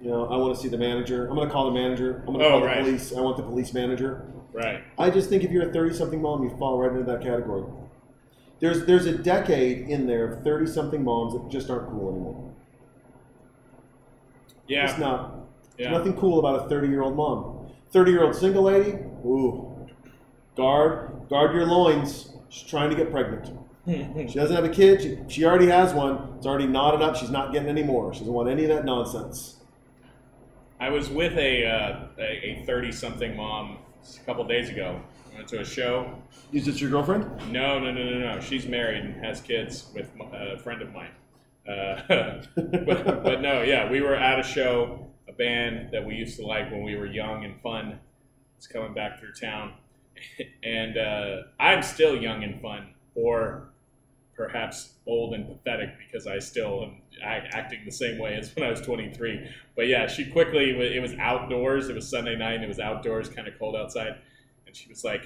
You 0.00 0.08
know, 0.10 0.26
I 0.26 0.36
want 0.36 0.54
to 0.54 0.60
see 0.60 0.68
the 0.68 0.78
manager. 0.78 1.26
I'm 1.28 1.34
going 1.34 1.46
to 1.48 1.52
call 1.52 1.66
the 1.66 1.78
manager. 1.78 2.22
I'm 2.26 2.32
going 2.34 2.38
to 2.40 2.44
Oh, 2.46 2.50
call 2.52 2.60
the 2.60 2.66
right. 2.66 2.82
police. 2.84 3.14
I 3.14 3.20
want 3.20 3.36
the 3.36 3.42
police 3.42 3.74
manager. 3.74 4.22
right. 4.52 4.82
I 4.98 5.10
just 5.10 5.28
think 5.28 5.44
if 5.44 5.50
you're 5.50 5.68
a 5.68 5.72
30 5.72 5.94
something 5.94 6.22
mom, 6.22 6.42
you 6.42 6.50
fall 6.58 6.78
right 6.78 6.90
into 6.90 7.04
that 7.04 7.20
category. 7.22 7.64
There's 8.60 8.84
there's 8.86 9.06
a 9.06 9.16
decade 9.16 9.88
in 9.88 10.06
there 10.06 10.32
of 10.32 10.44
30 10.44 10.66
something 10.66 11.02
moms 11.04 11.32
that 11.34 11.48
just 11.50 11.68
aren't 11.70 11.88
cool 11.90 12.10
anymore. 12.10 12.50
Yeah. 14.68 14.88
It's 14.90 14.98
not. 14.98 15.34
yeah. 15.78 15.90
There's 15.90 15.98
nothing 15.98 16.20
cool 16.20 16.38
about 16.38 16.66
a 16.66 16.68
30 16.68 16.88
year 16.88 17.02
old 17.02 17.16
mom. 17.16 17.68
30 17.92 18.10
year 18.12 18.22
old 18.24 18.36
single 18.36 18.62
lady, 18.64 18.90
ooh, 19.24 19.74
guard 20.56 21.10
guard 21.28 21.54
your 21.54 21.66
loins. 21.66 22.32
She's 22.48 22.68
trying 22.68 22.90
to 22.90 22.96
get 22.96 23.10
pregnant. 23.10 23.50
She 23.86 24.34
doesn't 24.34 24.54
have 24.54 24.64
a 24.64 24.68
kid. 24.68 25.02
She, 25.02 25.18
she 25.28 25.44
already 25.44 25.66
has 25.66 25.94
one. 25.94 26.34
It's 26.36 26.46
already 26.46 26.66
knotted 26.66 27.02
up. 27.02 27.16
She's 27.16 27.30
not 27.30 27.52
getting 27.52 27.68
any 27.68 27.82
more. 27.82 28.12
She 28.12 28.20
doesn't 28.20 28.32
want 28.32 28.48
any 28.48 28.64
of 28.64 28.68
that 28.68 28.84
nonsense. 28.84 29.56
I 30.78 30.90
was 30.90 31.08
with 31.08 31.36
a 31.36 31.66
uh, 31.66 32.06
a 32.18 32.62
thirty-something 32.66 33.36
mom 33.36 33.78
a 34.20 34.24
couple 34.24 34.44
days 34.44 34.70
ago. 34.70 35.00
I 35.32 35.36
went 35.36 35.48
to 35.48 35.60
a 35.60 35.64
show. 35.64 36.14
Is 36.52 36.66
this 36.66 36.80
your 36.80 36.90
girlfriend? 36.90 37.24
No, 37.52 37.78
no, 37.78 37.92
no, 37.92 38.04
no, 38.04 38.18
no. 38.18 38.40
She's 38.40 38.66
married 38.66 39.04
and 39.04 39.24
has 39.24 39.40
kids 39.40 39.90
with 39.94 40.10
a 40.32 40.58
friend 40.58 40.82
of 40.82 40.92
mine. 40.92 41.10
Uh, 41.68 42.42
but, 42.56 43.22
but 43.22 43.40
no, 43.40 43.62
yeah, 43.62 43.90
we 43.90 44.00
were 44.00 44.14
at 44.14 44.38
a 44.38 44.42
show. 44.42 45.06
A 45.28 45.32
band 45.32 45.90
that 45.92 46.04
we 46.04 46.14
used 46.14 46.36
to 46.38 46.46
like 46.46 46.70
when 46.72 46.82
we 46.82 46.96
were 46.96 47.06
young 47.06 47.44
and 47.44 47.60
fun 47.60 48.00
is 48.58 48.66
coming 48.66 48.94
back 48.94 49.20
through 49.20 49.32
town, 49.32 49.74
and 50.64 50.98
uh, 50.98 51.42
I'm 51.58 51.82
still 51.82 52.16
young 52.16 52.42
and 52.42 52.60
fun, 52.60 52.94
or 53.14 53.69
perhaps 54.40 54.94
old 55.06 55.34
and 55.34 55.46
pathetic 55.46 55.90
because 55.98 56.26
I 56.26 56.38
still 56.38 56.82
am 56.82 57.02
acting 57.22 57.80
the 57.84 57.92
same 57.92 58.18
way 58.18 58.36
as 58.36 58.56
when 58.56 58.64
I 58.64 58.70
was 58.70 58.80
23. 58.80 59.46
But 59.76 59.86
yeah, 59.86 60.06
she 60.06 60.30
quickly 60.30 60.70
it 60.70 61.02
was 61.02 61.12
outdoors. 61.20 61.90
It 61.90 61.94
was 61.94 62.08
Sunday 62.08 62.36
night. 62.36 62.54
And 62.54 62.64
it 62.64 62.68
was 62.68 62.80
outdoors, 62.80 63.28
kind 63.28 63.46
of 63.46 63.58
cold 63.58 63.76
outside, 63.76 64.14
and 64.66 64.74
she 64.74 64.88
was 64.88 65.04
like, 65.04 65.24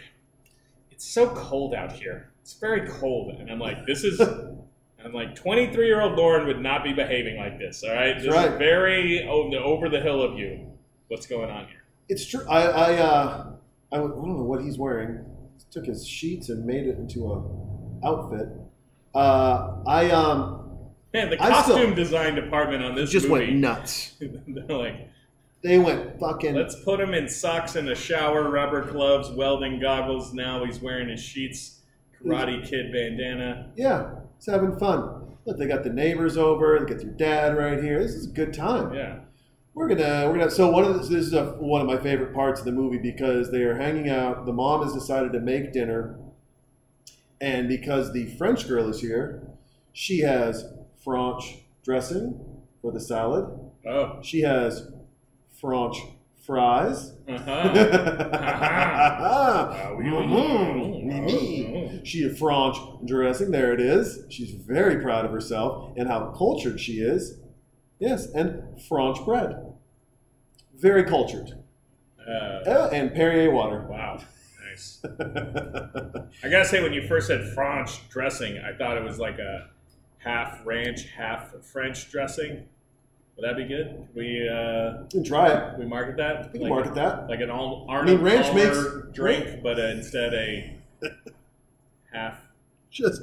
it's 0.90 1.04
so 1.04 1.28
cold 1.28 1.74
out 1.74 1.92
here. 1.92 2.32
It's 2.42 2.54
very 2.54 2.88
cold, 2.88 3.36
and 3.38 3.50
I'm 3.50 3.60
like, 3.60 3.86
this 3.86 4.02
is. 4.02 4.20
I'm 5.04 5.12
like, 5.12 5.34
23 5.34 5.86
year 5.86 6.00
old 6.00 6.16
Lauren 6.16 6.46
would 6.46 6.62
not 6.62 6.82
be 6.82 6.94
behaving 6.94 7.36
like 7.36 7.58
this. 7.58 7.84
All 7.84 7.94
right, 7.94 8.18
this 8.18 8.32
right. 8.32 8.52
is 8.52 8.58
very 8.58 9.28
over, 9.28 9.90
the 9.90 10.00
hill 10.00 10.22
of 10.22 10.38
you. 10.38 10.66
What's 11.08 11.26
going 11.26 11.50
on 11.50 11.66
here? 11.66 11.84
It's 12.08 12.26
true. 12.26 12.40
I 12.48 12.62
I, 12.62 12.94
uh, 12.94 13.52
I 13.92 13.96
don't 13.98 14.16
know 14.16 14.42
what 14.42 14.62
he's 14.62 14.78
wearing. 14.78 15.24
Took 15.70 15.84
his 15.84 16.06
sheets 16.06 16.48
and 16.48 16.64
made 16.64 16.86
it 16.86 16.96
into 16.96 17.30
a 17.30 18.06
outfit. 18.06 18.48
Uh, 19.14 19.76
I 19.86 20.10
um 20.10 20.60
Man, 21.12 21.30
the 21.30 21.40
I 21.42 21.48
costume 21.50 21.76
still- 21.76 21.94
design 21.94 22.34
department 22.34 22.82
on 22.82 22.94
this 22.96 23.10
just 23.10 23.28
movie. 23.28 23.46
went 23.46 23.56
nuts. 23.58 24.16
they're 24.20 24.76
like, 24.76 25.08
They 25.62 25.78
went 25.78 26.18
fucking. 26.18 26.54
let's 26.56 26.74
put 26.84 27.00
him 27.00 27.14
in 27.14 27.28
socks 27.28 27.76
and 27.76 27.88
a 27.88 27.94
shower, 27.94 28.50
rubber 28.50 28.82
gloves, 28.90 29.30
welding 29.30 29.80
goggles. 29.80 30.32
Now 30.34 30.64
he's 30.64 30.80
wearing 30.80 31.08
his 31.08 31.20
sheets, 31.22 31.82
Karate 32.20 32.68
Kid 32.68 32.90
bandana. 32.92 33.70
Yeah, 33.76 34.10
it's 34.36 34.46
having 34.46 34.76
fun. 34.78 35.36
Look, 35.46 35.58
they 35.58 35.66
got 35.68 35.84
the 35.84 35.90
neighbors 35.90 36.36
over. 36.36 36.78
They 36.80 36.92
got 36.94 37.04
your 37.04 37.12
dad 37.12 37.56
right 37.56 37.80
here. 37.82 38.02
This 38.02 38.12
is 38.14 38.26
a 38.26 38.32
good 38.32 38.52
time. 38.52 38.92
Yeah. 38.94 39.18
We're 39.74 39.88
gonna 39.88 40.28
we're 40.28 40.38
gonna. 40.38 40.50
So 40.50 40.70
one 40.70 40.84
of 40.84 40.94
the, 40.94 41.00
this 41.00 41.26
is 41.26 41.32
a, 41.32 41.44
one 41.58 41.80
of 41.80 41.86
my 41.86 41.96
favorite 41.98 42.32
parts 42.34 42.60
of 42.60 42.66
the 42.66 42.72
movie 42.72 42.98
because 42.98 43.50
they 43.52 43.62
are 43.62 43.76
hanging 43.76 44.08
out. 44.08 44.46
The 44.46 44.52
mom 44.52 44.82
has 44.84 44.92
decided 44.94 45.32
to 45.32 45.40
make 45.40 45.72
dinner, 45.72 46.16
and 47.40 47.68
because 47.68 48.12
the 48.12 48.26
French 48.36 48.66
girl 48.68 48.88
is 48.88 49.00
here, 49.00 49.46
she 49.92 50.20
has 50.20 50.64
French 51.02 51.58
dressing 51.84 52.40
for 52.82 52.92
the 52.92 53.00
salad. 53.00 53.46
Oh. 53.86 54.18
She 54.22 54.40
has 54.42 54.90
French 55.60 55.96
fries. 56.46 57.12
Uh-huh. 57.28 57.72
Oui, 59.96 60.10
oui. 60.10 61.02
Mimi. 61.04 62.00
She 62.04 62.22
has 62.22 62.38
French 62.38 62.76
dressing. 63.04 63.50
There 63.50 63.72
it 63.72 63.80
is. 63.80 64.24
She's 64.30 64.50
very 64.50 65.02
proud 65.02 65.24
of 65.24 65.30
herself 65.30 65.92
and 65.96 66.08
how 66.08 66.32
cultured 66.36 66.80
she 66.80 66.94
is. 67.00 67.38
Yes, 67.98 68.26
and 68.26 68.80
French 68.88 69.24
bread. 69.24 69.56
Very 70.74 71.04
cultured. 71.04 71.52
Uh, 72.20 72.60
Oh, 72.66 72.88
and 72.92 73.12
Perrier 73.14 73.50
water. 73.50 73.86
wow. 73.88 74.18
Nice. 74.74 74.98
I 76.42 76.48
gotta 76.48 76.64
say, 76.64 76.82
when 76.82 76.92
you 76.92 77.06
first 77.06 77.26
said 77.28 77.52
French 77.54 78.08
dressing, 78.08 78.58
I 78.58 78.76
thought 78.76 78.96
it 78.96 79.02
was 79.04 79.18
like 79.18 79.38
a 79.38 79.68
half 80.18 80.60
ranch, 80.64 81.06
half 81.16 81.54
French 81.64 82.10
dressing. 82.10 82.64
Would 83.36 83.42
that 83.44 83.56
be 83.56 83.64
good? 83.64 84.08
We 84.14 84.48
uh, 84.48 85.04
try 85.24 85.48
it. 85.52 85.78
we 85.78 85.84
market 85.86 86.16
that. 86.18 86.52
We 86.52 86.60
can 86.60 86.68
market 86.68 86.94
that. 86.94 87.28
like 87.28 87.40
an 87.40 87.50
Al- 87.50 87.86
I 87.88 88.02
mean, 88.04 88.20
ranch 88.20 88.52
makes- 88.54 88.78
drink, 89.12 89.62
but 89.62 89.78
uh, 89.78 89.82
instead 89.88 90.34
a 90.34 90.76
half. 92.12 92.40
Just 92.90 93.22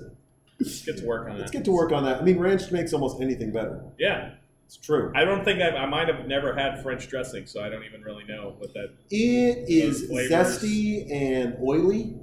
Let's 0.59 0.85
get 0.85 0.97
to 0.97 1.05
work 1.05 1.27
on 1.27 1.33
that. 1.35 1.39
let's 1.39 1.51
get 1.51 1.65
to 1.65 1.71
work 1.71 1.91
on 1.91 2.03
that. 2.03 2.21
I 2.21 2.23
mean, 2.23 2.37
ranch 2.37 2.71
makes 2.71 2.93
almost 2.93 3.21
anything 3.21 3.51
better. 3.51 3.81
Yeah, 3.97 4.31
It's 4.71 4.77
true. 4.77 5.11
I 5.13 5.25
don't 5.25 5.43
think 5.43 5.59
I, 5.61 5.71
I 5.71 5.85
might 5.85 6.07
have 6.07 6.27
never 6.27 6.55
had 6.55 6.81
French 6.81 7.09
dressing, 7.09 7.45
so 7.45 7.61
I 7.61 7.67
don't 7.67 7.83
even 7.83 8.03
really 8.03 8.23
know 8.23 8.55
what 8.57 8.73
that. 8.73 8.93
It 9.09 9.65
is 9.67 10.07
flavors. 10.07 10.31
zesty 10.31 11.11
and 11.11 11.57
oily. 11.61 12.15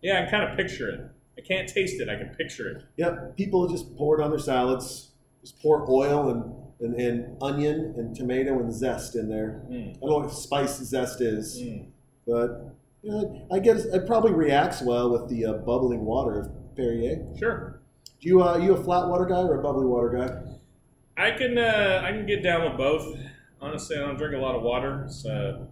Yeah, 0.00 0.20
I 0.20 0.22
can 0.22 0.30
kind 0.30 0.50
of 0.50 0.56
picture 0.56 0.88
it. 0.88 1.00
I 1.36 1.42
can't 1.46 1.68
taste 1.68 2.00
it. 2.00 2.08
I 2.08 2.16
can 2.16 2.28
picture 2.34 2.66
it. 2.70 2.84
Yep, 2.96 3.36
people 3.36 3.68
just 3.68 3.94
pour 3.98 4.18
it 4.18 4.24
on 4.24 4.30
their 4.30 4.38
salads. 4.38 5.10
Just 5.42 5.60
pour 5.60 5.84
oil 5.90 6.30
and, 6.30 6.94
and, 6.94 6.98
and 6.98 7.42
onion 7.42 7.92
and 7.94 8.16
tomato 8.16 8.58
and 8.58 8.72
zest 8.72 9.14
in 9.14 9.28
there. 9.28 9.60
Mm. 9.70 9.96
I 9.96 10.00
don't 10.00 10.08
know 10.08 10.18
what 10.20 10.32
spice 10.32 10.78
zest 10.78 11.20
is, 11.20 11.60
Mm. 11.60 11.88
but 12.26 12.74
you 13.02 13.10
know, 13.10 13.46
I 13.52 13.58
guess 13.58 13.84
it 13.84 14.06
probably 14.06 14.32
reacts 14.32 14.80
well 14.80 15.10
with 15.10 15.28
the 15.28 15.44
uh, 15.44 15.52
bubbling 15.58 16.06
water 16.06 16.40
of 16.40 16.74
Perrier. 16.74 17.22
Sure. 17.38 17.82
Do 18.22 18.28
you 18.30 18.42
uh, 18.42 18.56
you 18.56 18.72
a 18.74 18.82
flat 18.82 19.08
water 19.08 19.26
guy 19.26 19.42
or 19.42 19.60
a 19.60 19.62
bubbly 19.62 19.84
water 19.84 20.08
guy? 20.08 20.49
I 21.20 21.32
can 21.32 21.58
uh, 21.58 22.02
I 22.02 22.12
can 22.12 22.24
get 22.26 22.42
down 22.42 22.64
with 22.68 22.78
both. 22.78 23.16
Honestly, 23.60 23.96
I 23.96 24.00
don't 24.00 24.16
drink 24.16 24.34
a 24.34 24.38
lot 24.38 24.54
of 24.54 24.62
water. 24.62 25.06
Uh, 25.28 25.66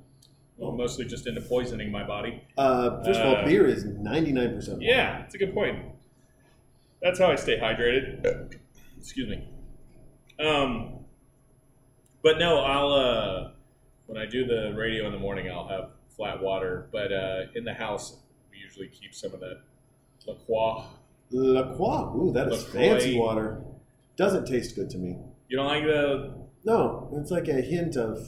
well, 0.58 0.72
mostly 0.72 1.06
just 1.06 1.26
into 1.26 1.40
poisoning 1.40 1.90
my 1.90 2.04
body. 2.06 2.42
Uh, 2.58 3.02
first 3.02 3.20
of 3.20 3.26
all, 3.26 3.36
Uh, 3.36 3.44
beer 3.46 3.66
is 3.66 3.84
ninety 3.86 4.32
nine 4.32 4.54
percent. 4.54 4.82
Yeah, 4.82 5.22
it's 5.24 5.34
a 5.34 5.38
good 5.38 5.54
point. 5.54 5.86
That's 7.00 7.18
how 7.18 7.30
I 7.30 7.36
stay 7.36 7.58
hydrated. 7.58 8.56
Excuse 8.98 9.28
me. 9.28 9.48
Um, 10.44 11.04
but 12.22 12.38
no, 12.38 12.58
I'll 12.58 12.92
uh, 12.92 13.50
when 14.06 14.18
I 14.18 14.26
do 14.26 14.44
the 14.44 14.74
radio 14.76 15.06
in 15.06 15.12
the 15.12 15.18
morning, 15.18 15.50
I'll 15.50 15.68
have 15.68 15.90
flat 16.14 16.42
water. 16.42 16.88
But 16.92 17.10
uh, 17.10 17.42
in 17.54 17.64
the 17.64 17.74
house, 17.74 18.18
we 18.50 18.58
usually 18.58 18.88
keep 18.88 19.14
some 19.14 19.32
of 19.32 19.40
that 19.40 19.62
La 20.26 20.34
Croix. 20.44 20.84
La 21.30 21.74
Croix. 21.74 22.12
Ooh, 22.16 22.32
that 22.32 22.52
is 22.52 22.64
fancy 22.64 23.18
water. 23.18 23.62
Doesn't 24.18 24.46
taste 24.46 24.74
good 24.74 24.90
to 24.90 24.98
me. 24.98 25.16
You 25.48 25.56
don't 25.56 25.66
like 25.66 25.84
the 25.84 26.34
No, 26.64 27.08
it's 27.14 27.30
like 27.30 27.48
a 27.48 27.60
hint 27.60 27.96
of. 27.96 28.18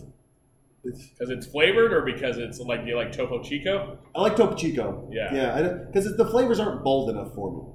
It's, 0.82 1.08
because 1.08 1.28
it's 1.28 1.46
flavored 1.46 1.92
or 1.92 2.02
because 2.02 2.38
it's 2.38 2.58
like 2.58 2.86
you 2.86 2.96
like 2.96 3.12
Topo 3.12 3.42
Chico? 3.42 3.98
I 4.14 4.20
like 4.22 4.36
Topo 4.36 4.54
Chico. 4.54 5.10
Yeah. 5.12 5.34
Yeah, 5.34 5.72
because 5.86 6.16
the 6.16 6.24
flavors 6.24 6.58
aren't 6.58 6.82
bold 6.82 7.10
enough 7.10 7.34
for 7.34 7.52
me. 7.52 7.74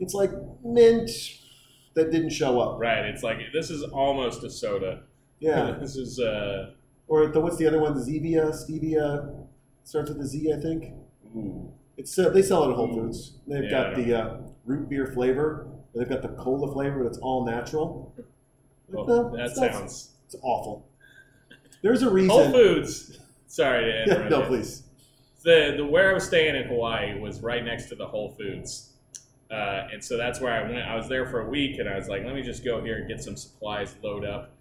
It's 0.00 0.14
like 0.14 0.32
mint 0.64 1.10
that 1.94 2.10
didn't 2.10 2.30
show 2.30 2.58
up. 2.58 2.80
Right. 2.80 3.04
It's 3.04 3.22
like 3.22 3.38
this 3.52 3.70
is 3.70 3.84
almost 3.84 4.42
a 4.42 4.50
soda. 4.50 5.02
Yeah. 5.38 5.76
this 5.80 5.96
is 5.96 6.18
uh. 6.18 6.70
or 7.06 7.28
the, 7.28 7.40
what's 7.40 7.58
the 7.58 7.66
other 7.66 7.78
one? 7.78 7.94
Zevia, 7.94 8.50
stevia. 8.52 9.46
Starts 9.84 10.08
with 10.08 10.20
a 10.20 10.26
Z, 10.26 10.50
I 10.50 10.60
think. 10.60 10.94
Ooh. 11.36 11.72
It's 11.96 12.18
uh, 12.18 12.30
they 12.30 12.42
sell 12.42 12.64
it 12.64 12.70
at 12.70 12.76
Whole 12.76 12.92
Foods. 12.92 13.34
They've 13.46 13.64
Yeah, 13.64 13.70
got 13.70 13.94
the 13.94 14.14
uh, 14.18 14.36
root 14.64 14.88
beer 14.88 15.06
flavor. 15.06 15.68
They've 15.94 16.08
got 16.08 16.22
the 16.22 16.28
cola 16.28 16.72
flavor, 16.72 17.04
but 17.04 17.06
it's 17.06 17.18
all 17.18 17.44
natural. 17.46 18.14
No, 18.90 19.30
that 19.36 19.46
it's 19.46 19.56
sounds. 19.56 20.10
It's 20.26 20.36
awful. 20.42 20.86
There's 21.82 22.02
a 22.02 22.10
reason. 22.10 22.30
Whole 22.30 22.50
Foods. 22.50 23.18
Sorry 23.46 23.84
to 23.84 24.02
interrupt. 24.04 24.30
no, 24.30 24.40
you. 24.40 24.46
please. 24.46 24.82
The 25.44 25.74
the 25.76 25.84
where 25.84 26.10
I 26.10 26.14
was 26.14 26.24
staying 26.26 26.56
in 26.56 26.64
Hawaii 26.64 27.18
was 27.18 27.40
right 27.40 27.64
next 27.64 27.88
to 27.90 27.94
the 27.94 28.06
Whole 28.06 28.30
Foods, 28.30 28.92
uh, 29.50 29.88
and 29.92 30.02
so 30.02 30.16
that's 30.16 30.40
where 30.40 30.52
I 30.52 30.62
went. 30.62 30.82
I 30.88 30.96
was 30.96 31.08
there 31.08 31.26
for 31.26 31.40
a 31.42 31.48
week, 31.48 31.78
and 31.78 31.88
I 31.88 31.96
was 31.96 32.08
like, 32.08 32.24
let 32.24 32.34
me 32.34 32.42
just 32.42 32.64
go 32.64 32.82
here 32.82 32.96
and 32.96 33.08
get 33.08 33.22
some 33.22 33.36
supplies, 33.36 33.94
load 34.02 34.24
up. 34.24 34.52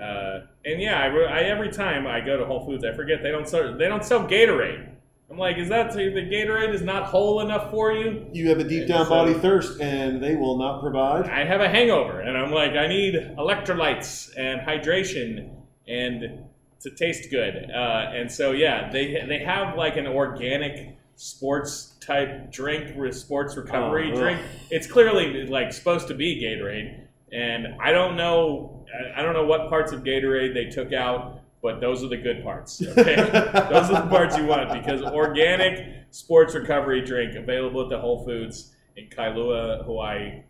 Uh, 0.00 0.42
and 0.64 0.80
yeah, 0.80 1.00
I, 1.00 1.08
I 1.08 1.42
every 1.42 1.70
time 1.70 2.06
I 2.06 2.20
go 2.20 2.36
to 2.36 2.44
Whole 2.44 2.64
Foods, 2.64 2.84
I 2.84 2.92
forget 2.92 3.22
they 3.22 3.32
don't 3.32 3.48
sell 3.48 3.76
they 3.76 3.88
don't 3.88 4.04
sell 4.04 4.26
Gatorade. 4.26 4.88
I'm 5.30 5.36
like, 5.36 5.58
is 5.58 5.68
that 5.68 5.92
the 5.92 6.00
Gatorade 6.00 6.72
is 6.72 6.80
not 6.80 7.04
whole 7.04 7.40
enough 7.40 7.70
for 7.70 7.92
you? 7.92 8.26
You 8.32 8.48
have 8.48 8.58
a 8.60 8.64
deep 8.64 8.88
down 8.88 9.04
So- 9.04 9.10
body 9.10 9.34
thirst, 9.34 9.80
and 9.80 10.22
they 10.22 10.36
will 10.36 10.56
not 10.56 10.80
provide. 10.80 11.26
I 11.28 11.44
have 11.44 11.60
a 11.60 11.68
hangover, 11.68 12.20
and 12.20 12.36
I'm 12.36 12.50
like, 12.50 12.72
I 12.72 12.86
need 12.86 13.14
electrolytes 13.36 14.30
and 14.38 14.60
hydration 14.62 15.50
and 15.86 16.44
to 16.80 16.90
taste 16.90 17.30
good. 17.30 17.70
Uh, 17.74 18.10
and 18.14 18.30
so, 18.30 18.52
yeah, 18.52 18.88
they 18.90 19.22
they 19.28 19.40
have 19.40 19.76
like 19.76 19.96
an 19.96 20.06
organic 20.06 20.96
sports 21.16 21.96
type 22.00 22.50
drink, 22.52 22.94
sports 23.12 23.56
recovery 23.56 24.10
Oh, 24.10 24.14
ugh. 24.14 24.20
drink. 24.20 24.40
It's 24.70 24.86
clearly 24.86 25.46
like 25.46 25.72
supposed 25.72 26.08
to 26.08 26.14
be 26.14 26.40
Gatorade, 26.40 27.00
and 27.32 27.74
I 27.82 27.92
don't 27.92 28.16
know, 28.16 28.86
I 29.16 29.22
don't 29.22 29.34
know 29.34 29.44
what 29.44 29.68
parts 29.68 29.92
of 29.92 30.04
Gatorade 30.04 30.54
they 30.54 30.66
took 30.70 30.92
out. 30.94 31.37
But 31.62 31.80
those 31.80 32.04
are 32.04 32.08
the 32.08 32.16
good 32.16 32.42
parts. 32.44 32.80
Okay, 32.82 33.16
those 33.70 33.90
are 33.90 34.02
the 34.02 34.06
parts 34.08 34.36
you 34.36 34.46
want 34.46 34.72
because 34.72 35.02
organic 35.02 36.04
sports 36.10 36.54
recovery 36.54 37.04
drink 37.04 37.34
available 37.34 37.82
at 37.82 37.88
the 37.88 37.98
Whole 37.98 38.24
Foods 38.24 38.74
in 38.96 39.08
Kailua, 39.08 39.84
Hawaii. 39.84 40.42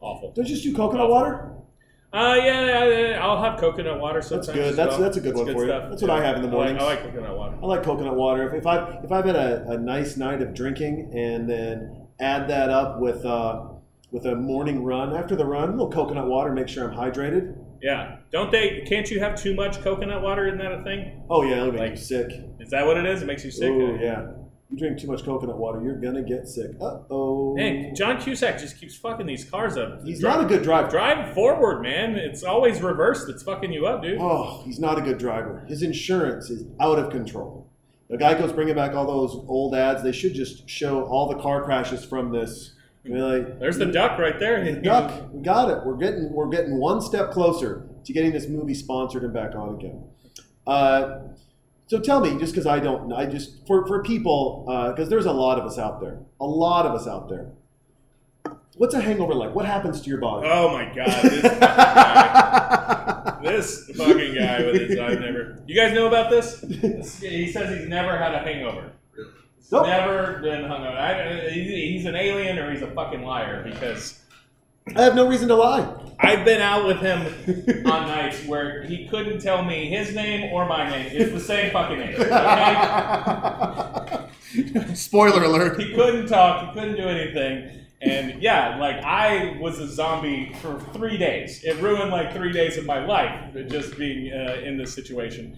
Awful. 0.00 0.32
Don't 0.32 0.46
you 0.48 0.54
just 0.54 0.64
do 0.64 0.74
coconut 0.74 1.08
water? 1.08 1.52
Uh, 2.12 2.36
yeah, 2.42 3.18
I'll 3.22 3.42
have 3.42 3.60
coconut 3.60 4.00
water 4.00 4.22
sometimes. 4.22 4.46
That's 4.46 4.58
good. 4.58 4.76
That's- 4.76 4.96
well. 4.98 5.02
that's 5.04 5.16
a 5.18 5.20
good 5.20 5.30
It's 5.30 5.38
one 5.38 5.52
for 5.52 5.60
you. 5.60 5.68
stuff. 5.68 5.90
That's 5.90 6.02
what 6.02 6.10
I 6.10 6.22
have 6.24 6.36
in 6.36 6.42
the 6.50 6.56
I 6.56 6.72
like- 6.72 6.80
I 6.80 6.84
like, 6.84 7.02
coconut 7.02 7.36
water. 7.36 7.58
I 7.62 7.66
like 7.66 7.82
coconut 7.82 8.14
water. 8.16 8.48
If, 8.48 8.54
if 8.54 8.66
I 8.66 8.98
if 9.04 9.12
I've 9.12 9.26
had 9.26 9.36
a, 9.36 9.68
a 9.72 9.78
nice 9.78 10.16
night 10.16 10.40
of 10.40 10.54
drinking 10.54 11.10
and 11.14 11.48
then 11.48 12.06
add 12.18 12.48
that 12.48 12.70
up 12.70 12.98
with 13.00 13.24
uh, 13.26 13.64
with 14.10 14.24
a 14.24 14.34
morning 14.34 14.84
run 14.84 15.14
after 15.14 15.36
the 15.36 15.44
run, 15.44 15.68
a 15.68 15.72
little 15.72 15.90
coconut 15.90 16.26
water, 16.26 16.50
make 16.52 16.68
sure 16.68 16.90
I'm 16.90 16.96
hydrated. 16.96 17.56
Yeah, 17.82 18.16
don't 18.32 18.50
they? 18.50 18.84
Can't 18.88 19.10
you 19.10 19.20
have 19.20 19.40
too 19.40 19.54
much 19.54 19.80
coconut 19.82 20.22
water? 20.22 20.46
Isn't 20.46 20.58
that 20.58 20.72
a 20.72 20.82
thing? 20.82 21.22
Oh 21.30 21.42
yeah, 21.42 21.56
it'll 21.60 21.72
make 21.72 21.80
Like- 21.80 21.90
you 21.92 21.96
sick. 21.96 22.30
Is 22.60 22.70
that 22.70 22.86
what 22.86 22.96
it 22.96 23.06
is? 23.06 23.22
It 23.22 23.26
makes 23.26 23.44
you 23.44 23.50
sick. 23.50 23.70
Oh 23.72 23.96
yeah, 24.00 24.26
you 24.70 24.76
drink 24.76 24.98
too 24.98 25.06
much 25.06 25.24
coconut 25.24 25.56
water, 25.58 25.80
you're 25.82 25.96
gonna 26.00 26.22
get 26.22 26.46
sick. 26.48 26.72
Uh 26.80 26.98
oh. 27.10 27.54
Man, 27.54 27.94
John 27.94 28.20
Cusack 28.20 28.58
just 28.58 28.78
keeps 28.78 28.96
fucking 28.96 29.26
these 29.26 29.44
cars 29.44 29.76
up. 29.76 30.04
He's 30.04 30.20
not 30.20 30.42
a 30.42 30.46
good 30.46 30.62
driver. 30.62 30.88
Drive 30.90 31.32
forward, 31.34 31.82
man. 31.82 32.16
It's 32.16 32.42
always 32.42 32.80
reversed 32.82 33.26
that's 33.26 33.42
fucking 33.42 33.72
you 33.72 33.86
up, 33.86 34.02
dude. 34.02 34.18
Oh, 34.20 34.62
he's 34.64 34.78
not 34.78 34.98
a 34.98 35.00
good 35.00 35.18
driver. 35.18 35.64
His 35.68 35.82
insurance 35.82 36.50
is 36.50 36.64
out 36.80 36.98
of 36.98 37.10
control. 37.10 37.66
The 38.10 38.16
Geico's 38.16 38.52
bringing 38.54 38.74
back 38.74 38.94
all 38.94 39.06
those 39.06 39.44
old 39.48 39.74
ads. 39.74 40.02
They 40.02 40.12
should 40.12 40.32
just 40.34 40.68
show 40.68 41.04
all 41.04 41.28
the 41.28 41.36
car 41.36 41.62
crashes 41.64 42.04
from 42.04 42.32
this. 42.32 42.72
I 43.08 43.10
mean, 43.10 43.22
like, 43.46 43.58
There's 43.58 43.78
the 43.78 43.86
duck 43.86 44.18
right 44.18 44.38
there. 44.38 44.62
The 44.64 44.80
duck, 44.80 45.32
we 45.32 45.40
got 45.42 45.70
it. 45.70 45.84
We're 45.86 45.96
getting 45.96 46.30
we're 46.32 46.48
getting 46.48 46.78
one 46.78 47.00
step 47.00 47.30
closer 47.30 47.86
to 48.04 48.12
getting 48.12 48.32
this 48.32 48.46
movie 48.48 48.74
sponsored 48.74 49.24
and 49.24 49.32
back 49.32 49.54
on 49.54 49.74
again. 49.76 50.04
Uh, 50.66 51.20
So 51.86 51.98
tell 51.98 52.20
me, 52.20 52.38
just 52.38 52.52
because 52.52 52.66
I 52.66 52.80
don't, 52.80 53.12
I 53.14 53.24
just 53.24 53.66
for 53.66 53.86
for 53.86 54.02
people, 54.02 54.64
because 54.94 55.08
there's 55.08 55.24
a 55.26 55.32
lot 55.32 55.58
of 55.58 55.64
us 55.64 55.78
out 55.78 56.00
there, 56.02 56.18
a 56.38 56.44
lot 56.46 56.84
of 56.84 56.92
us 56.94 57.06
out 57.06 57.28
there. 57.30 57.46
What's 58.76 58.94
a 58.94 59.00
hangover 59.00 59.32
like? 59.34 59.54
What 59.54 59.64
happens 59.64 60.00
to 60.02 60.08
your 60.10 60.18
body? 60.20 60.46
Oh 60.48 60.68
my 60.70 60.84
god, 60.94 61.06
this 61.22 61.40
fucking 61.48 61.60
guy. 61.60 63.38
This 63.42 63.90
fucking 63.96 64.34
guy 64.34 64.64
with 64.66 64.80
his 64.82 64.98
I've 64.98 65.20
never. 65.20 65.58
You 65.66 65.74
guys 65.74 65.94
know 65.94 66.06
about 66.08 66.30
this? 66.30 66.60
This- 66.68 67.20
He 67.20 67.50
says 67.50 67.76
he's 67.78 67.88
never 67.88 68.16
had 68.18 68.34
a 68.34 68.38
hangover. 68.40 68.92
Nope. 69.70 69.86
Never 69.86 70.38
been 70.40 70.62
hungover. 70.62 70.96
I, 70.96 71.50
he's, 71.50 71.68
he's 71.68 72.06
an 72.06 72.16
alien 72.16 72.58
or 72.58 72.72
he's 72.72 72.82
a 72.82 72.90
fucking 72.90 73.22
liar 73.22 73.62
because 73.62 74.18
I 74.96 75.02
have 75.02 75.14
no 75.14 75.28
reason 75.28 75.48
to 75.48 75.54
lie. 75.54 75.94
I've 76.20 76.44
been 76.44 76.60
out 76.60 76.86
with 76.86 76.98
him 76.98 77.20
on 77.86 78.08
nights 78.08 78.44
where 78.46 78.82
he 78.82 79.06
couldn't 79.08 79.40
tell 79.40 79.64
me 79.64 79.88
his 79.88 80.14
name 80.14 80.52
or 80.52 80.66
my 80.66 80.88
name. 80.90 81.10
It's 81.12 81.32
the 81.32 81.40
same 81.40 81.70
fucking 81.70 81.98
name. 81.98 82.14
Okay? 84.54 84.94
Spoiler 84.94 85.44
alert. 85.44 85.78
He 85.80 85.94
couldn't 85.94 86.26
talk. 86.26 86.68
He 86.68 86.72
couldn't 86.80 86.96
do 86.96 87.06
anything. 87.06 87.86
And 88.00 88.40
yeah, 88.40 88.78
like 88.78 89.02
I 89.04 89.58
was 89.60 89.80
a 89.80 89.88
zombie 89.88 90.52
for 90.62 90.78
three 90.92 91.16
days. 91.18 91.64
It 91.64 91.76
ruined 91.82 92.10
like 92.12 92.32
three 92.32 92.52
days 92.52 92.76
of 92.78 92.86
my 92.86 93.04
life 93.04 93.54
just 93.68 93.96
being 93.98 94.32
uh, 94.32 94.60
in 94.64 94.76
this 94.78 94.94
situation. 94.94 95.56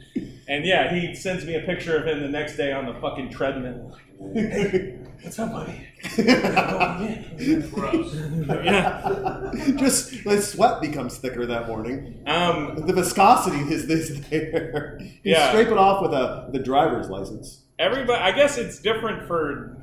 And 0.48 0.64
yeah, 0.64 0.92
he 0.94 1.14
sends 1.14 1.44
me 1.44 1.54
a 1.56 1.60
picture 1.60 1.96
of 1.98 2.06
him 2.06 2.20
the 2.20 2.28
next 2.28 2.56
day 2.56 2.72
on 2.72 2.86
the 2.86 2.94
fucking 2.94 3.30
treadmill. 3.30 3.94
Like, 4.18 4.34
hey, 4.36 4.98
what's 5.22 5.38
up, 5.38 5.52
buddy? 5.52 5.86
Gross. 7.70 8.14
yeah. 8.64 9.52
Just 9.76 10.24
the 10.24 10.40
sweat 10.42 10.80
becomes 10.80 11.18
thicker 11.18 11.46
that 11.46 11.66
morning. 11.68 12.22
Um, 12.26 12.86
The 12.86 12.92
viscosity 12.92 13.58
is 13.72 13.86
this 13.86 14.18
there. 14.30 14.98
You 15.00 15.32
Yeah. 15.32 15.50
scrape 15.50 15.68
it 15.68 15.76
off 15.78 16.02
with 16.02 16.12
a 16.12 16.48
the 16.52 16.58
driver's 16.58 17.08
license. 17.10 17.60
everybody, 17.78 18.20
I 18.20 18.32
guess 18.32 18.58
it's 18.58 18.78
different 18.80 19.26
for 19.26 19.76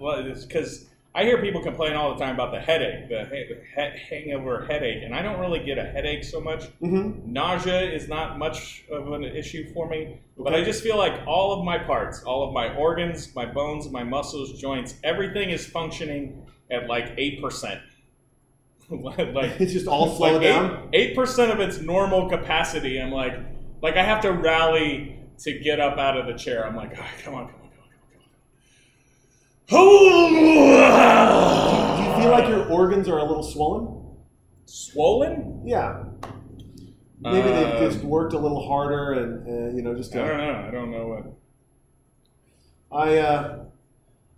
because 0.48 0.86
I 1.18 1.24
hear 1.24 1.42
people 1.42 1.64
complain 1.64 1.94
all 1.94 2.14
the 2.14 2.24
time 2.24 2.36
about 2.36 2.52
the 2.52 2.60
headache, 2.60 3.10
the 3.10 3.24
ha- 3.26 3.60
ha- 3.76 3.98
hangover 4.08 4.68
headache, 4.68 5.02
and 5.04 5.16
I 5.16 5.24
don't 5.24 5.40
really 5.40 5.66
get 5.66 5.80
a 5.80 5.84
headache 5.84 6.24
so 6.24 6.40
much. 6.40 6.66
Mm-hmm. 6.80 7.34
Nausea 7.34 7.92
is 7.92 8.08
not 8.08 8.38
much 8.38 8.84
of 8.92 9.12
an 9.12 9.24
issue 9.24 9.74
for 9.74 9.90
me, 9.90 10.20
but 10.38 10.54
I 10.54 10.64
just 10.64 10.84
feel 10.84 10.96
like 10.96 11.26
all 11.26 11.58
of 11.58 11.66
my 11.66 11.80
parts, 11.80 12.22
all 12.22 12.48
of 12.48 12.54
my 12.54 12.72
organs, 12.76 13.34
my 13.34 13.48
bones, 13.48 13.90
my 13.90 14.04
muscles, 14.04 14.62
joints, 14.62 14.94
everything 15.04 15.50
is 15.50 15.66
functioning 15.66 16.46
at 16.70 16.86
like 16.88 17.12
eight 17.18 17.42
percent. 17.42 17.82
like 18.92 19.18
It's 19.60 19.74
just 19.74 19.88
all 19.88 20.16
slow 20.16 20.34
like 20.34 20.44
down. 20.44 20.90
eight 20.94 21.16
percent 21.16 21.52
of 21.52 21.60
its 21.60 21.80
normal 21.80 22.30
capacity. 22.30 23.02
I'm 23.02 23.12
like, 23.12 23.40
like 23.82 23.96
I 23.96 24.04
have 24.04 24.22
to 24.22 24.32
rally 24.32 25.20
to 25.40 25.60
get 25.60 25.80
up 25.80 25.98
out 25.98 26.16
of 26.16 26.28
the 26.28 26.34
chair. 26.34 26.64
I'm 26.64 26.76
like, 26.76 26.94
"Ah, 26.96 27.10
come 27.24 27.34
on, 27.34 27.48
come 27.48 27.56
on, 27.56 27.70
come 27.72 27.82
on, 27.82 27.90
come 27.90 27.90
on, 27.90 27.90
come 28.14 28.22
on. 28.22 28.28
Do 29.70 29.76
you 29.76 30.86
feel 32.22 32.32
like 32.32 32.48
your 32.48 32.68
organs 32.72 33.08
are 33.10 33.18
a 33.18 33.24
little 33.26 33.44
swollen? 33.44 34.04
swollen? 34.66 35.62
Yeah. 35.66 36.04
Maybe 37.20 37.50
they've 37.50 37.80
just 37.92 38.04
worked 38.04 38.34
a 38.34 38.40
little 38.40 38.66
harder, 38.68 39.14
and 39.14 39.48
uh, 39.48 39.76
you 39.76 39.82
know, 39.82 39.96
just. 39.96 40.16
I 40.16 40.28
don't 40.28 40.38
know. 40.38 40.66
I 40.68 40.72
don't 40.72 40.92
know 40.92 41.08
what. 41.08 41.34
I. 42.98 43.18
Uh, 43.18 43.66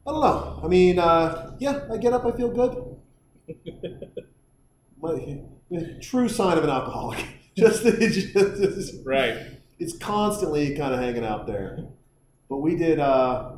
I 0.08 0.12
don't 0.12 0.22
know. 0.22 0.62
I 0.64 0.68
mean, 0.68 0.98
uh, 0.98 1.56
yeah, 1.60 1.82
I 1.92 1.98
get 1.98 2.14
up, 2.14 2.26
I 2.26 2.32
feel 2.32 2.50
good. 2.50 2.96
My, 5.02 5.42
true 6.02 6.28
sign 6.28 6.58
of 6.58 6.64
an 6.64 6.70
alcoholic. 6.70 7.24
Just, 7.58 7.84
it's 7.86 8.16
just 8.16 9.06
Right. 9.06 9.36
it's 9.80 9.98
constantly 9.98 10.76
kind 10.78 10.94
of 10.94 11.00
hanging 11.02 11.26
out 11.26 11.46
there. 11.46 11.84
But 12.48 12.58
we 12.58 12.78
did. 12.78 13.00
Uh, 13.00 13.52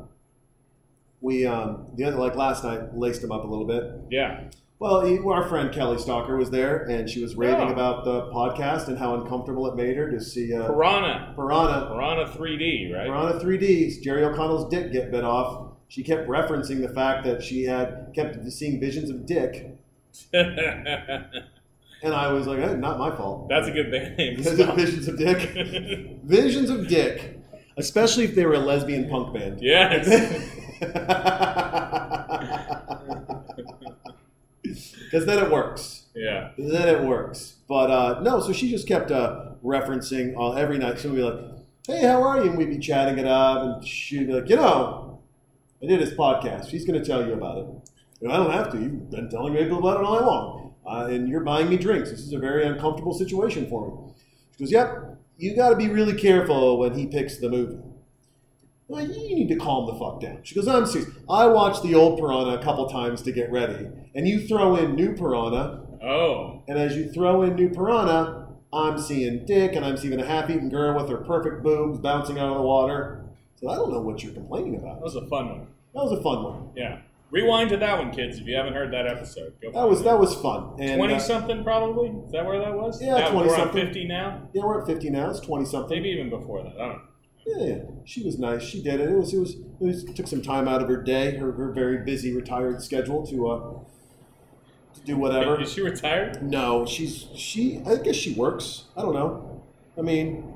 we 1.22 1.46
um, 1.46 1.86
the 1.94 2.04
other 2.04 2.16
like 2.18 2.34
last 2.36 2.62
night 2.64 2.94
laced 2.96 3.22
him 3.24 3.32
up 3.32 3.44
a 3.44 3.46
little 3.46 3.66
bit. 3.66 3.84
Yeah. 4.10 4.44
Well, 4.78 5.02
he, 5.06 5.16
our 5.20 5.48
friend 5.48 5.72
Kelly 5.72 5.96
Stalker 5.98 6.36
was 6.36 6.50
there, 6.50 6.82
and 6.90 7.08
she 7.08 7.22
was 7.22 7.36
raving 7.36 7.68
Oh. 7.68 7.72
about 7.72 8.04
the 8.04 8.22
podcast 8.32 8.88
and 8.88 8.98
how 8.98 9.14
uncomfortable 9.14 9.68
it 9.68 9.76
made 9.76 9.96
her 9.96 10.10
to 10.10 10.20
see 10.20 10.52
uh, 10.52 10.66
Piranha. 10.66 11.32
Piranha, 11.36 11.86
Piranha 11.86 12.24
3D, 12.36 12.92
right? 12.92 13.06
Piranha 13.06 13.38
3D. 13.38 14.02
Jerry 14.02 14.24
O'Connell's 14.24 14.68
dick 14.70 14.90
get 14.92 15.12
bit 15.12 15.22
off. 15.22 15.68
She 15.86 16.02
kept 16.02 16.26
referencing 16.28 16.80
the 16.80 16.88
fact 16.92 17.24
that 17.26 17.42
she 17.44 17.62
had 17.62 18.10
kept 18.12 18.44
seeing 18.50 18.80
visions 18.80 19.08
of 19.08 19.24
dick, 19.24 19.76
and 20.32 22.12
I 22.14 22.32
was 22.32 22.46
like, 22.48 22.58
hey, 22.58 22.74
"Not 22.74 22.98
my 22.98 23.14
fault." 23.14 23.48
That's 23.48 23.68
a 23.68 23.70
good 23.70 23.90
band 23.90 24.16
name. 24.16 24.36
Is 24.40 24.46
it 24.58 24.74
visions 24.74 25.06
of 25.06 25.16
dick? 25.18 25.50
visions 26.24 26.70
of 26.70 26.88
dick, 26.88 27.38
especially 27.76 28.24
if 28.24 28.34
they 28.34 28.46
were 28.46 28.54
a 28.54 28.58
lesbian 28.60 29.08
punk 29.08 29.32
band. 29.34 29.60
yes. 29.62 30.08
Because 35.12 35.26
then 35.26 35.44
it 35.44 35.50
works. 35.50 36.06
Yeah. 36.14 36.50
then 36.56 36.88
it 36.88 37.02
works. 37.02 37.56
But 37.68 37.90
uh, 37.90 38.20
no, 38.22 38.40
so 38.40 38.52
she 38.52 38.70
just 38.70 38.86
kept 38.88 39.10
uh, 39.10 39.52
referencing 39.64 40.34
uh, 40.36 40.52
every 40.52 40.78
night. 40.78 40.98
So 40.98 41.10
we'd 41.10 41.16
be 41.16 41.22
like, 41.22 41.40
hey, 41.86 42.06
how 42.06 42.22
are 42.22 42.42
you? 42.42 42.50
And 42.50 42.58
we'd 42.58 42.70
be 42.70 42.78
chatting 42.78 43.18
it 43.18 43.26
up, 43.26 43.62
and 43.62 43.86
she'd 43.86 44.26
be 44.26 44.32
like, 44.32 44.48
you 44.48 44.56
know, 44.56 45.20
I 45.82 45.86
did 45.86 46.00
this 46.00 46.14
podcast. 46.14 46.70
She's 46.70 46.84
going 46.84 46.98
to 46.98 47.04
tell 47.04 47.26
you 47.26 47.32
about 47.32 47.58
it. 47.58 47.66
And 48.22 48.32
I 48.32 48.36
don't 48.36 48.52
have 48.52 48.70
to. 48.72 48.78
You've 48.78 49.10
been 49.10 49.28
telling 49.28 49.54
people 49.54 49.78
about 49.78 50.00
it 50.00 50.04
all 50.04 50.18
I 50.18 50.22
want. 50.22 50.72
Uh, 50.86 51.12
and 51.12 51.28
you're 51.28 51.40
buying 51.40 51.68
me 51.68 51.76
drinks. 51.76 52.10
This 52.10 52.20
is 52.20 52.32
a 52.32 52.38
very 52.38 52.64
uncomfortable 52.64 53.12
situation 53.14 53.68
for 53.68 53.86
me. 53.88 54.14
She 54.56 54.64
goes, 54.64 54.72
yep, 54.72 55.18
you 55.38 55.56
got 55.56 55.70
to 55.70 55.76
be 55.76 55.88
really 55.88 56.14
careful 56.14 56.78
when 56.78 56.94
he 56.94 57.06
picks 57.06 57.38
the 57.38 57.48
movie. 57.48 57.82
Well, 58.92 59.06
you 59.06 59.34
need 59.36 59.48
to 59.48 59.56
calm 59.56 59.86
the 59.86 59.94
fuck 59.98 60.20
down. 60.20 60.40
She 60.42 60.54
goes, 60.54 60.68
I'm 60.68 60.84
serious. 60.86 61.08
I 61.28 61.46
watched 61.46 61.82
the 61.82 61.94
old 61.94 62.18
Piranha 62.18 62.58
a 62.58 62.62
couple 62.62 62.86
times 62.90 63.22
to 63.22 63.32
get 63.32 63.50
ready, 63.50 63.88
and 64.14 64.28
you 64.28 64.46
throw 64.46 64.76
in 64.76 64.94
new 64.94 65.14
Piranha, 65.14 65.80
Oh. 66.02 66.62
and 66.68 66.78
as 66.78 66.94
you 66.96 67.10
throw 67.10 67.42
in 67.42 67.54
new 67.54 67.70
piranha, 67.70 68.48
I'm 68.72 68.98
seeing 68.98 69.46
Dick 69.46 69.74
and 69.76 69.84
I'm 69.84 69.96
seeing 69.96 70.20
a 70.20 70.24
half 70.26 70.50
eaten 70.50 70.68
girl 70.68 70.96
with 71.00 71.08
her 71.10 71.18
perfect 71.18 71.62
boobs 71.62 71.98
bouncing 72.00 72.38
out 72.38 72.48
of 72.50 72.56
the 72.56 72.62
water. 72.62 73.24
So 73.56 73.68
I 73.68 73.76
don't 73.76 73.92
know 73.92 74.00
what 74.00 74.22
you're 74.22 74.32
complaining 74.34 74.76
about. 74.76 74.96
That 74.98 75.04
was 75.04 75.14
a 75.16 75.26
fun 75.28 75.48
one. 75.48 75.66
That 75.94 76.02
was 76.04 76.12
a 76.18 76.22
fun 76.22 76.42
one. 76.42 76.70
Yeah. 76.74 76.98
Rewind 77.30 77.70
to 77.70 77.76
that 77.78 77.98
one, 77.98 78.10
kids, 78.10 78.38
if 78.38 78.46
you 78.46 78.56
haven't 78.56 78.74
heard 78.74 78.92
that 78.92 79.06
episode. 79.06 79.54
Go 79.62 79.70
That 79.72 79.88
was 79.88 80.02
that 80.02 80.18
was 80.18 80.34
fun. 80.34 80.74
And, 80.78 80.98
Twenty 80.98 81.14
uh, 81.14 81.18
something 81.18 81.62
probably. 81.62 82.08
Is 82.26 82.32
that 82.32 82.44
where 82.44 82.58
that 82.58 82.74
was? 82.74 83.00
Yeah, 83.00 83.30
20 83.30 83.48
something. 83.48 83.72
fifty 83.86 84.06
now. 84.06 84.48
yeah, 84.52 84.64
we're 84.64 84.80
at 84.80 84.86
50 84.86 85.08
now. 85.10 85.30
It's 85.30 85.40
20 85.40 85.64
something. 85.64 85.96
Maybe 85.96 86.10
even 86.10 86.28
before 86.30 86.62
that. 86.62 86.74
I 86.74 86.78
don't 86.78 86.88
know. 86.88 87.00
Yeah, 87.46 87.78
she 88.04 88.22
was 88.24 88.38
nice. 88.38 88.62
She 88.62 88.82
did 88.82 89.00
it. 89.00 89.08
It 89.10 89.16
was 89.16 89.34
it 89.34 89.38
was 89.40 89.54
it 89.54 89.64
was 89.80 90.04
took 90.04 90.28
some 90.28 90.42
time 90.42 90.68
out 90.68 90.80
of 90.82 90.88
her 90.88 91.02
day, 91.02 91.36
her, 91.36 91.50
her 91.52 91.72
very 91.72 91.98
busy 92.04 92.32
retired 92.34 92.80
schedule 92.82 93.26
to 93.26 93.48
uh 93.50 93.70
to 94.94 95.00
do 95.04 95.16
whatever. 95.16 95.60
Is 95.60 95.72
she 95.72 95.80
retired? 95.80 96.42
No, 96.42 96.86
she's 96.86 97.26
she. 97.34 97.82
I 97.86 97.96
guess 97.96 98.14
she 98.14 98.34
works. 98.34 98.84
I 98.96 99.02
don't 99.02 99.14
know. 99.14 99.62
I 99.98 100.02
mean, 100.02 100.54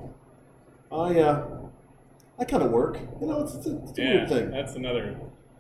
I 0.93 1.19
uh, 1.21 1.47
I 2.39 2.45
kind 2.45 2.63
of 2.63 2.71
work. 2.71 2.99
You 3.21 3.27
know, 3.27 3.41
it's, 3.43 3.55
it's 3.55 3.67
a, 3.67 3.79
it's 3.83 3.99
a 3.99 4.03
Yeah. 4.03 4.11
weird 4.15 4.29
thing. 4.29 4.51
That's 4.51 4.75
another. 4.75 5.17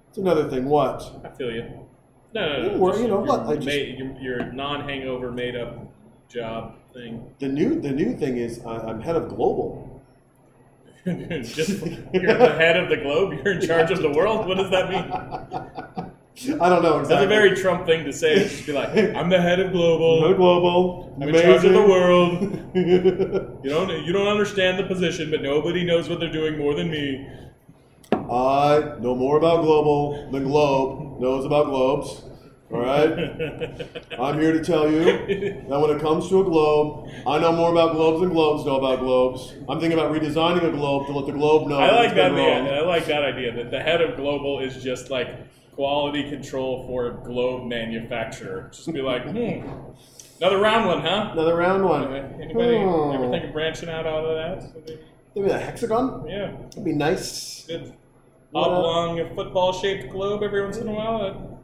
It's 0.08 0.18
another 0.18 0.48
thing. 0.48 0.66
What? 0.66 1.02
I 1.24 1.28
feel 1.30 1.50
you. 1.50 1.64
No, 2.34 2.62
no, 2.62 2.68
no. 2.72 2.78
well, 2.78 2.92
just 2.92 3.02
you 3.02 3.08
know 3.08 3.20
what, 3.20 3.40
I 3.46 3.56
just- 3.56 3.66
ma- 3.66 3.72
your, 3.72 4.12
your 4.20 4.52
non-hangover 4.52 5.32
made-up 5.32 5.90
job 6.28 6.74
thing. 6.92 7.24
The 7.38 7.48
new 7.48 7.80
the 7.80 7.90
new 7.90 8.16
thing 8.16 8.36
is 8.36 8.60
I, 8.64 8.76
I'm 8.78 9.00
head 9.00 9.16
of 9.16 9.28
global. 9.28 9.95
just 11.42 11.86
you're 12.12 12.36
the 12.36 12.54
head 12.58 12.76
of 12.76 12.88
the 12.88 12.96
globe. 12.96 13.34
You're 13.34 13.54
in 13.54 13.64
charge 13.64 13.92
of 13.92 14.02
the 14.02 14.10
world. 14.10 14.48
What 14.48 14.56
does 14.56 14.70
that 14.70 14.90
mean? 14.90 16.60
I 16.60 16.68
don't 16.68 16.82
know 16.82 17.04
That's 17.04 17.24
a 17.24 17.28
very 17.28 17.54
Trump 17.54 17.86
thing 17.86 18.04
to 18.04 18.12
say. 18.12 18.42
Just 18.48 18.66
be 18.66 18.72
like, 18.72 18.88
I'm 19.14 19.30
the 19.30 19.40
head 19.40 19.60
of 19.60 19.70
global. 19.70 20.34
global. 20.34 21.16
I'm 21.20 21.28
in 21.28 21.34
charge 21.34 21.64
of 21.64 21.72
the 21.72 21.82
world. 21.82 22.62
You 23.64 23.70
don't 23.70 24.04
you 24.04 24.12
don't 24.12 24.26
understand 24.26 24.78
the 24.78 24.84
position, 24.84 25.30
but 25.30 25.42
nobody 25.42 25.84
knows 25.84 26.08
what 26.08 26.18
they're 26.18 26.32
doing 26.32 26.58
more 26.58 26.74
than 26.74 26.90
me. 26.90 27.26
I 28.12 28.96
know 29.00 29.14
more 29.14 29.38
about 29.38 29.62
global 29.62 30.28
than 30.32 30.44
Globe 30.44 31.20
knows 31.20 31.44
about 31.44 31.66
globes. 31.66 32.22
All 32.72 32.80
right. 32.80 33.10
I'm 34.20 34.40
here 34.40 34.52
to 34.52 34.62
tell 34.64 34.90
you 34.90 35.04
that 35.68 35.78
when 35.80 35.90
it 35.90 36.00
comes 36.00 36.28
to 36.30 36.40
a 36.40 36.44
globe, 36.44 37.08
I 37.26 37.38
know 37.38 37.52
more 37.52 37.70
about 37.70 37.92
globes 37.92 38.20
than 38.20 38.30
globes 38.30 38.64
know 38.64 38.76
about 38.76 38.98
globes. 39.00 39.54
I'm 39.68 39.78
thinking 39.78 39.98
about 39.98 40.12
redesigning 40.12 40.64
a 40.64 40.72
globe 40.72 41.06
to 41.06 41.12
let 41.12 41.26
the 41.26 41.32
globe 41.32 41.68
know 41.68 41.78
I 41.78 41.92
like 41.92 42.14
that. 42.16 42.32
idea. 42.32 42.74
I 42.74 42.80
like 42.80 43.06
that 43.06 43.22
idea 43.22 43.52
that 43.54 43.70
the 43.70 43.80
head 43.80 44.00
of 44.00 44.16
global 44.16 44.58
is 44.60 44.82
just 44.82 45.10
like 45.10 45.28
quality 45.76 46.28
control 46.28 46.86
for 46.88 47.06
a 47.06 47.14
globe 47.24 47.68
manufacturer. 47.68 48.68
Just 48.72 48.92
be 48.92 49.00
like, 49.02 49.22
hmm, 49.24 49.68
another 50.40 50.58
round 50.58 50.86
one, 50.86 51.02
huh? 51.02 51.30
Another 51.34 51.54
round 51.54 51.84
one. 51.84 52.12
Anybody 52.42 52.78
Hmm. 52.78 53.12
ever 53.14 53.30
think 53.30 53.44
of 53.44 53.52
branching 53.52 53.88
out 53.90 54.06
out 54.06 54.24
of 54.24 54.34
that? 54.62 54.98
Maybe 55.36 55.50
a 55.50 55.58
hexagon? 55.58 56.26
Yeah, 56.28 56.50
That'd 56.70 56.84
be 56.84 56.94
nice. 56.94 57.64
good 57.68 57.92
What, 58.50 58.70
uh, 58.70 58.72
oblong 58.72 59.34
football-shaped 59.36 60.10
globe 60.10 60.42
every 60.42 60.62
once 60.64 60.78
in 60.78 60.88
a 60.88 60.92
while. 60.92 61.55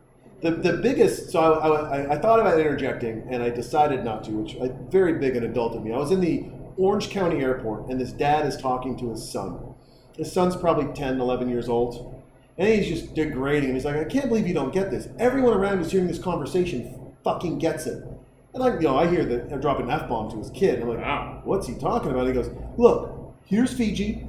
The, 0.43 0.51
the 0.51 0.73
biggest, 0.75 1.31
so 1.31 1.41
I, 1.41 1.69
I, 1.69 2.13
I 2.15 2.19
thought 2.19 2.41
about 2.41 2.59
interjecting 2.59 3.25
and 3.31 3.43
I 3.43 3.51
decided 3.51 4.05
not 4.05 4.25
to, 4.25 4.33
which 4.33 4.55
is 4.55 4.71
very 4.91 5.15
big 5.15 5.37
and 5.37 5.47
adult 5.47 5.77
of 5.77 5.85
me. 5.85 5.93
I 5.93 5.99
was 5.99 6.11
in 6.11 6.21
the 6.21 6.47
Orange 6.77 7.11
County 7.11 7.41
airport 7.41 7.89
and 7.89 8.01
this 8.01 8.11
dad 8.11 8.45
is 8.47 8.57
talking 8.57 8.97
to 8.99 9.11
his 9.11 9.31
son. 9.31 9.75
His 10.17 10.33
son's 10.33 10.57
probably 10.57 10.93
10, 10.95 11.21
11 11.21 11.49
years 11.49 11.69
old. 11.69 12.21
And 12.59 12.69
he's 12.69 12.89
just 12.89 13.15
degrading 13.15 13.71
him. 13.71 13.77
He's 13.77 13.85
like, 13.85 13.97
I 13.97 14.05
can't 14.05 14.29
believe 14.29 14.47
you 14.47 14.53
don't 14.55 14.73
get 14.75 14.91
this. 14.91 15.09
Everyone 15.19 15.55
around 15.55 15.79
who's 15.79 15.91
hearing 15.93 16.09
this 16.09 16.19
conversation 16.19 17.15
fucking 17.25 17.59
gets 17.59 17.87
it. 17.87 18.05
And 18.53 18.63
I, 18.63 18.75
you 18.75 18.81
know, 18.81 18.99
I 18.99 19.07
hear 19.07 19.25
that 19.25 19.53
I 19.53 19.57
drop 19.57 19.79
an 19.79 19.91
F 19.91 20.09
bomb 20.09 20.31
to 20.33 20.37
his 20.37 20.51
kid. 20.51 20.83
I'm 20.83 20.89
like, 20.89 20.99
Wow. 20.99 21.41
what's 21.45 21.67
he 21.67 21.75
talking 21.75 22.11
about? 22.11 22.27
He 22.27 22.33
goes, 22.33 22.51
look, 22.77 23.33
here's 23.47 23.73
Fiji, 23.73 24.27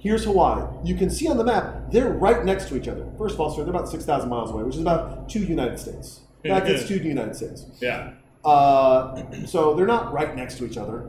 here's 0.00 0.24
Hawaii. 0.24 0.66
You 0.82 0.96
can 0.96 1.10
see 1.10 1.28
on 1.28 1.36
the 1.36 1.44
map, 1.44 1.92
they're 1.92 2.10
right 2.10 2.44
next 2.44 2.68
to 2.68 2.76
each 2.76 2.88
other. 2.88 3.06
First 3.16 3.34
of 3.34 3.40
all, 3.40 3.50
sir, 3.54 3.62
they're 3.62 3.70
about 3.70 3.88
6,000 3.88 4.28
miles 4.28 4.50
away, 4.50 4.64
which 4.64 4.74
is 4.74 4.80
about 4.80 5.28
two 5.28 5.40
United 5.44 5.78
States. 5.78 6.20
That 6.42 6.66
gets 6.66 6.88
two 6.88 6.96
United 6.96 7.36
States. 7.36 7.66
Yeah. 7.80 8.14
Uh, 8.44 9.22
so 9.46 9.74
they're 9.74 9.86
not 9.86 10.12
right 10.12 10.34
next 10.34 10.56
to 10.58 10.64
each 10.66 10.78
other. 10.78 11.06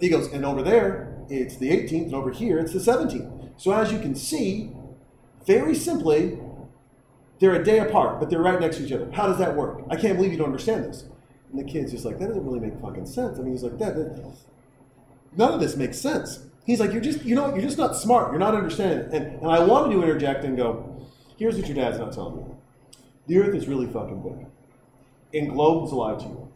He 0.00 0.08
goes, 0.08 0.32
and 0.32 0.44
over 0.44 0.62
there, 0.62 1.16
it's 1.28 1.56
the 1.56 1.70
18th, 1.70 2.06
and 2.06 2.14
over 2.14 2.30
here, 2.30 2.58
it's 2.58 2.72
the 2.72 2.80
17th. 2.80 3.52
So 3.56 3.72
as 3.72 3.92
you 3.92 4.00
can 4.00 4.14
see, 4.14 4.72
very 5.46 5.74
simply, 5.74 6.38
they're 7.38 7.54
a 7.54 7.64
day 7.64 7.78
apart, 7.78 8.18
but 8.18 8.28
they're 8.28 8.42
right 8.42 8.58
next 8.58 8.78
to 8.78 8.84
each 8.84 8.92
other. 8.92 9.10
How 9.12 9.26
does 9.26 9.38
that 9.38 9.54
work? 9.54 9.82
I 9.88 9.96
can't 9.96 10.16
believe 10.16 10.32
you 10.32 10.38
don't 10.38 10.48
understand 10.48 10.84
this. 10.84 11.04
And 11.52 11.60
the 11.60 11.70
kid's 11.70 11.92
just 11.92 12.04
like, 12.04 12.18
that 12.18 12.28
doesn't 12.28 12.44
really 12.44 12.60
make 12.60 12.80
fucking 12.80 13.06
sense. 13.06 13.38
I 13.38 13.42
mean, 13.42 13.52
he's 13.52 13.62
like, 13.62 13.78
that, 13.78 13.94
that 13.96 14.36
none 15.36 15.52
of 15.52 15.60
this 15.60 15.76
makes 15.76 15.98
sense. 15.98 16.46
He's 16.64 16.80
like, 16.80 16.92
you're 16.92 17.00
just, 17.00 17.24
you 17.24 17.34
know, 17.34 17.52
you're 17.54 17.62
just 17.62 17.78
not 17.78 17.96
smart. 17.96 18.30
You're 18.30 18.38
not 18.38 18.54
understanding. 18.54 19.12
And, 19.12 19.40
and 19.40 19.50
I 19.50 19.60
wanted 19.60 19.94
to 19.94 20.02
interject 20.02 20.44
and 20.44 20.56
go, 20.56 21.06
here's 21.36 21.56
what 21.56 21.66
your 21.66 21.74
dad's 21.74 21.98
not 21.98 22.12
telling 22.12 22.36
you. 22.36 22.56
The 23.26 23.38
earth 23.38 23.54
is 23.54 23.66
really 23.66 23.86
fucking 23.86 24.22
big. 24.22 25.40
And 25.40 25.50
globes 25.50 25.92
lie 25.92 26.16
to 26.16 26.24
you. 26.24 26.48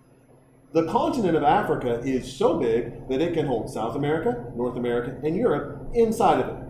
The 0.72 0.86
continent 0.86 1.36
of 1.36 1.44
Africa 1.44 2.00
is 2.04 2.30
so 2.30 2.58
big 2.58 3.08
that 3.08 3.20
it 3.20 3.32
can 3.32 3.46
hold 3.46 3.70
South 3.70 3.94
America, 3.94 4.52
North 4.56 4.76
America, 4.76 5.16
and 5.24 5.36
Europe 5.36 5.88
inside 5.94 6.40
of 6.40 6.48
it. 6.48 6.64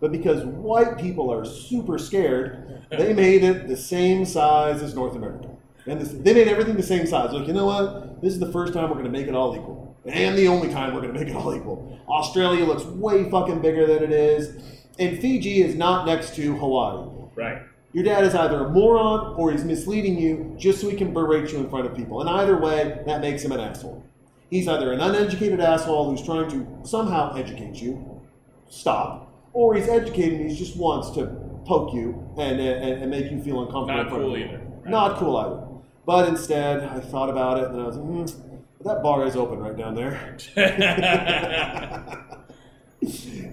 But 0.00 0.12
because 0.12 0.44
white 0.44 0.98
people 0.98 1.32
are 1.32 1.44
super 1.44 1.98
scared, 1.98 2.84
they 2.90 3.12
made 3.12 3.42
it 3.42 3.66
the 3.66 3.76
same 3.76 4.24
size 4.24 4.82
as 4.82 4.94
North 4.94 5.16
America. 5.16 5.48
And 5.86 6.00
this, 6.00 6.10
they 6.10 6.34
made 6.34 6.48
everything 6.48 6.76
the 6.76 6.82
same 6.82 7.06
size. 7.06 7.32
Like, 7.32 7.46
you 7.46 7.54
know 7.54 7.64
what? 7.64 8.20
This 8.20 8.34
is 8.34 8.38
the 8.38 8.52
first 8.52 8.74
time 8.74 8.90
we're 8.90 8.96
going 8.96 9.04
to 9.04 9.10
make 9.10 9.26
it 9.26 9.34
all 9.34 9.56
equal. 9.56 9.87
And 10.04 10.38
the 10.38 10.48
only 10.48 10.68
time 10.72 10.94
we're 10.94 11.00
going 11.00 11.12
to 11.12 11.20
make 11.20 11.28
it 11.28 11.36
all 11.36 11.54
equal. 11.54 12.00
Australia 12.08 12.64
looks 12.64 12.84
way 12.84 13.28
fucking 13.30 13.60
bigger 13.60 13.86
than 13.86 14.02
it 14.02 14.12
is. 14.12 14.56
And 14.98 15.18
Fiji 15.20 15.62
is 15.62 15.74
not 15.74 16.06
next 16.06 16.34
to 16.36 16.56
Hawaii. 16.56 17.08
Right. 17.36 17.62
Your 17.92 18.04
dad 18.04 18.24
is 18.24 18.34
either 18.34 18.66
a 18.66 18.68
moron 18.68 19.34
or 19.36 19.50
he's 19.50 19.64
misleading 19.64 20.18
you 20.18 20.54
just 20.58 20.80
so 20.80 20.88
he 20.88 20.96
can 20.96 21.12
berate 21.12 21.52
you 21.52 21.58
in 21.58 21.70
front 21.70 21.86
of 21.86 21.96
people. 21.96 22.20
And 22.20 22.28
either 22.28 22.56
way, 22.56 23.00
that 23.06 23.20
makes 23.20 23.42
him 23.42 23.52
an 23.52 23.60
asshole. 23.60 24.04
He's 24.50 24.68
either 24.68 24.92
an 24.92 25.00
uneducated 25.00 25.60
asshole 25.60 26.10
who's 26.10 26.24
trying 26.24 26.50
to 26.50 26.66
somehow 26.88 27.34
educate 27.34 27.76
you, 27.76 28.20
stop, 28.68 29.32
or 29.52 29.74
he's 29.74 29.88
educated 29.88 30.40
and 30.40 30.50
he 30.50 30.56
just 30.56 30.76
wants 30.76 31.10
to 31.12 31.26
poke 31.66 31.92
you 31.92 32.30
and, 32.38 32.60
and, 32.60 33.02
and 33.02 33.10
make 33.10 33.30
you 33.30 33.42
feel 33.42 33.60
uncomfortable. 33.60 33.86
Not 33.86 34.00
in 34.00 34.08
front 34.08 34.22
of 34.22 34.28
cool 34.28 34.36
either. 34.36 34.58
Right. 34.58 34.90
Not 34.90 35.18
cool 35.18 35.36
either. 35.36 35.64
But 36.06 36.28
instead, 36.28 36.84
I 36.84 37.00
thought 37.00 37.28
about 37.28 37.58
it 37.58 37.70
and 37.70 37.80
I 37.80 37.84
was 37.84 37.96
like, 37.96 38.06
hmm, 38.06 38.47
that 38.84 39.02
bar 39.02 39.26
is 39.26 39.36
open 39.36 39.58
right 39.58 39.76
down 39.76 39.94
there. 39.94 40.36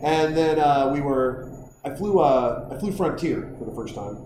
and 0.04 0.36
then 0.36 0.60
uh, 0.60 0.90
we 0.94 1.02
were, 1.02 1.52
I 1.84 1.90
flew, 1.96 2.20
uh, 2.20 2.70
I 2.72 2.78
flew 2.80 2.92
Frontier 2.92 3.54
for 3.58 3.66
the 3.66 3.74
first 3.76 3.96
time. 3.96 4.18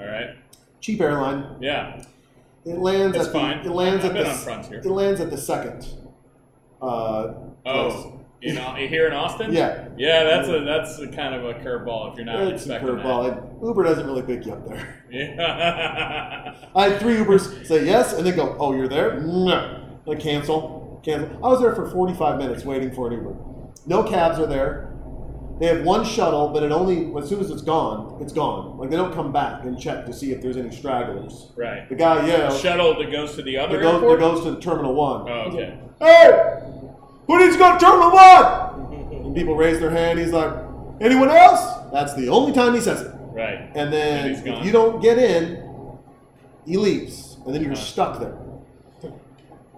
All 0.00 0.06
right. 0.06 0.36
Cheap 0.80 1.00
airline. 1.00 1.56
Yeah. 1.60 2.02
It 2.64 2.78
lands 2.78 3.16
It's 3.16 3.26
at 3.26 3.32
fine. 3.32 3.62
the. 3.62 3.70
It 3.70 3.74
lands 3.74 4.04
I've 4.04 4.14
at 4.16 4.24
the. 4.24 4.30
on 4.30 4.38
Frontier. 4.38 4.78
It 4.80 4.86
lands 4.86 5.20
at 5.20 5.30
the 5.30 5.38
second. 5.38 5.88
Uh. 6.80 7.34
Oh, 7.66 8.20
know, 8.42 8.74
here 8.76 9.06
in 9.06 9.12
Austin. 9.12 9.52
Yeah. 9.52 9.88
Yeah, 9.96 10.22
that's 10.24 10.48
a 10.48 10.60
that's 10.60 10.98
a 10.98 11.08
kind 11.08 11.34
of 11.34 11.44
a 11.44 11.54
curveball 11.54 12.12
if 12.12 12.16
you're 12.16 12.24
not 12.26 12.40
It's 12.42 12.66
a 12.66 12.74
expecting 12.74 12.88
curveball. 12.88 13.64
Uber 13.64 13.82
doesn't 13.82 14.06
really 14.06 14.22
pick 14.22 14.46
you 14.46 14.52
up 14.52 14.66
there. 14.68 15.02
Yeah. 15.10 16.54
I 16.76 16.88
had 16.90 17.00
three 17.00 17.16
Ubers 17.16 17.66
say 17.66 17.84
yes, 17.84 18.12
and 18.12 18.24
they 18.26 18.32
go, 18.32 18.56
"Oh, 18.60 18.74
you're 18.74 18.88
there?" 18.88 19.18
No. 19.20 19.87
Like 20.08 20.20
cancel, 20.20 21.00
cancel. 21.04 21.28
I 21.44 21.48
was 21.48 21.60
there 21.60 21.74
for 21.74 21.88
45 21.90 22.38
minutes 22.38 22.64
waiting 22.64 22.90
for 22.90 23.06
an 23.08 23.12
Uber. 23.12 23.36
No 23.86 24.02
cabs 24.02 24.38
are 24.38 24.46
there. 24.46 24.90
They 25.60 25.66
have 25.66 25.82
one 25.84 26.04
shuttle, 26.04 26.48
but 26.48 26.62
it 26.62 26.70
only 26.72 27.12
as 27.20 27.28
soon 27.28 27.40
as 27.40 27.50
it's 27.50 27.62
gone, 27.62 28.16
it's 28.22 28.32
gone. 28.32 28.78
Like 28.78 28.90
they 28.90 28.96
don't 28.96 29.12
come 29.12 29.32
back 29.32 29.64
and 29.64 29.78
check 29.78 30.06
to 30.06 30.12
see 30.12 30.30
if 30.32 30.40
there's 30.40 30.56
any 30.56 30.70
stragglers. 30.70 31.50
right. 31.56 31.88
The 31.88 31.94
guy, 31.96 32.26
yeah, 32.26 32.48
Shuttle 32.56 32.96
that 32.98 33.10
goes 33.10 33.34
to 33.36 33.42
the 33.42 33.56
other 33.58 33.76
that 33.76 33.82
goes, 33.82 34.00
that 34.00 34.18
goes 34.18 34.44
to 34.44 34.52
the 34.52 34.60
terminal 34.60 34.94
one. 34.94 35.28
oh, 35.28 35.50
okay. 35.52 35.78
Hey, 36.00 36.60
who 37.26 37.38
needs 37.38 37.54
to 37.54 37.58
go 37.58 37.72
to 37.74 37.78
Terminal 37.84 38.12
One? 38.12 39.24
And 39.26 39.34
people 39.36 39.56
raise 39.56 39.80
their 39.80 39.90
hand. 39.90 40.18
He's 40.20 40.30
like, 40.32 40.52
anyone 41.00 41.28
else? 41.28 41.90
That's 41.92 42.14
the 42.14 42.28
only 42.28 42.52
time 42.52 42.72
he 42.74 42.80
says 42.80 43.02
it. 43.02 43.12
Right. 43.32 43.68
And 43.74 43.92
then 43.92 44.28
And 44.36 44.46
if 44.48 44.64
you 44.64 44.70
don't 44.72 45.02
get 45.02 45.18
in, 45.18 45.62
he 46.64 46.76
leaves, 46.76 47.36
and 47.44 47.52
then 47.54 47.62
you're 47.62 47.72
Uh-huh. 47.72 47.80
stuck 47.82 48.20
there. 48.20 48.36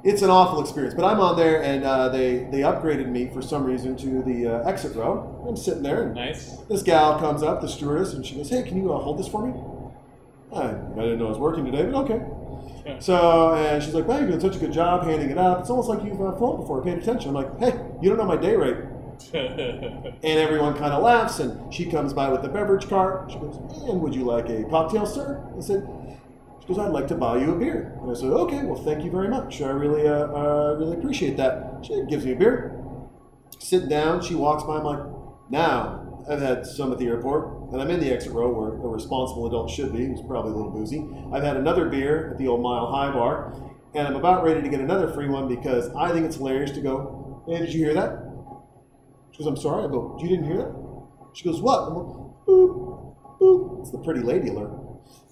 It's 0.02 0.22
an 0.22 0.30
awful 0.30 0.60
experience. 0.62 0.94
But 0.94 1.04
I'm 1.04 1.20
on 1.20 1.36
there, 1.36 1.62
and 1.62 1.84
uh, 1.84 2.08
they 2.08 2.44
they 2.50 2.60
upgraded 2.60 3.08
me 3.08 3.28
for 3.32 3.42
some 3.42 3.64
reason 3.64 3.96
to 3.98 4.22
the 4.22 4.46
uh, 4.46 4.68
exit 4.68 4.96
row. 4.96 5.44
I'm 5.48 5.56
sitting 5.56 5.82
there, 5.82 6.04
and 6.04 6.14
Nice. 6.14 6.56
this 6.70 6.82
gal 6.82 7.18
comes 7.18 7.42
up, 7.42 7.60
the 7.60 7.68
stewardess, 7.68 8.14
and 8.14 8.24
she 8.24 8.36
goes, 8.36 8.48
"Hey, 8.48 8.62
can 8.62 8.76
you 8.78 8.92
uh, 8.92 8.98
hold 8.98 9.18
this 9.18 9.28
for 9.28 9.46
me?" 9.46 9.52
I, 10.52 10.62
I 10.70 11.02
didn't 11.02 11.18
know 11.18 11.26
it 11.26 11.28
was 11.28 11.38
working 11.38 11.64
today, 11.64 11.84
but 11.84 11.94
okay. 12.04 12.20
So, 12.98 13.54
and 13.54 13.82
she's 13.82 13.94
like, 13.94 14.06
"Wow, 14.08 14.18
you're 14.18 14.28
doing 14.28 14.40
such 14.40 14.56
a 14.56 14.58
good 14.58 14.72
job 14.72 15.04
handing 15.04 15.30
it 15.30 15.38
up. 15.38 15.60
It's 15.60 15.70
almost 15.70 15.88
like 15.88 16.02
you've 16.02 16.20
uh, 16.20 16.34
flown 16.36 16.60
before, 16.60 16.82
paid 16.82 16.96
attention." 16.98 17.28
I'm 17.28 17.34
like, 17.34 17.58
"Hey, 17.58 17.78
you 18.00 18.08
don't 18.08 18.18
know 18.18 18.24
my 18.24 18.36
day 18.36 18.56
rate." 18.56 18.76
And 19.34 20.38
everyone 20.38 20.74
kind 20.78 20.94
of 20.94 21.02
laughs, 21.02 21.40
and 21.40 21.72
she 21.72 21.84
comes 21.90 22.14
by 22.14 22.30
with 22.30 22.40
the 22.40 22.48
beverage 22.48 22.88
cart. 22.88 23.30
She 23.30 23.38
goes, 23.38 23.56
"And 23.88 24.00
would 24.00 24.14
you 24.14 24.24
like 24.24 24.48
a 24.48 24.64
cocktail, 24.64 25.04
sir?" 25.04 25.44
I 25.56 25.60
said, 25.60 25.86
"She 25.86 25.99
goes, 26.70 26.78
I'd 26.78 26.92
like 26.92 27.08
to 27.08 27.14
buy 27.14 27.38
you 27.38 27.52
a 27.54 27.58
beer." 27.58 27.98
And 28.00 28.10
I 28.10 28.14
said, 28.14 28.30
"Okay, 28.30 28.64
well, 28.64 28.82
thank 28.82 29.04
you 29.04 29.10
very 29.10 29.28
much. 29.28 29.60
I 29.60 29.70
really, 29.70 30.06
uh, 30.06 30.26
uh, 30.26 30.76
really 30.78 30.96
appreciate 30.96 31.36
that." 31.36 31.78
She 31.82 32.02
gives 32.08 32.24
me 32.24 32.32
a 32.32 32.36
beer. 32.36 32.82
Sitting 33.58 33.88
down, 33.88 34.22
she 34.22 34.34
walks 34.34 34.62
by. 34.64 34.78
I'm 34.78 34.84
like, 34.84 35.00
"Now, 35.50 36.24
I've 36.28 36.40
had 36.40 36.66
some 36.66 36.92
at 36.92 36.98
the 36.98 37.06
airport, 37.06 37.72
and 37.72 37.82
I'm 37.82 37.90
in 37.90 38.00
the 38.00 38.10
exit 38.10 38.32
row 38.32 38.50
where 38.50 38.68
a 38.68 38.88
responsible 38.88 39.46
adult 39.46 39.70
should 39.70 39.92
be. 39.92 40.06
Who's 40.06 40.22
probably 40.22 40.52
a 40.52 40.56
little 40.56 40.70
boozy. 40.70 41.06
I've 41.32 41.42
had 41.42 41.56
another 41.56 41.88
beer 41.88 42.30
at 42.30 42.38
the 42.38 42.48
old 42.48 42.62
Mile 42.62 42.86
High 42.86 43.12
Bar, 43.12 43.52
and 43.94 44.06
I'm 44.08 44.16
about 44.16 44.44
ready 44.44 44.62
to 44.62 44.68
get 44.68 44.80
another 44.80 45.08
free 45.08 45.28
one 45.28 45.48
because 45.48 45.94
I 45.94 46.12
think 46.12 46.24
it's 46.26 46.36
hilarious 46.36 46.70
to 46.72 46.80
go. 46.80 47.42
Hey, 47.46 47.58
did 47.58 47.74
you 47.74 47.84
hear 47.84 47.94
that?" 47.94 48.30
She 49.32 49.46
goes, 49.46 49.46
I'm 49.46 49.56
sorry. 49.56 49.84
I 49.84 49.88
go, 49.88 50.18
you 50.20 50.28
didn't 50.28 50.44
hear 50.44 50.58
that? 50.58 50.74
She 51.32 51.44
goes, 51.44 51.62
what? 51.62 51.88
I'm 51.88 51.94
like, 51.94 52.16
boop, 52.46 53.16
boop. 53.40 53.80
It's 53.80 53.90
the 53.90 53.98
pretty 53.98 54.20
lady 54.20 54.48
alert. 54.48 54.70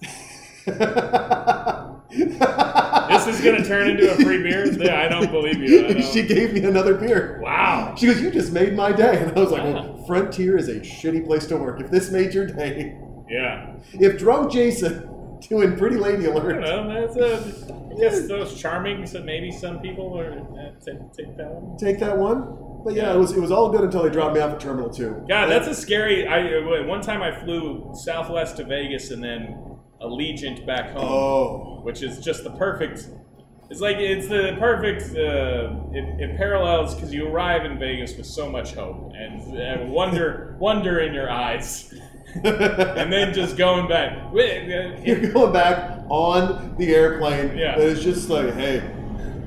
this 2.09 3.27
is 3.27 3.41
gonna 3.41 3.63
turn 3.65 3.89
into 3.89 4.11
a 4.11 4.15
free 4.15 4.41
beer. 4.43 4.65
Yeah, 4.73 5.01
I 5.01 5.07
don't 5.07 5.31
believe 5.31 5.59
you. 5.61 5.87
Don't. 5.87 6.03
she 6.03 6.23
gave 6.23 6.53
me 6.53 6.63
another 6.63 6.93
beer. 6.95 7.39
wow. 7.41 7.95
She 7.97 8.07
goes, 8.07 8.21
you 8.21 8.31
just 8.31 8.51
made 8.51 8.75
my 8.75 8.91
day. 8.91 9.17
And 9.23 9.37
I 9.37 9.41
was 9.41 9.51
like, 9.51 9.63
well, 9.63 10.03
Frontier 10.07 10.57
is 10.57 10.67
a 10.69 10.79
shitty 10.79 11.25
place 11.25 11.45
to 11.47 11.57
work. 11.57 11.81
If 11.81 11.91
this 11.91 12.11
made 12.11 12.33
your 12.33 12.45
day, 12.47 12.97
Yeah. 13.29 13.73
if 13.93 14.17
drunk 14.17 14.51
Jason 14.51 15.07
doing 15.47 15.75
pretty 15.77 15.95
lady 15.97 16.23
I 16.27 16.33
don't 16.33 16.37
alert, 16.37 16.61
know. 16.61 17.07
That's 17.07 17.15
a, 17.17 17.73
I 17.91 17.99
guess 17.99 18.27
those 18.27 18.59
charming. 18.59 19.05
So 19.05 19.21
maybe 19.23 19.51
some 19.51 19.79
people 19.81 20.17
are 20.19 20.31
uh, 20.57 20.71
take, 20.83 20.99
take 21.13 21.37
that 21.37 21.47
one. 21.49 21.77
take 21.77 21.99
that 21.99 22.17
one. 22.17 22.57
But 22.83 22.93
yeah, 22.93 23.13
it 23.13 23.17
was 23.17 23.33
it 23.33 23.39
was 23.41 23.51
all 23.51 23.69
good 23.69 23.81
until 23.81 24.03
they 24.03 24.09
dropped 24.09 24.35
me 24.35 24.41
off 24.41 24.53
at 24.53 24.59
Terminal 24.61 24.89
Two. 24.89 25.21
God, 25.27 25.47
that's 25.47 25.67
a 25.67 25.75
scary. 25.75 26.25
I 26.25 26.59
one 26.85 27.01
time 27.01 27.21
I 27.21 27.37
flew 27.43 27.91
Southwest 27.93 28.55
to 28.57 28.63
Vegas 28.63 29.11
and 29.11 29.21
then 29.21 29.78
Allegiant 30.01 30.65
back 30.65 30.91
home, 30.91 31.03
oh. 31.03 31.79
which 31.83 32.01
is 32.01 32.19
just 32.19 32.43
the 32.43 32.51
perfect. 32.51 33.07
It's 33.69 33.81
like 33.81 33.97
it's 33.97 34.27
the 34.27 34.55
perfect. 34.57 35.15
Uh, 35.15 35.75
it, 35.91 36.21
it 36.21 36.37
parallels 36.37 36.95
because 36.95 37.13
you 37.13 37.27
arrive 37.27 37.65
in 37.65 37.77
Vegas 37.77 38.15
with 38.15 38.25
so 38.25 38.49
much 38.49 38.73
hope 38.73 39.11
and, 39.15 39.55
and 39.57 39.91
wonder, 39.91 40.55
wonder 40.59 40.99
in 40.99 41.13
your 41.13 41.29
eyes, 41.29 41.93
and 42.43 43.11
then 43.11 43.33
just 43.33 43.57
going 43.57 43.87
back. 43.87 44.33
You're 44.33 45.31
going 45.31 45.53
back 45.53 46.03
on 46.09 46.75
the 46.77 46.95
airplane. 46.95 47.57
Yeah. 47.57 47.77
It's 47.77 48.01
just 48.01 48.29
like, 48.29 48.53
hey, 48.53 48.79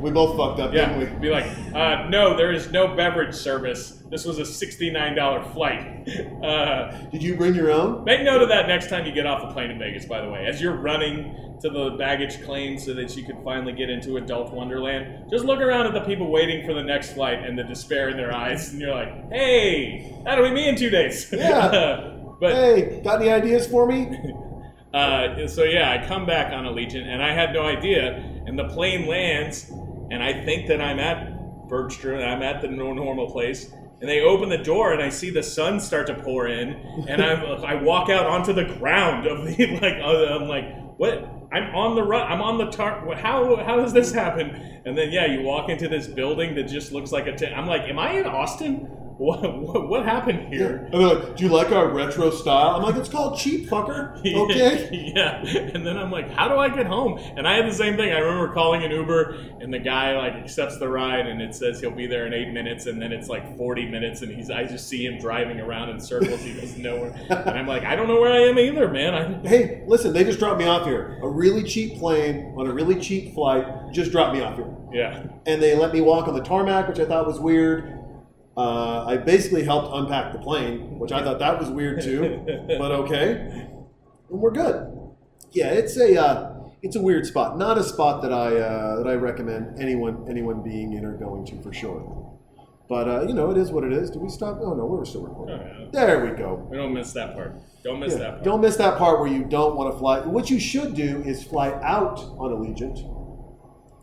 we 0.02 0.10
both 0.10 0.36
fucked 0.36 0.60
up, 0.60 0.74
Yeah, 0.74 0.92
didn't 0.98 1.14
we? 1.14 1.20
be 1.20 1.30
like, 1.30 1.46
uh, 1.74 2.08
no, 2.08 2.36
there 2.36 2.52
is 2.52 2.70
no 2.70 2.94
beverage 2.94 3.34
service. 3.34 4.02
This 4.10 4.24
was 4.26 4.38
a 4.38 4.44
sixty-nine 4.44 5.14
dollar 5.14 5.42
flight. 5.52 5.88
Uh, 6.42 6.90
Did 7.12 7.22
you 7.22 7.36
bring 7.36 7.54
your 7.54 7.70
own? 7.70 8.02
Make 8.02 8.22
note 8.22 8.42
of 8.42 8.48
that 8.48 8.66
next 8.66 8.90
time 8.90 9.06
you 9.06 9.12
get 9.12 9.24
off 9.26 9.46
the 9.46 9.52
plane 9.54 9.70
in 9.70 9.78
Vegas, 9.78 10.04
by 10.04 10.20
the 10.20 10.28
way. 10.28 10.44
As 10.44 10.60
you're 10.60 10.74
running 10.76 11.56
to 11.60 11.70
the 11.70 11.90
baggage 11.90 12.42
claim 12.42 12.76
so 12.76 12.92
that 12.94 13.16
you 13.16 13.22
can 13.22 13.40
finally 13.44 13.72
get 13.72 13.88
into 13.88 14.16
adult 14.16 14.52
wonderland, 14.52 15.30
just 15.30 15.44
look 15.44 15.60
around 15.60 15.86
at 15.86 15.94
the 15.94 16.00
people 16.00 16.28
waiting 16.32 16.66
for 16.66 16.74
the 16.74 16.82
next 16.82 17.12
flight 17.12 17.38
and 17.38 17.56
the 17.56 17.62
despair 17.62 18.08
in 18.08 18.16
their 18.16 18.34
eyes, 18.34 18.72
and 18.72 18.80
you're 18.82 18.92
like, 18.92 19.30
hey, 19.30 20.12
that'll 20.24 20.44
be 20.44 20.50
me 20.50 20.68
in 20.68 20.74
two 20.76 20.90
days. 20.90 21.32
Yeah. 21.32 22.18
but 22.40 22.52
Hey, 22.52 23.00
got 23.04 23.20
any 23.20 23.30
ideas 23.30 23.68
for 23.68 23.86
me? 23.86 24.10
uh, 24.94 25.46
so 25.46 25.62
yeah, 25.62 25.92
I 25.92 26.04
come 26.08 26.26
back 26.26 26.52
on 26.52 26.64
Allegiant, 26.64 27.06
and 27.06 27.22
I 27.22 27.32
had 27.32 27.52
no 27.52 27.62
idea, 27.62 28.16
and 28.46 28.58
the 28.58 28.68
plane 28.68 29.06
lands, 29.06 29.70
and 30.12 30.22
I 30.22 30.44
think 30.44 30.68
that 30.68 30.80
I'm 30.80 30.98
at 30.98 31.68
Bergstrom, 31.68 32.20
and 32.20 32.30
I'm 32.30 32.42
at 32.42 32.60
the 32.60 32.68
normal 32.68 33.30
place, 33.30 33.72
and 34.00 34.10
they 34.10 34.20
open 34.20 34.50
the 34.50 34.58
door, 34.58 34.92
and 34.92 35.02
I 35.02 35.08
see 35.08 35.30
the 35.30 35.42
sun 35.42 35.80
start 35.80 36.06
to 36.08 36.14
pour 36.14 36.46
in, 36.46 36.74
and 37.08 37.22
I'm 37.22 37.64
I 37.64 37.82
walk 37.82 38.10
out 38.10 38.26
onto 38.26 38.52
the 38.52 38.64
ground 38.64 39.26
of 39.26 39.46
the 39.46 39.66
like 39.80 39.94
I'm 39.94 40.48
like 40.48 40.98
what 40.98 41.24
I'm 41.50 41.74
on 41.74 41.94
the 41.94 42.02
run 42.02 42.30
I'm 42.30 42.42
on 42.42 42.58
the 42.58 42.70
tar 42.70 43.14
how 43.16 43.56
how 43.56 43.76
does 43.76 43.94
this 43.94 44.12
happen? 44.12 44.80
And 44.84 44.98
then 44.98 45.12
yeah, 45.12 45.26
you 45.26 45.42
walk 45.42 45.70
into 45.70 45.88
this 45.88 46.06
building 46.06 46.54
that 46.56 46.64
just 46.64 46.92
looks 46.92 47.10
like 47.10 47.26
a 47.26 47.32
tent. 47.34 47.56
I'm 47.56 47.66
like, 47.66 47.82
am 47.82 47.98
I 47.98 48.12
in 48.12 48.26
Austin? 48.26 48.90
What 49.22 49.42
what, 49.60 49.88
what 49.88 50.04
happened 50.04 50.52
here? 50.52 50.88
And 50.90 51.00
they're 51.00 51.14
like, 51.14 51.36
"Do 51.36 51.44
you 51.44 51.50
like 51.50 51.70
our 51.70 51.88
retro 51.88 52.30
style?" 52.30 52.74
I'm 52.76 52.82
like, 52.82 52.96
"It's 52.96 53.08
called 53.08 53.38
cheap, 53.38 53.68
fucker." 53.68 54.20
Okay. 54.42 55.12
yeah. 55.14 55.44
And 55.74 55.86
then 55.86 55.96
I'm 55.96 56.10
like, 56.10 56.30
how 56.30 56.48
do 56.48 56.56
I 56.56 56.68
get 56.68 56.86
home? 56.86 57.18
And 57.36 57.46
I 57.46 57.54
had 57.54 57.66
the 57.66 57.74
same 57.74 57.96
thing. 57.96 58.12
I 58.12 58.18
remember 58.18 58.52
calling 58.52 58.82
an 58.82 58.90
Uber, 58.90 59.36
and 59.60 59.72
the 59.72 59.78
guy 59.78 60.16
like 60.16 60.32
accepts 60.34 60.78
the 60.78 60.88
ride, 60.88 61.26
and 61.26 61.40
it 61.40 61.54
says 61.54 61.80
he'll 61.80 61.90
be 61.92 62.06
there 62.06 62.26
in 62.26 62.32
eight 62.34 62.50
minutes, 62.52 62.86
and 62.86 63.00
then 63.00 63.12
it's 63.12 63.28
like 63.28 63.56
40 63.56 63.88
minutes, 63.88 64.22
and 64.22 64.32
he's 64.34 64.50
I 64.50 64.64
just 64.64 64.88
see 64.88 65.04
him 65.06 65.18
driving 65.18 65.60
around 65.60 65.90
in 65.90 66.00
circles. 66.00 66.40
He 66.40 66.54
goes 66.54 66.76
nowhere, 66.76 67.12
and 67.30 67.50
I'm 67.50 67.66
like, 67.66 67.84
I 67.84 67.94
don't 67.94 68.08
know 68.08 68.20
where 68.20 68.32
I 68.32 68.40
am 68.48 68.58
either, 68.58 68.88
man. 68.88 69.14
I, 69.14 69.48
Hey, 69.48 69.82
listen, 69.86 70.12
they 70.12 70.24
just 70.24 70.38
dropped 70.38 70.58
me 70.58 70.66
off 70.66 70.84
here. 70.86 71.18
A 71.22 71.28
really 71.28 71.62
cheap 71.62 71.98
plane 71.98 72.54
on 72.56 72.66
a 72.66 72.72
really 72.72 72.98
cheap 73.00 73.34
flight 73.34 73.66
just 73.92 74.10
dropped 74.10 74.34
me 74.34 74.42
off 74.42 74.56
here. 74.56 74.74
yeah. 74.92 75.24
And 75.46 75.62
they 75.62 75.74
let 75.76 75.92
me 75.92 76.00
walk 76.00 76.28
on 76.28 76.34
the 76.34 76.42
tarmac, 76.42 76.88
which 76.88 76.98
I 77.00 77.04
thought 77.04 77.26
was 77.26 77.38
weird. 77.40 77.98
Uh, 78.56 79.06
I 79.06 79.16
basically 79.16 79.62
helped 79.62 79.94
unpack 79.94 80.32
the 80.32 80.38
plane, 80.38 80.98
which 80.98 81.10
I 81.12 81.22
thought 81.24 81.38
that 81.38 81.58
was 81.58 81.70
weird 81.70 82.02
too. 82.02 82.42
but 82.78 82.92
okay, 82.92 83.30
and 84.30 84.40
we're 84.40 84.50
good. 84.50 84.88
Yeah, 85.52 85.68
it's 85.70 85.96
a 85.96 86.20
uh, 86.20 86.54
it's 86.82 86.96
a 86.96 87.00
weird 87.00 87.26
spot. 87.26 87.56
Not 87.56 87.78
a 87.78 87.82
spot 87.82 88.20
that 88.22 88.32
I 88.32 88.56
uh, 88.56 88.96
that 88.96 89.06
I 89.08 89.14
recommend 89.14 89.80
anyone 89.80 90.26
anyone 90.28 90.62
being 90.62 90.92
in 90.92 91.04
or 91.04 91.16
going 91.16 91.46
to 91.46 91.62
for 91.62 91.72
sure. 91.72 92.18
But 92.88 93.08
uh, 93.08 93.22
you 93.22 93.32
know, 93.32 93.50
it 93.50 93.56
is 93.56 93.70
what 93.70 93.84
it 93.84 93.92
is. 93.92 94.10
Do 94.10 94.18
we 94.18 94.28
stop? 94.28 94.58
Oh 94.60 94.74
no, 94.74 94.84
we're 94.84 95.04
still 95.06 95.22
recording. 95.22 95.58
Oh, 95.58 95.80
yeah. 95.84 95.86
There 95.90 96.24
we 96.26 96.36
go. 96.36 96.66
We 96.70 96.76
don't 96.76 96.92
miss 96.92 97.12
that 97.14 97.34
part. 97.34 97.54
Don't 97.82 98.00
miss 98.00 98.12
Yeah, 98.12 98.18
that 98.18 98.30
part. 98.32 98.44
Don't 98.44 98.60
miss 98.60 98.76
that 98.76 98.98
part 98.98 99.18
where 99.18 99.28
you 99.28 99.44
don't 99.44 99.76
want 99.76 99.92
to 99.94 99.98
fly. 99.98 100.20
What 100.20 100.50
you 100.50 100.60
should 100.60 100.94
do 100.94 101.22
is 101.24 101.42
fly 101.42 101.70
out 101.82 102.18
on 102.38 102.50
Allegiant. 102.52 103.08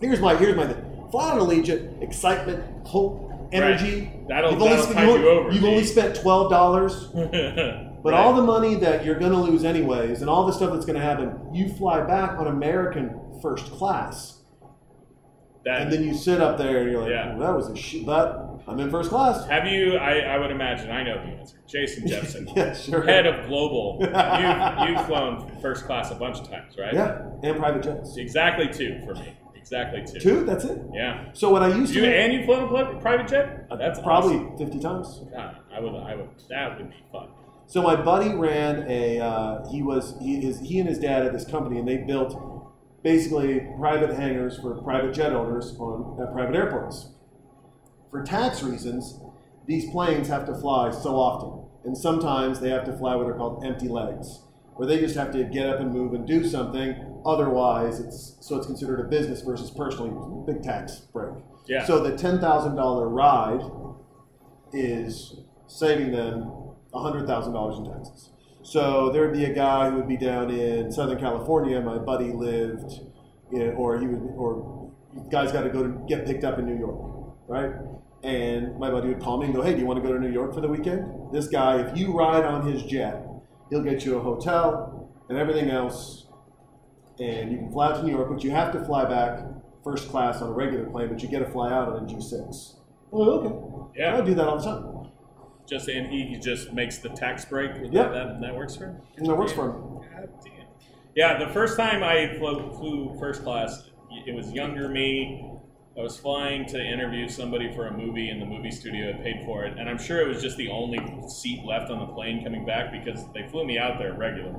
Here's 0.01 0.19
my 0.19 0.35
here's 0.35 0.55
my 0.55 0.65
thing. 0.65 1.07
Fly 1.11 1.31
on 1.31 1.39
Allegiant, 1.39 2.01
excitement, 2.01 2.87
hope, 2.87 3.28
energy. 3.51 4.11
That'll- 4.27 4.51
You've 4.51 4.61
only 4.61 4.75
that'll 4.75 4.91
spent- 4.91 5.09
you've 5.09 5.21
you 5.21 5.29
over, 5.29 5.51
You've 5.51 5.63
only 5.65 5.83
spent 5.83 6.15
twelve 6.15 6.49
dollars, 6.49 7.05
but 7.13 7.31
Right. 7.33 8.13
all 8.13 8.33
the 8.33 8.43
money 8.43 8.75
that 8.75 9.03
you're 9.05 9.19
going 9.19 9.31
to 9.31 9.37
lose 9.37 9.63
anyways, 9.65 10.21
and 10.21 10.29
all 10.29 10.45
the 10.45 10.53
stuff 10.53 10.71
that's 10.71 10.85
going 10.85 10.97
to 10.99 11.03
happen, 11.05 11.37
you 11.53 11.69
fly 11.73 12.01
back 12.01 12.37
on 12.39 12.47
American 12.47 13.19
first 13.41 13.65
class, 13.71 14.41
that, 15.65 15.81
and 15.81 15.91
then 15.91 16.03
you 16.03 16.13
sit 16.13 16.39
up 16.41 16.57
there 16.57 16.81
and 16.81 16.91
you're 16.91 17.01
like, 17.01 17.09
Yeah. 17.11 17.35
"That 17.37 17.53
was 17.55 17.69
a 17.69 17.75
shit." 17.75 18.05
But 18.05 18.61
I'm 18.67 18.79
in 18.79 18.89
first 18.89 19.09
class. 19.09 19.45
have 19.47 19.65
you? 19.65 19.97
I, 19.97 20.19
I 20.19 20.37
would 20.37 20.51
imagine 20.51 20.89
I 20.91 21.03
know 21.03 21.15
the 21.15 21.31
answer. 21.37 21.57
Jason 21.67 22.07
Jepson, 22.07 22.47
yeah, 22.55 22.73
sure. 22.73 23.03
head 23.03 23.25
of 23.25 23.47
global. 23.47 23.97
You've, 24.01 24.89
you've 24.89 25.05
flown 25.05 25.51
first 25.61 25.85
class 25.85 26.11
a 26.11 26.15
bunch 26.15 26.39
of 26.39 26.49
times, 26.49 26.75
right? 26.79 26.93
yeah, 26.93 27.21
and 27.43 27.57
private 27.57 27.83
jets. 27.83 28.15
Exactly 28.17 28.69
two 28.69 29.01
for 29.05 29.15
me. 29.15 29.33
Exactly 29.71 30.03
two. 30.03 30.19
Two. 30.19 30.45
That's 30.45 30.65
it. 30.65 30.81
Yeah. 30.93 31.29
So 31.33 31.51
what 31.51 31.61
I 31.61 31.67
used 31.67 31.93
to, 31.93 31.99
You 31.99 32.05
to 32.05 32.15
and 32.15 32.33
you 32.33 32.43
flown 32.43 32.75
a 32.75 32.99
private 32.99 33.27
jet? 33.27 33.67
Oh, 33.69 33.77
that's 33.77 33.99
probably 33.99 34.37
awesome. 34.37 34.57
50 34.57 34.79
times. 34.79 35.21
God, 35.31 35.57
I 35.71 35.79
would. 35.79 35.93
I 35.95 36.15
would. 36.15 36.29
That 36.49 36.79
would 36.79 36.89
be 36.89 36.95
fun. 37.11 37.29
So 37.67 37.83
my 37.83 37.95
buddy 37.95 38.33
ran 38.33 38.85
a. 38.89 39.19
Uh, 39.19 39.69
he 39.69 39.83
was 39.83 40.15
he 40.19 40.41
his 40.41 40.59
he 40.59 40.79
and 40.79 40.89
his 40.89 40.97
dad 40.97 41.23
had 41.23 41.35
this 41.35 41.45
company, 41.45 41.77
and 41.77 41.87
they 41.87 41.97
built 41.97 42.35
basically 43.03 43.59
private 43.77 44.15
hangars 44.15 44.57
for 44.57 44.81
private 44.81 45.13
jet 45.13 45.33
owners 45.33 45.75
on 45.77 46.19
at 46.19 46.33
private 46.33 46.55
airports. 46.55 47.09
For 48.09 48.23
tax 48.23 48.63
reasons, 48.63 49.19
these 49.67 49.87
planes 49.91 50.29
have 50.29 50.47
to 50.47 50.55
fly 50.55 50.89
so 50.89 51.15
often, 51.15 51.69
and 51.85 51.95
sometimes 51.95 52.59
they 52.59 52.71
have 52.71 52.85
to 52.85 52.97
fly 52.97 53.15
what 53.15 53.27
are 53.27 53.35
called 53.35 53.63
empty 53.63 53.87
legs, 53.87 54.39
where 54.73 54.87
they 54.87 54.99
just 54.99 55.15
have 55.15 55.31
to 55.33 55.43
get 55.43 55.67
up 55.67 55.79
and 55.79 55.93
move 55.93 56.15
and 56.15 56.27
do 56.27 56.43
something. 56.43 56.95
Otherwise, 57.29 57.99
it's 57.99 58.37
so 58.41 58.57
it's 58.57 58.67
considered 58.67 58.99
a 58.99 59.03
business 59.03 59.41
versus 59.41 59.71
personal 59.71 60.07
use. 60.07 60.55
Big 60.55 60.63
tax 60.63 60.97
break. 61.13 61.33
Yeah. 61.67 61.85
So 61.85 62.01
the 62.01 62.17
ten 62.17 62.39
thousand 62.39 62.75
dollar 62.75 63.07
ride 63.07 63.61
is 64.73 65.35
saving 65.67 66.11
them 66.11 66.51
hundred 66.93 67.27
thousand 67.27 67.53
dollars 67.53 67.77
in 67.77 67.85
taxes. 67.85 68.31
So 68.63 69.11
there 69.11 69.21
would 69.21 69.33
be 69.33 69.45
a 69.45 69.53
guy 69.53 69.89
who 69.89 69.97
would 69.97 70.07
be 70.07 70.17
down 70.17 70.49
in 70.49 70.91
Southern 70.91 71.19
California. 71.19 71.79
My 71.81 71.97
buddy 71.97 72.31
lived, 72.31 72.91
in, 73.51 73.73
or 73.73 73.99
he 73.99 74.07
would, 74.07 74.33
or 74.35 74.91
guys 75.31 75.51
got 75.51 75.63
to 75.63 75.69
go 75.69 75.83
to 75.83 75.89
get 76.07 76.25
picked 76.25 76.43
up 76.43 76.59
in 76.59 76.65
New 76.65 76.77
York, 76.77 77.35
right? 77.47 77.71
And 78.23 78.77
my 78.77 78.91
buddy 78.91 79.07
would 79.07 79.21
call 79.21 79.37
me 79.37 79.45
and 79.45 79.55
go, 79.55 79.61
"Hey, 79.61 79.73
do 79.73 79.79
you 79.79 79.85
want 79.85 80.01
to 80.01 80.07
go 80.07 80.13
to 80.13 80.19
New 80.19 80.31
York 80.31 80.53
for 80.53 80.61
the 80.61 80.67
weekend?" 80.67 81.31
This 81.31 81.47
guy, 81.47 81.79
if 81.79 81.97
you 81.97 82.17
ride 82.17 82.43
on 82.43 82.67
his 82.67 82.83
jet, 82.83 83.25
he'll 83.69 83.83
get 83.83 84.03
you 84.03 84.17
a 84.17 84.21
hotel 84.21 85.09
and 85.29 85.37
everything 85.37 85.69
else, 85.69 86.25
and 87.19 87.51
you 87.51 87.57
can 87.57 87.71
fly 87.71 87.91
out 87.91 87.97
to 87.97 88.03
New 88.03 88.11
York, 88.11 88.29
but 88.29 88.43
you 88.43 88.51
have 88.51 88.71
to 88.73 88.83
fly 88.85 89.05
back 89.05 89.43
first 89.83 90.09
class 90.09 90.41
on 90.41 90.49
a 90.49 90.51
regular 90.51 90.85
plane, 90.85 91.09
but 91.09 91.21
you 91.21 91.27
get 91.27 91.39
to 91.39 91.49
fly 91.49 91.71
out 91.71 91.89
on 91.89 92.03
a 92.03 92.07
G6. 92.07 92.75
Oh, 93.11 93.39
okay. 93.39 93.99
Yeah. 93.99 94.17
I 94.17 94.21
do 94.21 94.33
that 94.35 94.47
all 94.47 94.57
the 94.57 94.63
time. 94.63 95.11
Just 95.67 95.87
and 95.87 96.11
he, 96.11 96.25
he 96.25 96.37
just 96.37 96.73
makes 96.73 96.97
the 96.97 97.09
tax 97.09 97.45
break. 97.45 97.71
Yep. 97.75 97.91
That, 97.91 98.41
that 98.41 98.55
works 98.55 98.75
for 98.75 98.85
him. 98.87 98.97
And 99.17 99.27
that 99.27 99.37
works 99.37 99.51
for 99.51 99.65
him. 99.65 99.81
God 100.15 100.29
damn. 100.43 100.53
Yeah, 101.15 101.37
the 101.37 101.51
first 101.53 101.77
time 101.77 102.03
I 102.03 102.35
flew, 102.37 102.71
flew 102.73 103.17
first 103.19 103.43
class, 103.43 103.89
it 104.25 104.33
was 104.33 104.51
younger 104.51 104.87
me. 104.87 105.45
I 105.97 106.01
was 106.01 106.17
flying 106.17 106.65
to 106.67 106.81
interview 106.81 107.27
somebody 107.27 107.73
for 107.73 107.87
a 107.87 107.97
movie, 107.97 108.29
and 108.29 108.41
the 108.41 108.45
movie 108.45 108.71
studio 108.71 109.11
had 109.11 109.21
paid 109.21 109.43
for 109.45 109.65
it. 109.65 109.77
And 109.77 109.89
I'm 109.89 109.97
sure 109.97 110.21
it 110.21 110.27
was 110.27 110.41
just 110.41 110.55
the 110.55 110.69
only 110.69 110.99
seat 111.27 111.65
left 111.65 111.91
on 111.91 111.99
the 111.99 112.05
plane 112.13 112.43
coming 112.43 112.65
back 112.65 112.91
because 112.91 113.25
they 113.33 113.47
flew 113.49 113.65
me 113.65 113.77
out 113.77 113.99
there 113.99 114.13
regular. 114.13 114.55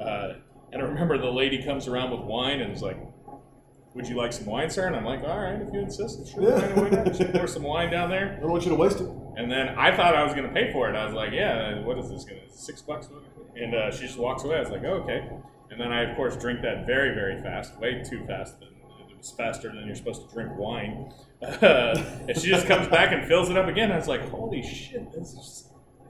Uh, 0.00 0.34
and 0.72 0.82
I 0.82 0.84
remember 0.84 1.18
the 1.18 1.30
lady 1.30 1.62
comes 1.62 1.88
around 1.88 2.10
with 2.10 2.20
wine 2.20 2.60
and 2.60 2.72
is 2.72 2.82
like, 2.82 2.98
"Would 3.94 4.08
you 4.08 4.16
like 4.16 4.32
some 4.32 4.46
wine, 4.46 4.70
sir?" 4.70 4.86
And 4.86 4.96
I'm 4.96 5.04
like, 5.04 5.22
"All 5.22 5.38
right, 5.38 5.60
if 5.60 5.72
you 5.72 5.80
insist, 5.80 6.32
sure." 6.32 6.42
Yeah. 6.42 6.80
why 6.80 6.88
not?" 6.88 7.16
She 7.16 7.24
pour 7.24 7.46
some 7.46 7.62
wine 7.62 7.90
down 7.90 8.10
there. 8.10 8.34
I 8.36 8.40
don't 8.40 8.50
want 8.50 8.64
you 8.64 8.70
to 8.70 8.76
waste 8.76 9.00
it. 9.00 9.08
And 9.36 9.52
then 9.52 9.68
I 9.78 9.94
thought 9.94 10.16
I 10.16 10.24
was 10.24 10.32
going 10.32 10.48
to 10.48 10.52
pay 10.52 10.72
for 10.72 10.88
it. 10.88 10.96
I 10.96 11.04
was 11.04 11.12
like, 11.14 11.30
yeah, 11.30 11.80
what 11.80 11.98
is 11.98 12.08
this 12.08 12.24
going 12.24 12.40
to, 12.40 12.56
six 12.56 12.80
bucks? 12.80 13.08
And 13.54 13.74
uh, 13.74 13.90
she 13.90 14.06
just 14.06 14.18
walks 14.18 14.44
away. 14.44 14.56
I 14.56 14.60
was 14.60 14.70
like, 14.70 14.82
oh, 14.84 15.04
okay. 15.04 15.28
And 15.70 15.78
then 15.78 15.92
I, 15.92 16.10
of 16.10 16.16
course, 16.16 16.36
drink 16.36 16.62
that 16.62 16.86
very, 16.86 17.14
very 17.14 17.40
fast, 17.42 17.78
way 17.78 18.02
too 18.02 18.24
fast. 18.26 18.54
It 18.62 19.18
was 19.18 19.30
faster 19.30 19.68
than 19.68 19.86
you're 19.86 19.94
supposed 19.94 20.26
to 20.26 20.34
drink 20.34 20.56
wine. 20.56 21.12
and 21.42 22.38
she 22.38 22.48
just 22.48 22.66
comes 22.66 22.88
back 22.88 23.12
and 23.12 23.28
fills 23.28 23.50
it 23.50 23.58
up 23.58 23.68
again. 23.68 23.92
I 23.92 23.96
was 23.96 24.08
like, 24.08 24.26
holy 24.30 24.62
shit, 24.62 25.12
this 25.12 25.32
is. 25.34 25.62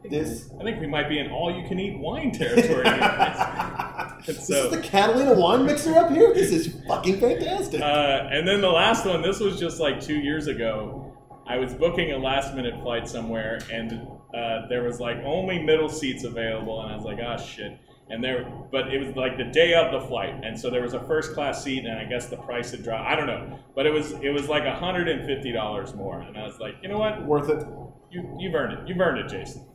This. 0.08 0.50
I 0.60 0.62
think 0.62 0.80
we 0.80 0.86
might 0.86 1.08
be 1.08 1.18
in 1.18 1.32
all-you-can-eat 1.32 1.98
wine 1.98 2.30
territory. 2.30 2.84
This 4.26 4.48
so, 4.48 4.66
is 4.66 4.70
the 4.70 4.80
Catalina 4.80 5.34
wine 5.34 5.66
mixer 5.66 5.96
up 5.96 6.10
here. 6.10 6.32
This 6.34 6.50
is 6.50 6.74
fucking 6.86 7.20
fantastic. 7.20 7.80
Uh, 7.80 8.28
and 8.30 8.46
then 8.46 8.60
the 8.60 8.70
last 8.70 9.06
one, 9.06 9.22
this 9.22 9.40
was 9.40 9.58
just 9.58 9.80
like 9.80 10.00
two 10.00 10.16
years 10.16 10.46
ago. 10.46 11.16
I 11.46 11.58
was 11.58 11.72
booking 11.74 12.12
a 12.12 12.18
last 12.18 12.54
minute 12.54 12.74
flight 12.82 13.08
somewhere, 13.08 13.60
and 13.72 13.92
uh, 14.34 14.66
there 14.68 14.82
was 14.82 14.98
like 14.98 15.18
only 15.24 15.62
middle 15.62 15.88
seats 15.88 16.24
available, 16.24 16.82
and 16.82 16.92
I 16.92 16.96
was 16.96 17.04
like, 17.04 17.18
ah, 17.22 17.36
shit. 17.36 17.78
And 18.08 18.22
there, 18.22 18.44
but 18.70 18.92
it 18.94 19.04
was 19.04 19.16
like 19.16 19.36
the 19.36 19.44
day 19.44 19.74
of 19.74 19.90
the 19.92 20.06
flight, 20.08 20.34
and 20.44 20.58
so 20.58 20.70
there 20.70 20.82
was 20.82 20.94
a 20.94 21.00
first 21.06 21.34
class 21.34 21.62
seat, 21.64 21.84
and 21.84 21.98
I 21.98 22.04
guess 22.04 22.26
the 22.28 22.36
price 22.36 22.70
had 22.70 22.84
dropped. 22.84 23.08
I 23.08 23.16
don't 23.16 23.26
know, 23.26 23.58
but 23.74 23.84
it 23.84 23.92
was 23.92 24.12
it 24.22 24.30
was 24.30 24.48
like 24.48 24.64
hundred 24.64 25.08
and 25.08 25.26
fifty 25.26 25.50
dollars 25.52 25.92
more, 25.94 26.20
and 26.20 26.36
I 26.36 26.44
was 26.44 26.58
like, 26.60 26.76
you 26.82 26.88
know 26.88 26.98
what, 26.98 27.24
Worth 27.24 27.48
it. 27.48 27.66
you 28.10 28.36
you've 28.38 28.54
earned 28.54 28.74
it. 28.74 28.88
You've 28.88 29.00
earned 29.00 29.18
it, 29.18 29.28
Jason. 29.28 29.66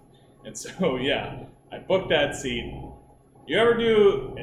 And 0.45 0.57
so 0.57 0.95
yeah, 1.01 1.43
I 1.73 1.79
booked 1.79 2.09
that 2.09 2.35
seat. 2.35 2.73
You 3.51 3.57
ever 3.57 3.73
do? 3.73 4.33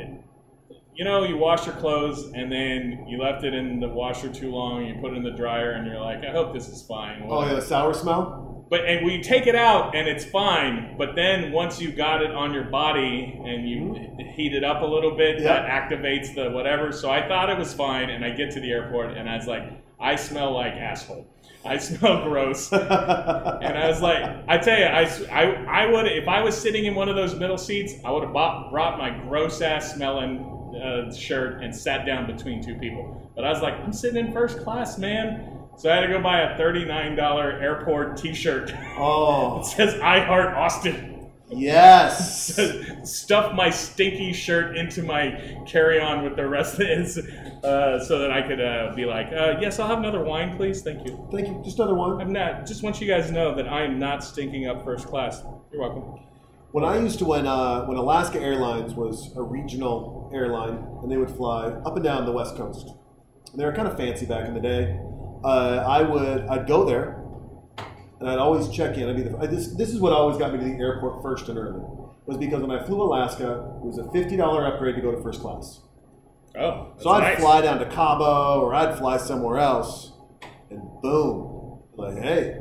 You 0.94 1.02
know, 1.02 1.24
you 1.24 1.38
wash 1.38 1.64
your 1.64 1.74
clothes 1.76 2.30
and 2.34 2.52
then 2.52 3.06
you 3.08 3.16
left 3.16 3.42
it 3.42 3.54
in 3.54 3.80
the 3.80 3.88
washer 3.88 4.28
too 4.28 4.50
long. 4.50 4.84
You 4.84 4.96
put 5.00 5.14
it 5.14 5.16
in 5.16 5.22
the 5.22 5.30
dryer 5.30 5.70
and 5.70 5.86
you're 5.86 5.98
like, 5.98 6.22
I 6.26 6.30
hope 6.30 6.52
this 6.52 6.68
is 6.68 6.82
fine. 6.82 7.24
Oh 7.26 7.42
yeah, 7.42 7.54
the 7.54 7.62
sour 7.62 7.94
smell. 7.94 8.66
But 8.68 8.84
and 8.84 9.06
we 9.06 9.22
take 9.22 9.46
it 9.46 9.54
out 9.54 9.96
and 9.96 10.06
it's 10.06 10.26
fine. 10.26 10.96
But 10.98 11.14
then 11.14 11.52
once 11.52 11.80
you 11.80 11.90
got 11.90 12.20
it 12.20 12.32
on 12.32 12.52
your 12.52 12.64
body 12.64 13.40
and 13.46 13.66
you 13.66 13.78
mm-hmm. 13.78 14.28
heat 14.34 14.52
it 14.52 14.62
up 14.62 14.82
a 14.82 14.86
little 14.86 15.16
bit, 15.16 15.40
Yeah. 15.40 15.54
that 15.54 15.90
activates 15.90 16.34
the 16.34 16.50
whatever. 16.50 16.92
So 16.92 17.08
I 17.10 17.26
thought 17.26 17.48
it 17.48 17.56
was 17.56 17.72
fine, 17.72 18.10
and 18.10 18.22
I 18.22 18.28
get 18.28 18.50
to 18.50 18.60
the 18.60 18.70
airport 18.70 19.16
and 19.16 19.26
I 19.26 19.36
was 19.36 19.46
like, 19.46 19.72
I 19.98 20.16
smell 20.16 20.52
like 20.52 20.74
asshole. 20.74 21.26
I 21.68 21.78
smell 21.78 22.24
gross. 22.24 22.72
And 22.72 22.82
I 23.78 23.88
was 23.88 24.00
like, 24.00 24.24
I 24.48 24.58
tell 24.58 24.78
you, 24.78 24.84
I, 24.84 25.02
I, 25.30 25.84
I 25.84 25.86
would, 25.86 26.06
if 26.06 26.26
I 26.28 26.42
was 26.42 26.56
sitting 26.56 26.86
in 26.86 26.94
one 26.94 27.08
of 27.08 27.16
those 27.16 27.34
middle 27.34 27.58
seats, 27.58 27.94
I 28.04 28.10
would 28.10 28.24
have 28.24 28.32
bought, 28.32 28.70
brought 28.70 28.98
my 28.98 29.10
gross 29.10 29.60
ass 29.60 29.94
smelling 29.94 30.54
uh, 30.82 31.12
shirt 31.12 31.62
and 31.62 31.74
sat 31.74 32.06
down 32.06 32.26
between 32.26 32.62
two 32.62 32.76
people. 32.76 33.30
But 33.34 33.44
I 33.44 33.50
was 33.50 33.62
like, 33.62 33.74
I'm 33.74 33.92
sitting 33.92 34.26
in 34.26 34.32
first 34.32 34.58
class, 34.60 34.98
man. 34.98 35.58
So 35.76 35.90
I 35.90 35.96
had 35.96 36.00
to 36.02 36.08
go 36.08 36.20
buy 36.20 36.40
a 36.40 36.58
$39 36.58 37.62
airport 37.62 38.16
t 38.16 38.34
shirt 38.34 38.72
Oh, 38.96 39.58
that 39.62 39.66
says 39.66 40.00
I 40.00 40.20
Heart 40.20 40.54
Austin. 40.54 41.17
Yes. 41.50 42.60
stuff 43.04 43.54
my 43.54 43.70
stinky 43.70 44.32
shirt 44.32 44.76
into 44.76 45.02
my 45.02 45.62
carry-on 45.66 46.24
with 46.24 46.36
the 46.36 46.46
rest 46.46 46.74
of 46.74 46.80
it, 46.82 47.64
uh, 47.64 47.98
so 47.98 48.18
that 48.18 48.30
I 48.30 48.42
could 48.46 48.60
uh, 48.60 48.92
be 48.94 49.04
like, 49.04 49.28
uh, 49.28 49.58
"Yes, 49.60 49.78
I'll 49.78 49.88
have 49.88 49.98
another 49.98 50.22
wine, 50.22 50.56
please. 50.56 50.82
Thank 50.82 51.06
you." 51.06 51.28
Thank 51.32 51.48
you. 51.48 51.60
Just 51.64 51.78
another 51.78 51.94
one. 51.94 52.20
I'm 52.20 52.32
not. 52.32 52.66
Just 52.66 52.82
want 52.82 53.00
you 53.00 53.08
guys 53.08 53.28
to 53.28 53.32
know 53.32 53.54
that 53.54 53.68
I 53.68 53.82
am 53.82 53.98
not 53.98 54.22
stinking 54.22 54.66
up 54.66 54.84
first 54.84 55.06
class. 55.06 55.42
You're 55.72 55.80
welcome. 55.80 56.24
When 56.72 56.84
I 56.84 56.98
used 56.98 57.18
to 57.20 57.24
when 57.24 57.46
uh, 57.46 57.86
when 57.86 57.96
Alaska 57.96 58.40
Airlines 58.40 58.94
was 58.94 59.34
a 59.36 59.42
regional 59.42 60.30
airline 60.34 60.84
and 61.02 61.10
they 61.10 61.16
would 61.16 61.30
fly 61.30 61.68
up 61.68 61.94
and 61.96 62.04
down 62.04 62.26
the 62.26 62.32
West 62.32 62.56
Coast, 62.56 62.90
and 63.52 63.60
they 63.60 63.64
were 63.64 63.72
kind 63.72 63.88
of 63.88 63.96
fancy 63.96 64.26
back 64.26 64.46
in 64.46 64.54
the 64.54 64.60
day. 64.60 65.00
Uh, 65.42 65.84
I 65.88 66.02
would 66.02 66.42
I'd 66.48 66.66
go 66.66 66.84
there, 66.84 67.17
and 68.20 68.28
I'd 68.28 68.38
always 68.38 68.68
check 68.68 68.96
in. 68.96 69.08
I'd 69.08 69.16
be 69.16 69.22
the, 69.22 69.36
I, 69.38 69.46
this 69.46 69.74
this 69.74 69.90
is 69.90 70.00
what 70.00 70.12
always 70.12 70.36
got 70.38 70.52
me 70.52 70.58
to 70.58 70.64
the 70.64 70.78
airport 70.78 71.22
first 71.22 71.48
and 71.48 71.58
early 71.58 71.80
was 72.26 72.36
because 72.36 72.60
when 72.60 72.70
I 72.70 72.82
flew 72.84 73.02
Alaska, 73.02 73.52
it 73.80 73.84
was 73.86 73.98
a 73.98 74.10
fifty 74.12 74.36
dollar 74.36 74.66
upgrade 74.66 74.94
to 74.96 75.00
go 75.00 75.10
to 75.12 75.22
first 75.22 75.40
class. 75.40 75.80
Oh, 76.58 76.92
So 76.98 77.10
I'd 77.10 77.20
nice. 77.22 77.38
fly 77.40 77.60
down 77.60 77.78
to 77.78 77.86
Cabo 77.86 78.60
or 78.60 78.74
I'd 78.74 78.98
fly 78.98 79.16
somewhere 79.16 79.58
else, 79.58 80.12
and 80.70 80.80
boom, 81.02 81.80
like, 81.96 82.18
hey, 82.22 82.58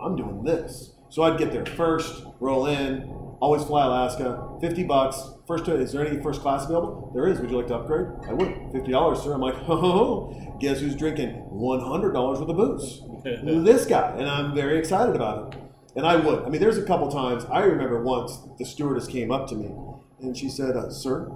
I'm 0.00 0.16
doing 0.16 0.44
this. 0.44 0.94
So 1.08 1.22
I'd 1.24 1.38
get 1.38 1.50
there 1.52 1.66
first, 1.66 2.24
roll 2.40 2.66
in, 2.66 3.02
always 3.40 3.64
fly 3.64 3.84
Alaska, 3.86 4.56
50 4.60 4.84
bucks. 4.84 5.20
First, 5.52 5.68
is 5.68 5.92
there 5.92 6.06
any 6.06 6.18
first 6.22 6.40
class 6.40 6.64
available? 6.64 7.12
There 7.14 7.28
is. 7.28 7.38
Would 7.38 7.50
you 7.50 7.58
like 7.58 7.66
to 7.66 7.74
upgrade? 7.74 8.06
I 8.26 8.32
would. 8.32 8.48
$50, 8.72 9.22
sir. 9.22 9.34
I'm 9.34 9.40
like, 9.42 9.54
oh, 9.68 10.56
guess 10.58 10.80
who's 10.80 10.96
drinking 10.96 11.46
$100 11.52 12.14
worth 12.14 12.40
of 12.40 12.56
booze? 12.56 13.02
this 13.62 13.84
guy. 13.84 14.16
And 14.16 14.30
I'm 14.30 14.54
very 14.54 14.78
excited 14.78 15.14
about 15.14 15.52
it. 15.52 15.60
And 15.94 16.06
I 16.06 16.16
would. 16.16 16.44
I 16.44 16.48
mean, 16.48 16.58
there's 16.58 16.78
a 16.78 16.84
couple 16.84 17.10
times. 17.10 17.44
I 17.52 17.64
remember 17.64 18.02
once 18.02 18.38
the 18.58 18.64
stewardess 18.64 19.06
came 19.06 19.30
up 19.30 19.46
to 19.48 19.54
me 19.54 19.74
and 20.22 20.34
she 20.34 20.48
said, 20.48 20.74
uh, 20.74 20.88
sir, 20.88 21.30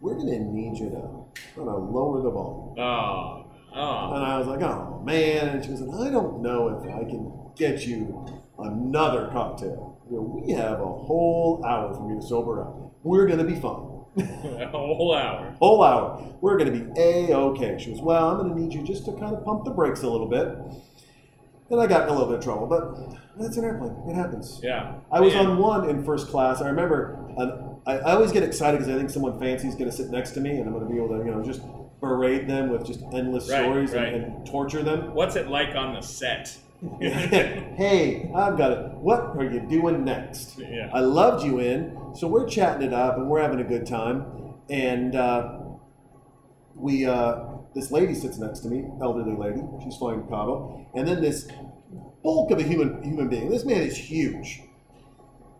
we're 0.00 0.14
going 0.14 0.28
to 0.28 0.38
need 0.38 0.78
you 0.78 0.88
to 0.90 1.42
kind 1.56 1.68
of 1.68 1.90
lower 1.90 2.22
the 2.22 2.30
volume. 2.30 2.78
Oh, 2.78 3.50
oh. 3.74 4.14
And 4.14 4.24
I 4.24 4.38
was 4.38 4.46
like, 4.46 4.62
oh 4.62 5.02
man. 5.04 5.48
And 5.48 5.64
she 5.64 5.72
was 5.72 5.80
like, 5.80 6.06
I 6.06 6.10
don't 6.12 6.42
know 6.42 6.68
if 6.68 6.94
I 6.94 7.10
can 7.10 7.32
get 7.56 7.84
you 7.84 8.24
another 8.56 9.30
cocktail. 9.32 9.87
We 10.10 10.52
have 10.52 10.80
a 10.80 10.86
whole 10.86 11.62
hour 11.66 11.94
for 11.94 12.08
me 12.08 12.20
to 12.20 12.26
sober 12.26 12.62
up. 12.62 12.92
We're 13.02 13.26
going 13.26 13.38
to 13.38 13.44
be 13.44 13.54
fine. 13.54 13.98
a 14.18 14.66
whole 14.68 15.14
hour. 15.14 15.54
Whole 15.58 15.82
hour. 15.82 16.34
We're 16.40 16.56
going 16.56 16.72
to 16.72 16.78
be 16.78 17.00
a 17.00 17.34
okay. 17.34 17.78
She 17.78 17.90
was, 17.90 18.00
well, 18.00 18.30
I'm 18.30 18.38
going 18.38 18.54
to 18.54 18.60
need 18.60 18.72
you 18.72 18.82
just 18.82 19.04
to 19.06 19.12
kind 19.12 19.34
of 19.34 19.44
pump 19.44 19.64
the 19.64 19.70
brakes 19.70 20.02
a 20.02 20.08
little 20.08 20.28
bit. 20.28 20.48
And 21.70 21.80
I 21.80 21.86
got 21.86 22.04
in 22.04 22.08
a 22.08 22.12
little 22.12 22.28
bit 22.28 22.38
of 22.38 22.44
trouble, 22.44 22.66
but 22.66 23.38
that's 23.38 23.58
an 23.58 23.64
airplane. 23.64 23.94
It 24.08 24.14
happens. 24.14 24.58
Yeah. 24.62 24.94
I 25.12 25.20
was 25.20 25.34
Man. 25.34 25.46
on 25.46 25.58
one 25.58 25.88
in 25.88 26.02
first 26.02 26.28
class. 26.28 26.62
I 26.62 26.68
remember, 26.68 27.18
an, 27.36 27.76
I, 27.86 27.98
I 27.98 28.12
always 28.14 28.32
get 28.32 28.42
excited 28.42 28.78
because 28.78 28.92
I 28.92 28.96
think 28.96 29.10
someone 29.10 29.38
fancy 29.38 29.68
is 29.68 29.74
going 29.74 29.90
to 29.90 29.94
sit 29.94 30.08
next 30.08 30.30
to 30.32 30.40
me, 30.40 30.50
and 30.50 30.66
I'm 30.66 30.72
going 30.72 30.86
to 30.86 30.90
be 30.90 30.96
able 30.96 31.10
to, 31.18 31.24
you 31.24 31.30
know, 31.30 31.44
just 31.44 31.60
berate 32.00 32.48
them 32.48 32.70
with 32.70 32.86
just 32.86 33.00
endless 33.12 33.50
Right, 33.50 33.62
stories 33.62 33.92
right. 33.92 34.14
And, 34.14 34.24
and 34.24 34.46
torture 34.46 34.82
them. 34.82 35.14
What's 35.14 35.36
it 35.36 35.48
like 35.48 35.74
on 35.74 35.94
the 35.94 36.00
set? 36.00 36.56
hey, 37.00 38.30
I've 38.34 38.56
got 38.56 38.70
it. 38.70 38.92
What 38.94 39.36
are 39.36 39.44
you 39.44 39.60
doing 39.60 40.04
next? 40.04 40.58
Yeah. 40.58 40.90
I 40.92 41.00
loved 41.00 41.44
you 41.44 41.58
in, 41.58 42.14
so 42.14 42.28
we're 42.28 42.46
chatting 42.46 42.86
it 42.86 42.92
up 42.92 43.16
and 43.16 43.28
we're 43.28 43.40
having 43.40 43.60
a 43.60 43.64
good 43.64 43.84
time. 43.84 44.54
And 44.70 45.16
uh, 45.16 45.58
we, 46.76 47.04
uh, 47.04 47.46
this 47.74 47.90
lady 47.90 48.14
sits 48.14 48.38
next 48.38 48.60
to 48.60 48.68
me, 48.68 48.84
elderly 49.02 49.36
lady. 49.36 49.62
She's 49.82 49.96
flying 49.96 50.22
to 50.22 50.28
Cabo, 50.28 50.86
and 50.94 51.08
then 51.08 51.20
this 51.20 51.48
bulk 52.22 52.50
of 52.52 52.60
a 52.60 52.62
human 52.62 53.02
human 53.02 53.28
being. 53.28 53.50
This 53.50 53.64
man 53.64 53.82
is 53.82 53.96
huge. 53.96 54.62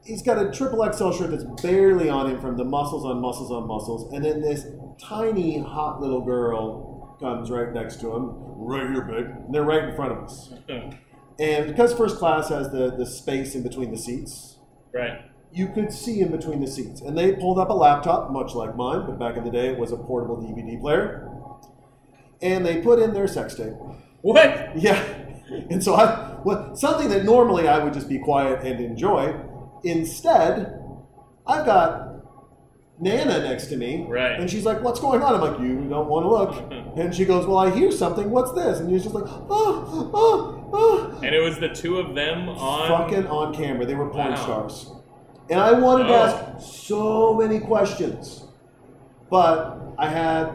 He's 0.04 0.22
got 0.22 0.38
a 0.38 0.52
triple 0.52 0.90
XL 0.90 1.10
shirt 1.12 1.30
that's 1.30 1.44
barely 1.62 2.08
on 2.08 2.30
him 2.30 2.40
from 2.40 2.56
the 2.56 2.64
muscles 2.64 3.04
on 3.04 3.20
muscles 3.20 3.50
on 3.50 3.66
muscles, 3.66 4.12
and 4.12 4.24
then 4.24 4.40
this 4.40 4.66
tiny 5.02 5.58
hot 5.58 6.00
little 6.00 6.20
girl 6.20 7.16
comes 7.20 7.50
right 7.50 7.72
next 7.72 8.00
to 8.00 8.14
him, 8.14 8.32
right 8.56 8.88
here, 8.88 9.02
babe. 9.02 9.26
And 9.26 9.52
they're 9.52 9.64
right 9.64 9.84
in 9.84 9.96
front 9.96 10.12
of 10.12 10.18
us. 10.18 10.52
And 11.38 11.68
because 11.68 11.94
first 11.94 12.16
class 12.16 12.48
has 12.48 12.70
the, 12.70 12.90
the 12.90 13.06
space 13.06 13.54
in 13.54 13.62
between 13.62 13.90
the 13.90 13.98
seats, 13.98 14.56
right. 14.92 15.20
you 15.52 15.68
could 15.68 15.92
see 15.92 16.20
in 16.20 16.32
between 16.32 16.60
the 16.60 16.66
seats. 16.66 17.00
And 17.00 17.16
they 17.16 17.32
pulled 17.32 17.58
up 17.58 17.70
a 17.70 17.74
laptop, 17.74 18.30
much 18.30 18.54
like 18.54 18.74
mine, 18.74 19.06
but 19.06 19.18
back 19.18 19.36
in 19.36 19.44
the 19.44 19.50
day 19.50 19.68
it 19.68 19.78
was 19.78 19.92
a 19.92 19.96
portable 19.96 20.36
DVD 20.36 20.80
player. 20.80 21.30
And 22.42 22.66
they 22.66 22.80
put 22.80 22.98
in 22.98 23.14
their 23.14 23.28
sex 23.28 23.54
tape. 23.54 23.74
What? 24.22 24.76
Yeah. 24.76 25.02
And 25.70 25.82
so 25.82 25.94
I, 25.94 26.38
well, 26.44 26.76
something 26.76 27.08
that 27.08 27.24
normally 27.24 27.68
I 27.68 27.82
would 27.82 27.94
just 27.94 28.06
be 28.06 28.18
quiet 28.18 28.66
and 28.66 28.80
enjoy, 28.80 29.34
instead, 29.82 30.78
I've 31.46 31.64
got 31.64 32.07
Nana 33.00 33.38
next 33.42 33.66
to 33.66 33.76
me. 33.76 34.06
Right. 34.08 34.38
And 34.40 34.50
she's 34.50 34.64
like, 34.64 34.82
What's 34.82 34.98
going 35.00 35.22
on? 35.22 35.34
I'm 35.34 35.40
like, 35.40 35.60
You 35.60 35.84
don't 35.88 36.08
want 36.08 36.24
to 36.24 36.30
look. 36.30 36.72
And 36.98 37.14
she 37.14 37.24
goes, 37.24 37.46
Well, 37.46 37.58
I 37.58 37.70
hear 37.70 37.92
something. 37.92 38.28
What's 38.30 38.52
this? 38.52 38.80
And 38.80 38.90
he's 38.90 39.02
just 39.04 39.14
like, 39.14 39.24
Oh, 39.26 40.10
oh, 40.12 40.70
oh. 40.72 41.18
And 41.22 41.32
it 41.34 41.40
was 41.40 41.58
the 41.60 41.68
two 41.68 41.98
of 41.98 42.14
them 42.14 42.48
on. 42.48 42.88
Fucking 42.88 43.26
on 43.28 43.54
camera. 43.54 43.86
They 43.86 43.94
were 43.94 44.08
porn 44.10 44.30
Wow. 44.30 44.36
stars. 44.36 44.92
And 45.48 45.60
I 45.60 45.72
wanted 45.72 46.08
to 46.08 46.14
Oh. 46.14 46.16
ask 46.56 46.74
so 46.74 47.34
many 47.34 47.60
questions. 47.60 48.46
But 49.30 49.78
I 49.96 50.08
had, 50.08 50.50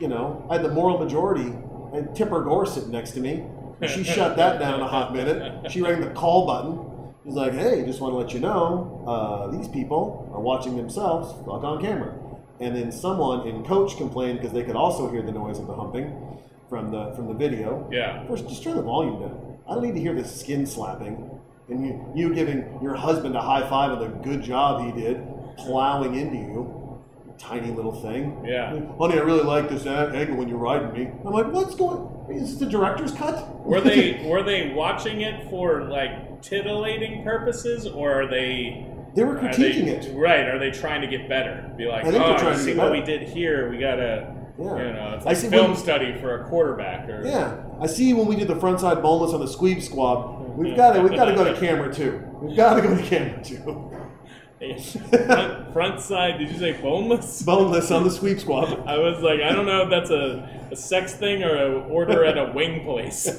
you 0.00 0.08
know, 0.08 0.44
I 0.50 0.54
had 0.54 0.64
the 0.64 0.70
moral 0.72 0.98
majority. 0.98 1.52
Had 1.94 2.14
Tipper 2.16 2.42
Gore 2.42 2.66
sitting 2.66 2.90
next 2.90 3.12
to 3.12 3.20
me. 3.20 3.44
And 3.80 3.88
she 3.88 4.02
shut 4.02 4.36
that 4.36 4.58
down 4.58 4.74
in 4.74 4.80
a 4.80 4.88
hot 4.88 5.14
minute. 5.14 5.70
She 5.70 5.80
rang 5.82 6.00
the 6.00 6.10
call 6.10 6.46
button. 6.46 6.87
She's 7.28 7.36
like, 7.36 7.52
hey, 7.52 7.84
just 7.84 8.00
want 8.00 8.14
to 8.14 8.16
let 8.16 8.32
you 8.32 8.40
know, 8.40 9.04
uh, 9.06 9.50
these 9.54 9.68
people 9.68 10.30
are 10.32 10.40
watching 10.40 10.78
themselves 10.78 11.30
fuck 11.44 11.62
on 11.62 11.78
camera. 11.78 12.14
And 12.58 12.74
then 12.74 12.90
someone 12.90 13.46
in 13.46 13.66
coach 13.66 13.98
complained 13.98 14.38
because 14.38 14.54
they 14.54 14.62
could 14.62 14.76
also 14.76 15.10
hear 15.10 15.20
the 15.20 15.32
noise 15.32 15.58
of 15.58 15.66
the 15.66 15.74
humping 15.74 16.40
from 16.70 16.90
the 16.90 17.12
from 17.14 17.28
the 17.28 17.34
video. 17.34 17.86
Yeah. 17.92 18.26
First, 18.26 18.48
just 18.48 18.62
turn 18.62 18.76
the 18.76 18.82
volume 18.82 19.20
down. 19.20 19.58
I 19.68 19.74
don't 19.74 19.82
need 19.82 19.94
to 19.96 20.00
hear 20.00 20.14
the 20.14 20.24
skin 20.26 20.64
slapping 20.64 21.38
and 21.68 21.84
you, 21.84 22.12
you 22.14 22.34
giving 22.34 22.78
your 22.82 22.94
husband 22.94 23.36
a 23.36 23.42
high 23.42 23.68
five 23.68 23.92
on 23.92 23.98
the 23.98 24.08
good 24.08 24.42
job 24.42 24.86
he 24.86 24.98
did, 24.98 25.22
plowing 25.58 26.14
into 26.14 26.36
you. 26.36 26.74
Tiny 27.36 27.70
little 27.70 28.00
thing. 28.00 28.42
Yeah. 28.44 28.70
Honey, 28.98 29.18
I 29.18 29.22
really 29.22 29.44
like 29.44 29.68
this 29.68 29.84
angle 29.86 30.36
when 30.36 30.48
you're 30.48 30.56
riding 30.56 30.92
me. 30.94 31.12
I'm 31.26 31.32
like, 31.34 31.52
what's 31.52 31.74
going? 31.74 32.34
Is 32.34 32.52
this 32.52 32.58
the 32.58 32.66
director's 32.66 33.12
cut? 33.12 33.64
Were 33.66 33.82
they 33.82 34.24
were 34.26 34.42
they 34.42 34.70
watching 34.70 35.20
it 35.20 35.48
for 35.50 35.84
like 35.84 36.27
titillating 36.42 37.24
purposes, 37.24 37.86
or 37.86 38.22
are 38.22 38.26
they? 38.26 38.86
They 39.14 39.24
were 39.24 39.38
are 39.38 39.40
they- 39.40 39.48
critiquing 39.48 39.86
it. 39.88 40.14
Right? 40.14 40.46
Are 40.48 40.58
they 40.58 40.70
trying 40.70 41.00
to 41.00 41.06
get 41.06 41.28
better? 41.28 41.70
Be 41.76 41.86
like, 41.86 42.04
I 42.04 42.10
think 42.10 42.22
they're 42.24 42.34
oh, 42.34 42.38
trying 42.38 42.56
to 42.56 42.62
see 42.62 42.74
what 42.74 42.90
better." 42.92 43.00
we 43.00 43.00
did 43.02 43.22
here. 43.28 43.70
We 43.70 43.78
gotta, 43.78 44.34
Yeah. 44.58 44.76
you 44.76 44.92
know, 44.92 45.14
it's 45.16 45.26
I 45.26 45.32
see 45.34 45.48
film 45.48 45.72
when- 45.72 45.80
study 45.80 46.14
for 46.20 46.42
a 46.42 46.48
quarterback. 46.48 47.08
Or 47.08 47.22
Yeah, 47.24 47.56
I 47.80 47.86
see 47.86 48.12
when 48.14 48.26
we 48.26 48.36
did 48.36 48.48
the 48.48 48.54
frontside 48.56 49.02
boneless 49.02 49.32
on 49.32 49.40
the 49.40 49.46
Squeeb 49.46 49.82
Squad. 49.82 50.56
We've 50.56 50.76
got 50.76 50.92
to 50.94 51.02
we've 51.02 51.14
got 51.14 51.26
to 51.26 51.34
go 51.34 51.44
to 51.44 51.58
camera 51.58 51.92
two. 51.94 52.20
We've 52.42 52.56
got 52.56 52.74
to 52.74 52.82
go 52.82 52.96
to 52.96 53.02
camera 53.02 53.42
two. 53.44 53.90
front, 55.10 55.72
front 55.72 56.00
side. 56.00 56.38
Did 56.38 56.50
you 56.50 56.58
say 56.58 56.72
boneless? 56.82 57.42
Boneless 57.46 57.92
on 57.92 58.02
the 58.02 58.10
sweep 58.10 58.40
Squad. 58.40 58.88
I 58.88 58.98
was 58.98 59.22
like, 59.22 59.40
I 59.40 59.52
don't 59.52 59.66
know 59.66 59.82
if 59.82 59.90
that's 59.90 60.10
a, 60.10 60.68
a 60.72 60.76
sex 60.76 61.14
thing 61.14 61.44
or 61.44 61.54
an 61.54 61.90
order 61.90 62.24
at 62.24 62.36
a 62.36 62.52
wing 62.52 62.82
place. 62.84 63.28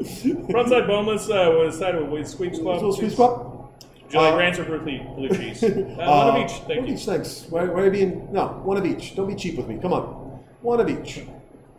Frontside 0.48 0.86
boneless 0.86 1.28
uh, 1.28 1.52
was 1.56 1.78
sided 1.78 2.08
with 2.10 2.26
squeak 2.28 2.54
squad. 2.54 2.80
So 2.80 2.92
Squeeb 2.92 3.12
Squad. 3.12 3.46
Would 4.04 4.12
you 4.14 4.20
like 4.20 4.34
Uh, 4.34 4.38
ranch 4.38 4.58
or 4.58 4.64
blue, 4.64 5.28
cheese? 5.28 5.62
Uh, 5.64 5.68
one 5.68 6.28
of 6.40 6.44
each, 6.50 6.52
thank 6.66 6.80
of 6.80 6.88
you. 6.88 6.94
each, 6.94 7.04
thanks. 7.04 7.46
Why, 7.48 7.64
why 7.66 7.82
are 7.82 7.84
you 7.84 7.90
being 7.90 8.32
no? 8.32 8.46
One 8.64 8.76
of 8.76 8.86
each. 8.86 9.14
Don't 9.14 9.28
be 9.28 9.34
cheap 9.36 9.56
with 9.56 9.68
me. 9.68 9.78
Come 9.80 9.92
on, 9.92 10.02
one 10.62 10.80
of 10.80 10.88
each. 10.88 11.22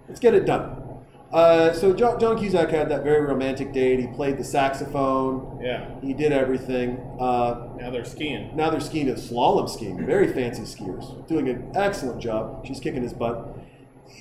Let's 0.08 0.20
get 0.20 0.34
it 0.34 0.46
done. 0.46 0.78
Uh, 1.34 1.72
so 1.74 1.94
John, 1.94 2.20
John 2.20 2.38
Cusack 2.38 2.70
had 2.70 2.90
that 2.90 3.04
very 3.04 3.22
romantic 3.22 3.72
date. 3.72 4.00
He 4.02 4.08
played 4.08 4.38
the 4.38 4.44
saxophone. 4.44 5.60
Yeah. 5.64 5.90
He 6.02 6.14
did 6.14 6.32
everything. 6.34 6.98
Uh, 7.20 7.70
Now 7.80 7.90
they're 7.90 8.04
skiing. 8.06 8.56
now 8.56 8.70
they're 8.70 8.82
skiing 8.82 9.08
at 9.10 9.16
slalom 9.18 9.70
skiing. 9.70 10.06
Very 10.06 10.32
fancy 10.32 10.64
skiers, 10.64 11.26
doing 11.28 11.48
an 11.50 11.72
excellent 11.74 12.22
job. 12.22 12.66
She's 12.68 12.80
kicking 12.82 13.02
his 13.02 13.14
butt. 13.14 13.58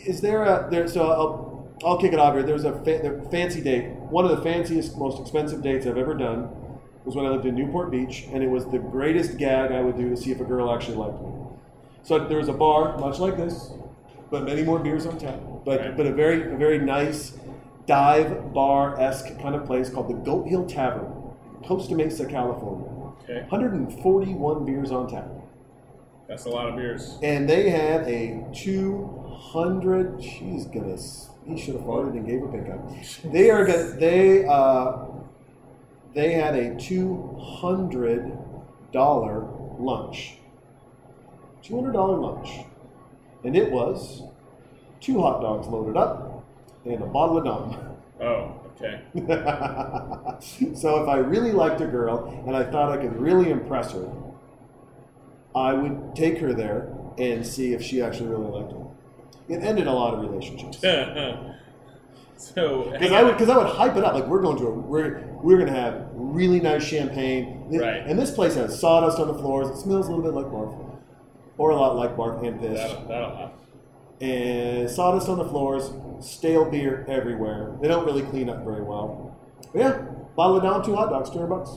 Is 0.06 0.20
there 0.20 0.44
a 0.44 0.68
there? 0.70 0.86
So 0.88 1.10
I'll 1.10 1.59
I'll 1.84 1.98
kick 1.98 2.12
it 2.12 2.18
off 2.18 2.34
here. 2.34 2.42
There 2.42 2.54
was 2.54 2.64
a 2.64 2.72
fa- 2.84 3.22
fancy 3.30 3.60
date. 3.62 3.88
One 4.10 4.24
of 4.24 4.30
the 4.36 4.42
fanciest, 4.42 4.98
most 4.98 5.20
expensive 5.20 5.62
dates 5.62 5.86
I've 5.86 5.96
ever 5.96 6.14
done 6.14 6.50
was 7.04 7.14
when 7.16 7.24
I 7.24 7.30
lived 7.30 7.46
in 7.46 7.54
Newport 7.54 7.90
Beach, 7.90 8.26
and 8.32 8.42
it 8.42 8.48
was 8.50 8.66
the 8.66 8.78
greatest 8.78 9.38
gag 9.38 9.72
I 9.72 9.80
would 9.80 9.96
do 9.96 10.10
to 10.10 10.16
see 10.16 10.30
if 10.30 10.40
a 10.40 10.44
girl 10.44 10.70
actually 10.74 10.96
liked 10.98 11.20
me. 11.22 11.28
So 12.02 12.18
there 12.18 12.36
was 12.38 12.48
a 12.48 12.52
bar, 12.52 12.98
much 12.98 13.18
like 13.18 13.36
this, 13.36 13.72
but 14.30 14.44
many 14.44 14.62
more 14.62 14.78
beers 14.78 15.06
on 15.06 15.18
tap. 15.18 15.40
But 15.64 15.80
Right. 15.80 15.96
but 15.96 16.06
a 16.06 16.12
very 16.12 16.52
a 16.52 16.56
very 16.56 16.78
nice 16.78 17.38
dive 17.86 18.52
bar 18.52 18.98
esque 19.00 19.38
kind 19.40 19.54
of 19.54 19.64
place 19.64 19.88
called 19.90 20.08
the 20.08 20.14
Goat 20.14 20.46
Hill 20.48 20.64
Tavern, 20.66 21.10
Costa 21.64 21.94
Mesa, 21.94 22.26
California. 22.26 22.86
Okay. 23.24 23.44
141 23.48 24.64
beers 24.64 24.90
on 24.90 25.08
tap. 25.08 25.28
That's 26.28 26.44
a 26.44 26.48
lot 26.50 26.68
of 26.68 26.76
beers. 26.76 27.18
And 27.22 27.48
they 27.48 27.70
had 27.70 28.06
a 28.06 28.44
200. 28.52 30.22
She's 30.22 30.66
gonna. 30.66 30.96
He 31.50 31.60
should 31.60 31.74
have 31.74 31.84
farted 31.84 32.12
and 32.12 32.26
gave 32.26 32.40
her 32.40 32.48
pink 32.48 32.68
eye. 32.68 33.28
They 33.32 33.50
are 33.50 33.64
gonna. 33.64 33.92
They. 33.98 34.44
Uh, 34.44 35.06
they 36.14 36.32
had 36.32 36.54
a 36.54 36.74
two 36.76 37.38
hundred 37.40 38.32
dollar 38.92 39.48
lunch. 39.78 40.38
Two 41.62 41.76
hundred 41.76 41.92
dollar 41.92 42.18
lunch, 42.18 42.66
and 43.44 43.56
it 43.56 43.70
was 43.70 44.22
two 45.00 45.20
hot 45.20 45.40
dogs 45.40 45.66
loaded 45.66 45.96
up 45.96 46.44
and 46.84 47.02
a 47.02 47.06
bottle 47.06 47.38
of 47.38 47.44
Dom. 47.44 47.96
Oh, 48.20 48.60
okay. 48.76 49.02
so 50.74 51.02
if 51.02 51.08
I 51.08 51.18
really 51.18 51.52
liked 51.52 51.80
a 51.80 51.86
girl 51.86 52.42
and 52.46 52.56
I 52.56 52.64
thought 52.64 52.90
I 52.90 52.96
could 53.00 53.16
really 53.18 53.50
impress 53.50 53.92
her, 53.92 54.10
I 55.54 55.72
would 55.72 56.14
take 56.14 56.38
her 56.38 56.52
there 56.52 56.92
and 57.18 57.46
see 57.46 57.72
if 57.72 57.82
she 57.82 58.02
actually 58.02 58.28
really 58.28 58.50
liked 58.50 58.72
me. 58.72 58.79
It 59.50 59.62
ended 59.62 59.86
a 59.86 59.92
lot 59.92 60.14
of 60.14 60.20
relationships. 60.20 60.78
so 62.36 62.90
Because 62.92 63.12
I 63.12 63.22
would, 63.22 63.32
because 63.32 63.48
I 63.48 63.56
would 63.58 63.66
hype 63.66 63.96
it 63.96 64.04
up 64.04 64.14
like 64.14 64.26
we're 64.26 64.40
going 64.40 64.56
to 64.58 64.66
a, 64.66 64.70
we're 64.70 65.20
we're 65.42 65.56
going 65.56 65.72
to 65.72 65.78
have 65.78 66.08
really 66.12 66.60
nice 66.60 66.84
champagne, 66.84 67.66
Right. 67.70 68.02
And 68.06 68.18
this 68.18 68.30
place 68.30 68.54
has 68.54 68.78
sawdust 68.78 69.18
on 69.18 69.28
the 69.28 69.34
floors. 69.34 69.68
It 69.68 69.76
smells 69.80 70.08
a 70.08 70.12
little 70.12 70.24
bit 70.24 70.34
like 70.34 70.46
barf, 70.46 70.98
or 71.58 71.70
a 71.70 71.76
lot 71.76 71.96
like 71.96 72.16
barf 72.16 72.46
and 72.46 72.60
piss. 72.60 72.78
that'll, 72.78 73.06
that'll, 73.08 73.52
And 74.20 74.90
sawdust 74.90 75.28
on 75.28 75.38
the 75.38 75.44
floors, 75.48 75.90
stale 76.20 76.64
beer 76.70 77.04
everywhere. 77.08 77.76
They 77.80 77.88
don't 77.88 78.04
really 78.06 78.22
clean 78.22 78.48
up 78.48 78.64
very 78.64 78.82
well. 78.82 79.36
But 79.72 79.78
yeah, 79.78 79.98
bottle 80.36 80.58
it 80.58 80.62
down, 80.62 80.84
two 80.84 80.94
hot 80.94 81.10
dogs, 81.10 81.30
two 81.30 81.38
hundred 81.38 81.48
bucks. 81.48 81.70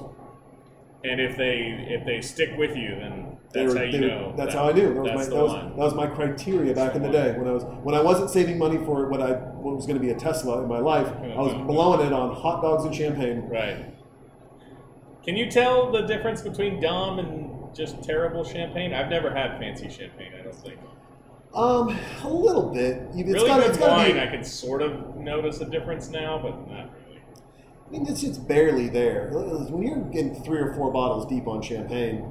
and 1.04 1.20
if 1.22 1.38
they 1.38 1.86
if 1.90 2.06
they 2.06 2.22
stick 2.22 2.58
with 2.58 2.76
you, 2.76 2.96
then 2.96 3.33
They 3.54 3.62
that's 3.62 3.74
were- 3.74 3.80
how 3.80 3.86
you 3.86 3.92
they 3.92 4.08
were-. 4.08 4.34
That's 4.36 4.54
that- 4.54 4.60
how 4.60 4.70
I 4.70 4.72
knew. 4.74 4.94
That 4.94 5.02
was, 5.04 5.12
my, 5.14 5.26
that, 5.26 5.44
was, 5.44 5.52
that 5.54 5.78
was 5.78 5.94
my 5.96 6.08
criteria 6.08 6.74
back 6.74 6.94
That's 6.94 6.96
in 6.98 7.02
the 7.04 7.08
the 7.10 7.14
day 7.14 7.38
when 7.38 7.48
I 7.48 7.52
was 7.52 7.64
when 7.84 7.96
I 7.96 8.02
wasn't 8.02 8.30
saving 8.32 8.58
money 8.58 8.78
for 8.78 9.08
what 9.08 9.22
I 9.22 9.34
what 9.34 9.76
was 9.76 9.86
going 9.86 9.98
to 10.00 10.04
be 10.06 10.10
a 10.12 10.16
Tesla 10.16 10.62
in 10.64 10.68
my 10.68 10.80
life. 10.80 11.08
I 11.08 11.40
was 11.40 11.54
Mhm. 11.54 11.68
blowing 11.68 12.06
it 12.08 12.12
on 12.14 12.34
hot 12.36 12.62
dogs 12.62 12.84
and 12.86 12.94
champagne. 12.96 13.48
Right. 13.50 13.86
Can 15.24 15.38
you 15.38 15.50
tell 15.50 15.92
the 15.92 16.02
difference 16.02 16.42
between 16.42 16.82
Dom 16.82 17.20
and 17.20 17.74
just 17.76 18.04
terrible 18.04 18.44
champagne? 18.44 18.94
I've 18.94 19.10
never 19.10 19.30
had 19.34 19.58
fancy 19.60 19.90
champagne. 19.90 20.34
I 20.38 20.44
don't 20.44 20.56
think. 20.56 20.80
Um, 21.56 21.96
a 22.24 22.30
little 22.30 22.74
bit. 22.74 23.04
It's 23.14 23.32
really 23.32 23.48
gotta, 23.48 23.62
good 23.62 23.70
it's 23.76 23.80
wine, 23.80 24.14
be. 24.16 24.20
I 24.20 24.28
can 24.28 24.44
sort 24.44 24.82
of 24.82 25.16
notice 25.16 25.62
a 25.62 25.66
difference 25.66 26.10
now, 26.10 26.40
but 26.42 26.50
not 26.68 26.90
really. 27.08 27.22
I 27.88 27.92
mean, 27.92 28.08
it's 28.08 28.22
just 28.22 28.48
barely 28.48 28.90
there. 28.90 29.30
When 29.32 29.84
you're 29.84 29.98
getting 29.98 30.34
three 30.44 30.58
or 30.60 30.74
four 30.74 30.92
bottles 30.92 31.28
deep 31.28 31.48
on 31.48 31.62
champagne. 31.62 32.26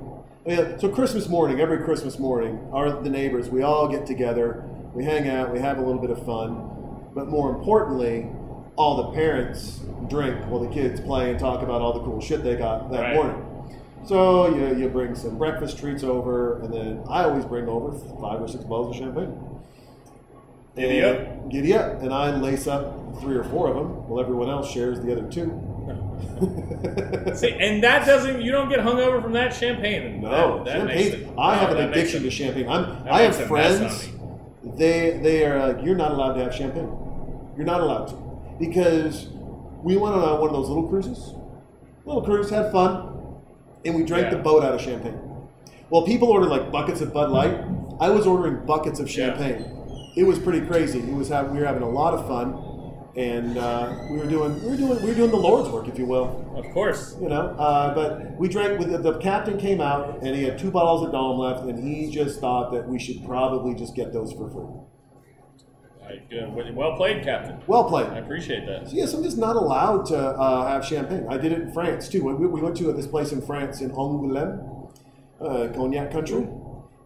Mean, 0.44 0.78
so 0.78 0.88
Christmas 0.88 1.28
morning, 1.28 1.60
every 1.60 1.78
Christmas 1.84 2.18
morning, 2.18 2.58
our 2.72 3.00
the 3.00 3.10
neighbors, 3.10 3.48
we 3.48 3.62
all 3.62 3.86
get 3.88 4.06
together, 4.06 4.64
we 4.92 5.04
hang 5.04 5.28
out, 5.28 5.52
we 5.52 5.60
have 5.60 5.78
a 5.78 5.80
little 5.80 6.00
bit 6.00 6.10
of 6.10 6.24
fun, 6.26 6.68
but 7.14 7.28
more 7.28 7.50
importantly, 7.54 8.26
all 8.74 8.96
the 8.96 9.12
parents 9.12 9.80
drink 10.08 10.44
while 10.46 10.60
the 10.60 10.68
kids 10.68 11.00
play 11.00 11.30
and 11.30 11.38
talk 11.38 11.62
about 11.62 11.80
all 11.80 11.92
the 11.92 12.00
cool 12.00 12.20
shit 12.20 12.42
they 12.42 12.56
got 12.56 12.90
that 12.90 13.00
Right. 13.02 13.14
morning. 13.14 13.46
So 14.04 14.48
you, 14.48 14.76
you 14.76 14.88
bring 14.88 15.14
some 15.14 15.38
breakfast 15.38 15.78
treats 15.78 16.02
over, 16.02 16.60
and 16.62 16.74
then 16.74 17.04
I 17.08 17.22
always 17.22 17.44
bring 17.44 17.68
over 17.68 17.92
five 18.20 18.42
or 18.42 18.48
six 18.48 18.64
bottles 18.64 18.96
of 18.96 19.00
champagne. 19.00 19.38
Giddy 20.74 21.04
up. 21.04 21.50
Giddy 21.50 21.74
up. 21.74 22.02
And 22.02 22.12
I 22.12 22.34
lace 22.34 22.66
up 22.66 23.20
three 23.20 23.36
or 23.36 23.44
four 23.44 23.68
of 23.68 23.76
them 23.76 24.08
while 24.08 24.20
everyone 24.20 24.48
else 24.48 24.68
shares 24.72 25.00
the 25.00 25.12
other 25.12 25.30
two. 25.30 25.50
See, 27.34 27.50
and 27.52 27.82
that 27.82 28.06
doesn't. 28.06 28.42
You 28.42 28.52
don't 28.52 28.68
get 28.68 28.80
hungover 28.80 29.22
from 29.22 29.32
that 29.32 29.54
champagne. 29.54 30.20
No, 30.20 30.62
that, 30.64 30.78
that 30.78 30.86
makes 30.86 31.10
champagne. 31.10 31.28
it- 31.28 31.38
I 31.38 31.54
no, 31.54 31.60
have 31.60 31.70
an 31.76 31.88
addiction 31.90 32.20
it- 32.22 32.24
to 32.24 32.30
champagne. 32.30 32.68
I'm, 32.68 33.06
I 33.08 33.22
have 33.22 33.36
friends. 33.46 34.08
They 34.76 35.18
they 35.22 35.44
are 35.44 35.72
like, 35.72 35.84
you're 35.84 35.96
not 35.96 36.12
allowed 36.12 36.34
to 36.34 36.44
have 36.44 36.54
champagne. 36.54 36.88
You're 37.56 37.66
not 37.66 37.80
allowed 37.80 38.06
to 38.08 38.14
because 38.58 39.28
we 39.82 39.96
went 39.96 40.14
on 40.14 40.40
one 40.40 40.48
of 40.50 40.54
those 40.54 40.68
little 40.68 40.88
cruises. 40.88 41.34
Little 42.04 42.22
cruise, 42.22 42.50
had 42.50 42.72
fun, 42.72 43.40
and 43.84 43.94
we 43.94 44.02
drank 44.04 44.24
Yeah. 44.24 44.30
the 44.36 44.42
boat 44.42 44.64
out 44.64 44.74
of 44.74 44.80
champagne. 44.80 45.18
Well, 45.90 46.02
people 46.02 46.28
ordered 46.28 46.48
like 46.48 46.70
buckets 46.72 47.00
of 47.00 47.12
Bud 47.12 47.30
Light. 47.30 47.58
I 48.00 48.08
was 48.08 48.26
ordering 48.26 48.64
buckets 48.66 48.98
of 49.00 49.08
Yeah. 49.08 49.36
champagne. 49.36 49.64
It 50.16 50.24
was 50.24 50.38
pretty 50.38 50.60
crazy. 50.66 50.98
It 51.00 51.12
was 51.14 51.30
we 51.30 51.58
were 51.60 51.64
having 51.66 51.82
a 51.82 51.88
lot 51.88 52.14
of 52.14 52.26
fun, 52.26 52.54
and 53.16 53.58
uh, 53.58 53.94
we 54.10 54.18
were 54.18 54.26
doing 54.26 54.62
we 54.62 54.70
were 54.70 54.76
doing 54.76 55.02
we 55.02 55.08
were 55.10 55.14
doing 55.14 55.30
the 55.30 55.36
Lord's 55.36 55.68
work, 55.68 55.86
if 55.88 55.98
you 55.98 56.06
will 56.06 56.52
Of 56.56 56.72
course. 56.72 57.16
you 57.20 57.28
know. 57.28 57.54
Uh, 57.58 57.94
but 57.94 58.36
we 58.38 58.48
drank. 58.48 58.78
With 58.78 58.90
the, 58.90 58.98
the 58.98 59.18
captain 59.18 59.58
came 59.58 59.80
out 59.80 60.18
and 60.22 60.34
he 60.34 60.44
had 60.44 60.58
two 60.58 60.70
bottles 60.70 61.04
of 61.04 61.12
Dom 61.12 61.38
left, 61.38 61.64
and 61.64 61.78
he 61.86 62.10
just 62.10 62.40
thought 62.40 62.72
that 62.72 62.88
we 62.88 62.98
should 62.98 63.24
probably 63.24 63.74
just 63.74 63.94
get 63.94 64.12
those 64.12 64.32
for 64.32 64.48
free. 64.50 64.78
I, 66.04 66.36
uh, 66.36 66.72
well 66.74 66.96
played, 66.96 67.22
Captain. 67.22 67.62
Well 67.66 67.84
played. 67.84 68.06
I 68.08 68.18
appreciate 68.18 68.66
that. 68.66 68.88
So 68.88 68.96
yes, 68.96 69.12
I'm 69.14 69.22
just 69.22 69.38
not 69.38 69.56
allowed 69.56 70.06
to 70.06 70.18
uh, 70.18 70.66
have 70.66 70.84
champagne. 70.84 71.26
I 71.28 71.36
did 71.38 71.52
it 71.52 71.60
in 71.60 71.72
France 71.72 72.08
too. 72.08 72.24
We, 72.24 72.46
we 72.46 72.60
went 72.60 72.76
to 72.78 72.92
this 72.92 73.06
place 73.06 73.32
in 73.32 73.40
France 73.42 73.80
in 73.80 73.90
Angoulême, 73.90 74.90
uh, 75.40 75.68
cognac 75.74 76.10
country, 76.10 76.48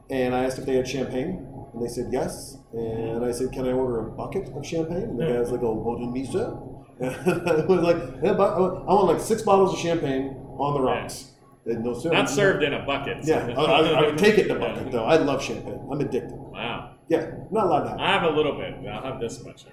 and 0.09 0.35
I 0.35 0.45
asked 0.45 0.59
if 0.59 0.67
they 0.67 0.77
had 0.77 0.89
champagne, 0.89 1.47
and 1.75 1.83
they 1.85 1.89
said 1.89 2.09
yes. 2.11 2.57
And 2.77 3.25
I 3.25 3.33
said, 3.33 3.53
"Can 3.53 3.67
I 3.67 3.73
order 3.73 4.01
a 4.01 4.11
bucket 4.11 4.49
of 4.55 4.67
champagne?" 4.67 5.05
And 5.05 5.19
the 5.19 5.27
guy's 5.27 5.51
like, 5.51 5.63
"Oh, 5.63 5.75
bon 5.77 6.13
mise." 6.13 6.35
And 6.99 7.11
I 7.49 7.65
was 7.67 7.83
like, 7.83 7.97
yeah, 8.23 8.33
but 8.33 8.55
I 8.55 8.59
want 8.59 9.07
like 9.09 9.21
six 9.21 9.43
bottles 9.43 9.75
of 9.75 9.79
champagne 9.79 10.35
on 10.57 10.75
the 10.75 10.81
rocks. 10.81 11.33
And 11.67 11.85
no 11.85 11.93
sir. 11.93 12.11
Not 12.11 12.31
served 12.31 12.63
in 12.63 12.73
a 12.73 12.87
bucket. 12.87 13.19
Yeah, 13.23 13.47
I, 13.57 13.63
I, 13.63 13.81
I 13.89 14.07
would 14.07 14.17
take 14.17 14.39
it 14.39 14.47
in 14.47 14.57
a 14.57 14.59
bucket 14.59 14.91
though. 14.93 15.05
I 15.05 15.17
love 15.17 15.43
champagne. 15.43 15.79
I'm 15.91 16.01
addicted. 16.01 16.33
Wow. 16.33 16.95
Yeah, 17.09 17.33
not 17.51 17.67
allowed 17.67 17.83
to 17.85 17.91
have. 17.91 18.01
I 18.01 18.13
have 18.13 18.23
a 18.23 18.31
little 18.31 18.57
bit. 18.57 18.75
I'll 18.89 19.03
have 19.03 19.21
this 19.21 19.45
much. 19.45 19.67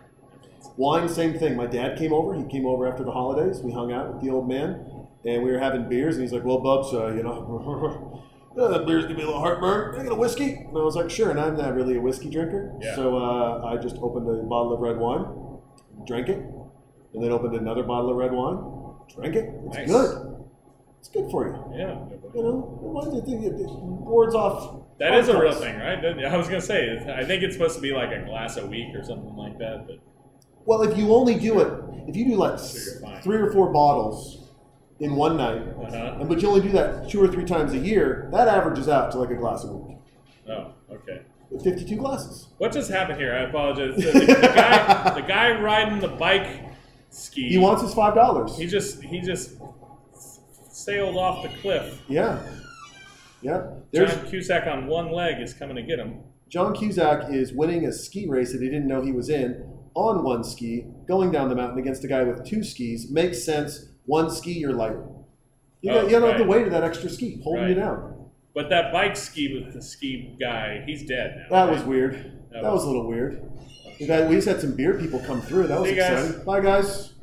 Wine, 0.75 1.07
same 1.07 1.37
thing. 1.37 1.55
My 1.55 1.67
dad 1.67 1.97
came 1.97 2.11
over. 2.13 2.33
He 2.35 2.43
came 2.45 2.65
over 2.65 2.87
after 2.87 3.03
the 3.03 3.11
holidays. 3.11 3.61
We 3.61 3.71
hung 3.71 3.91
out 3.91 4.13
with 4.13 4.21
the 4.23 4.29
old 4.29 4.49
man, 4.49 4.85
and 5.23 5.43
we 5.43 5.51
were 5.51 5.59
having 5.59 5.87
beers. 5.87 6.15
And 6.15 6.23
he's 6.23 6.33
like, 6.33 6.43
"Well, 6.43 6.59
Bubs, 6.59 6.93
uh, 6.93 7.07
you 7.13 7.23
know, 7.23 8.23
uh, 8.57 8.67
that 8.69 8.85
beer's 8.85 9.03
gonna 9.05 9.15
be 9.15 9.21
a 9.23 9.25
little 9.25 9.41
heartburn. 9.41 9.91
Can 9.93 10.01
I 10.01 10.03
get 10.03 10.11
a 10.11 10.15
whiskey?" 10.15 10.53
And 10.53 10.77
I 10.77 10.81
was 10.81 10.95
like, 10.95 11.09
"Sure." 11.09 11.29
And 11.31 11.39
I'm 11.39 11.57
not 11.57 11.73
really 11.75 11.97
a 11.97 12.01
whiskey 12.01 12.29
drinker, 12.29 12.73
Yeah. 12.81 12.95
so 12.95 13.17
uh, 13.17 13.65
I 13.65 13.77
just 13.77 13.97
opened 13.97 14.27
a 14.29 14.43
bottle 14.43 14.73
of 14.73 14.79
red 14.79 14.97
wine, 14.97 15.25
drank 16.05 16.29
it, 16.29 16.37
and 17.13 17.23
then 17.23 17.31
opened 17.31 17.55
another 17.55 17.83
bottle 17.83 18.09
of 18.11 18.15
red 18.17 18.31
wine, 18.31 18.57
drank 19.15 19.35
it. 19.35 19.49
It's 19.67 19.77
Nice. 19.77 19.87
good. 19.89 20.29
It's 20.99 21.09
good 21.09 21.29
for 21.31 21.47
you. 21.47 21.77
Yeah. 21.77 21.97
You 22.33 22.43
know, 22.43 22.77
why 22.81 23.03
do 23.09 23.15
you 23.17 23.21
think 23.21 23.43
it, 23.43 23.59
it 23.59 23.69
wards 23.69 24.33
off? 24.35 24.79
That 24.99 25.15
is 25.15 25.27
a 25.27 25.37
real 25.39 25.51
thing, 25.53 25.77
right? 25.77 26.03
I 26.25 26.37
was 26.37 26.47
gonna 26.47 26.61
say. 26.61 26.97
I 27.13 27.25
think 27.25 27.43
it's 27.43 27.55
supposed 27.55 27.75
to 27.75 27.81
be 27.81 27.91
like 27.91 28.11
a 28.11 28.23
glass 28.25 28.57
a 28.57 28.65
week 28.65 28.95
or 28.95 29.03
something 29.03 29.35
like 29.35 29.57
that. 29.59 29.85
But 29.87 29.99
Well, 30.65 30.81
if 30.83 30.97
you 30.97 31.13
only 31.13 31.35
do 31.35 31.59
it, 31.59 31.67
if 32.07 32.15
you 32.15 32.25
do 32.25 32.35
like 32.35 32.57
So 32.59 33.05
you're 33.09 33.21
three 33.21 33.37
or 33.37 33.51
four 33.51 33.71
bottles 33.73 34.42
in 35.03 35.15
one 35.15 35.35
night, 35.35 35.61
uh-huh. 35.61 36.17
and 36.19 36.29
but 36.29 36.41
you 36.41 36.47
only 36.47 36.61
do 36.61 36.69
that 36.69 37.09
two 37.09 37.21
or 37.21 37.27
three 37.27 37.43
times 37.43 37.73
a 37.73 37.77
year, 37.77 38.29
that 38.31 38.47
averages 38.47 38.87
out 38.87 39.11
to 39.11 39.19
like 39.19 39.31
a 39.31 39.35
glass 39.35 39.65
a 39.65 39.67
week. 39.67 39.97
Oh, 40.49 40.71
okay. 40.89 41.21
Fifty-two 41.61 41.97
glasses. 41.97 42.47
What 42.57 42.71
just 42.71 42.89
happened 42.89 43.19
here? 43.19 43.33
I 43.33 43.41
apologize. 43.41 43.95
The, 43.97 44.11
the 44.11 44.51
guy, 44.55 45.13
the 45.15 45.21
guy 45.21 45.59
riding 45.59 45.99
the 45.99 46.07
bike 46.07 46.61
ski. 47.09 47.49
He 47.49 47.57
wants 47.57 47.81
his 47.81 47.93
five 47.93 48.15
dollars. 48.15 48.57
He 48.57 48.65
just 48.65 49.03
he 49.03 49.19
just 49.19 49.57
sailed 50.71 51.17
off 51.17 51.43
the 51.43 51.49
cliff. 51.59 52.01
Yeah, 52.07 52.41
yeah. 53.41 53.67
There's 53.91 54.15
John 54.15 54.25
Cusack 54.29 54.67
on 54.67 54.87
one 54.87 55.11
leg 55.11 55.41
is 55.41 55.53
coming 55.53 55.75
to 55.75 55.83
get 55.83 55.99
him. 55.99 56.21
John 56.47 56.73
Cusack 56.73 57.29
is 57.29 57.51
winning 57.51 57.85
a 57.85 57.91
ski 57.91 58.25
race 58.27 58.53
that 58.53 58.61
he 58.61 58.69
didn't 58.69 58.87
know 58.87 59.01
he 59.01 59.11
was 59.11 59.29
in 59.29 59.69
on 59.95 60.23
one 60.23 60.43
ski, 60.43 60.85
going 61.07 61.31
down 61.31 61.49
the 61.49 61.55
mountain 61.55 61.77
against 61.77 62.03
a 62.03 62.07
guy 62.07 62.23
with 62.23 62.45
two 62.45 62.63
skis. 62.63 63.11
Makes 63.11 63.43
sense. 63.43 63.89
One 64.05 64.29
ski, 64.29 64.53
you're 64.53 64.73
lighter. 64.73 65.03
You, 65.81 65.91
Oh, 65.91 66.01
got, 66.01 66.03
you 66.05 66.09
don't 66.19 66.29
have 66.29 66.37
the 66.37 66.45
right. 66.45 66.49
weight 66.59 66.65
of 66.67 66.71
that 66.71 66.83
extra 66.83 67.09
ski 67.09 67.39
holding 67.43 67.67
you 67.69 67.75
down. 67.75 68.09
But 68.53 68.69
that 68.69 68.93
bike 68.93 69.15
ski 69.17 69.53
with 69.53 69.73
the 69.73 69.81
ski 69.81 70.35
guy, 70.39 70.83
he's 70.85 71.05
dead 71.05 71.35
now. 71.37 71.45
That 71.49 71.65
right? 71.69 71.73
was 71.77 71.83
weird. 71.83 72.13
That 72.51 72.63
That, 72.63 72.71
was, 72.71 72.81
was- 72.81 72.83
a 72.83 72.87
little 72.87 73.07
weird. 73.07 73.41
We, 73.99 74.07
just 74.07 74.47
had 74.47 74.59
some 74.59 74.75
beer 74.75 74.95
people 74.99 75.19
come 75.19 75.41
through. 75.41 75.67
That 75.67 75.79
was 75.79 75.89
See 75.89 75.95
you 75.95 76.01
guys. 76.01 76.23
exciting. 76.25 76.45
Bye, 76.45 76.59
guys. 76.61 77.13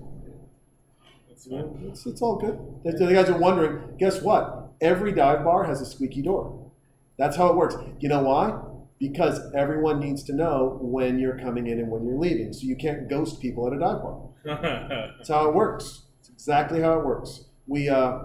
It's, 1.46 2.06
it's 2.06 2.22
all 2.22 2.36
good. 2.36 2.58
The, 2.84 3.06
the 3.06 3.12
guys 3.12 3.28
are 3.28 3.38
wondering. 3.38 3.96
Guess 3.98 4.22
what? 4.22 4.72
Every 4.80 5.12
dive 5.12 5.44
bar 5.44 5.64
has 5.64 5.80
a 5.80 5.86
squeaky 5.86 6.22
door. 6.22 6.70
That's 7.18 7.36
how 7.36 7.48
it 7.48 7.56
works. 7.56 7.74
You 7.98 8.08
know 8.08 8.22
why? 8.22 8.60
Because 8.98 9.40
everyone 9.54 10.00
needs 10.00 10.22
to 10.24 10.32
know 10.34 10.78
when 10.80 11.18
you're 11.18 11.38
coming 11.38 11.66
in 11.66 11.78
and 11.80 11.90
when 11.90 12.04
you're 12.06 12.18
leaving. 12.18 12.52
So 12.52 12.60
you 12.66 12.76
can't 12.76 13.08
ghost 13.08 13.40
people 13.40 13.66
at 13.66 13.72
a 13.72 13.78
dive 13.78 14.02
bar. 14.02 14.20
That's 15.18 15.28
how 15.28 15.48
it 15.48 15.54
works. 15.54 16.02
Exactly 16.40 16.80
how 16.80 16.98
it 16.98 17.04
works. 17.04 17.44
We 17.66 17.90
uh, 17.90 18.20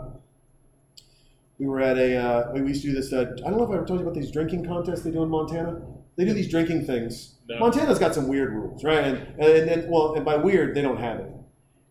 we 1.59 1.67
were 1.67 1.81
at 1.81 1.97
a 1.97 2.15
uh, 2.15 2.51
we 2.53 2.61
used 2.61 2.81
to 2.83 2.87
do 2.87 2.93
this. 2.93 3.11
Uh, 3.11 3.35
I 3.45 3.49
don't 3.49 3.57
know 3.57 3.65
if 3.65 3.69
I 3.71 3.73
ever 3.73 3.85
told 3.85 3.99
you 3.99 4.05
about 4.05 4.15
these 4.15 4.31
drinking 4.31 4.65
contests 4.65 5.03
they 5.03 5.11
do 5.11 5.21
in 5.21 5.29
Montana. 5.29 5.81
They 6.15 6.23
do 6.23 6.31
these 6.31 6.49
drinking 6.49 6.85
things. 6.85 7.35
No. 7.49 7.59
Montana's 7.59 7.99
got 7.99 8.15
some 8.15 8.29
weird 8.29 8.53
rules, 8.53 8.85
right? 8.85 9.03
And 9.03 9.17
and 9.37 9.67
then 9.67 9.89
well, 9.89 10.15
and 10.15 10.23
by 10.23 10.37
weird 10.37 10.75
they 10.75 10.81
don't 10.81 10.95
have 10.95 11.19
it. 11.19 11.29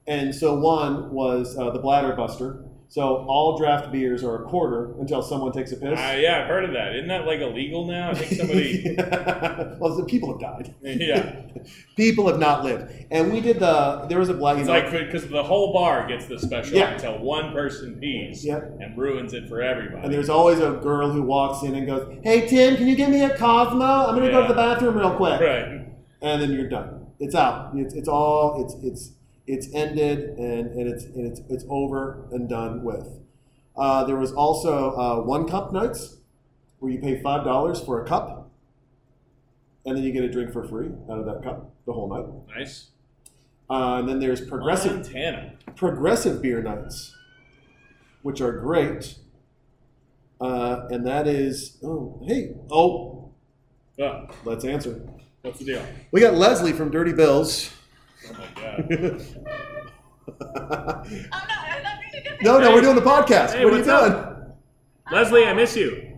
And 0.06 0.34
so 0.34 0.58
one 0.58 1.10
was 1.10 1.58
uh, 1.58 1.68
the 1.70 1.78
bladder 1.78 2.16
buster. 2.16 2.64
So 2.94 3.24
all 3.26 3.58
draft 3.58 3.90
beers 3.90 4.22
are 4.22 4.44
a 4.44 4.46
quarter 4.46 4.94
until 5.00 5.20
someone 5.20 5.50
takes 5.50 5.72
a 5.72 5.76
piss. 5.76 5.98
Uh, 5.98 6.16
yeah, 6.16 6.42
I've 6.42 6.46
heard 6.46 6.64
of 6.64 6.74
that. 6.74 6.94
Isn't 6.94 7.08
that 7.08 7.26
like 7.26 7.40
illegal 7.40 7.84
now? 7.86 8.10
I 8.10 8.14
think 8.14 8.40
somebody. 8.40 8.94
well, 9.80 9.96
the 9.96 10.04
people 10.04 10.30
have 10.30 10.40
died. 10.40 10.72
yeah, 10.80 11.40
People 11.96 12.28
have 12.28 12.38
not 12.38 12.62
lived. 12.62 12.92
And 13.10 13.32
we 13.32 13.40
did 13.40 13.58
the. 13.58 14.06
There 14.08 14.20
was 14.20 14.28
a 14.28 14.34
black. 14.34 14.54
You 14.54 14.60
it's 14.60 14.68
know, 14.68 14.74
like 14.74 14.92
because 14.92 15.26
the 15.26 15.42
whole 15.42 15.72
bar 15.72 16.06
gets 16.06 16.26
the 16.26 16.38
special 16.38 16.76
Yeah. 16.78 16.92
until 16.92 17.18
one 17.18 17.52
person 17.52 17.98
pees 17.98 18.44
Yeah. 18.44 18.60
and 18.78 18.96
ruins 18.96 19.34
it 19.34 19.48
for 19.48 19.60
everybody. 19.60 20.04
and 20.04 20.14
there's 20.14 20.28
always 20.28 20.60
a 20.60 20.70
girl 20.80 21.10
who 21.10 21.22
walks 21.22 21.64
in 21.64 21.74
and 21.74 21.88
goes, 21.88 22.16
"Hey 22.22 22.46
Tim, 22.46 22.76
can 22.76 22.86
you 22.86 22.94
give 22.94 23.10
me 23.10 23.22
a 23.24 23.36
Cosmo? 23.36 23.84
I'm 23.84 24.14
gonna 24.14 24.30
go 24.30 24.42
to 24.42 24.46
the 24.46 24.54
bathroom 24.54 24.96
real 24.96 25.16
quick." 25.16 25.40
right. 25.40 25.88
and 26.22 26.40
then 26.40 26.52
you're 26.52 26.68
done. 26.68 27.06
It's 27.18 27.34
out. 27.34 27.72
It's, 27.74 27.92
it's 27.92 28.06
all 28.08 28.62
it's 28.64 28.74
it's 28.84 29.10
it's 29.46 29.68
ended 29.74 30.30
and, 30.38 30.70
and 30.72 30.88
it's 30.88 31.04
and 31.04 31.26
it's 31.26 31.40
it's 31.50 31.64
over 31.68 32.26
and 32.32 32.48
done 32.48 32.82
with. 32.82 33.08
Uh, 33.76 34.04
there 34.04 34.16
was 34.16 34.32
also 34.32 34.92
uh, 34.92 35.20
one 35.20 35.46
cup 35.48 35.72
nights 35.72 36.16
where 36.78 36.92
you 36.92 36.98
pay 36.98 37.20
five 37.22 37.44
dollars 37.44 37.80
for 37.80 38.02
a 38.02 38.06
cup, 38.06 38.50
and 39.84 39.96
then 39.96 40.04
you 40.04 40.12
get 40.12 40.24
a 40.24 40.30
drink 40.30 40.52
for 40.52 40.66
free 40.66 40.90
out 41.10 41.18
of 41.18 41.26
that 41.26 41.42
cup 41.42 41.74
the 41.86 41.92
whole 41.92 42.08
night. 42.08 42.56
Nice. 42.58 42.88
Uh, 43.68 43.96
and 43.98 44.08
then 44.08 44.18
there's 44.20 44.40
progressive 44.42 44.92
Montana. 44.94 45.54
progressive 45.74 46.40
beer 46.42 46.62
nights, 46.62 47.14
which 48.22 48.40
are 48.40 48.52
great. 48.52 49.16
Uh, 50.40 50.86
and 50.90 51.06
that 51.06 51.26
is 51.26 51.78
oh 51.82 52.20
hey 52.26 52.54
oh 52.70 53.32
Oh, 53.98 54.26
let's 54.44 54.64
answer. 54.64 55.00
what's 55.42 55.60
the 55.60 55.64
deal? 55.66 55.86
We 56.10 56.20
got 56.20 56.34
Leslie 56.34 56.72
from 56.72 56.90
Dirty 56.90 57.12
Bills. 57.12 57.70
Oh 58.26 58.32
my 58.38 58.48
god. 58.60 58.90
I'm 60.50 61.48
not. 61.48 61.64
I'm 61.68 61.82
not 61.82 61.98
being 62.12 62.26
a 62.40 62.42
No, 62.42 62.58
no, 62.58 62.72
we're 62.74 62.80
doing 62.80 62.96
the 62.96 63.02
podcast. 63.02 63.52
Hey, 63.54 63.64
what 63.64 63.74
are 63.74 63.78
you 63.78 63.84
what's 63.84 63.88
up? 63.88 64.36
doing? 64.36 64.52
Leslie, 65.12 65.44
I 65.44 65.52
miss 65.52 65.76
you. 65.76 66.16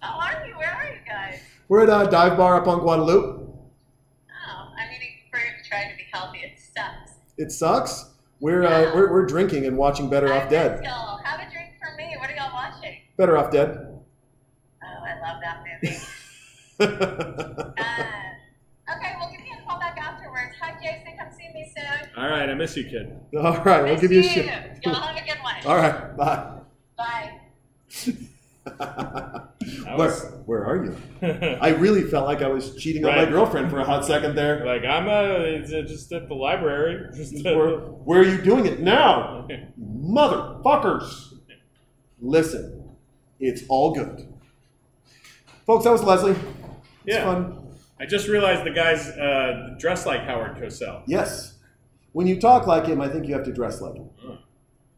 How 0.00 0.18
are 0.20 0.46
you? 0.46 0.56
Where 0.56 0.70
are 0.70 0.88
you 0.92 0.98
guys? 1.06 1.40
We're 1.68 1.88
at 1.88 2.08
a 2.08 2.10
dive 2.10 2.36
bar 2.36 2.56
up 2.60 2.66
on 2.68 2.80
Guadalupe. 2.80 3.38
Oh, 3.38 3.48
I'm 4.78 4.90
eating 4.94 5.14
fruit, 5.30 5.42
trying 5.68 5.90
to 5.90 5.96
be 5.96 6.04
healthy. 6.12 6.38
It 6.40 6.58
sucks. 6.58 7.12
It 7.38 7.50
sucks. 7.52 8.10
We're 8.40 8.64
uh, 8.64 8.94
we're, 8.94 9.10
we're 9.10 9.26
drinking 9.26 9.66
and 9.66 9.76
watching 9.78 10.10
Better 10.10 10.30
I 10.32 10.42
Off 10.42 10.50
Dead. 10.50 10.80
miss 10.80 10.88
y'all. 10.88 11.18
Have 11.18 11.40
a 11.40 11.50
drink 11.50 11.70
for 11.80 11.96
me. 11.96 12.16
What 12.18 12.28
are 12.30 12.34
y'all 12.34 12.52
watching? 12.52 12.96
Better 13.16 13.38
Off 13.38 13.50
Dead. 13.50 13.88
Oh, 14.84 15.04
I 15.04 15.20
love 15.20 15.40
that 15.42 15.64
movie. 15.82 15.96
uh, 17.78 18.11
All 22.22 22.28
right, 22.30 22.48
I 22.48 22.54
miss 22.54 22.76
you, 22.76 22.84
kid. 22.84 23.12
All 23.36 23.56
right, 23.64 23.82
we'll 23.82 23.92
Miss 23.94 24.00
give 24.00 24.12
you 24.12 24.20
a 24.20 24.22
you. 24.22 24.28
shit. 24.28 24.46
Y'all 24.84 24.94
have 24.94 25.16
a 25.16 25.26
good 25.26 25.38
one. 25.42 25.54
All 25.66 25.76
right, 25.76 26.16
bye. 26.16 26.52
Bye. 26.96 27.32
Where, 29.84 29.96
was- 29.96 30.32
where 30.46 30.64
are 30.64 30.84
you? 30.84 30.96
I 31.60 31.70
really 31.70 32.02
felt 32.02 32.26
like 32.26 32.42
I 32.42 32.46
was 32.48 32.76
cheating 32.76 33.04
on 33.04 33.16
my 33.16 33.24
girlfriend 33.24 33.70
for 33.70 33.80
a 33.80 33.84
hot 33.84 34.04
second 34.04 34.36
there. 34.36 34.64
like 34.64 34.84
I'm 34.84 35.08
uh, 35.08 35.12
uh, 35.12 35.82
just 35.82 36.12
at 36.12 36.28
the 36.28 36.34
library. 36.34 37.08
Just 37.14 37.44
uh, 37.44 37.54
Where, 37.54 37.76
where 37.78 38.20
are 38.20 38.24
you 38.24 38.40
doing 38.40 38.66
it 38.66 38.78
now? 38.80 39.48
Motherfuckers. 39.80 41.34
Listen, 42.20 42.88
it's 43.40 43.62
all 43.68 43.94
good. 43.94 44.28
Folks, 45.66 45.84
that 45.84 45.90
was 45.90 46.02
Leslie. 46.04 46.32
It's 46.32 47.16
Yeah. 47.16 47.24
fun. 47.24 47.58
I 48.00 48.06
just 48.06 48.28
realized 48.28 48.64
the 48.64 48.70
guy's 48.70 49.08
uh, 49.08 49.74
dressed 49.78 50.06
like 50.06 50.20
Howard 50.22 50.56
Cosell. 50.56 51.02
Yes. 51.06 51.51
When 52.12 52.26
you 52.26 52.40
talk 52.40 52.66
like 52.66 52.86
him, 52.86 53.00
I 53.00 53.08
think 53.08 53.26
you 53.26 53.34
have 53.34 53.44
to 53.44 53.52
dress 53.52 53.80
like 53.80 53.94
him. 53.94 54.10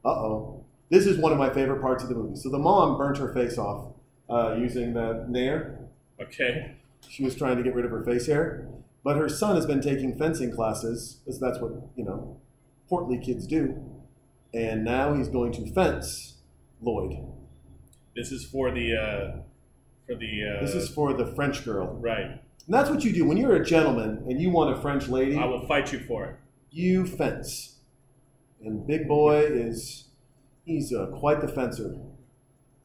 Uh 0.04 0.08
oh. 0.08 0.64
This 0.90 1.06
is 1.06 1.18
one 1.18 1.32
of 1.32 1.38
my 1.38 1.50
favorite 1.50 1.80
parts 1.80 2.02
of 2.02 2.08
the 2.08 2.14
movie. 2.14 2.36
So 2.36 2.50
the 2.50 2.58
mom 2.58 2.98
burnt 2.98 3.18
her 3.18 3.32
face 3.32 3.56
off 3.58 3.92
uh, 4.28 4.54
using 4.58 4.94
the 4.94 5.24
Nair. 5.28 5.78
Okay. 6.20 6.76
She 7.08 7.24
was 7.24 7.34
trying 7.34 7.56
to 7.56 7.62
get 7.62 7.74
rid 7.74 7.84
of 7.84 7.90
her 7.90 8.02
face 8.04 8.26
hair. 8.26 8.68
But 9.02 9.16
her 9.16 9.28
son 9.28 9.56
has 9.56 9.66
been 9.66 9.80
taking 9.80 10.16
fencing 10.16 10.50
classes, 10.54 11.20
because 11.24 11.38
that's 11.38 11.58
what, 11.58 11.72
you 11.94 12.04
know, 12.04 12.38
portly 12.88 13.18
kids 13.18 13.46
do. 13.46 13.82
And 14.54 14.84
now 14.84 15.14
he's 15.14 15.28
going 15.28 15.52
to 15.52 15.66
fence 15.72 16.34
Lloyd. 16.80 17.16
This 18.16 18.30
is 18.32 18.44
for 18.44 18.70
the 18.70 18.94
uh, 18.96 19.36
for 20.06 20.14
the 20.14 20.56
uh, 20.58 20.64
This 20.64 20.74
is 20.74 20.88
for 20.88 21.12
the 21.12 21.26
French 21.34 21.64
girl. 21.64 21.94
right. 22.00 22.40
And 22.66 22.72
that's 22.72 22.88
what 22.88 23.04
you 23.04 23.12
do. 23.12 23.26
When 23.26 23.36
you're 23.36 23.56
a 23.56 23.64
gentleman 23.64 24.24
and 24.28 24.40
you 24.40 24.48
want 24.50 24.78
a 24.78 24.80
French 24.80 25.08
lady, 25.08 25.36
I 25.36 25.44
will 25.44 25.66
fight 25.66 25.92
you 25.92 25.98
for 26.00 26.24
it. 26.24 26.36
You 26.74 27.06
fence. 27.06 27.76
And 28.62 28.86
Big 28.86 29.06
Boy 29.06 29.40
is, 29.44 30.08
he's 30.64 30.92
uh, 30.92 31.06
quite 31.06 31.40
the 31.40 31.48
fencer. 31.48 31.96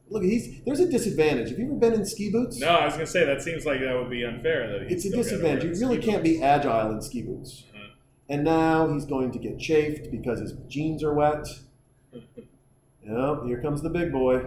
Look, 0.08 0.22
he's 0.24 0.62
there's 0.64 0.80
a 0.80 0.88
disadvantage. 0.90 1.50
Have 1.50 1.58
you 1.58 1.66
ever 1.66 1.74
been 1.74 1.92
in 1.92 2.04
ski 2.04 2.30
boots? 2.30 2.58
No, 2.58 2.68
I 2.68 2.84
was 2.84 2.94
gonna 2.94 3.06
say 3.06 3.24
that 3.24 3.42
seems 3.42 3.64
like 3.64 3.80
that 3.80 3.94
would 3.96 4.10
be 4.10 4.24
unfair. 4.24 4.68
That 4.70 4.90
he's 4.90 5.04
It's 5.04 5.14
a 5.14 5.16
disadvantage. 5.16 5.78
You 5.78 5.86
really 5.86 6.02
can't 6.02 6.24
be 6.24 6.42
agile 6.42 6.90
in 6.90 7.00
ski 7.00 7.22
boots. 7.22 7.64
Uh-huh. 7.72 7.84
And 8.28 8.42
now 8.44 8.92
he's 8.92 9.04
going 9.04 9.30
to 9.32 9.38
get 9.38 9.58
chafed 9.58 10.10
because 10.10 10.40
his 10.40 10.52
jeans 10.68 11.02
are 11.04 11.14
wet. 11.14 11.46
Yep, 13.02 13.44
here 13.46 13.60
comes 13.62 13.80
the 13.82 13.88
big 13.88 14.12
boy. 14.12 14.44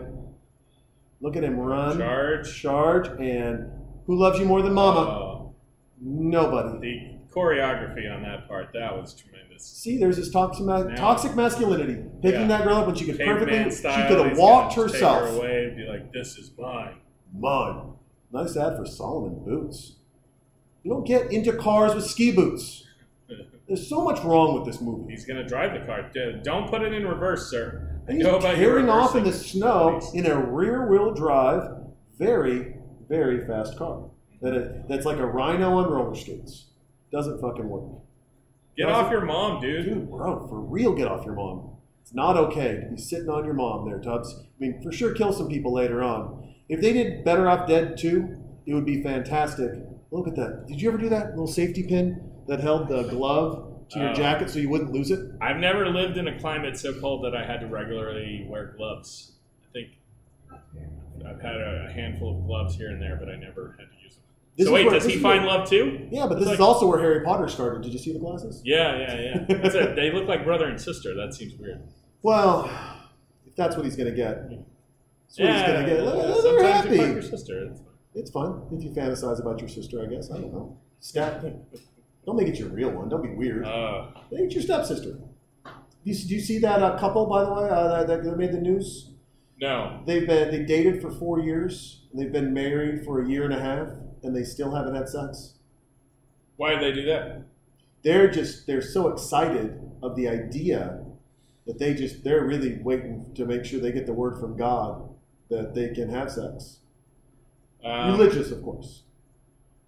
Look 1.22 1.36
at 1.36 1.44
him 1.44 1.58
run, 1.58 1.98
Charge. 1.98 2.56
charge, 2.62 3.08
and 3.20 3.70
who 4.06 4.16
loves 4.16 4.38
you 4.40 4.46
more 4.46 4.62
than 4.62 4.74
Mama? 4.74 5.00
Oh, 5.00 5.56
Nobody. 6.00 6.80
the 6.80 7.34
choreography 7.34 8.14
on 8.14 8.22
that 8.24 8.48
part 8.48 8.70
that 8.74 8.96
was 8.96 9.16
tremendous. 9.16 9.33
See, 9.66 9.98
there's 9.98 10.18
this 10.18 10.30
toxic, 10.30 10.66
ma- 10.66 10.84
Now- 10.84 10.96
toxic 10.96 11.36
masculinity. 11.36 12.04
Picking 12.22 12.42
Yeah. 12.42 12.48
that 12.48 12.64
girl 12.64 12.76
up 12.78 12.88
when 12.88 12.96
she 12.96 13.06
could 13.06 13.18
perfectly, 13.18 13.58
Caveman 13.58 13.72
she 13.72 14.08
could 14.08 14.26
have 14.26 14.38
walked 14.38 14.76
herself. 14.76 15.30
her 15.30 15.38
away 15.38 15.66
and 15.66 15.78
be 15.78 15.84
like, 15.86 16.12
"This 16.12 16.38
is 16.38 16.52
mine." 16.58 16.96
Mine. 17.38 17.94
Nice 18.32 18.56
ad 18.58 18.78
for 18.78 18.86
Salomon 18.86 19.44
boots. 19.44 19.98
You 20.84 20.92
don't 20.92 21.06
get 21.06 21.32
into 21.32 21.54
cars 21.54 21.96
with 21.96 22.04
ski 22.06 22.32
boots. 22.32 22.86
There's 23.68 23.88
so 23.88 24.04
much 24.04 24.22
wrong 24.24 24.56
with 24.56 24.66
this 24.66 24.82
movie. 24.82 25.12
He's 25.12 25.26
gonna 25.26 25.48
drive 25.48 25.74
the 25.80 25.86
car. 25.86 26.10
Don't 26.44 26.70
put 26.70 26.82
it 26.82 26.94
in 26.94 27.06
reverse, 27.08 27.50
sir. 27.50 28.02
And 28.08 28.18
he's 28.18 28.26
know 28.26 28.36
about 28.38 28.58
your 28.58 28.72
tearing 28.72 28.90
off 28.90 29.16
in 29.16 29.24
the 29.24 29.32
snow 29.32 30.02
in 30.14 30.26
a 30.26 30.38
rear-wheel 30.38 31.14
drive, 31.14 31.72
very, 32.20 32.76
very 33.08 33.46
fast 33.48 33.78
car. 33.78 34.10
That 34.42 34.54
is, 34.56 34.82
that's 34.90 35.06
like 35.06 35.20
a 35.20 35.26
rhino 35.26 35.78
on 35.78 35.90
roller 35.90 36.14
skates. 36.16 36.66
Doesn't 37.12 37.40
fucking 37.40 37.70
work. 37.70 37.84
Get 38.78 38.90
off 38.90 39.12
your 39.12 39.22
mom, 39.26 39.62
dude. 39.62 39.86
Dude, 39.86 40.10
bro, 40.10 40.48
for 40.48 40.60
real, 40.60 40.94
get 40.94 41.08
off 41.08 41.26
your 41.26 41.36
mom. 41.36 41.70
It's 42.02 42.14
not 42.14 42.36
okay 42.38 42.80
to 42.82 42.88
be 42.90 42.98
sitting 42.98 43.30
on 43.30 43.46
your 43.46 43.54
mom 43.54 43.86
there, 43.88 44.00
Tubbs. 44.00 44.36
I 44.40 44.46
mean, 44.60 44.82
for 44.82 44.92
sure, 44.92 45.14
kill 45.14 45.32
some 45.32 45.48
people 45.48 45.74
later 45.74 46.02
on. 46.04 46.54
If 46.70 46.82
they 46.82 46.92
did 46.94 47.24
Better 47.24 47.48
Off 47.48 47.68
Dead 47.68 47.98
too, 47.98 48.38
it 48.66 48.74
would 48.74 48.86
be 48.86 49.02
fantastic. 49.04 49.72
Look 50.12 50.28
at 50.28 50.36
that. 50.36 50.66
Did 50.68 50.82
you 50.82 50.90
ever 50.90 50.98
do 50.98 51.10
that 51.10 51.32
little 51.32 51.48
safety 51.48 51.84
pin 51.84 52.30
that 52.48 52.60
held 52.60 52.88
the 52.88 53.04
glove 53.04 53.86
to 53.90 54.00
your 54.00 54.10
Oh. 54.10 54.14
jacket 54.14 54.50
so 54.50 54.60
you 54.60 54.70
wouldn't 54.70 54.92
lose 54.92 55.12
it? 55.12 55.20
I've 55.42 55.58
never 55.58 55.88
lived 55.90 56.18
in 56.18 56.28
a 56.28 56.40
climate 56.40 56.78
so 56.78 56.94
cold 57.00 57.24
that 57.26 57.36
I 57.36 57.46
had 57.46 57.60
to 57.62 57.68
regularly 57.68 58.46
wear 58.50 58.74
gloves. 58.78 59.34
I 59.64 59.72
think 59.72 59.90
I've 61.26 61.42
had 61.42 61.56
a 61.56 61.92
handful 61.94 62.38
of 62.40 62.46
gloves 62.46 62.76
here 62.76 62.90
and 62.90 63.02
there, 63.02 63.16
but 63.16 63.30
I 63.30 63.36
never 63.36 63.76
had 63.80 63.86
to 63.90 63.92
use 63.92 63.92
them. 63.92 63.93
This 64.56 64.68
so 64.68 64.74
wait, 64.74 64.86
where- 64.86 64.94
does 64.94 65.06
he 65.06 65.18
find 65.20 65.46
where- 65.46 65.58
love 65.58 65.70
too? 65.70 66.08
Yeah, 66.12 66.28
but 66.28 66.38
this 66.40 66.46
like- 66.48 66.56
is 66.56 66.60
also 66.60 66.88
where 66.88 67.00
Harry 67.00 67.22
Potter 67.24 67.48
started. 67.48 67.82
Did 67.82 67.92
you 67.94 68.00
see 68.00 68.14
the 68.14 68.20
glasses? 68.20 68.62
Yeah, 68.64 68.98
yeah, 68.98 69.20
yeah. 69.22 69.46
It. 69.50 69.96
They 69.96 70.12
look 70.12 70.28
like 70.28 70.44
brother 70.46 70.66
and 70.68 70.80
sister. 70.80 71.16
That 71.16 71.34
seems 71.34 71.56
weird. 71.56 71.82
Well, 72.22 72.70
if 73.48 73.56
that's 73.56 73.76
what 73.76 73.86
he's 73.86 73.96
going 73.96 74.10
to 74.10 74.16
get, 74.16 74.50
that's 74.50 74.52
what 74.52 74.60
he's 75.38 75.40
yeah, 75.40 75.68
going 75.74 75.86
to 75.86 75.90
get. 75.92 76.04
Look, 76.04 76.16
they're 76.16 76.36
sometimes 76.42 76.62
you 76.62 76.66
happy. 76.66 76.98
fuck 76.98 77.14
your 77.14 77.22
sister. 77.22 77.66
It's. 77.66 77.82
It's 78.16 78.30
fun 78.30 78.62
if 78.72 78.84
you 78.84 78.92
fantasize 78.92 79.40
about 79.42 79.60
your 79.60 79.68
sister, 79.70 80.04
I 80.04 80.06
guess. 80.06 80.30
I 80.30 80.36
don't 80.36 80.54
know. 80.54 80.78
Step. 81.00 81.42
Don't 82.28 82.36
make 82.38 82.48
it 82.48 82.60
your 82.60 82.70
real 82.70 82.92
one. 82.92 83.10
Don't 83.10 83.24
be 83.24 83.30
weird. 83.34 83.66
Uh, 83.66 84.06
Make 84.32 84.52
it 84.52 84.54
your 84.54 84.62
stepsister. 84.62 85.14
Do 85.14 85.72
you, 86.04 86.14
do 86.14 86.36
you 86.36 86.40
see 86.40 86.60
that 86.60 86.84
uh, 86.84 86.96
couple, 87.00 87.26
by 87.26 87.44
the 87.44 87.52
way, 87.52 87.70
uh, 87.72 88.04
that, 88.04 88.24
that 88.24 88.38
made 88.38 88.52
the 88.52 88.62
news? 88.62 89.10
no. 89.60 90.04
They've 90.06 90.28
been 90.28 90.52
they 90.52 90.64
dated 90.64 91.02
for 91.02 91.10
four 91.10 91.40
years. 91.40 92.04
They've 92.14 92.32
been 92.32 92.54
married 92.54 93.04
for 93.04 93.20
a 93.24 93.28
year 93.28 93.46
and 93.46 93.54
a 93.54 93.60
half, 93.60 93.88
and 94.24 94.36
they 94.36 94.44
still 94.44 94.74
haven't 94.74 94.96
had 94.96 95.10
sex. 95.10 95.56
Why 96.58 96.76
do 96.76 96.80
they 96.80 96.92
do 96.92 97.06
that? 97.06 97.44
They're 98.04 98.30
just 98.30 98.68
they're 98.68 98.82
so 98.82 99.08
excited 99.10 99.80
of 100.02 100.16
the 100.16 100.28
idea 100.28 101.04
that 101.66 101.80
they 101.80 101.94
just 101.94 102.24
they're 102.24 102.46
really 102.46 102.80
waiting 102.82 103.34
to 103.36 103.46
make 103.46 103.66
sure 103.66 103.80
they 103.80 103.92
get 103.92 104.06
the 104.06 104.14
word 104.14 104.40
from 104.40 104.58
God 104.58 105.10
that 105.50 105.74
they 105.74 105.90
can 105.90 106.10
have 106.10 106.32
sex. 106.32 106.80
Um, 107.84 108.12
Religious, 108.12 108.52
of 108.52 108.64
course. 108.64 109.04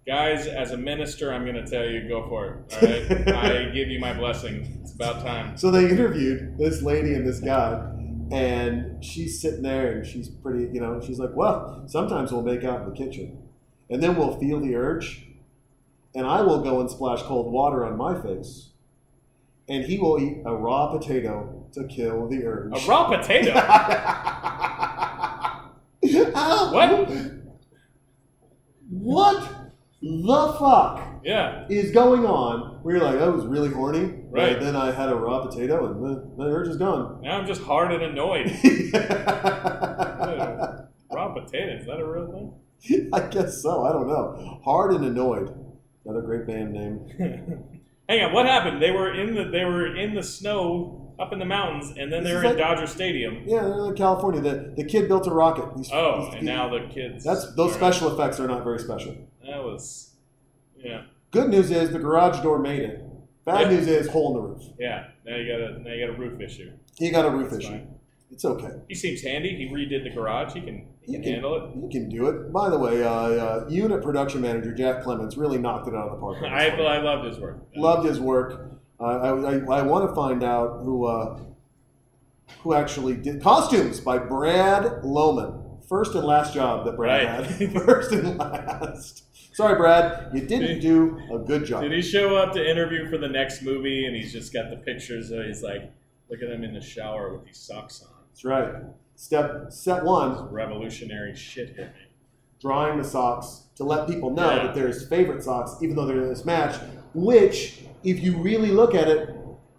Guys, 0.06 0.46
as 0.46 0.70
a 0.70 0.76
minister, 0.76 1.32
I'm 1.32 1.42
going 1.42 1.56
to 1.56 1.66
tell 1.66 1.84
you, 1.84 2.08
go 2.08 2.28
for 2.28 2.64
it. 2.70 2.74
All 2.74 2.88
right, 2.88 3.28
I 3.68 3.70
give 3.70 3.88
you 3.88 3.98
my 3.98 4.12
blessing. 4.12 4.78
It's 4.82 4.94
about 4.94 5.24
time. 5.24 5.56
So 5.56 5.70
they 5.72 5.90
interviewed 5.90 6.56
this 6.58 6.80
lady 6.80 7.14
and 7.14 7.26
this 7.26 7.40
guy, 7.40 7.84
and 8.30 9.02
she's 9.04 9.40
sitting 9.40 9.62
there 9.62 9.90
and 9.90 10.06
she's 10.06 10.28
pretty, 10.28 10.72
you 10.72 10.80
know, 10.80 11.00
she's 11.04 11.18
like, 11.18 11.34
well, 11.34 11.82
sometimes 11.88 12.30
we'll 12.30 12.42
make 12.42 12.62
out 12.62 12.82
in 12.82 12.90
the 12.90 12.94
kitchen, 12.94 13.36
and 13.90 14.02
then 14.02 14.16
we'll 14.16 14.38
feel 14.38 14.60
the 14.60 14.74
urge, 14.74 15.26
and 16.14 16.26
I 16.26 16.42
will 16.42 16.62
go 16.62 16.80
and 16.80 16.90
splash 16.90 17.22
cold 17.22 17.52
water 17.52 17.84
on 17.84 17.96
my 17.96 18.20
face, 18.20 18.70
and 19.68 19.84
he 19.84 19.98
will 19.98 20.20
eat 20.20 20.42
a 20.44 20.54
raw 20.54 20.96
potato 20.96 21.66
to 21.72 21.84
kill 21.84 22.28
the 22.28 22.44
urge. 22.44 22.72
A 22.72 22.88
raw 22.88 23.08
potato. 23.08 23.52
What? 26.36 27.10
What 28.88 29.50
the 30.00 30.56
fuck 30.58 31.22
yeah. 31.24 31.66
is 31.68 31.90
going 31.90 32.24
on? 32.24 32.82
Where 32.82 32.96
you're 32.96 33.04
like, 33.04 33.20
I 33.20 33.28
was 33.28 33.44
really 33.46 33.70
horny, 33.70 34.14
Right. 34.30 34.52
And 34.52 34.66
then 34.66 34.76
I 34.76 34.92
had 34.92 35.08
a 35.08 35.16
raw 35.16 35.46
potato, 35.46 35.86
and 35.86 36.04
the, 36.04 36.30
the 36.36 36.44
urge 36.50 36.68
is 36.68 36.76
gone. 36.76 37.22
Now 37.22 37.38
I'm 37.38 37.46
just 37.46 37.62
hard 37.62 37.90
and 37.92 38.02
annoyed. 38.02 38.46
Raw 41.10 41.32
potato. 41.32 41.76
Is 41.78 41.86
that 41.86 41.98
a 41.98 42.04
real 42.06 42.26
thing? 42.30 42.52
I 43.12 43.20
guess 43.28 43.62
so. 43.62 43.84
I 43.84 43.92
don't 43.92 44.06
know. 44.08 44.60
Hard 44.64 44.92
and 44.92 45.04
annoyed. 45.04 45.54
Another 46.04 46.22
great 46.22 46.46
band 46.46 46.72
name. 46.72 47.08
Hang 48.08 48.22
on, 48.22 48.32
what 48.32 48.46
happened? 48.46 48.80
They 48.80 48.92
were 48.92 49.12
in 49.12 49.34
the 49.34 49.44
they 49.44 49.64
were 49.64 49.96
in 49.96 50.14
the 50.14 50.22
snow 50.22 51.14
up 51.18 51.32
in 51.32 51.38
the 51.40 51.44
mountains, 51.44 51.92
and 51.98 52.12
then 52.12 52.22
they 52.22 52.32
were 52.32 52.40
in 52.40 52.44
like- 52.50 52.58
Dodger 52.58 52.86
Stadium. 52.86 53.42
Yeah, 53.46 53.62
they're 53.62 53.86
in 53.86 53.94
California. 53.96 54.40
The 54.40 54.74
the 54.76 54.84
kid 54.84 55.08
built 55.08 55.26
a 55.26 55.30
rocket. 55.32 55.64
He's- 55.76 55.90
Oh, 55.92 56.20
he's- 56.26 56.34
and 56.36 56.44
now 56.46 56.68
the 56.68 56.86
kids. 56.88 57.24
that's 57.24 57.46
those 57.56 57.58
All 57.58 57.66
right. 57.68 57.74
special 57.94 58.12
effects 58.14 58.38
are 58.38 58.46
not 58.46 58.62
very 58.62 58.78
special. 58.78 59.16
That 59.44 59.64
was, 59.64 60.14
yeah, 60.78 61.02
Good 61.32 61.50
news 61.50 61.70
is 61.72 61.90
the 61.90 61.98
garage 61.98 62.40
door 62.42 62.58
made 62.60 62.80
it. 62.82 63.02
Bad 63.44 63.62
Yeah. 63.70 63.76
news 63.76 63.86
is 63.88 64.08
hole 64.08 64.28
in 64.28 64.34
the 64.34 64.48
roof. 64.48 64.62
yeah. 64.78 65.08
Now 65.24 65.36
you 65.36 65.48
got 65.50 65.60
a 65.60 65.78
now 65.82 65.92
you 65.92 66.06
got 66.06 66.14
a 66.14 66.18
roof 66.18 66.40
issue. 66.40 66.70
He 66.96 67.10
got 67.10 67.24
a 67.24 67.30
roof 67.30 67.50
That's 67.50 67.64
issue. 67.64 67.72
fine. 67.72 67.88
It's 68.30 68.44
okay. 68.44 68.72
He 68.88 68.94
seems 68.94 69.22
handy. 69.22 69.54
He 69.56 69.66
redid 69.72 70.02
the 70.04 70.10
garage. 70.10 70.52
He 70.52 70.60
can 70.60 70.86
he 71.02 71.12
can 71.12 71.22
handle 71.22 71.54
it. 71.56 71.76
You 71.76 71.88
can 71.88 72.08
do 72.08 72.26
it. 72.28 72.52
By 72.52 72.68
the 72.68 72.78
way, 72.78 73.02
uh, 73.04 73.08
uh, 73.10 73.66
unit 73.68 74.02
production 74.02 74.40
manager 74.40 74.74
Jack 74.74 75.02
Clements 75.04 75.36
really 75.36 75.58
knocked 75.58 75.86
it 75.88 75.94
out 75.94 76.08
of 76.08 76.16
the 76.16 76.20
park. 76.20 76.38
I. 76.42 76.68
I 76.70 76.98
loved 77.00 77.24
his 77.26 77.38
work. 77.38 77.58
Loved 77.76 78.06
his 78.06 78.18
work. 78.20 78.72
Uh, 78.98 79.04
I, 79.04 79.28
I, 79.28 79.78
I 79.78 79.82
want 79.82 80.08
to 80.08 80.14
find 80.14 80.42
out 80.42 80.80
who 80.82 81.04
uh, 81.06 81.38
who 82.62 82.74
actually 82.74 83.14
did 83.14 83.42
costumes 83.42 84.00
by 84.00 84.18
Brad 84.18 85.02
Lohman. 85.02 85.62
First 85.88 86.16
and 86.16 86.24
last 86.24 86.52
job 86.52 86.84
that 86.86 86.96
Brad 86.96 87.26
Right. 87.26 87.46
had. 87.46 87.72
First 87.84 88.10
and 88.12 88.36
last. 88.38 89.22
Sorry, 89.54 89.76
Brad, 89.76 90.30
you 90.34 90.42
didn't 90.42 90.80
do 90.80 91.18
a 91.32 91.38
good 91.38 91.64
job. 91.64 91.82
Did 91.82 91.92
he 91.92 92.02
show 92.02 92.36
up 92.36 92.52
to 92.54 92.70
interview 92.70 93.08
for 93.08 93.18
the 93.18 93.28
next 93.28 93.62
movie, 93.62 94.04
and 94.04 94.14
he's 94.16 94.32
just 94.32 94.52
got 94.52 94.68
the 94.68 94.76
pictures? 94.76 95.30
Of, 95.30 95.46
he's 95.46 95.62
like, 95.62 95.92
look 96.28 96.42
at 96.42 96.50
him 96.50 96.64
in 96.64 96.74
the 96.74 96.80
shower 96.80 97.32
with 97.32 97.46
these 97.46 97.56
socks 97.58 98.02
on. 98.02 98.15
That's 98.36 98.44
right. 98.44 98.74
Step 99.14 99.72
set 99.72 100.04
one: 100.04 100.50
Revolutionary 100.52 101.34
shit 101.34 101.70
here, 101.74 101.94
drawing 102.60 102.98
the 102.98 103.04
socks 103.04 103.62
to 103.76 103.84
let 103.84 104.06
people 104.06 104.28
know 104.30 104.50
Yeah. 104.50 104.62
that 104.64 104.74
they're 104.74 104.88
his 104.88 105.08
favorite 105.08 105.42
socks, 105.42 105.76
even 105.82 105.96
though 105.96 106.04
they're 106.04 106.20
in 106.20 106.28
this 106.28 106.44
match. 106.44 106.76
Which, 107.14 107.84
if 108.04 108.20
you 108.22 108.36
really 108.36 108.68
look 108.72 108.94
at 108.94 109.08
it, 109.08 109.34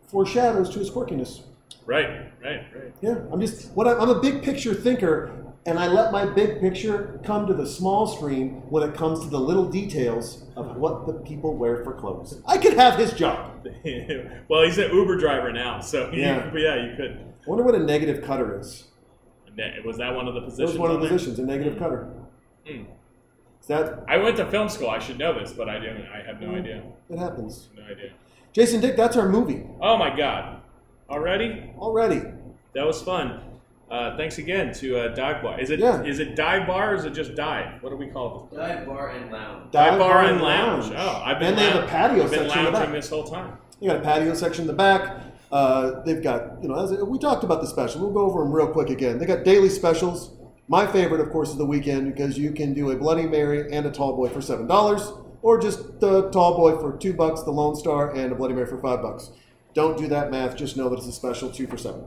foreshadows 0.07 0.71
to 0.71 0.79
his 0.79 0.89
quirkiness. 0.89 1.41
Right, 1.85 2.31
right, 2.43 2.65
right. 2.73 2.93
Yeah, 3.01 3.19
I'm 3.31 3.39
just 3.39 3.71
what 3.73 3.87
I, 3.87 3.93
I'm 3.93 4.09
a 4.09 4.19
big 4.19 4.41
picture 4.41 4.73
thinker, 4.73 5.31
and 5.67 5.77
I 5.77 5.85
let 5.85 6.11
my 6.11 6.25
big 6.25 6.59
picture 6.59 7.19
come 7.23 7.45
to 7.45 7.53
the 7.53 7.67
small 7.67 8.07
screen 8.07 8.63
when 8.69 8.81
it 8.89 8.95
comes 8.95 9.19
to 9.23 9.29
the 9.29 9.39
little 9.39 9.69
details 9.69 10.45
of 10.55 10.77
what 10.77 11.05
the 11.05 11.13
people 11.13 11.55
wear 11.55 11.83
for 11.83 11.93
clothes. 11.93 12.41
I 12.47 12.57
could 12.57 12.73
have 12.73 12.95
his 12.97 13.13
job. 13.13 13.67
well, 14.49 14.63
he's 14.63 14.79
an 14.79 14.89
Uber 14.91 15.17
driver 15.17 15.53
now, 15.53 15.79
so 15.79 16.09
you, 16.11 16.21
Yeah. 16.23 16.51
yeah, 16.55 16.89
you 16.89 16.95
could. 16.97 17.19
I 17.47 17.49
wonder 17.49 17.63
what 17.63 17.75
a 17.75 17.79
negative 17.79 18.23
cutter 18.25 18.59
is. 18.59 18.83
Was 19.85 19.97
that 19.97 20.13
one 20.13 20.27
of 20.27 20.33
the 20.33 20.41
That 20.41 20.45
positions? 20.47 20.71
was 20.71 20.77
one 20.79 20.89
of 20.91 20.97
on 20.97 21.01
the 21.01 21.07
there? 21.07 21.17
positions, 21.17 21.39
a 21.39 21.43
negative 21.45 21.79
cutter. 21.79 22.09
Hmm. 22.67 22.81
Is 23.61 23.67
that 23.67 24.03
I 24.07 24.17
went 24.17 24.35
to 24.37 24.45
film 24.45 24.67
school. 24.69 24.89
I 24.89 24.99
should 24.99 25.17
know 25.17 25.33
this, 25.39 25.53
but 25.53 25.67
I 25.69 25.79
didn't. 25.79 26.05
I 26.13 26.21
have 26.27 26.41
no 26.41 26.49
Mm. 26.49 26.59
idea. 26.59 26.83
it 27.09 27.17
happens? 27.17 27.69
No 27.75 27.83
idea. 27.83 28.11
Jason 28.53 28.81
Dick, 28.81 28.95
that's 28.97 29.15
our 29.17 29.29
movie 29.29 29.65
Oh 29.81 29.97
my 29.97 30.15
god! 30.15 30.61
Already? 31.09 31.71
already. 31.79 32.21
That 32.73 32.85
was 32.85 33.01
fun. 33.01 33.39
Uh, 33.89 34.17
thanks 34.17 34.37
again 34.37 34.73
to 34.73 34.97
uh, 34.99 35.07
Dive 35.15 35.41
Bar. 35.41 35.59
Is 35.61 35.69
it 35.69 35.79
Yeah. 35.79 36.01
is 36.03 36.19
it 36.19 36.35
Dive 36.35 36.67
Bar 36.67 36.91
or 36.91 36.95
is 36.95 37.05
it 37.05 37.11
just 37.13 37.33
Dive? 37.35 37.81
What 37.81 37.89
do 37.91 37.95
we 37.95 38.07
call 38.07 38.49
it? 38.51 38.57
Dive 38.57 38.85
bar 38.85 39.09
and 39.11 39.31
lounge. 39.31 39.71
Dive, 39.71 39.97
Bar 39.97 40.25
and 40.25 40.41
Lounge. 40.41 40.91
Oh, 40.95 41.21
I've 41.25 41.39
been 41.39 41.49
and 41.49 41.57
they 41.57 41.63
have 41.63 41.75
lou- 41.75 41.81
a 41.83 41.87
patio 41.87 42.27
section. 42.27 42.27
I've 42.27 42.29
been 42.31 42.49
section 42.49 42.59
in 42.59 42.65
the 42.65 42.71
lounging 42.71 42.91
back. 42.91 43.01
this 43.01 43.09
whole 43.09 43.23
time. 43.23 43.57
You 43.79 43.87
got 43.89 43.97
a 43.97 44.01
patio 44.01 44.33
section 44.33 44.63
in 44.63 44.67
the 44.67 44.73
back. 44.73 45.17
Uh, 45.51 46.01
they've 46.03 46.21
got, 46.21 46.61
you 46.61 46.67
know, 46.67 46.75
as 46.83 46.91
we 47.03 47.17
talked 47.17 47.43
about 47.43 47.61
the 47.61 47.67
special. 47.67 48.01
We'll 48.01 48.11
go 48.11 48.21
over 48.21 48.43
them 48.43 48.51
real 48.51 48.67
quick 48.67 48.89
again. 48.89 49.17
They 49.17 49.25
got 49.25 49.43
daily 49.43 49.69
specials. 49.69 50.31
My 50.67 50.85
favorite, 50.85 51.21
of 51.21 51.31
course, 51.31 51.49
is 51.49 51.57
the 51.57 51.65
weekend 51.65 52.13
because 52.13 52.37
you 52.37 52.51
can 52.51 52.73
do 52.73 52.91
a 52.91 52.95
Bloody 52.97 53.25
Mary 53.25 53.71
and 53.71 53.85
a 53.85 53.91
Tall 53.91 54.15
Boy 54.15 54.27
for 54.27 54.41
seven 54.41 54.67
dollars, 54.67 55.13
or 55.41 55.57
just 55.59 56.01
the 56.01 56.29
Tall 56.31 56.57
Boy 56.57 56.77
for 56.77 56.97
two 56.97 57.13
bucks, 57.13 57.43
the 57.43 57.51
Lone 57.51 57.75
Star, 57.75 58.13
and 58.13 58.33
a 58.33 58.35
Bloody 58.35 58.53
Mary 58.53 58.67
for 58.67 58.77
five 58.77 59.01
bucks. 59.01 59.31
Don't 59.73 59.97
do 59.97 60.07
that 60.07 60.29
math. 60.29 60.57
Just 60.57 60.75
know 60.75 60.89
that 60.89 60.97
it's 60.97 61.07
a 61.07 61.11
special 61.13 61.49
two 61.49 61.67
for 61.67 61.77
seven. 61.77 62.03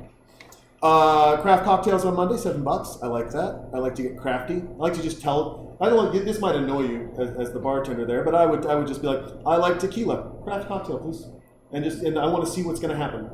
Uh, 0.83 1.41
craft 1.41 1.65
cocktails 1.65 2.05
on 2.05 2.15
Monday, 2.17 2.37
seven 2.37 2.65
bucks. 2.65 2.99
I 3.03 3.07
like 3.07 3.31
that. 3.31 3.69
I 3.73 3.79
like 3.79 3.95
to 3.97 4.03
get 4.03 4.19
crafty. 4.19 4.57
I 4.57 4.77
like 4.77 4.95
to 4.95 5.03
just 5.03 5.23
tell. 5.23 5.77
I 5.81 5.89
don't 5.89 5.97
want 5.97 6.13
this 6.13 6.41
might 6.41 6.57
annoy 6.57 6.83
you 6.83 7.15
as, 7.19 7.31
as 7.37 7.53
the 7.53 7.59
bartender 7.59 8.05
there, 8.05 8.25
but 8.25 8.35
I 8.35 8.45
would 8.45 8.67
I 8.67 8.75
would 8.75 8.87
just 8.87 9.01
be 9.01 9.09
like, 9.09 9.25
I 9.47 9.57
like 9.57 9.79
tequila. 9.79 10.31
Craft 10.45 10.69
cocktail, 10.69 10.99
please, 10.99 11.27
and 11.73 11.85
just 11.85 12.03
and 12.03 12.19
I 12.19 12.27
want 12.27 12.45
to 12.45 12.51
see 12.51 12.63
what's 12.63 12.81
going 12.81 12.93
to 12.93 12.97
happen. 12.97 13.31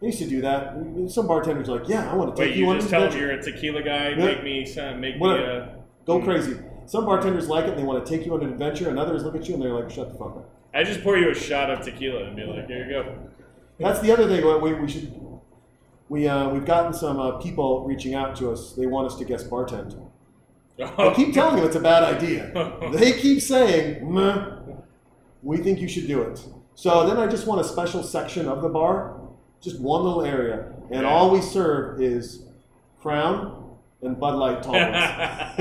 I 0.00 0.06
used 0.06 0.18
to 0.20 0.28
do 0.28 0.40
that. 0.42 0.74
Some 1.08 1.26
bartenders 1.26 1.68
are 1.68 1.78
like, 1.80 1.88
yeah, 1.88 2.10
I 2.10 2.14
want 2.14 2.34
to 2.36 2.40
take 2.40 2.50
Wait, 2.52 2.58
you, 2.58 2.66
you 2.68 2.74
just 2.74 2.86
on 2.86 2.90
tell 3.00 3.10
them 3.10 3.18
you're 3.18 3.32
a 3.32 3.42
tequila 3.42 3.82
guy. 3.82 4.10
Yeah. 4.10 4.16
Make 4.26 4.44
me 4.44 4.64
some- 4.64 5.00
make 5.00 5.16
Whatever. 5.20 5.42
me 5.46 5.58
uh, 5.58 5.62
a. 5.64 5.78
Go 6.06 6.22
crazy. 6.22 6.56
Some 6.86 7.04
bartenders 7.04 7.48
like 7.48 7.64
it 7.64 7.70
and 7.70 7.78
they 7.78 7.82
want 7.82 8.04
to 8.06 8.10
take 8.16 8.24
you 8.24 8.32
on 8.34 8.42
an 8.42 8.50
adventure, 8.50 8.88
and 8.88 8.98
others 8.98 9.22
look 9.24 9.34
at 9.36 9.46
you 9.48 9.54
and 9.54 9.62
they're 9.62 9.72
like, 9.74 9.90
shut 9.90 10.10
the 10.12 10.18
fuck 10.18 10.36
up. 10.36 10.50
I 10.72 10.84
just 10.84 11.02
pour 11.02 11.18
you 11.18 11.30
a 11.30 11.34
shot 11.34 11.68
of 11.70 11.84
tequila 11.84 12.24
and 12.24 12.36
be 12.36 12.44
like, 12.44 12.66
here 12.66 12.84
you 12.84 12.90
go. 12.90 13.18
That's 13.78 14.00
the 14.00 14.12
other 14.12 14.26
thing. 14.28 14.44
We, 14.62 14.74
we 14.74 14.88
should. 14.88 15.12
We 16.08 16.26
uh, 16.26 16.48
we've 16.50 16.64
gotten 16.64 16.94
some 16.94 17.18
uh, 17.20 17.32
people 17.38 17.84
reaching 17.84 18.14
out 18.14 18.36
to 18.36 18.50
us. 18.50 18.72
They 18.72 18.86
want 18.86 19.06
us 19.10 19.18
to 19.18 19.24
guest 19.24 19.50
bartend. 19.50 20.00
I 20.78 21.12
keep 21.12 21.34
telling 21.34 21.56
them 21.56 21.66
it's 21.66 21.76
a 21.76 21.80
bad 21.80 22.04
idea. 22.04 22.52
They 22.92 23.12
keep 23.12 23.42
saying, 23.42 24.12
Meh, 24.14 24.46
we 25.42 25.56
think 25.58 25.80
you 25.80 25.88
should 25.88 26.06
do 26.06 26.22
it. 26.22 26.42
So 26.78 27.04
then 27.08 27.16
I 27.16 27.26
just 27.26 27.44
want 27.48 27.60
a 27.60 27.64
special 27.64 28.04
section 28.04 28.46
of 28.46 28.62
the 28.62 28.68
bar, 28.68 29.18
just 29.60 29.80
one 29.80 30.04
little 30.04 30.22
area, 30.24 30.66
and 30.92 31.02
Yeah. 31.02 31.12
all 31.12 31.28
we 31.32 31.40
serve 31.40 32.00
is 32.00 32.44
Crown 33.02 33.74
and 34.00 34.16
Bud 34.20 34.36
Light 34.36 34.62
tall 34.62 34.74
boys. 34.74 34.84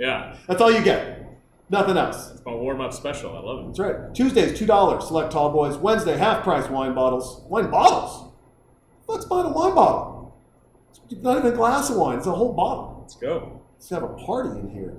yeah, 0.00 0.34
That's 0.48 0.60
all 0.60 0.72
you 0.72 0.82
get. 0.82 1.24
Nothing 1.70 1.96
else. 1.96 2.32
it's 2.32 2.44
my 2.44 2.52
warm 2.52 2.80
up 2.80 2.92
special. 2.92 3.30
I 3.36 3.40
love 3.42 3.60
it. 3.60 3.66
That's 3.68 3.78
right. 3.78 4.12
Tuesdays, 4.12 4.58
two 4.58 4.66
dollars. 4.66 5.06
Select 5.06 5.30
tall 5.30 5.52
boys. 5.52 5.76
Wednesday, 5.76 6.16
half 6.16 6.42
price 6.42 6.68
wine 6.68 6.92
bottles. 6.96 7.42
Wine 7.48 7.70
bottles. 7.70 8.32
Let's 9.06 9.24
buy 9.24 9.42
a 9.42 9.48
wine 9.48 9.76
bottle. 9.76 10.36
It's 11.08 11.22
not 11.22 11.38
even 11.38 11.52
a 11.52 11.54
glass 11.54 11.90
of 11.90 11.96
wine. 11.96 12.18
It's 12.18 12.26
a 12.26 12.32
whole 12.32 12.54
bottle. 12.54 12.98
Let's 13.02 13.14
go. 13.14 13.62
Let's 13.76 13.88
have 13.90 14.02
a 14.02 14.08
party 14.08 14.58
in 14.58 14.68
here. 14.70 14.94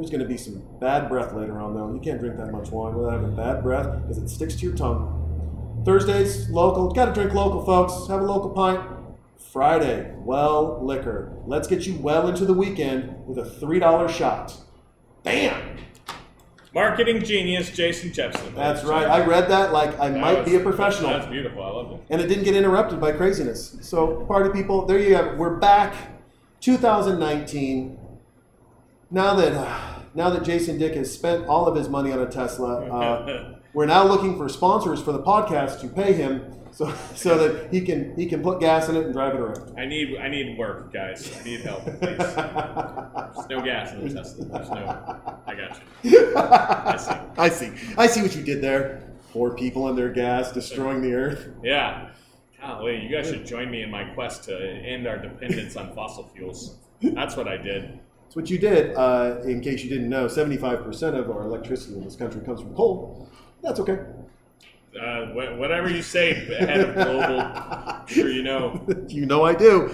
There's 0.00 0.08
going 0.10 0.22
to 0.22 0.26
be 0.26 0.38
some 0.38 0.62
bad 0.80 1.10
breath 1.10 1.34
later 1.34 1.60
on, 1.60 1.74
though. 1.74 1.92
You 1.92 2.00
can't 2.00 2.18
drink 2.18 2.38
that 2.38 2.50
much 2.50 2.70
wine 2.70 2.94
without 2.94 3.12
having 3.20 3.36
bad 3.36 3.62
breath 3.62 4.00
because 4.00 4.16
it 4.16 4.30
sticks 4.30 4.54
to 4.56 4.64
your 4.64 4.74
tongue. 4.74 5.82
Thursdays, 5.84 6.48
local. 6.48 6.90
Got 6.90 7.04
to 7.06 7.12
drink 7.12 7.34
local, 7.34 7.62
folks. 7.66 8.08
Have 8.08 8.22
a 8.22 8.24
local 8.24 8.48
pint. 8.48 8.80
Friday, 9.52 10.14
well 10.20 10.82
liquor. 10.82 11.30
Let's 11.44 11.68
get 11.68 11.86
you 11.86 11.96
well 11.98 12.28
into 12.28 12.46
the 12.46 12.54
weekend 12.54 13.14
with 13.26 13.36
a 13.36 13.42
$3 13.42 14.08
shot. 14.08 14.56
Bam! 15.22 15.76
Marketing 16.74 17.22
genius 17.22 17.68
Jason 17.70 18.10
Jepson. 18.10 18.54
That's 18.54 18.84
right. 18.84 19.06
I 19.06 19.26
read 19.26 19.50
that 19.50 19.70
like 19.70 19.98
I 20.00 20.08
That 20.08 20.18
might 20.18 20.38
was- 20.38 20.48
be 20.48 20.56
a 20.56 20.60
professional. 20.60 21.10
That's 21.10 21.26
beautiful. 21.26 21.62
I 21.62 21.68
love 21.68 21.90
it. 21.92 22.00
and 22.08 22.22
it 22.22 22.26
didn't 22.28 22.44
get 22.44 22.56
interrupted 22.56 23.02
by 23.02 23.12
craziness. 23.12 23.76
So, 23.82 24.24
party 24.24 24.48
people, 24.48 24.86
there 24.86 24.98
you 24.98 25.14
have 25.14 25.26
it. 25.26 25.36
We're 25.36 25.56
back, 25.56 25.94
2019. 26.60 27.98
Now 29.12 29.34
that 29.34 29.52
uh, 29.54 29.89
now 30.14 30.30
that 30.30 30.44
Jason 30.44 30.78
Dick 30.78 30.94
has 30.94 31.12
spent 31.12 31.46
all 31.46 31.66
of 31.66 31.76
his 31.76 31.88
money 31.88 32.12
on 32.12 32.20
a 32.20 32.26
Tesla, 32.26 32.86
uh, 32.86 33.54
we're 33.74 33.86
now 33.86 34.06
looking 34.06 34.36
for 34.36 34.48
sponsors 34.48 35.02
for 35.02 35.12
the 35.12 35.22
podcast 35.22 35.80
to 35.80 35.88
pay 35.88 36.12
him 36.12 36.60
so 36.72 36.92
so 37.14 37.36
that 37.36 37.72
he 37.72 37.80
can 37.80 38.14
he 38.16 38.26
can 38.26 38.42
put 38.42 38.60
gas 38.60 38.88
in 38.88 38.96
it 38.96 39.04
and 39.04 39.12
drive 39.12 39.34
it 39.34 39.40
around. 39.40 39.78
I 39.78 39.86
need 39.86 40.16
I 40.16 40.28
need 40.28 40.58
work, 40.58 40.92
guys. 40.92 41.36
I 41.38 41.44
need 41.44 41.60
help, 41.60 41.84
please. 41.84 42.00
There's 42.00 43.48
no 43.48 43.62
gas 43.62 43.92
in 43.92 44.08
the 44.08 44.14
Tesla. 44.14 44.44
There's 44.46 44.70
no. 44.70 45.42
I 45.46 45.54
got 45.54 45.80
you. 46.02 46.32
I 46.36 46.96
see. 46.96 47.14
I 47.38 47.48
see. 47.48 47.94
I 47.96 48.06
see 48.06 48.22
what 48.22 48.34
you 48.34 48.42
did 48.42 48.62
there. 48.62 49.06
Poor 49.32 49.54
people 49.54 49.88
and 49.88 49.96
their 49.96 50.10
gas 50.10 50.52
destroying 50.52 51.02
the 51.02 51.14
earth. 51.14 51.48
Yeah. 51.62 52.10
Golly, 52.60 53.00
you 53.00 53.08
guys 53.08 53.28
should 53.28 53.46
join 53.46 53.70
me 53.70 53.82
in 53.82 53.90
my 53.90 54.04
quest 54.12 54.44
to 54.44 54.58
end 54.58 55.06
our 55.06 55.16
dependence 55.16 55.76
on 55.76 55.94
fossil 55.94 56.30
fuels. 56.34 56.76
That's 57.00 57.34
what 57.34 57.48
I 57.48 57.56
did. 57.56 57.98
That's 58.30 58.36
what 58.36 58.48
you 58.48 58.58
did. 58.58 58.94
Uh, 58.94 59.40
in 59.42 59.60
case 59.60 59.82
you 59.82 59.90
didn't 59.90 60.08
know, 60.08 60.26
75% 60.26 61.18
of 61.18 61.28
our 61.32 61.42
electricity 61.42 61.96
in 61.96 62.04
this 62.04 62.14
country 62.14 62.40
comes 62.42 62.60
from 62.60 62.76
coal. 62.76 63.28
That's 63.60 63.80
okay. 63.80 63.98
Uh, 64.94 65.26
wh- 65.32 65.58
whatever 65.58 65.90
you 65.90 66.00
say, 66.00 66.34
head 66.34 66.78
of 66.78 66.94
global. 66.94 68.06
Sure 68.06 68.30
you 68.30 68.44
know. 68.44 68.86
you 69.08 69.26
know 69.26 69.42
I 69.42 69.54
do. 69.54 69.92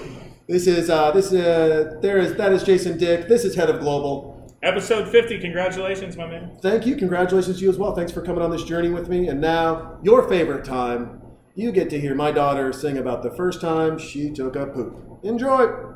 This 0.49 0.67
is 0.67 0.91
uh, 0.91 1.13
this 1.13 1.33
uh, 1.33 1.97
there 2.03 2.19
is 2.19 2.35
that 2.35 2.53
is 2.53 2.63
Jason 2.63 2.99
Dick. 2.99 3.27
This 3.27 3.43
is 3.47 3.55
head 3.55 3.71
of 3.71 3.81
global. 3.81 4.55
Episode 4.63 5.09
50. 5.09 5.39
Congratulations, 5.41 6.15
my 6.19 6.27
man. 6.27 6.59
Thank 6.61 6.85
you. 6.85 6.95
Congratulations 6.97 7.57
to 7.57 7.63
you 7.63 7.71
as 7.71 7.79
well. 7.79 7.95
Thanks 7.95 8.13
for 8.13 8.21
coming 8.21 8.43
on 8.43 8.51
this 8.51 8.65
journey 8.65 8.91
with 8.91 9.09
me. 9.09 9.29
And 9.29 9.41
now 9.41 9.99
your 10.03 10.29
favorite 10.29 10.67
time, 10.67 11.23
you 11.55 11.73
get 11.73 11.89
to 11.89 11.99
hear 11.99 12.15
my 12.15 12.33
daughter 12.33 12.71
sing 12.75 12.99
about 12.99 13.23
the 13.23 13.31
first 13.31 13.63
time 13.63 13.99
she 13.99 14.29
took 14.29 14.57
a 14.57 14.67
poop. 14.67 15.21
Enjoy! 15.23 15.95